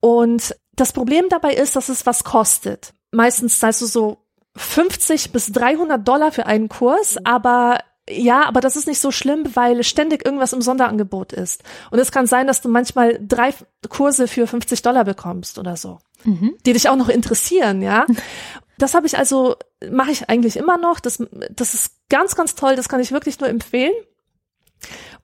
Und 0.00 0.54
das 0.74 0.92
Problem 0.92 1.28
dabei 1.30 1.54
ist, 1.54 1.74
dass 1.74 1.88
es 1.88 2.06
was 2.06 2.22
kostet. 2.24 2.92
Meistens 3.10 3.58
zahlst 3.58 3.80
du 3.80 3.86
so 3.86 4.18
50 4.56 5.32
bis 5.32 5.50
300 5.52 6.06
Dollar 6.06 6.32
für 6.32 6.46
einen 6.46 6.68
Kurs, 6.68 7.16
aber 7.24 7.80
ja, 8.08 8.46
aber 8.46 8.60
das 8.60 8.76
ist 8.76 8.86
nicht 8.86 9.00
so 9.00 9.10
schlimm, 9.10 9.44
weil 9.54 9.82
ständig 9.82 10.24
irgendwas 10.24 10.52
im 10.52 10.62
Sonderangebot 10.62 11.32
ist. 11.32 11.64
Und 11.90 11.98
es 11.98 12.12
kann 12.12 12.26
sein, 12.26 12.46
dass 12.46 12.60
du 12.60 12.68
manchmal 12.68 13.18
drei 13.20 13.52
Kurse 13.88 14.28
für 14.28 14.46
50 14.46 14.82
Dollar 14.82 15.04
bekommst 15.04 15.58
oder 15.58 15.76
so, 15.76 15.98
mhm. 16.22 16.54
die 16.64 16.72
dich 16.72 16.88
auch 16.88 16.96
noch 16.96 17.08
interessieren, 17.08 17.82
ja. 17.82 18.06
Das 18.78 18.94
habe 18.94 19.06
ich 19.06 19.16
also, 19.16 19.56
mache 19.90 20.10
ich 20.10 20.28
eigentlich 20.28 20.56
immer 20.56 20.76
noch. 20.78 21.00
Das, 21.00 21.22
das 21.50 21.74
ist 21.74 22.08
ganz, 22.08 22.36
ganz 22.36 22.54
toll. 22.54 22.76
Das 22.76 22.88
kann 22.88 23.00
ich 23.00 23.12
wirklich 23.12 23.40
nur 23.40 23.48
empfehlen. 23.48 23.94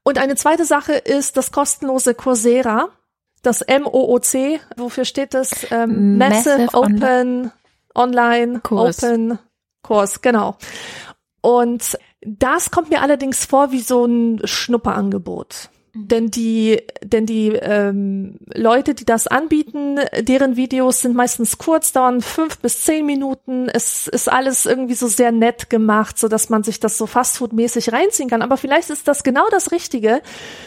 Und 0.03 0.19
eine 0.19 0.37
zweite 0.37 0.65
Sache 0.65 0.95
ist 0.95 1.37
das 1.37 1.53
kostenlose 1.53 2.15
Coursera, 2.15 2.89
das 3.43 3.65
MOOC. 3.66 4.61
Wofür 4.77 5.05
steht 5.05 5.35
das? 5.35 5.66
Ähm, 5.70 6.19
Massive, 6.19 6.59
Massive 6.59 6.74
Open 6.74 7.53
Online 7.95 8.61
Kurs. 8.61 9.03
Open 9.03 9.39
Kurs, 9.83 10.23
genau. 10.23 10.57
Und 11.41 11.99
das 12.20 12.70
kommt 12.70 12.91
mir 12.91 13.03
allerdings 13.03 13.45
vor 13.45 13.73
wie 13.73 13.81
so 13.81 14.05
ein 14.05 14.41
Schnupperangebot. 14.45 15.70
Mhm. 15.94 16.09
Denn 16.09 16.31
die, 16.31 16.82
denn 17.02 17.27
die 17.27 17.48
ähm, 17.48 18.39
Leute, 18.55 18.94
die 18.94 19.05
das 19.05 19.27
anbieten, 19.27 19.98
deren 20.20 20.56
Videos 20.56 21.01
sind 21.01 21.14
meistens 21.14 21.59
kurz, 21.59 21.93
dauern 21.93 22.23
fünf 22.23 22.59
bis 22.59 22.82
zehn 22.85 23.05
Minuten. 23.05 23.69
Es 23.69 24.09
ist 24.09 24.31
alles 24.31 24.64
irgendwie 24.64 24.94
so 24.94 25.06
sehr 25.06 25.32
nett 25.32 25.69
gemacht, 25.70 26.19
so 26.19 26.28
dass 26.28 26.48
man 26.48 26.62
sich 26.62 26.81
das 26.81 26.97
so 26.97 27.06
fastfood-mäßig 27.06 27.93
reinziehen 27.93 28.31
kann. 28.31 28.43
Aber 28.43 28.56
vielleicht 28.56 28.90
ist 28.90 29.06
das 29.06 29.23
genau 29.23 29.48
das 29.51 29.73
Richtige 29.73 30.23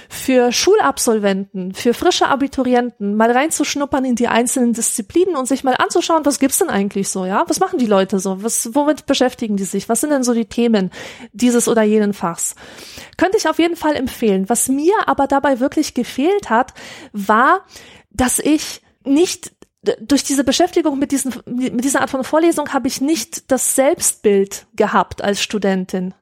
für 0.09 0.51
Schulabsolventen, 0.51 1.73
für 1.73 1.93
frische 1.93 2.27
Abiturienten, 2.27 3.15
mal 3.15 3.31
reinzuschnuppern 3.31 4.05
in 4.05 4.15
die 4.15 4.27
einzelnen 4.27 4.73
Disziplinen 4.73 5.35
und 5.35 5.47
sich 5.47 5.63
mal 5.63 5.75
anzuschauen, 5.75 6.25
was 6.25 6.39
gibt's 6.39 6.59
denn 6.59 6.69
eigentlich 6.69 7.09
so, 7.09 7.25
ja? 7.25 7.45
Was 7.47 7.59
machen 7.59 7.79
die 7.79 7.85
Leute 7.87 8.19
so? 8.19 8.43
Was, 8.43 8.75
womit 8.75 9.05
beschäftigen 9.05 9.57
die 9.57 9.63
sich? 9.63 9.89
Was 9.89 10.01
sind 10.01 10.11
denn 10.11 10.23
so 10.23 10.33
die 10.33 10.45
Themen 10.45 10.91
dieses 11.33 11.67
oder 11.67 11.81
jenen 11.81 12.13
Fachs? 12.13 12.55
Könnte 13.17 13.37
ich 13.37 13.47
auf 13.49 13.59
jeden 13.59 13.75
Fall 13.75 13.95
empfehlen. 13.95 14.49
Was 14.49 14.67
mir 14.67 14.93
aber 15.15 15.27
dabei 15.27 15.59
wirklich 15.61 15.93
gefehlt 15.93 16.49
hat, 16.49 16.73
war, 17.13 17.65
dass 18.09 18.39
ich 18.39 18.81
nicht 19.05 19.53
durch 20.01 20.23
diese 20.23 20.43
Beschäftigung 20.43 20.99
mit, 20.99 21.11
diesen, 21.11 21.33
mit 21.45 21.83
dieser 21.83 22.01
Art 22.01 22.09
von 22.09 22.23
Vorlesung 22.23 22.73
habe 22.73 22.87
ich 22.87 23.01
nicht 23.01 23.51
das 23.51 23.75
Selbstbild 23.75 24.67
gehabt 24.73 25.23
als 25.23 25.41
Studentin. 25.41 26.13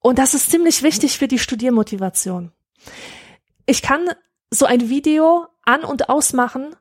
Und 0.00 0.18
das 0.18 0.34
ist 0.34 0.50
ziemlich 0.50 0.82
wichtig 0.82 1.18
für 1.18 1.28
die 1.28 1.38
Studiermotivation. 1.38 2.52
Ich 3.66 3.82
kann 3.82 4.08
so 4.50 4.64
ein 4.64 4.88
Video 4.88 5.46
an 5.62 5.84
und 5.84 6.08
ausmachen, 6.08 6.74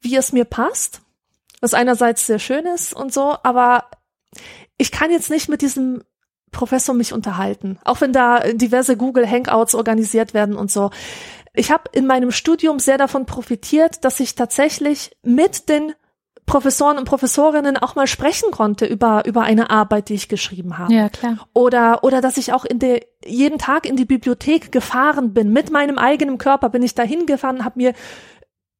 wie 0.00 0.16
es 0.16 0.32
mir 0.32 0.44
passt, 0.44 1.02
was 1.60 1.74
einerseits 1.74 2.26
sehr 2.26 2.38
schön 2.38 2.64
ist 2.66 2.94
und 2.94 3.12
so, 3.12 3.36
aber 3.42 3.90
ich 4.78 4.90
kann 4.90 5.10
jetzt 5.10 5.28
nicht 5.28 5.48
mit 5.48 5.60
diesem 5.60 6.02
Professor 6.52 6.94
mich 6.94 7.12
unterhalten, 7.12 7.78
auch 7.84 8.00
wenn 8.00 8.12
da 8.12 8.40
diverse 8.52 8.96
Google 8.96 9.28
Hangouts 9.28 9.74
organisiert 9.74 10.34
werden 10.34 10.54
und 10.54 10.70
so. 10.70 10.90
Ich 11.54 11.70
habe 11.70 11.84
in 11.92 12.06
meinem 12.06 12.30
Studium 12.30 12.78
sehr 12.78 12.98
davon 12.98 13.26
profitiert, 13.26 14.04
dass 14.04 14.20
ich 14.20 14.34
tatsächlich 14.34 15.16
mit 15.22 15.68
den 15.68 15.92
Professoren 16.46 16.98
und 16.98 17.04
Professorinnen 17.04 17.76
auch 17.76 17.94
mal 17.94 18.06
sprechen 18.06 18.50
konnte 18.50 18.84
über 18.84 19.24
über 19.26 19.42
eine 19.42 19.70
Arbeit, 19.70 20.08
die 20.08 20.14
ich 20.14 20.28
geschrieben 20.28 20.76
habe. 20.76 20.92
Ja, 20.92 21.08
klar. 21.08 21.48
Oder 21.54 22.04
oder 22.04 22.20
dass 22.20 22.36
ich 22.36 22.52
auch 22.52 22.64
in 22.64 22.78
der 22.78 23.00
jeden 23.24 23.58
Tag 23.58 23.86
in 23.86 23.96
die 23.96 24.04
Bibliothek 24.04 24.72
gefahren 24.72 25.34
bin 25.34 25.52
mit 25.52 25.70
meinem 25.70 25.98
eigenen 25.98 26.38
Körper 26.38 26.68
bin 26.68 26.82
ich 26.82 26.94
dahin 26.94 27.26
gefahren, 27.26 27.64
habe 27.64 27.78
mir 27.78 27.94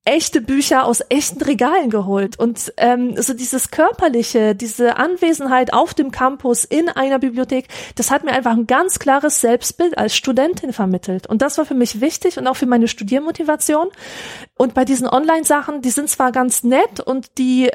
echte 0.05 0.41
Bücher 0.41 0.85
aus 0.85 1.01
echten 1.11 1.43
Regalen 1.43 1.89
geholt 1.89 2.37
und 2.39 2.73
ähm, 2.77 3.15
so 3.21 3.35
dieses 3.35 3.71
körperliche, 3.71 4.57
diese 4.57 4.97
Anwesenheit 4.97 5.73
auf 5.73 5.95
dem 5.95 6.11
Campus 6.11 6.65
in 6.65 6.89
einer 6.89 7.21
Bibliothek, 7.21 7.69
das 7.95 8.11
hat 8.11 8.25
mir 8.25 8.33
einfach 8.33 8.53
ein 8.53 8.67
ganz 8.67 8.99
klares 8.99 9.41
Selbstbild 9.41 9.97
als 9.97 10.17
Studentin 10.17 10.73
vermittelt 10.73 11.29
und 11.29 11.41
das 11.41 11.57
war 11.57 11.65
für 11.65 11.75
mich 11.75 12.01
wichtig 12.01 12.37
und 12.37 12.49
auch 12.49 12.57
für 12.57 12.67
meine 12.67 12.89
Studiermotivation 12.89 13.89
und 14.59 14.75
bei 14.75 14.85
diesen 14.85 15.09
Online-Sachen, 15.09 15.83
die 15.83 15.91
sind 15.91 16.09
zwar 16.09 16.33
ganz 16.33 16.65
nett 16.65 16.99
und 16.99 17.39
die 17.39 17.71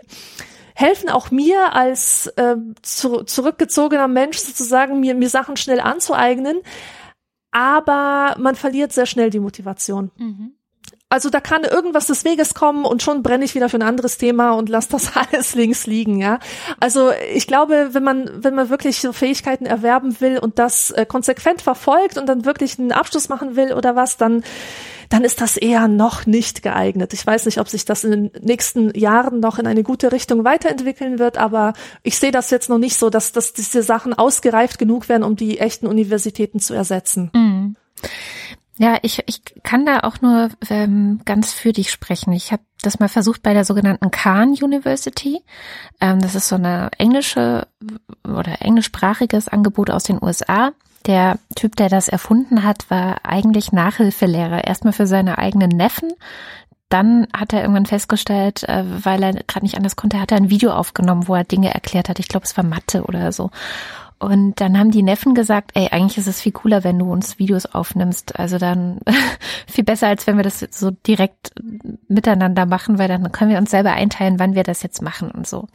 helfen 0.76 1.10
auch 1.10 1.32
mir 1.32 1.74
als 1.74 2.28
äh, 2.36 2.58
zu, 2.82 3.24
zurückgezogener 3.24 4.10
Mensch 4.10 4.38
sozusagen 4.38 5.00
mir 5.00 5.16
mir 5.16 5.30
Sachen 5.30 5.56
schnell 5.56 5.80
anzueignen, 5.80 6.60
aber 7.52 8.36
man 8.38 8.56
verliert 8.56 8.92
sehr 8.92 9.06
schnell 9.06 9.30
die 9.30 9.40
Motivation. 9.40 10.12
Mhm. 10.18 10.57
Also 11.10 11.30
da 11.30 11.40
kann 11.40 11.64
irgendwas 11.64 12.08
des 12.08 12.26
Weges 12.26 12.54
kommen 12.54 12.84
und 12.84 13.02
schon 13.02 13.24
brenne 13.24 13.46
ich 13.46 13.56
wieder 13.56 13.70
für 13.70 13.78
ein 13.78 13.82
anderes 13.82 14.18
Thema 14.18 14.52
und 14.52 14.68
lass 14.68 14.90
das 14.90 15.16
alles 15.16 15.56
links 15.56 15.88
liegen, 15.88 16.20
ja. 16.20 16.40
Also 16.82 17.12
ich 17.34 17.48
glaube, 17.48 17.90
wenn 17.94 18.04
man, 18.04 18.30
wenn 18.44 18.54
man 18.54 18.70
wirklich 18.70 19.00
so 19.00 19.14
Fähigkeiten 19.14 19.66
erwerben 19.66 20.20
will 20.20 20.38
und 20.38 20.60
das 20.60 20.92
äh, 20.92 21.06
konsequent 21.06 21.62
verfolgt 21.62 22.18
und 22.18 22.28
dann 22.28 22.44
wirklich 22.44 22.78
einen 22.78 22.92
Abschluss 22.92 23.30
machen 23.30 23.56
will 23.56 23.72
oder 23.72 23.96
was, 23.96 24.18
dann, 24.18 24.44
dann 25.08 25.24
ist 25.24 25.40
das 25.40 25.56
eher 25.56 25.88
noch 25.88 26.26
nicht 26.26 26.62
geeignet. 26.62 27.14
Ich 27.14 27.26
weiß 27.26 27.46
nicht, 27.46 27.62
ob 27.62 27.70
sich 27.70 27.86
das 27.86 28.04
in 28.04 28.12
den 28.12 28.32
nächsten 28.42 28.94
Jahren 28.94 29.40
noch 29.40 29.60
in 29.60 29.68
eine 29.68 29.84
gute 29.84 30.12
Richtung 30.12 30.44
weiterentwickeln 30.44 31.20
wird, 31.20 31.38
aber 31.38 31.72
ich 32.04 32.20
sehe 32.20 32.32
das 32.32 32.50
jetzt 32.50 32.68
noch 32.68 32.80
nicht 32.80 32.98
so, 32.98 33.10
dass, 33.10 33.32
dass 33.32 33.54
diese 33.54 33.82
Sachen 33.82 34.14
ausgereift 34.14 34.78
genug 34.78 35.08
werden, 35.08 35.24
um 35.24 35.38
die 35.38 35.60
echten 35.60 35.88
Universitäten 35.88 36.60
zu 36.60 36.74
ersetzen. 36.74 37.32
Mhm. 37.34 37.76
Ja, 38.80 38.98
ich, 39.02 39.24
ich 39.26 39.42
kann 39.64 39.86
da 39.86 40.02
auch 40.02 40.22
nur 40.22 40.50
ähm, 40.70 41.22
ganz 41.26 41.52
für 41.52 41.74
dich 41.74 41.92
sprechen. 41.92 42.32
Ich 42.34 42.52
habe 42.52 42.62
das 42.82 43.00
mal 43.00 43.10
versucht 43.10 43.42
bei 43.42 43.54
der 43.54 43.66
sogenannten 43.66 44.12
Khan 44.12 44.50
University. 44.50 45.42
Ähm, 46.00 46.20
das 46.22 46.36
ist 46.36 46.48
so 46.48 46.56
eine 46.56 46.92
englische 46.98 47.68
oder 48.24 48.62
englischsprachiges 48.62 49.48
Angebot 49.48 49.90
aus 49.90 50.04
den 50.04 50.22
USA. 50.22 50.74
Der 51.08 51.40
Typ, 51.56 51.76
der 51.76 51.90
das 51.90 52.08
erfunden 52.08 52.64
hat, 52.64 52.90
war 52.90 53.26
eigentlich 53.26 53.72
Nachhilfelehrer. 53.72 54.66
Erstmal 54.66 54.94
für 54.94 55.08
seine 55.08 55.40
eigenen 55.40 55.70
Neffen. 55.70 56.12
Dann 56.90 57.28
hat 57.36 57.54
er 57.54 57.62
irgendwann 57.62 57.88
festgestellt, 57.88 58.64
äh, 58.64 58.84
weil 58.86 59.24
er 59.24 59.34
gerade 59.34 59.66
nicht 59.66 59.76
anders 59.76 59.96
konnte, 59.96 60.22
hat 60.22 60.32
er 60.32 60.38
ein 60.38 60.52
Video 60.52 60.72
aufgenommen, 60.72 61.28
wo 61.28 61.34
er 61.34 61.44
Dinge 61.44 61.74
erklärt 61.74 62.10
hat. 62.10 62.20
Ich 62.20 62.28
glaube, 62.28 62.46
es 62.46 62.56
war 62.56 62.64
Mathe 62.64 63.04
oder 63.04 63.32
so. 63.32 63.50
Und 64.20 64.60
dann 64.60 64.78
haben 64.80 64.92
die 64.92 65.04
Neffen 65.04 65.36
gesagt, 65.36 65.72
ey, 65.76 65.90
eigentlich 65.92 66.18
ist 66.18 66.28
es 66.28 66.42
viel 66.42 66.52
cooler, 66.52 66.84
wenn 66.84 66.98
du 66.98 67.12
uns 67.12 67.38
Videos 67.38 67.68
aufnimmst. 67.68 68.40
Also 68.40 68.58
dann 68.58 69.00
viel 69.68 69.84
besser, 69.84 70.08
als 70.08 70.26
wenn 70.26 70.38
wir 70.38 70.44
das 70.44 70.60
so 70.72 70.92
direkt 70.92 71.54
miteinander 72.08 72.66
machen, 72.66 72.98
weil 72.98 73.08
dann 73.08 73.32
können 73.32 73.52
wir 73.52 73.60
uns 73.60 73.72
selber 73.72 73.92
einteilen, 73.92 74.40
wann 74.40 74.56
wir 74.56 74.64
das 74.64 74.82
jetzt 74.82 75.02
machen 75.02 75.30
und 75.30 75.48
so. 75.48 75.68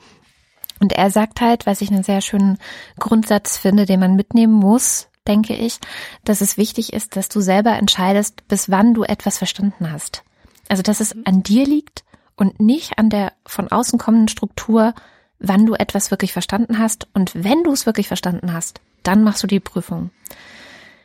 Und 0.80 0.92
er 0.92 1.10
sagt 1.10 1.40
halt, 1.40 1.66
was 1.66 1.80
ich 1.80 1.92
einen 1.92 2.02
sehr 2.02 2.20
schönen 2.20 2.58
Grundsatz 2.98 3.56
finde, 3.56 3.86
den 3.86 4.00
man 4.00 4.16
mitnehmen 4.16 4.54
muss, 4.54 5.08
denke 5.28 5.54
ich, 5.54 5.78
dass 6.24 6.40
es 6.40 6.56
wichtig 6.56 6.92
ist, 6.92 7.14
dass 7.14 7.28
du 7.28 7.40
selber 7.40 7.74
entscheidest, 7.74 8.48
bis 8.48 8.68
wann 8.68 8.92
du 8.92 9.04
etwas 9.04 9.38
verstanden 9.38 9.92
hast. 9.92 10.24
Also, 10.68 10.82
dass 10.82 10.98
es 10.98 11.14
an 11.24 11.44
dir 11.44 11.64
liegt 11.64 12.02
und 12.34 12.58
nicht 12.58 12.98
an 12.98 13.10
der 13.10 13.32
von 13.46 13.70
außen 13.70 13.98
kommenden 14.00 14.28
Struktur, 14.28 14.94
wann 15.42 15.66
du 15.66 15.74
etwas 15.74 16.10
wirklich 16.10 16.32
verstanden 16.32 16.78
hast. 16.78 17.08
Und 17.12 17.32
wenn 17.34 17.64
du 17.64 17.72
es 17.72 17.84
wirklich 17.84 18.08
verstanden 18.08 18.52
hast, 18.52 18.80
dann 19.02 19.24
machst 19.24 19.42
du 19.42 19.46
die 19.46 19.60
Prüfung. 19.60 20.10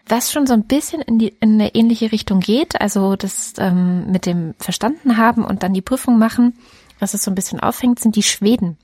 Was 0.08 0.32
schon 0.32 0.48
so 0.48 0.54
ein 0.54 0.64
bisschen 0.64 1.02
in, 1.02 1.20
die, 1.20 1.34
in 1.40 1.56
eine 1.56 1.76
ähnliche 1.76 2.12
Richtung 2.12 2.40
geht, 2.40 2.80
also 2.80 3.18
das 3.18 3.56
ähm, 3.58 4.10
mit 4.10 4.26
dem 4.26 4.54
Verstanden 4.58 5.18
haben 5.18 5.44
und 5.44 5.64
dann 5.64 5.74
die 5.74 5.82
Prüfung 5.82 6.18
machen, 6.18 6.54
was 7.00 7.14
es 7.14 7.24
so 7.24 7.32
ein 7.32 7.36
bisschen 7.36 7.60
aufhängt, 7.60 8.00
sind 8.00 8.16
die 8.16 8.24
Schweden. 8.24 8.78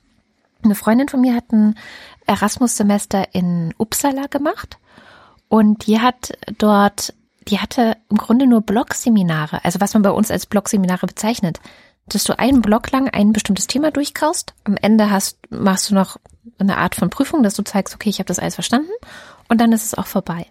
Eine 0.63 0.75
Freundin 0.75 1.07
von 1.07 1.21
mir 1.21 1.35
hat 1.35 1.51
ein 1.51 1.75
Erasmus-Semester 2.25 3.33
in 3.33 3.73
Uppsala 3.77 4.27
gemacht 4.27 4.77
und 5.47 5.87
die 5.87 5.99
hat 5.99 6.37
dort, 6.57 7.13
die 7.47 7.59
hatte 7.59 7.95
im 8.09 8.17
Grunde 8.17 8.47
nur 8.47 8.61
Blogseminare, 8.61 9.63
also 9.63 9.79
was 9.79 9.93
man 9.93 10.03
bei 10.03 10.11
uns 10.11 10.29
als 10.29 10.45
Blogseminare 10.45 11.05
bezeichnet 11.07 11.59
dass 12.07 12.23
du 12.23 12.37
einen 12.37 12.61
Block 12.61 12.91
lang 12.91 13.09
ein 13.09 13.33
bestimmtes 13.33 13.67
Thema 13.67 13.91
durchkaust. 13.91 14.53
Am 14.63 14.77
Ende 14.77 15.09
hast, 15.09 15.37
machst 15.49 15.89
du 15.89 15.95
noch 15.95 16.17
eine 16.59 16.77
Art 16.77 16.95
von 16.95 17.09
Prüfung, 17.09 17.43
dass 17.43 17.55
du 17.55 17.63
zeigst, 17.63 17.95
okay, 17.95 18.09
ich 18.09 18.19
habe 18.19 18.27
das 18.27 18.39
alles 18.39 18.55
verstanden 18.55 18.91
und 19.49 19.61
dann 19.61 19.71
ist 19.71 19.83
es 19.85 19.93
auch 19.93 20.07
vorbei. 20.07 20.45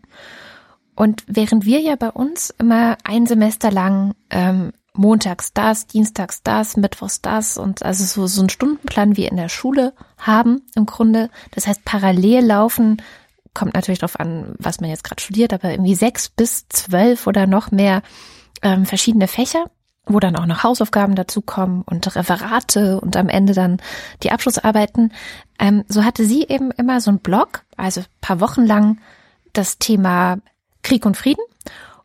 Und 0.95 1.25
während 1.27 1.65
wir 1.65 1.81
ja 1.81 1.97
bei 1.97 2.11
uns 2.11 2.51
immer 2.59 2.99
ein 3.05 3.27
Semester 3.27 3.71
lang 3.71 4.15
ähm, 4.31 4.73
montags 4.95 5.53
das, 5.55 5.87
dienstags 5.87 6.43
das, 6.43 6.77
mittwochs 6.77 7.23
das 7.23 7.57
und 7.57 7.83
also 7.83 8.05
so, 8.05 8.27
so 8.27 8.43
einen 8.43 8.51
Stundenplan 8.51 9.17
wie 9.17 9.27
in 9.27 9.37
der 9.37 9.49
Schule 9.49 9.95
haben 10.19 10.63
im 10.75 10.87
Grunde. 10.87 11.31
Das 11.53 11.67
heißt, 11.67 11.85
parallel 11.85 12.45
laufen 12.45 13.01
kommt 13.55 13.75
natürlich 13.75 14.01
darauf 14.01 14.19
an, 14.19 14.55
was 14.59 14.81
man 14.81 14.91
jetzt 14.91 15.05
gerade 15.05 15.21
studiert, 15.23 15.53
aber 15.53 15.71
irgendwie 15.71 15.95
sechs 15.95 16.29
bis 16.29 16.69
zwölf 16.69 17.27
oder 17.27 17.47
noch 17.47 17.71
mehr 17.71 18.03
ähm, 18.63 18.87
verschiedene 18.87 19.29
Fächer 19.29 19.67
wo 20.07 20.19
dann 20.21 20.37
auch 20.37 20.47
noch 20.47 20.63
Hausaufgaben 20.63 21.15
dazukommen 21.15 21.83
und 21.83 22.15
Referate 22.15 23.01
und 23.01 23.17
am 23.17 23.29
Ende 23.29 23.55
dann 23.55 23.79
die 24.23 24.33
Abschlussarbeiten. 24.33 25.13
Ähm, 25.59 25.85
so 25.89 26.05
hatte 26.05 26.25
sie 26.25 26.47
eben 26.49 26.71
immer 26.73 27.01
so 27.01 27.11
einen 27.11 27.21
Blog, 27.21 27.65
also 27.77 28.03
paar 28.21 28.41
Wochen 28.41 28.67
lang 28.67 29.01
das 29.53 29.79
Thema 29.79 30.39
Krieg 30.83 31.07
und 31.07 31.17
Frieden 31.17 31.45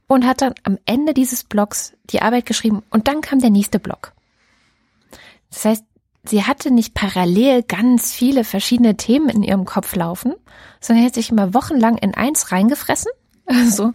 und 0.07 0.25
hat 0.25 0.41
dann 0.41 0.53
am 0.63 0.77
Ende 0.85 1.13
dieses 1.13 1.43
Blogs 1.43 1.93
die 2.11 2.21
Arbeit 2.21 2.45
geschrieben 2.45 2.83
und 2.91 3.07
dann 3.07 3.21
kam 3.21 3.39
der 3.39 3.49
nächste 3.49 3.79
Blog. 3.79 4.13
Das 5.49 5.65
heißt, 5.65 5.83
sie 6.23 6.43
hatte 6.43 6.71
nicht 6.71 6.93
parallel 6.93 7.63
ganz 7.63 8.13
viele 8.13 8.43
verschiedene 8.43 8.95
Themen 8.97 9.29
in 9.29 9.43
ihrem 9.43 9.65
Kopf 9.65 9.95
laufen, 9.95 10.35
sondern 10.79 11.05
hat 11.05 11.15
sich 11.15 11.31
immer 11.31 11.53
wochenlang 11.53 11.97
in 11.97 12.13
eins 12.13 12.51
reingefressen 12.51 13.11
also 13.65 13.93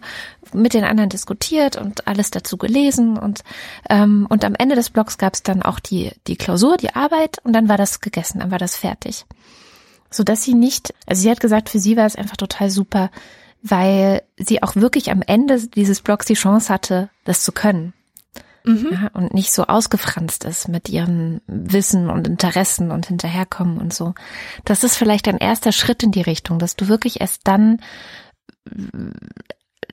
mit 0.53 0.73
den 0.73 0.83
anderen 0.83 1.09
diskutiert 1.09 1.77
und 1.77 2.07
alles 2.07 2.31
dazu 2.31 2.57
gelesen 2.57 3.17
und 3.17 3.43
ähm, 3.89 4.27
und 4.29 4.43
am 4.45 4.55
Ende 4.55 4.75
des 4.75 4.89
Blogs 4.89 5.17
gab 5.17 5.33
es 5.33 5.43
dann 5.43 5.63
auch 5.63 5.79
die 5.79 6.11
die 6.27 6.35
Klausur, 6.35 6.77
die 6.77 6.95
Arbeit 6.95 7.37
und 7.43 7.53
dann 7.53 7.69
war 7.69 7.77
das 7.77 8.01
gegessen, 8.01 8.39
dann 8.39 8.51
war 8.51 8.59
das 8.59 8.75
fertig, 8.75 9.25
so 10.09 10.23
dass 10.23 10.43
sie 10.43 10.53
nicht, 10.53 10.93
also 11.07 11.21
sie 11.21 11.31
hat 11.31 11.39
gesagt, 11.39 11.69
für 11.69 11.79
sie 11.79 11.97
war 11.97 12.05
es 12.05 12.15
einfach 12.15 12.37
total 12.37 12.69
super, 12.69 13.09
weil 13.61 14.23
sie 14.37 14.61
auch 14.61 14.75
wirklich 14.75 15.09
am 15.11 15.21
Ende 15.21 15.67
dieses 15.67 16.01
Blogs 16.01 16.25
die 16.25 16.33
Chance 16.33 16.71
hatte, 16.71 17.09
das 17.23 17.43
zu 17.43 17.51
können. 17.51 17.93
Mhm. 18.65 18.89
Ja, 18.91 19.09
und 19.13 19.33
nicht 19.33 19.51
so 19.51 19.65
ausgefranst 19.65 20.45
ist 20.45 20.69
mit 20.69 20.87
ihren 20.87 21.41
Wissen 21.47 22.09
und 22.09 22.27
Interessen 22.27 22.91
und 22.91 23.07
hinterherkommen 23.07 23.77
und 23.77 23.93
so. 23.93 24.13
Das 24.63 24.83
ist 24.83 24.95
vielleicht 24.95 25.27
ein 25.27 25.37
erster 25.37 25.73
Schritt 25.73 26.01
in 26.01 26.11
die 26.11 26.21
Richtung, 26.21 26.59
dass 26.59 26.77
du 26.77 26.87
wirklich 26.87 27.19
erst 27.19 27.41
dann 27.43 27.81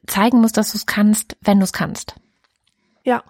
zeigen 0.07 0.41
musst, 0.41 0.57
dass 0.57 0.73
du 0.73 0.79
es 0.79 0.87
kannst, 0.87 1.37
wenn 1.41 1.59
du 1.59 1.65
es 1.65 1.73
kannst. 1.73 2.15
Ja. 3.05 3.23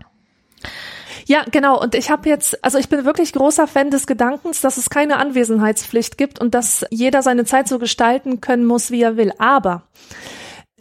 Ja, 1.27 1.45
genau. 1.51 1.81
Und 1.81 1.95
ich 1.95 2.11
habe 2.11 2.29
jetzt, 2.29 2.63
also 2.65 2.79
ich 2.79 2.89
bin 2.89 3.05
wirklich 3.05 3.33
großer 3.33 3.67
Fan 3.67 3.91
des 3.91 4.07
Gedankens, 4.07 4.61
dass 4.61 4.77
es 4.77 4.91
keine 4.91 5.19
Anwesenheitspflicht 5.19 6.19
gibt 6.19 6.41
und 6.41 6.55
dass 6.55 6.85
jeder 6.91 7.23
seine 7.23 7.45
Zeit 7.45 7.69
so 7.69 7.79
gestalten 7.79 8.41
können 8.41 8.65
muss, 8.65 8.91
wie 8.91 9.03
er 9.03 9.17
will. 9.17 9.33
Aber 9.39 9.85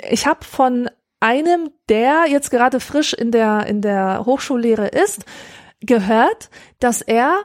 ich 0.09 0.27
habe 0.27 0.43
von 0.43 0.89
einem, 1.19 1.71
der 1.89 2.25
jetzt 2.27 2.51
gerade 2.51 2.79
frisch 2.79 3.13
in 3.13 3.31
der 3.31 3.67
in 3.67 3.81
der 3.81 4.25
Hochschullehre 4.25 4.87
ist, 4.87 5.25
gehört, 5.81 6.49
dass 6.79 7.01
er 7.01 7.43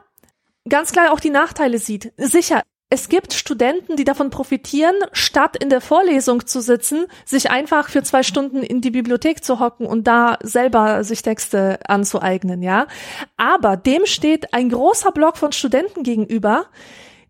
ganz 0.68 0.92
klar 0.92 1.12
auch 1.12 1.20
die 1.20 1.30
Nachteile 1.30 1.78
sieht. 1.78 2.12
Sicher, 2.16 2.62
es 2.90 3.08
gibt 3.08 3.32
Studenten, 3.32 3.96
die 3.96 4.04
davon 4.04 4.30
profitieren, 4.30 4.94
statt 5.12 5.56
in 5.56 5.68
der 5.68 5.80
Vorlesung 5.80 6.46
zu 6.46 6.60
sitzen, 6.60 7.06
sich 7.24 7.50
einfach 7.50 7.88
für 7.88 8.02
zwei 8.02 8.22
Stunden 8.22 8.62
in 8.62 8.80
die 8.80 8.90
Bibliothek 8.90 9.42
zu 9.42 9.58
hocken 9.58 9.86
und 9.86 10.06
da 10.06 10.38
selber 10.42 11.02
sich 11.02 11.22
Texte 11.22 11.80
anzueignen, 11.88 12.62
ja. 12.62 12.86
Aber 13.36 13.76
dem 13.76 14.06
steht 14.06 14.54
ein 14.54 14.68
großer 14.68 15.12
Block 15.12 15.38
von 15.38 15.52
Studenten 15.52 16.02
gegenüber, 16.02 16.66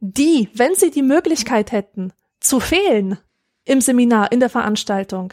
die, 0.01 0.51
wenn 0.55 0.75
sie 0.75 0.91
die 0.91 1.03
Möglichkeit 1.03 1.73
hätten, 1.73 2.13
zu 2.41 2.61
fehlen 2.61 3.19
im 3.65 3.81
Seminar, 3.81 4.33
in 4.33 4.41
der 4.41 4.51
Veranstaltung, 4.51 5.33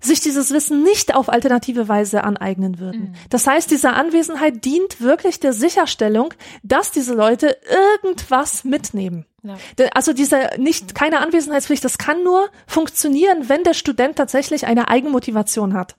sich 0.00 0.20
dieses 0.20 0.50
Wissen 0.50 0.82
nicht 0.82 1.14
auf 1.14 1.28
alternative 1.28 1.88
Weise 1.88 2.24
aneignen 2.24 2.78
würden. 2.78 3.00
Mhm. 3.00 3.14
Das 3.28 3.46
heißt, 3.46 3.70
diese 3.70 3.90
Anwesenheit 3.90 4.64
dient 4.64 5.00
wirklich 5.00 5.40
der 5.40 5.52
Sicherstellung, 5.52 6.32
dass 6.62 6.90
diese 6.90 7.14
Leute 7.14 7.56
irgendwas 8.02 8.64
mitnehmen. 8.64 9.26
Ja. 9.42 9.56
Also 9.94 10.12
diese 10.12 10.50
nicht 10.58 10.94
keine 10.94 11.20
Anwesenheitspflicht, 11.20 11.84
das 11.84 11.98
kann 11.98 12.22
nur 12.22 12.48
funktionieren, 12.66 13.48
wenn 13.48 13.62
der 13.62 13.74
Student 13.74 14.16
tatsächlich 14.16 14.66
eine 14.66 14.88
Eigenmotivation 14.88 15.74
hat, 15.74 15.96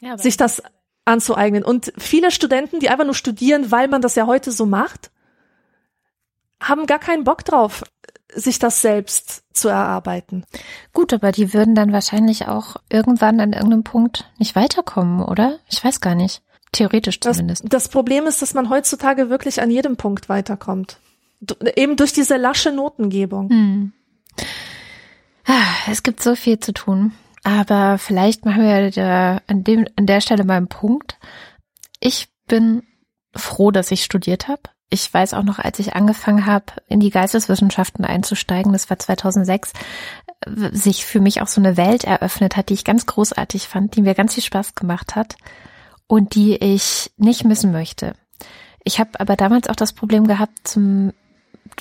ja, 0.00 0.16
sich 0.16 0.36
das 0.36 0.62
anzueignen. 1.04 1.64
Und 1.64 1.92
viele 1.98 2.30
Studenten, 2.30 2.80
die 2.80 2.88
einfach 2.88 3.04
nur 3.04 3.14
studieren, 3.14 3.70
weil 3.70 3.88
man 3.88 4.02
das 4.02 4.14
ja 4.14 4.26
heute 4.26 4.52
so 4.52 4.66
macht, 4.66 5.10
haben 6.60 6.86
gar 6.86 6.98
keinen 6.98 7.24
Bock 7.24 7.44
drauf, 7.44 7.82
sich 8.34 8.58
das 8.58 8.80
selbst 8.80 9.44
zu 9.52 9.68
erarbeiten. 9.68 10.44
Gut, 10.92 11.12
aber 11.12 11.32
die 11.32 11.52
würden 11.52 11.74
dann 11.74 11.92
wahrscheinlich 11.92 12.48
auch 12.48 12.76
irgendwann 12.88 13.40
an 13.40 13.52
irgendeinem 13.52 13.84
Punkt 13.84 14.30
nicht 14.38 14.56
weiterkommen, 14.56 15.22
oder? 15.22 15.58
Ich 15.68 15.82
weiß 15.82 16.00
gar 16.00 16.14
nicht. 16.14 16.42
Theoretisch 16.72 17.20
zumindest. 17.20 17.64
Das, 17.64 17.70
das 17.70 17.88
Problem 17.88 18.26
ist, 18.26 18.40
dass 18.40 18.54
man 18.54 18.70
heutzutage 18.70 19.28
wirklich 19.28 19.60
an 19.60 19.70
jedem 19.70 19.96
Punkt 19.96 20.28
weiterkommt. 20.28 20.98
Eben 21.76 21.96
durch 21.96 22.12
diese 22.12 22.36
lasche 22.36 22.72
Notengebung. 22.72 23.50
Hm. 23.50 23.92
Ah, 25.44 25.90
es 25.90 26.02
gibt 26.02 26.22
so 26.22 26.34
viel 26.34 26.58
zu 26.60 26.72
tun. 26.72 27.12
Aber 27.44 27.98
vielleicht 27.98 28.46
machen 28.46 28.62
wir 28.62 28.90
da 28.90 29.42
an, 29.48 29.64
dem, 29.64 29.86
an 29.96 30.06
der 30.06 30.20
Stelle 30.20 30.44
mal 30.44 30.56
einen 30.56 30.68
Punkt. 30.68 31.18
Ich 32.00 32.28
bin 32.46 32.84
froh, 33.34 33.70
dass 33.70 33.90
ich 33.90 34.04
studiert 34.04 34.48
habe 34.48 34.62
ich 34.92 35.12
weiß 35.12 35.32
auch 35.34 35.42
noch, 35.42 35.58
als 35.58 35.78
ich 35.78 35.96
angefangen 35.96 36.44
habe, 36.44 36.66
in 36.86 37.00
die 37.00 37.10
Geisteswissenschaften 37.10 38.04
einzusteigen, 38.04 38.72
das 38.72 38.90
war 38.90 38.98
2006, 38.98 39.72
sich 40.72 41.06
für 41.06 41.20
mich 41.20 41.40
auch 41.40 41.46
so 41.46 41.60
eine 41.60 41.76
Welt 41.76 42.04
eröffnet 42.04 42.56
hat, 42.56 42.68
die 42.68 42.74
ich 42.74 42.84
ganz 42.84 43.06
großartig 43.06 43.68
fand, 43.68 43.96
die 43.96 44.02
mir 44.02 44.14
ganz 44.14 44.34
viel 44.34 44.42
Spaß 44.42 44.74
gemacht 44.74 45.16
hat 45.16 45.36
und 46.06 46.34
die 46.34 46.56
ich 46.56 47.10
nicht 47.16 47.44
missen 47.44 47.72
möchte. 47.72 48.12
Ich 48.84 49.00
habe 49.00 49.18
aber 49.18 49.36
damals 49.36 49.68
auch 49.68 49.76
das 49.76 49.94
Problem 49.94 50.26
gehabt, 50.26 50.58
zum, 50.64 51.12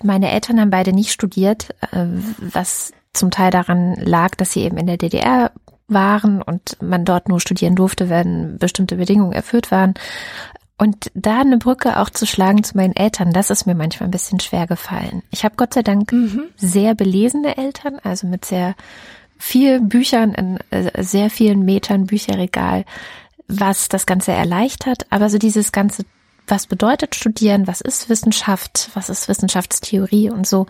meine 0.03 0.31
Eltern 0.31 0.61
haben 0.61 0.69
beide 0.69 0.93
nicht 0.93 1.11
studiert, 1.11 1.71
äh, 1.91 2.05
was 2.37 2.93
zum 3.13 3.29
Teil 3.29 3.51
daran 3.51 3.95
lag, 3.95 4.35
dass 4.35 4.53
sie 4.53 4.61
eben 4.61 4.77
in 4.77 4.87
der 4.87 4.97
DDR 4.97 5.51
waren 5.87 6.41
und 6.41 6.81
man 6.81 7.03
dort 7.03 7.27
nur 7.27 7.41
studieren 7.41 7.75
durfte, 7.75 8.09
wenn 8.09 8.57
bestimmte 8.57 8.95
Bedingungen 8.95 9.33
erfüllt 9.33 9.69
waren. 9.69 9.95
Und 10.81 11.11
da 11.13 11.41
eine 11.41 11.59
Brücke 11.59 11.99
auch 11.99 12.09
zu 12.09 12.25
schlagen 12.25 12.63
zu 12.63 12.75
meinen 12.75 12.95
Eltern, 12.95 13.33
das 13.33 13.51
ist 13.51 13.67
mir 13.67 13.75
manchmal 13.75 14.07
ein 14.07 14.11
bisschen 14.11 14.39
schwer 14.39 14.65
gefallen. 14.65 15.21
Ich 15.29 15.43
habe 15.43 15.53
Gott 15.55 15.75
sei 15.75 15.83
Dank 15.83 16.11
mhm. 16.11 16.45
sehr 16.57 16.95
belesene 16.95 17.55
Eltern, 17.55 17.99
also 18.01 18.25
mit 18.25 18.45
sehr 18.45 18.73
viel 19.37 19.79
Büchern 19.79 20.33
in 20.33 20.57
äh, 20.71 21.03
sehr 21.03 21.29
vielen 21.29 21.65
Metern 21.65 22.07
Bücherregal, 22.07 22.85
was 23.47 23.89
das 23.89 24.07
Ganze 24.07 24.31
erleichtert. 24.31 25.05
Aber 25.11 25.29
so 25.29 25.37
dieses 25.37 25.71
ganze, 25.71 26.03
was 26.47 26.65
bedeutet 26.65 27.13
Studieren, 27.13 27.67
was 27.67 27.81
ist 27.81 28.09
Wissenschaft, 28.09 28.89
was 28.95 29.11
ist 29.11 29.29
Wissenschaftstheorie 29.29 30.31
und 30.31 30.47
so. 30.47 30.65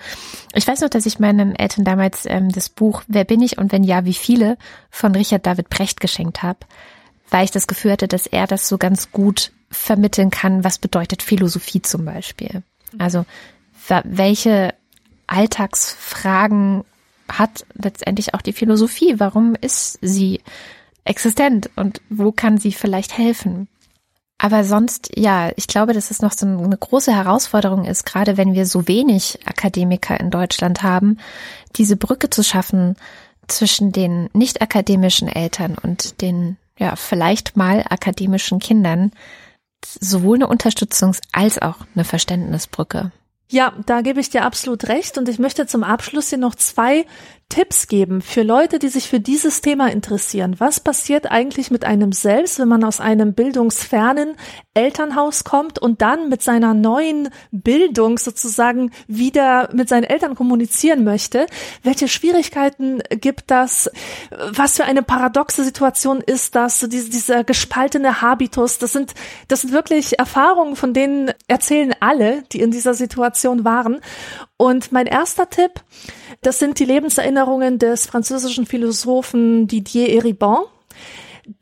Ich 0.53 0.67
weiß 0.67 0.81
noch, 0.81 0.89
dass 0.89 1.05
ich 1.05 1.19
meinen 1.19 1.55
Eltern 1.55 1.85
damals 1.85 2.25
ähm, 2.25 2.51
das 2.51 2.67
Buch 2.67 3.03
Wer 3.07 3.23
bin 3.23 3.41
ich 3.41 3.57
und 3.57 3.71
wenn 3.71 3.85
ja, 3.85 4.03
wie 4.03 4.13
viele 4.13 4.57
von 4.89 5.15
Richard 5.15 5.45
David 5.45 5.69
Brecht 5.69 6.01
geschenkt 6.01 6.43
habe, 6.43 6.59
weil 7.29 7.45
ich 7.45 7.51
das 7.51 7.67
Gefühl 7.67 7.93
hatte, 7.93 8.09
dass 8.09 8.27
er 8.27 8.45
das 8.45 8.67
so 8.67 8.77
ganz 8.77 9.13
gut 9.13 9.53
vermitteln 9.71 10.29
kann, 10.29 10.63
was 10.63 10.77
bedeutet 10.77 11.23
Philosophie 11.23 11.81
zum 11.81 12.05
Beispiel. 12.05 12.61
Also 12.97 13.25
welche 14.03 14.73
Alltagsfragen 15.27 16.83
hat 17.29 17.65
letztendlich 17.73 18.33
auch 18.33 18.41
die 18.41 18.53
Philosophie? 18.53 19.15
Warum 19.17 19.55
ist 19.59 19.97
sie 20.01 20.41
existent 21.05 21.69
und 21.75 22.01
wo 22.09 22.31
kann 22.31 22.57
sie 22.57 22.73
vielleicht 22.73 23.17
helfen? 23.17 23.67
Aber 24.37 24.63
sonst, 24.63 25.11
ja, 25.15 25.51
ich 25.55 25.67
glaube, 25.67 25.93
dass 25.93 26.09
es 26.09 26.21
noch 26.21 26.31
so 26.31 26.47
eine 26.47 26.77
große 26.77 27.13
Herausforderung 27.13 27.85
ist, 27.85 28.05
gerade 28.05 28.37
wenn 28.37 28.53
wir 28.55 28.65
so 28.65 28.87
wenig 28.87 29.39
Akademiker 29.45 30.19
in 30.19 30.31
Deutschland 30.31 30.81
haben, 30.81 31.17
diese 31.75 31.95
Brücke 31.95 32.29
zu 32.29 32.43
schaffen 32.43 32.95
zwischen 33.47 33.91
den 33.91 34.29
nicht 34.33 34.61
akademischen 34.61 35.27
Eltern 35.27 35.77
und 35.81 36.21
den, 36.21 36.57
ja, 36.79 36.95
vielleicht 36.95 37.55
mal 37.55 37.85
akademischen 37.87 38.57
Kindern, 38.57 39.11
sowohl 39.85 40.37
eine 40.37 40.47
Unterstützungs- 40.47 41.21
als 41.31 41.61
auch 41.61 41.77
eine 41.95 42.03
Verständnisbrücke. 42.03 43.11
Ja, 43.49 43.73
da 43.85 44.01
gebe 44.01 44.21
ich 44.21 44.29
dir 44.29 44.45
absolut 44.45 44.87
recht 44.87 45.17
und 45.17 45.27
ich 45.27 45.37
möchte 45.37 45.67
zum 45.67 45.83
Abschluss 45.83 46.29
hier 46.29 46.37
noch 46.37 46.55
zwei 46.55 47.05
Tipps 47.51 47.89
geben 47.89 48.21
für 48.21 48.43
Leute, 48.43 48.79
die 48.79 48.87
sich 48.87 49.09
für 49.09 49.19
dieses 49.19 49.59
Thema 49.59 49.91
interessieren. 49.91 50.55
Was 50.59 50.79
passiert 50.79 51.29
eigentlich 51.29 51.69
mit 51.69 51.83
einem 51.83 52.13
selbst, 52.13 52.59
wenn 52.59 52.69
man 52.69 52.85
aus 52.85 53.01
einem 53.01 53.33
bildungsfernen 53.33 54.37
Elternhaus 54.73 55.43
kommt 55.43 55.77
und 55.77 56.01
dann 56.01 56.29
mit 56.29 56.41
seiner 56.41 56.73
neuen 56.73 57.27
Bildung 57.51 58.17
sozusagen 58.17 58.91
wieder 59.07 59.69
mit 59.73 59.89
seinen 59.89 60.05
Eltern 60.05 60.35
kommunizieren 60.35 61.03
möchte? 61.03 61.45
Welche 61.83 62.07
Schwierigkeiten 62.07 63.03
gibt 63.09 63.51
das? 63.51 63.91
Was 64.29 64.77
für 64.77 64.85
eine 64.85 65.03
paradoxe 65.03 65.65
Situation 65.65 66.21
ist 66.21 66.55
das? 66.55 66.79
So 66.79 66.87
diese, 66.87 67.09
dieser 67.09 67.43
gespaltene 67.43 68.21
Habitus, 68.21 68.77
das 68.77 68.93
sind, 68.93 69.13
das 69.49 69.61
sind 69.61 69.73
wirklich 69.73 70.17
Erfahrungen, 70.17 70.77
von 70.77 70.93
denen 70.93 71.31
erzählen 71.49 71.93
alle, 71.99 72.43
die 72.53 72.61
in 72.61 72.71
dieser 72.71 72.93
Situation 72.93 73.65
waren. 73.65 73.99
Und 74.61 74.91
mein 74.91 75.07
erster 75.07 75.49
Tipp, 75.49 75.71
das 76.43 76.59
sind 76.59 76.77
die 76.77 76.85
Lebenserinnerungen 76.85 77.79
des 77.79 78.05
französischen 78.05 78.67
Philosophen 78.67 79.65
Didier 79.65 80.09
Eribon. 80.09 80.65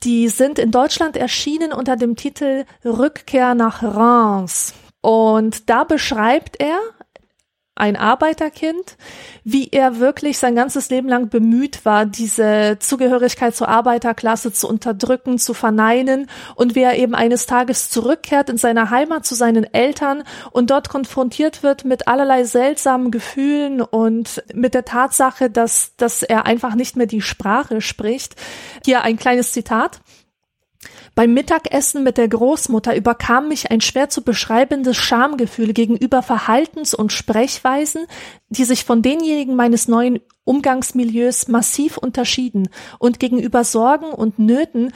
Die 0.04 0.28
sind 0.28 0.60
in 0.60 0.72
Deutschland 0.72 1.16
erschienen 1.16 1.72
unter 1.72 1.96
dem 1.96 2.18
Titel 2.18 2.66
Rückkehr 2.84 3.56
nach 3.56 3.84
Reims. 3.84 4.74
Und 5.00 5.70
da 5.70 5.86
beschreibt 5.86 6.60
er 6.60 6.78
ein 7.80 7.96
Arbeiterkind, 7.96 8.98
wie 9.44 9.70
er 9.72 10.00
wirklich 10.00 10.38
sein 10.38 10.56
ganzes 10.56 10.90
Leben 10.90 11.08
lang 11.08 11.30
bemüht 11.30 11.86
war, 11.86 12.06
diese 12.06 12.78
Zugehörigkeit 12.80 13.56
zur 13.56 13.70
Arbeiterklasse 13.70 14.52
zu 14.52 14.68
unterdrücken, 14.68 15.40
zu 15.40 15.54
verneinen 15.54 16.30
und 16.56 16.76
wie 16.76 16.82
er 16.82 16.98
eben 16.98 17.16
eines 17.16 17.46
Tages 17.46 17.90
zurückkehrt 17.90 18.50
in 18.50 18.58
seine 18.58 18.90
Heimat 18.90 19.26
zu 19.26 19.36
seinen 19.36 19.64
Eltern 19.74 20.24
und 20.52 20.70
dort 20.70 20.90
konfrontiert 20.90 21.64
wird 21.64 21.86
mit 21.86 22.08
allerlei 22.08 22.44
seltsamen 22.44 23.12
Gefühlen 23.12 23.82
und 23.82 24.44
mit 24.54 24.74
der 24.74 24.86
Tatsache, 24.86 25.50
dass, 25.50 25.96
dass 25.98 26.24
er 26.24 26.46
einfach 26.46 26.76
nicht 26.76 26.96
mehr 26.96 27.08
die 27.08 27.22
Sprache 27.22 27.82
spricht. 27.82 28.36
Hier 28.86 29.04
ein 29.04 29.18
kleines 29.18 29.52
Zitat. 29.52 30.02
Beim 31.16 31.34
Mittagessen 31.34 32.04
mit 32.04 32.18
der 32.18 32.28
Großmutter 32.28 32.96
überkam 32.96 33.48
mich 33.48 33.72
ein 33.72 33.82
schwer 33.82 34.10
zu 34.10 34.24
beschreibendes 34.24 34.98
Schamgefühl 34.98 35.74
gegenüber 35.74 36.22
Verhaltens- 36.22 36.94
und 36.94 37.12
Sprechweisen, 37.12 38.06
die 38.50 38.64
sich 38.64 38.86
von 38.86 39.02
denjenigen 39.02 39.56
meines 39.56 39.88
neuen 39.88 40.20
Umgangsmilieus 40.44 41.48
massiv 41.48 41.98
unterschieden 41.98 42.70
und 42.98 43.20
gegenüber 43.20 43.64
Sorgen 43.64 44.08
und 44.08 44.40
Nöten, 44.40 44.92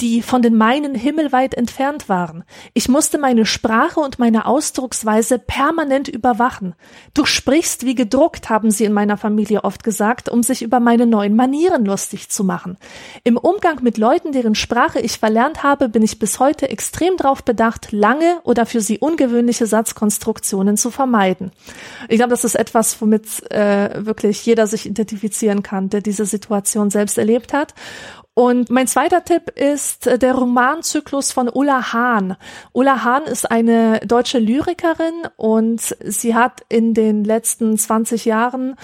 die 0.00 0.20
von 0.20 0.42
den 0.42 0.56
meinen 0.56 0.94
himmelweit 0.94 1.54
entfernt 1.54 2.10
waren. 2.10 2.44
Ich 2.74 2.88
musste 2.88 3.16
meine 3.16 3.46
Sprache 3.46 4.00
und 4.00 4.18
meine 4.18 4.44
Ausdrucksweise 4.44 5.38
permanent 5.38 6.08
überwachen. 6.08 6.74
Du 7.14 7.24
sprichst 7.24 7.86
wie 7.86 7.94
gedruckt, 7.94 8.50
haben 8.50 8.70
sie 8.70 8.84
in 8.84 8.92
meiner 8.92 9.16
Familie 9.16 9.64
oft 9.64 9.82
gesagt, 9.84 10.28
um 10.28 10.42
sich 10.42 10.60
über 10.60 10.80
meine 10.80 11.06
neuen 11.06 11.34
Manieren 11.34 11.86
lustig 11.86 12.28
zu 12.28 12.44
machen. 12.44 12.76
Im 13.24 13.38
Umgang 13.38 13.82
mit 13.82 13.96
Leuten, 13.96 14.32
deren 14.32 14.54
Sprache 14.54 15.00
ich 15.00 15.18
verlernt 15.18 15.62
habe, 15.62 15.88
bin 15.88 16.02
ich 16.02 16.18
bis 16.18 16.40
heute 16.40 16.68
extrem 16.68 17.16
darauf 17.16 17.42
bedacht, 17.42 17.90
lange 17.90 18.40
oder 18.44 18.66
für 18.66 18.82
sie 18.82 18.98
ungewöhnliche 18.98 19.66
Satzkonstruktionen 19.66 20.76
zu 20.76 20.90
vermeiden. 20.90 21.52
Ich 22.08 22.16
glaube, 22.16 22.30
das 22.30 22.44
ist 22.44 22.54
etwas, 22.54 23.00
womit 23.00 23.50
äh, 23.50 24.04
wirklich 24.04 24.44
jeder 24.44 24.66
sich 24.66 24.84
identifizieren 24.84 25.62
kann, 25.62 25.88
der 25.88 26.02
diese 26.02 26.26
Situation 26.26 26.90
selbst 26.90 27.16
erlebt 27.16 27.54
hat. 27.54 27.72
Und 28.38 28.68
mein 28.68 28.86
zweiter 28.86 29.24
Tipp 29.24 29.48
ist 29.54 30.06
äh, 30.06 30.18
der 30.18 30.34
Romanzyklus 30.34 31.32
von 31.32 31.48
Ulla 31.48 31.94
Hahn. 31.94 32.36
Ulla 32.74 33.02
Hahn 33.02 33.22
ist 33.22 33.50
eine 33.50 34.00
deutsche 34.00 34.38
Lyrikerin 34.38 35.22
und 35.38 35.80
sie 36.04 36.34
hat 36.34 36.60
in 36.68 36.92
den 36.92 37.24
letzten 37.24 37.78
20 37.78 38.26
Jahren 38.26 38.76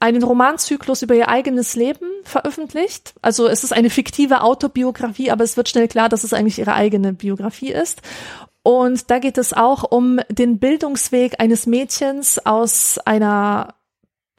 einen 0.00 0.22
Romanzyklus 0.22 1.00
über 1.00 1.14
ihr 1.14 1.30
eigenes 1.30 1.76
Leben 1.76 2.10
veröffentlicht. 2.24 3.14
Also 3.22 3.48
es 3.48 3.64
ist 3.64 3.72
eine 3.72 3.88
fiktive 3.88 4.42
Autobiografie, 4.42 5.30
aber 5.30 5.44
es 5.44 5.56
wird 5.56 5.70
schnell 5.70 5.88
klar, 5.88 6.10
dass 6.10 6.22
es 6.22 6.34
eigentlich 6.34 6.58
ihre 6.58 6.74
eigene 6.74 7.14
Biografie 7.14 7.72
ist. 7.72 8.02
Und 8.62 9.10
da 9.10 9.18
geht 9.18 9.38
es 9.38 9.54
auch 9.54 9.82
um 9.90 10.20
den 10.28 10.58
Bildungsweg 10.58 11.40
eines 11.40 11.66
Mädchens 11.66 12.38
aus 12.44 12.98
einer 12.98 13.76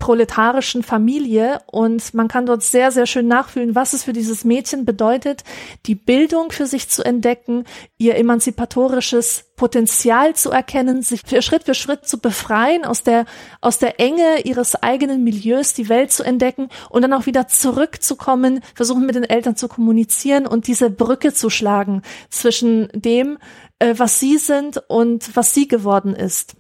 proletarischen 0.02 0.82
Familie 0.82 1.62
und 1.68 2.16
man 2.16 2.28
kann 2.28 2.48
dort 2.48 2.64
sehr, 2.64 2.92
sehr 2.92 3.06
schön 3.06 3.28
nachfühlen, 3.28 3.76
was 3.76 3.94
es 3.94 4.04
für 4.04 4.14
dieses 4.14 4.44
Mädchen 4.44 4.84
bedeutet, 4.84 5.44
die 5.86 5.94
Bildung 5.94 6.52
für 6.52 6.66
sich 6.66 6.90
zu 6.90 7.04
entdecken, 7.04 7.66
ihr 8.00 8.16
emanzipatorisches 8.16 9.52
Potenzial 9.56 10.36
zu 10.36 10.50
erkennen, 10.50 11.04
sich 11.04 11.22
für 11.24 11.44
Schritt 11.44 11.66
für 11.66 11.76
Schritt 11.76 12.08
zu 12.08 12.18
befreien, 12.18 12.84
aus 12.84 13.04
der, 13.04 13.26
aus 13.62 13.78
der 13.78 14.00
Enge 14.00 14.42
ihres 14.44 14.76
eigenen 14.76 15.24
Milieus 15.24 15.76
die 15.76 15.88
Welt 15.88 16.12
zu 16.12 16.24
entdecken 16.24 16.70
und 16.90 17.04
dann 17.04 17.14
auch 17.14 17.28
wieder 17.28 17.48
zurückzukommen, 17.48 18.62
versuchen 18.74 19.06
mit 19.06 19.14
den 19.14 19.24
Eltern 19.24 19.56
zu 19.56 19.68
kommunizieren 19.68 20.48
und 20.48 20.66
diese 20.66 20.90
Brücke 20.90 21.32
zu 21.32 21.52
schlagen 21.52 22.02
zwischen 22.32 22.90
dem, 22.96 23.38
äh, 23.78 23.94
was 23.98 24.20
sie 24.20 24.40
sind 24.40 24.82
und 24.88 25.36
was 25.36 25.54
sie 25.54 25.68
geworden 25.68 26.16
ist 26.16 26.56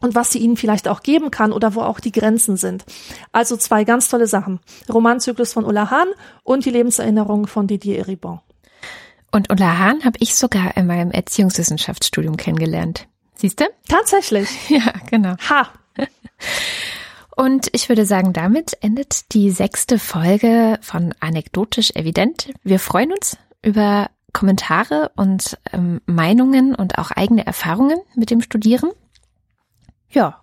und 0.00 0.14
was 0.14 0.32
sie 0.32 0.38
ihnen 0.38 0.56
vielleicht 0.56 0.88
auch 0.88 1.02
geben 1.02 1.30
kann 1.30 1.52
oder 1.52 1.74
wo 1.74 1.82
auch 1.82 2.00
die 2.00 2.12
Grenzen 2.12 2.56
sind. 2.56 2.84
Also 3.32 3.56
zwei 3.56 3.84
ganz 3.84 4.08
tolle 4.08 4.26
Sachen. 4.26 4.60
Romanzyklus 4.92 5.52
von 5.52 5.64
Ulla 5.64 5.90
Hahn 5.90 6.08
und 6.42 6.64
die 6.64 6.70
Lebenserinnerung 6.70 7.46
von 7.46 7.66
Didier 7.66 7.98
Eribon. 7.98 8.40
Und 9.32 9.50
Ulla 9.50 9.78
Hahn 9.78 10.04
habe 10.04 10.18
ich 10.20 10.34
sogar 10.34 10.76
in 10.76 10.86
meinem 10.86 11.10
Erziehungswissenschaftsstudium 11.10 12.36
kennengelernt. 12.36 13.06
Siehst 13.34 13.60
du? 13.60 13.64
Tatsächlich. 13.88 14.48
Ja, 14.68 14.92
genau. 15.10 15.34
Ha. 15.48 15.68
Und 17.36 17.68
ich 17.72 17.90
würde 17.90 18.06
sagen, 18.06 18.32
damit 18.32 18.78
endet 18.80 19.34
die 19.34 19.50
sechste 19.50 19.98
Folge 19.98 20.78
von 20.80 21.14
Anekdotisch 21.20 21.90
Evident. 21.90 22.48
Wir 22.64 22.78
freuen 22.78 23.12
uns 23.12 23.36
über 23.62 24.08
Kommentare 24.32 25.10
und 25.16 25.58
ähm, 25.72 26.00
Meinungen 26.06 26.74
und 26.74 26.98
auch 26.98 27.10
eigene 27.10 27.46
Erfahrungen 27.46 27.98
mit 28.14 28.30
dem 28.30 28.40
Studieren. 28.40 28.90
Ja, 30.10 30.42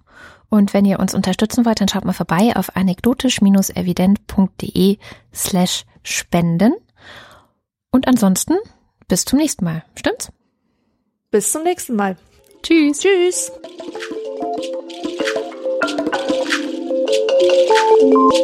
und 0.49 0.73
wenn 0.73 0.85
ihr 0.85 0.99
uns 0.99 1.13
unterstützen 1.15 1.65
wollt, 1.65 1.81
dann 1.81 1.87
schaut 1.87 2.05
mal 2.05 2.13
vorbei 2.13 2.55
auf 2.55 2.75
anekdotisch-evident.de 2.75 4.97
slash 5.33 5.85
spenden. 6.03 6.75
Und 7.91 8.07
ansonsten 8.07 8.53
bis 9.07 9.25
zum 9.25 9.39
nächsten 9.39 9.65
Mal. 9.65 9.83
Stimmt's? 9.95 10.31
Bis 11.31 11.51
zum 11.51 11.63
nächsten 11.63 11.95
Mal. 11.95 12.17
Tschüss. 12.61 12.99
Tschüss. 12.99 13.51
Thank 18.03 18.13
you. 18.13 18.43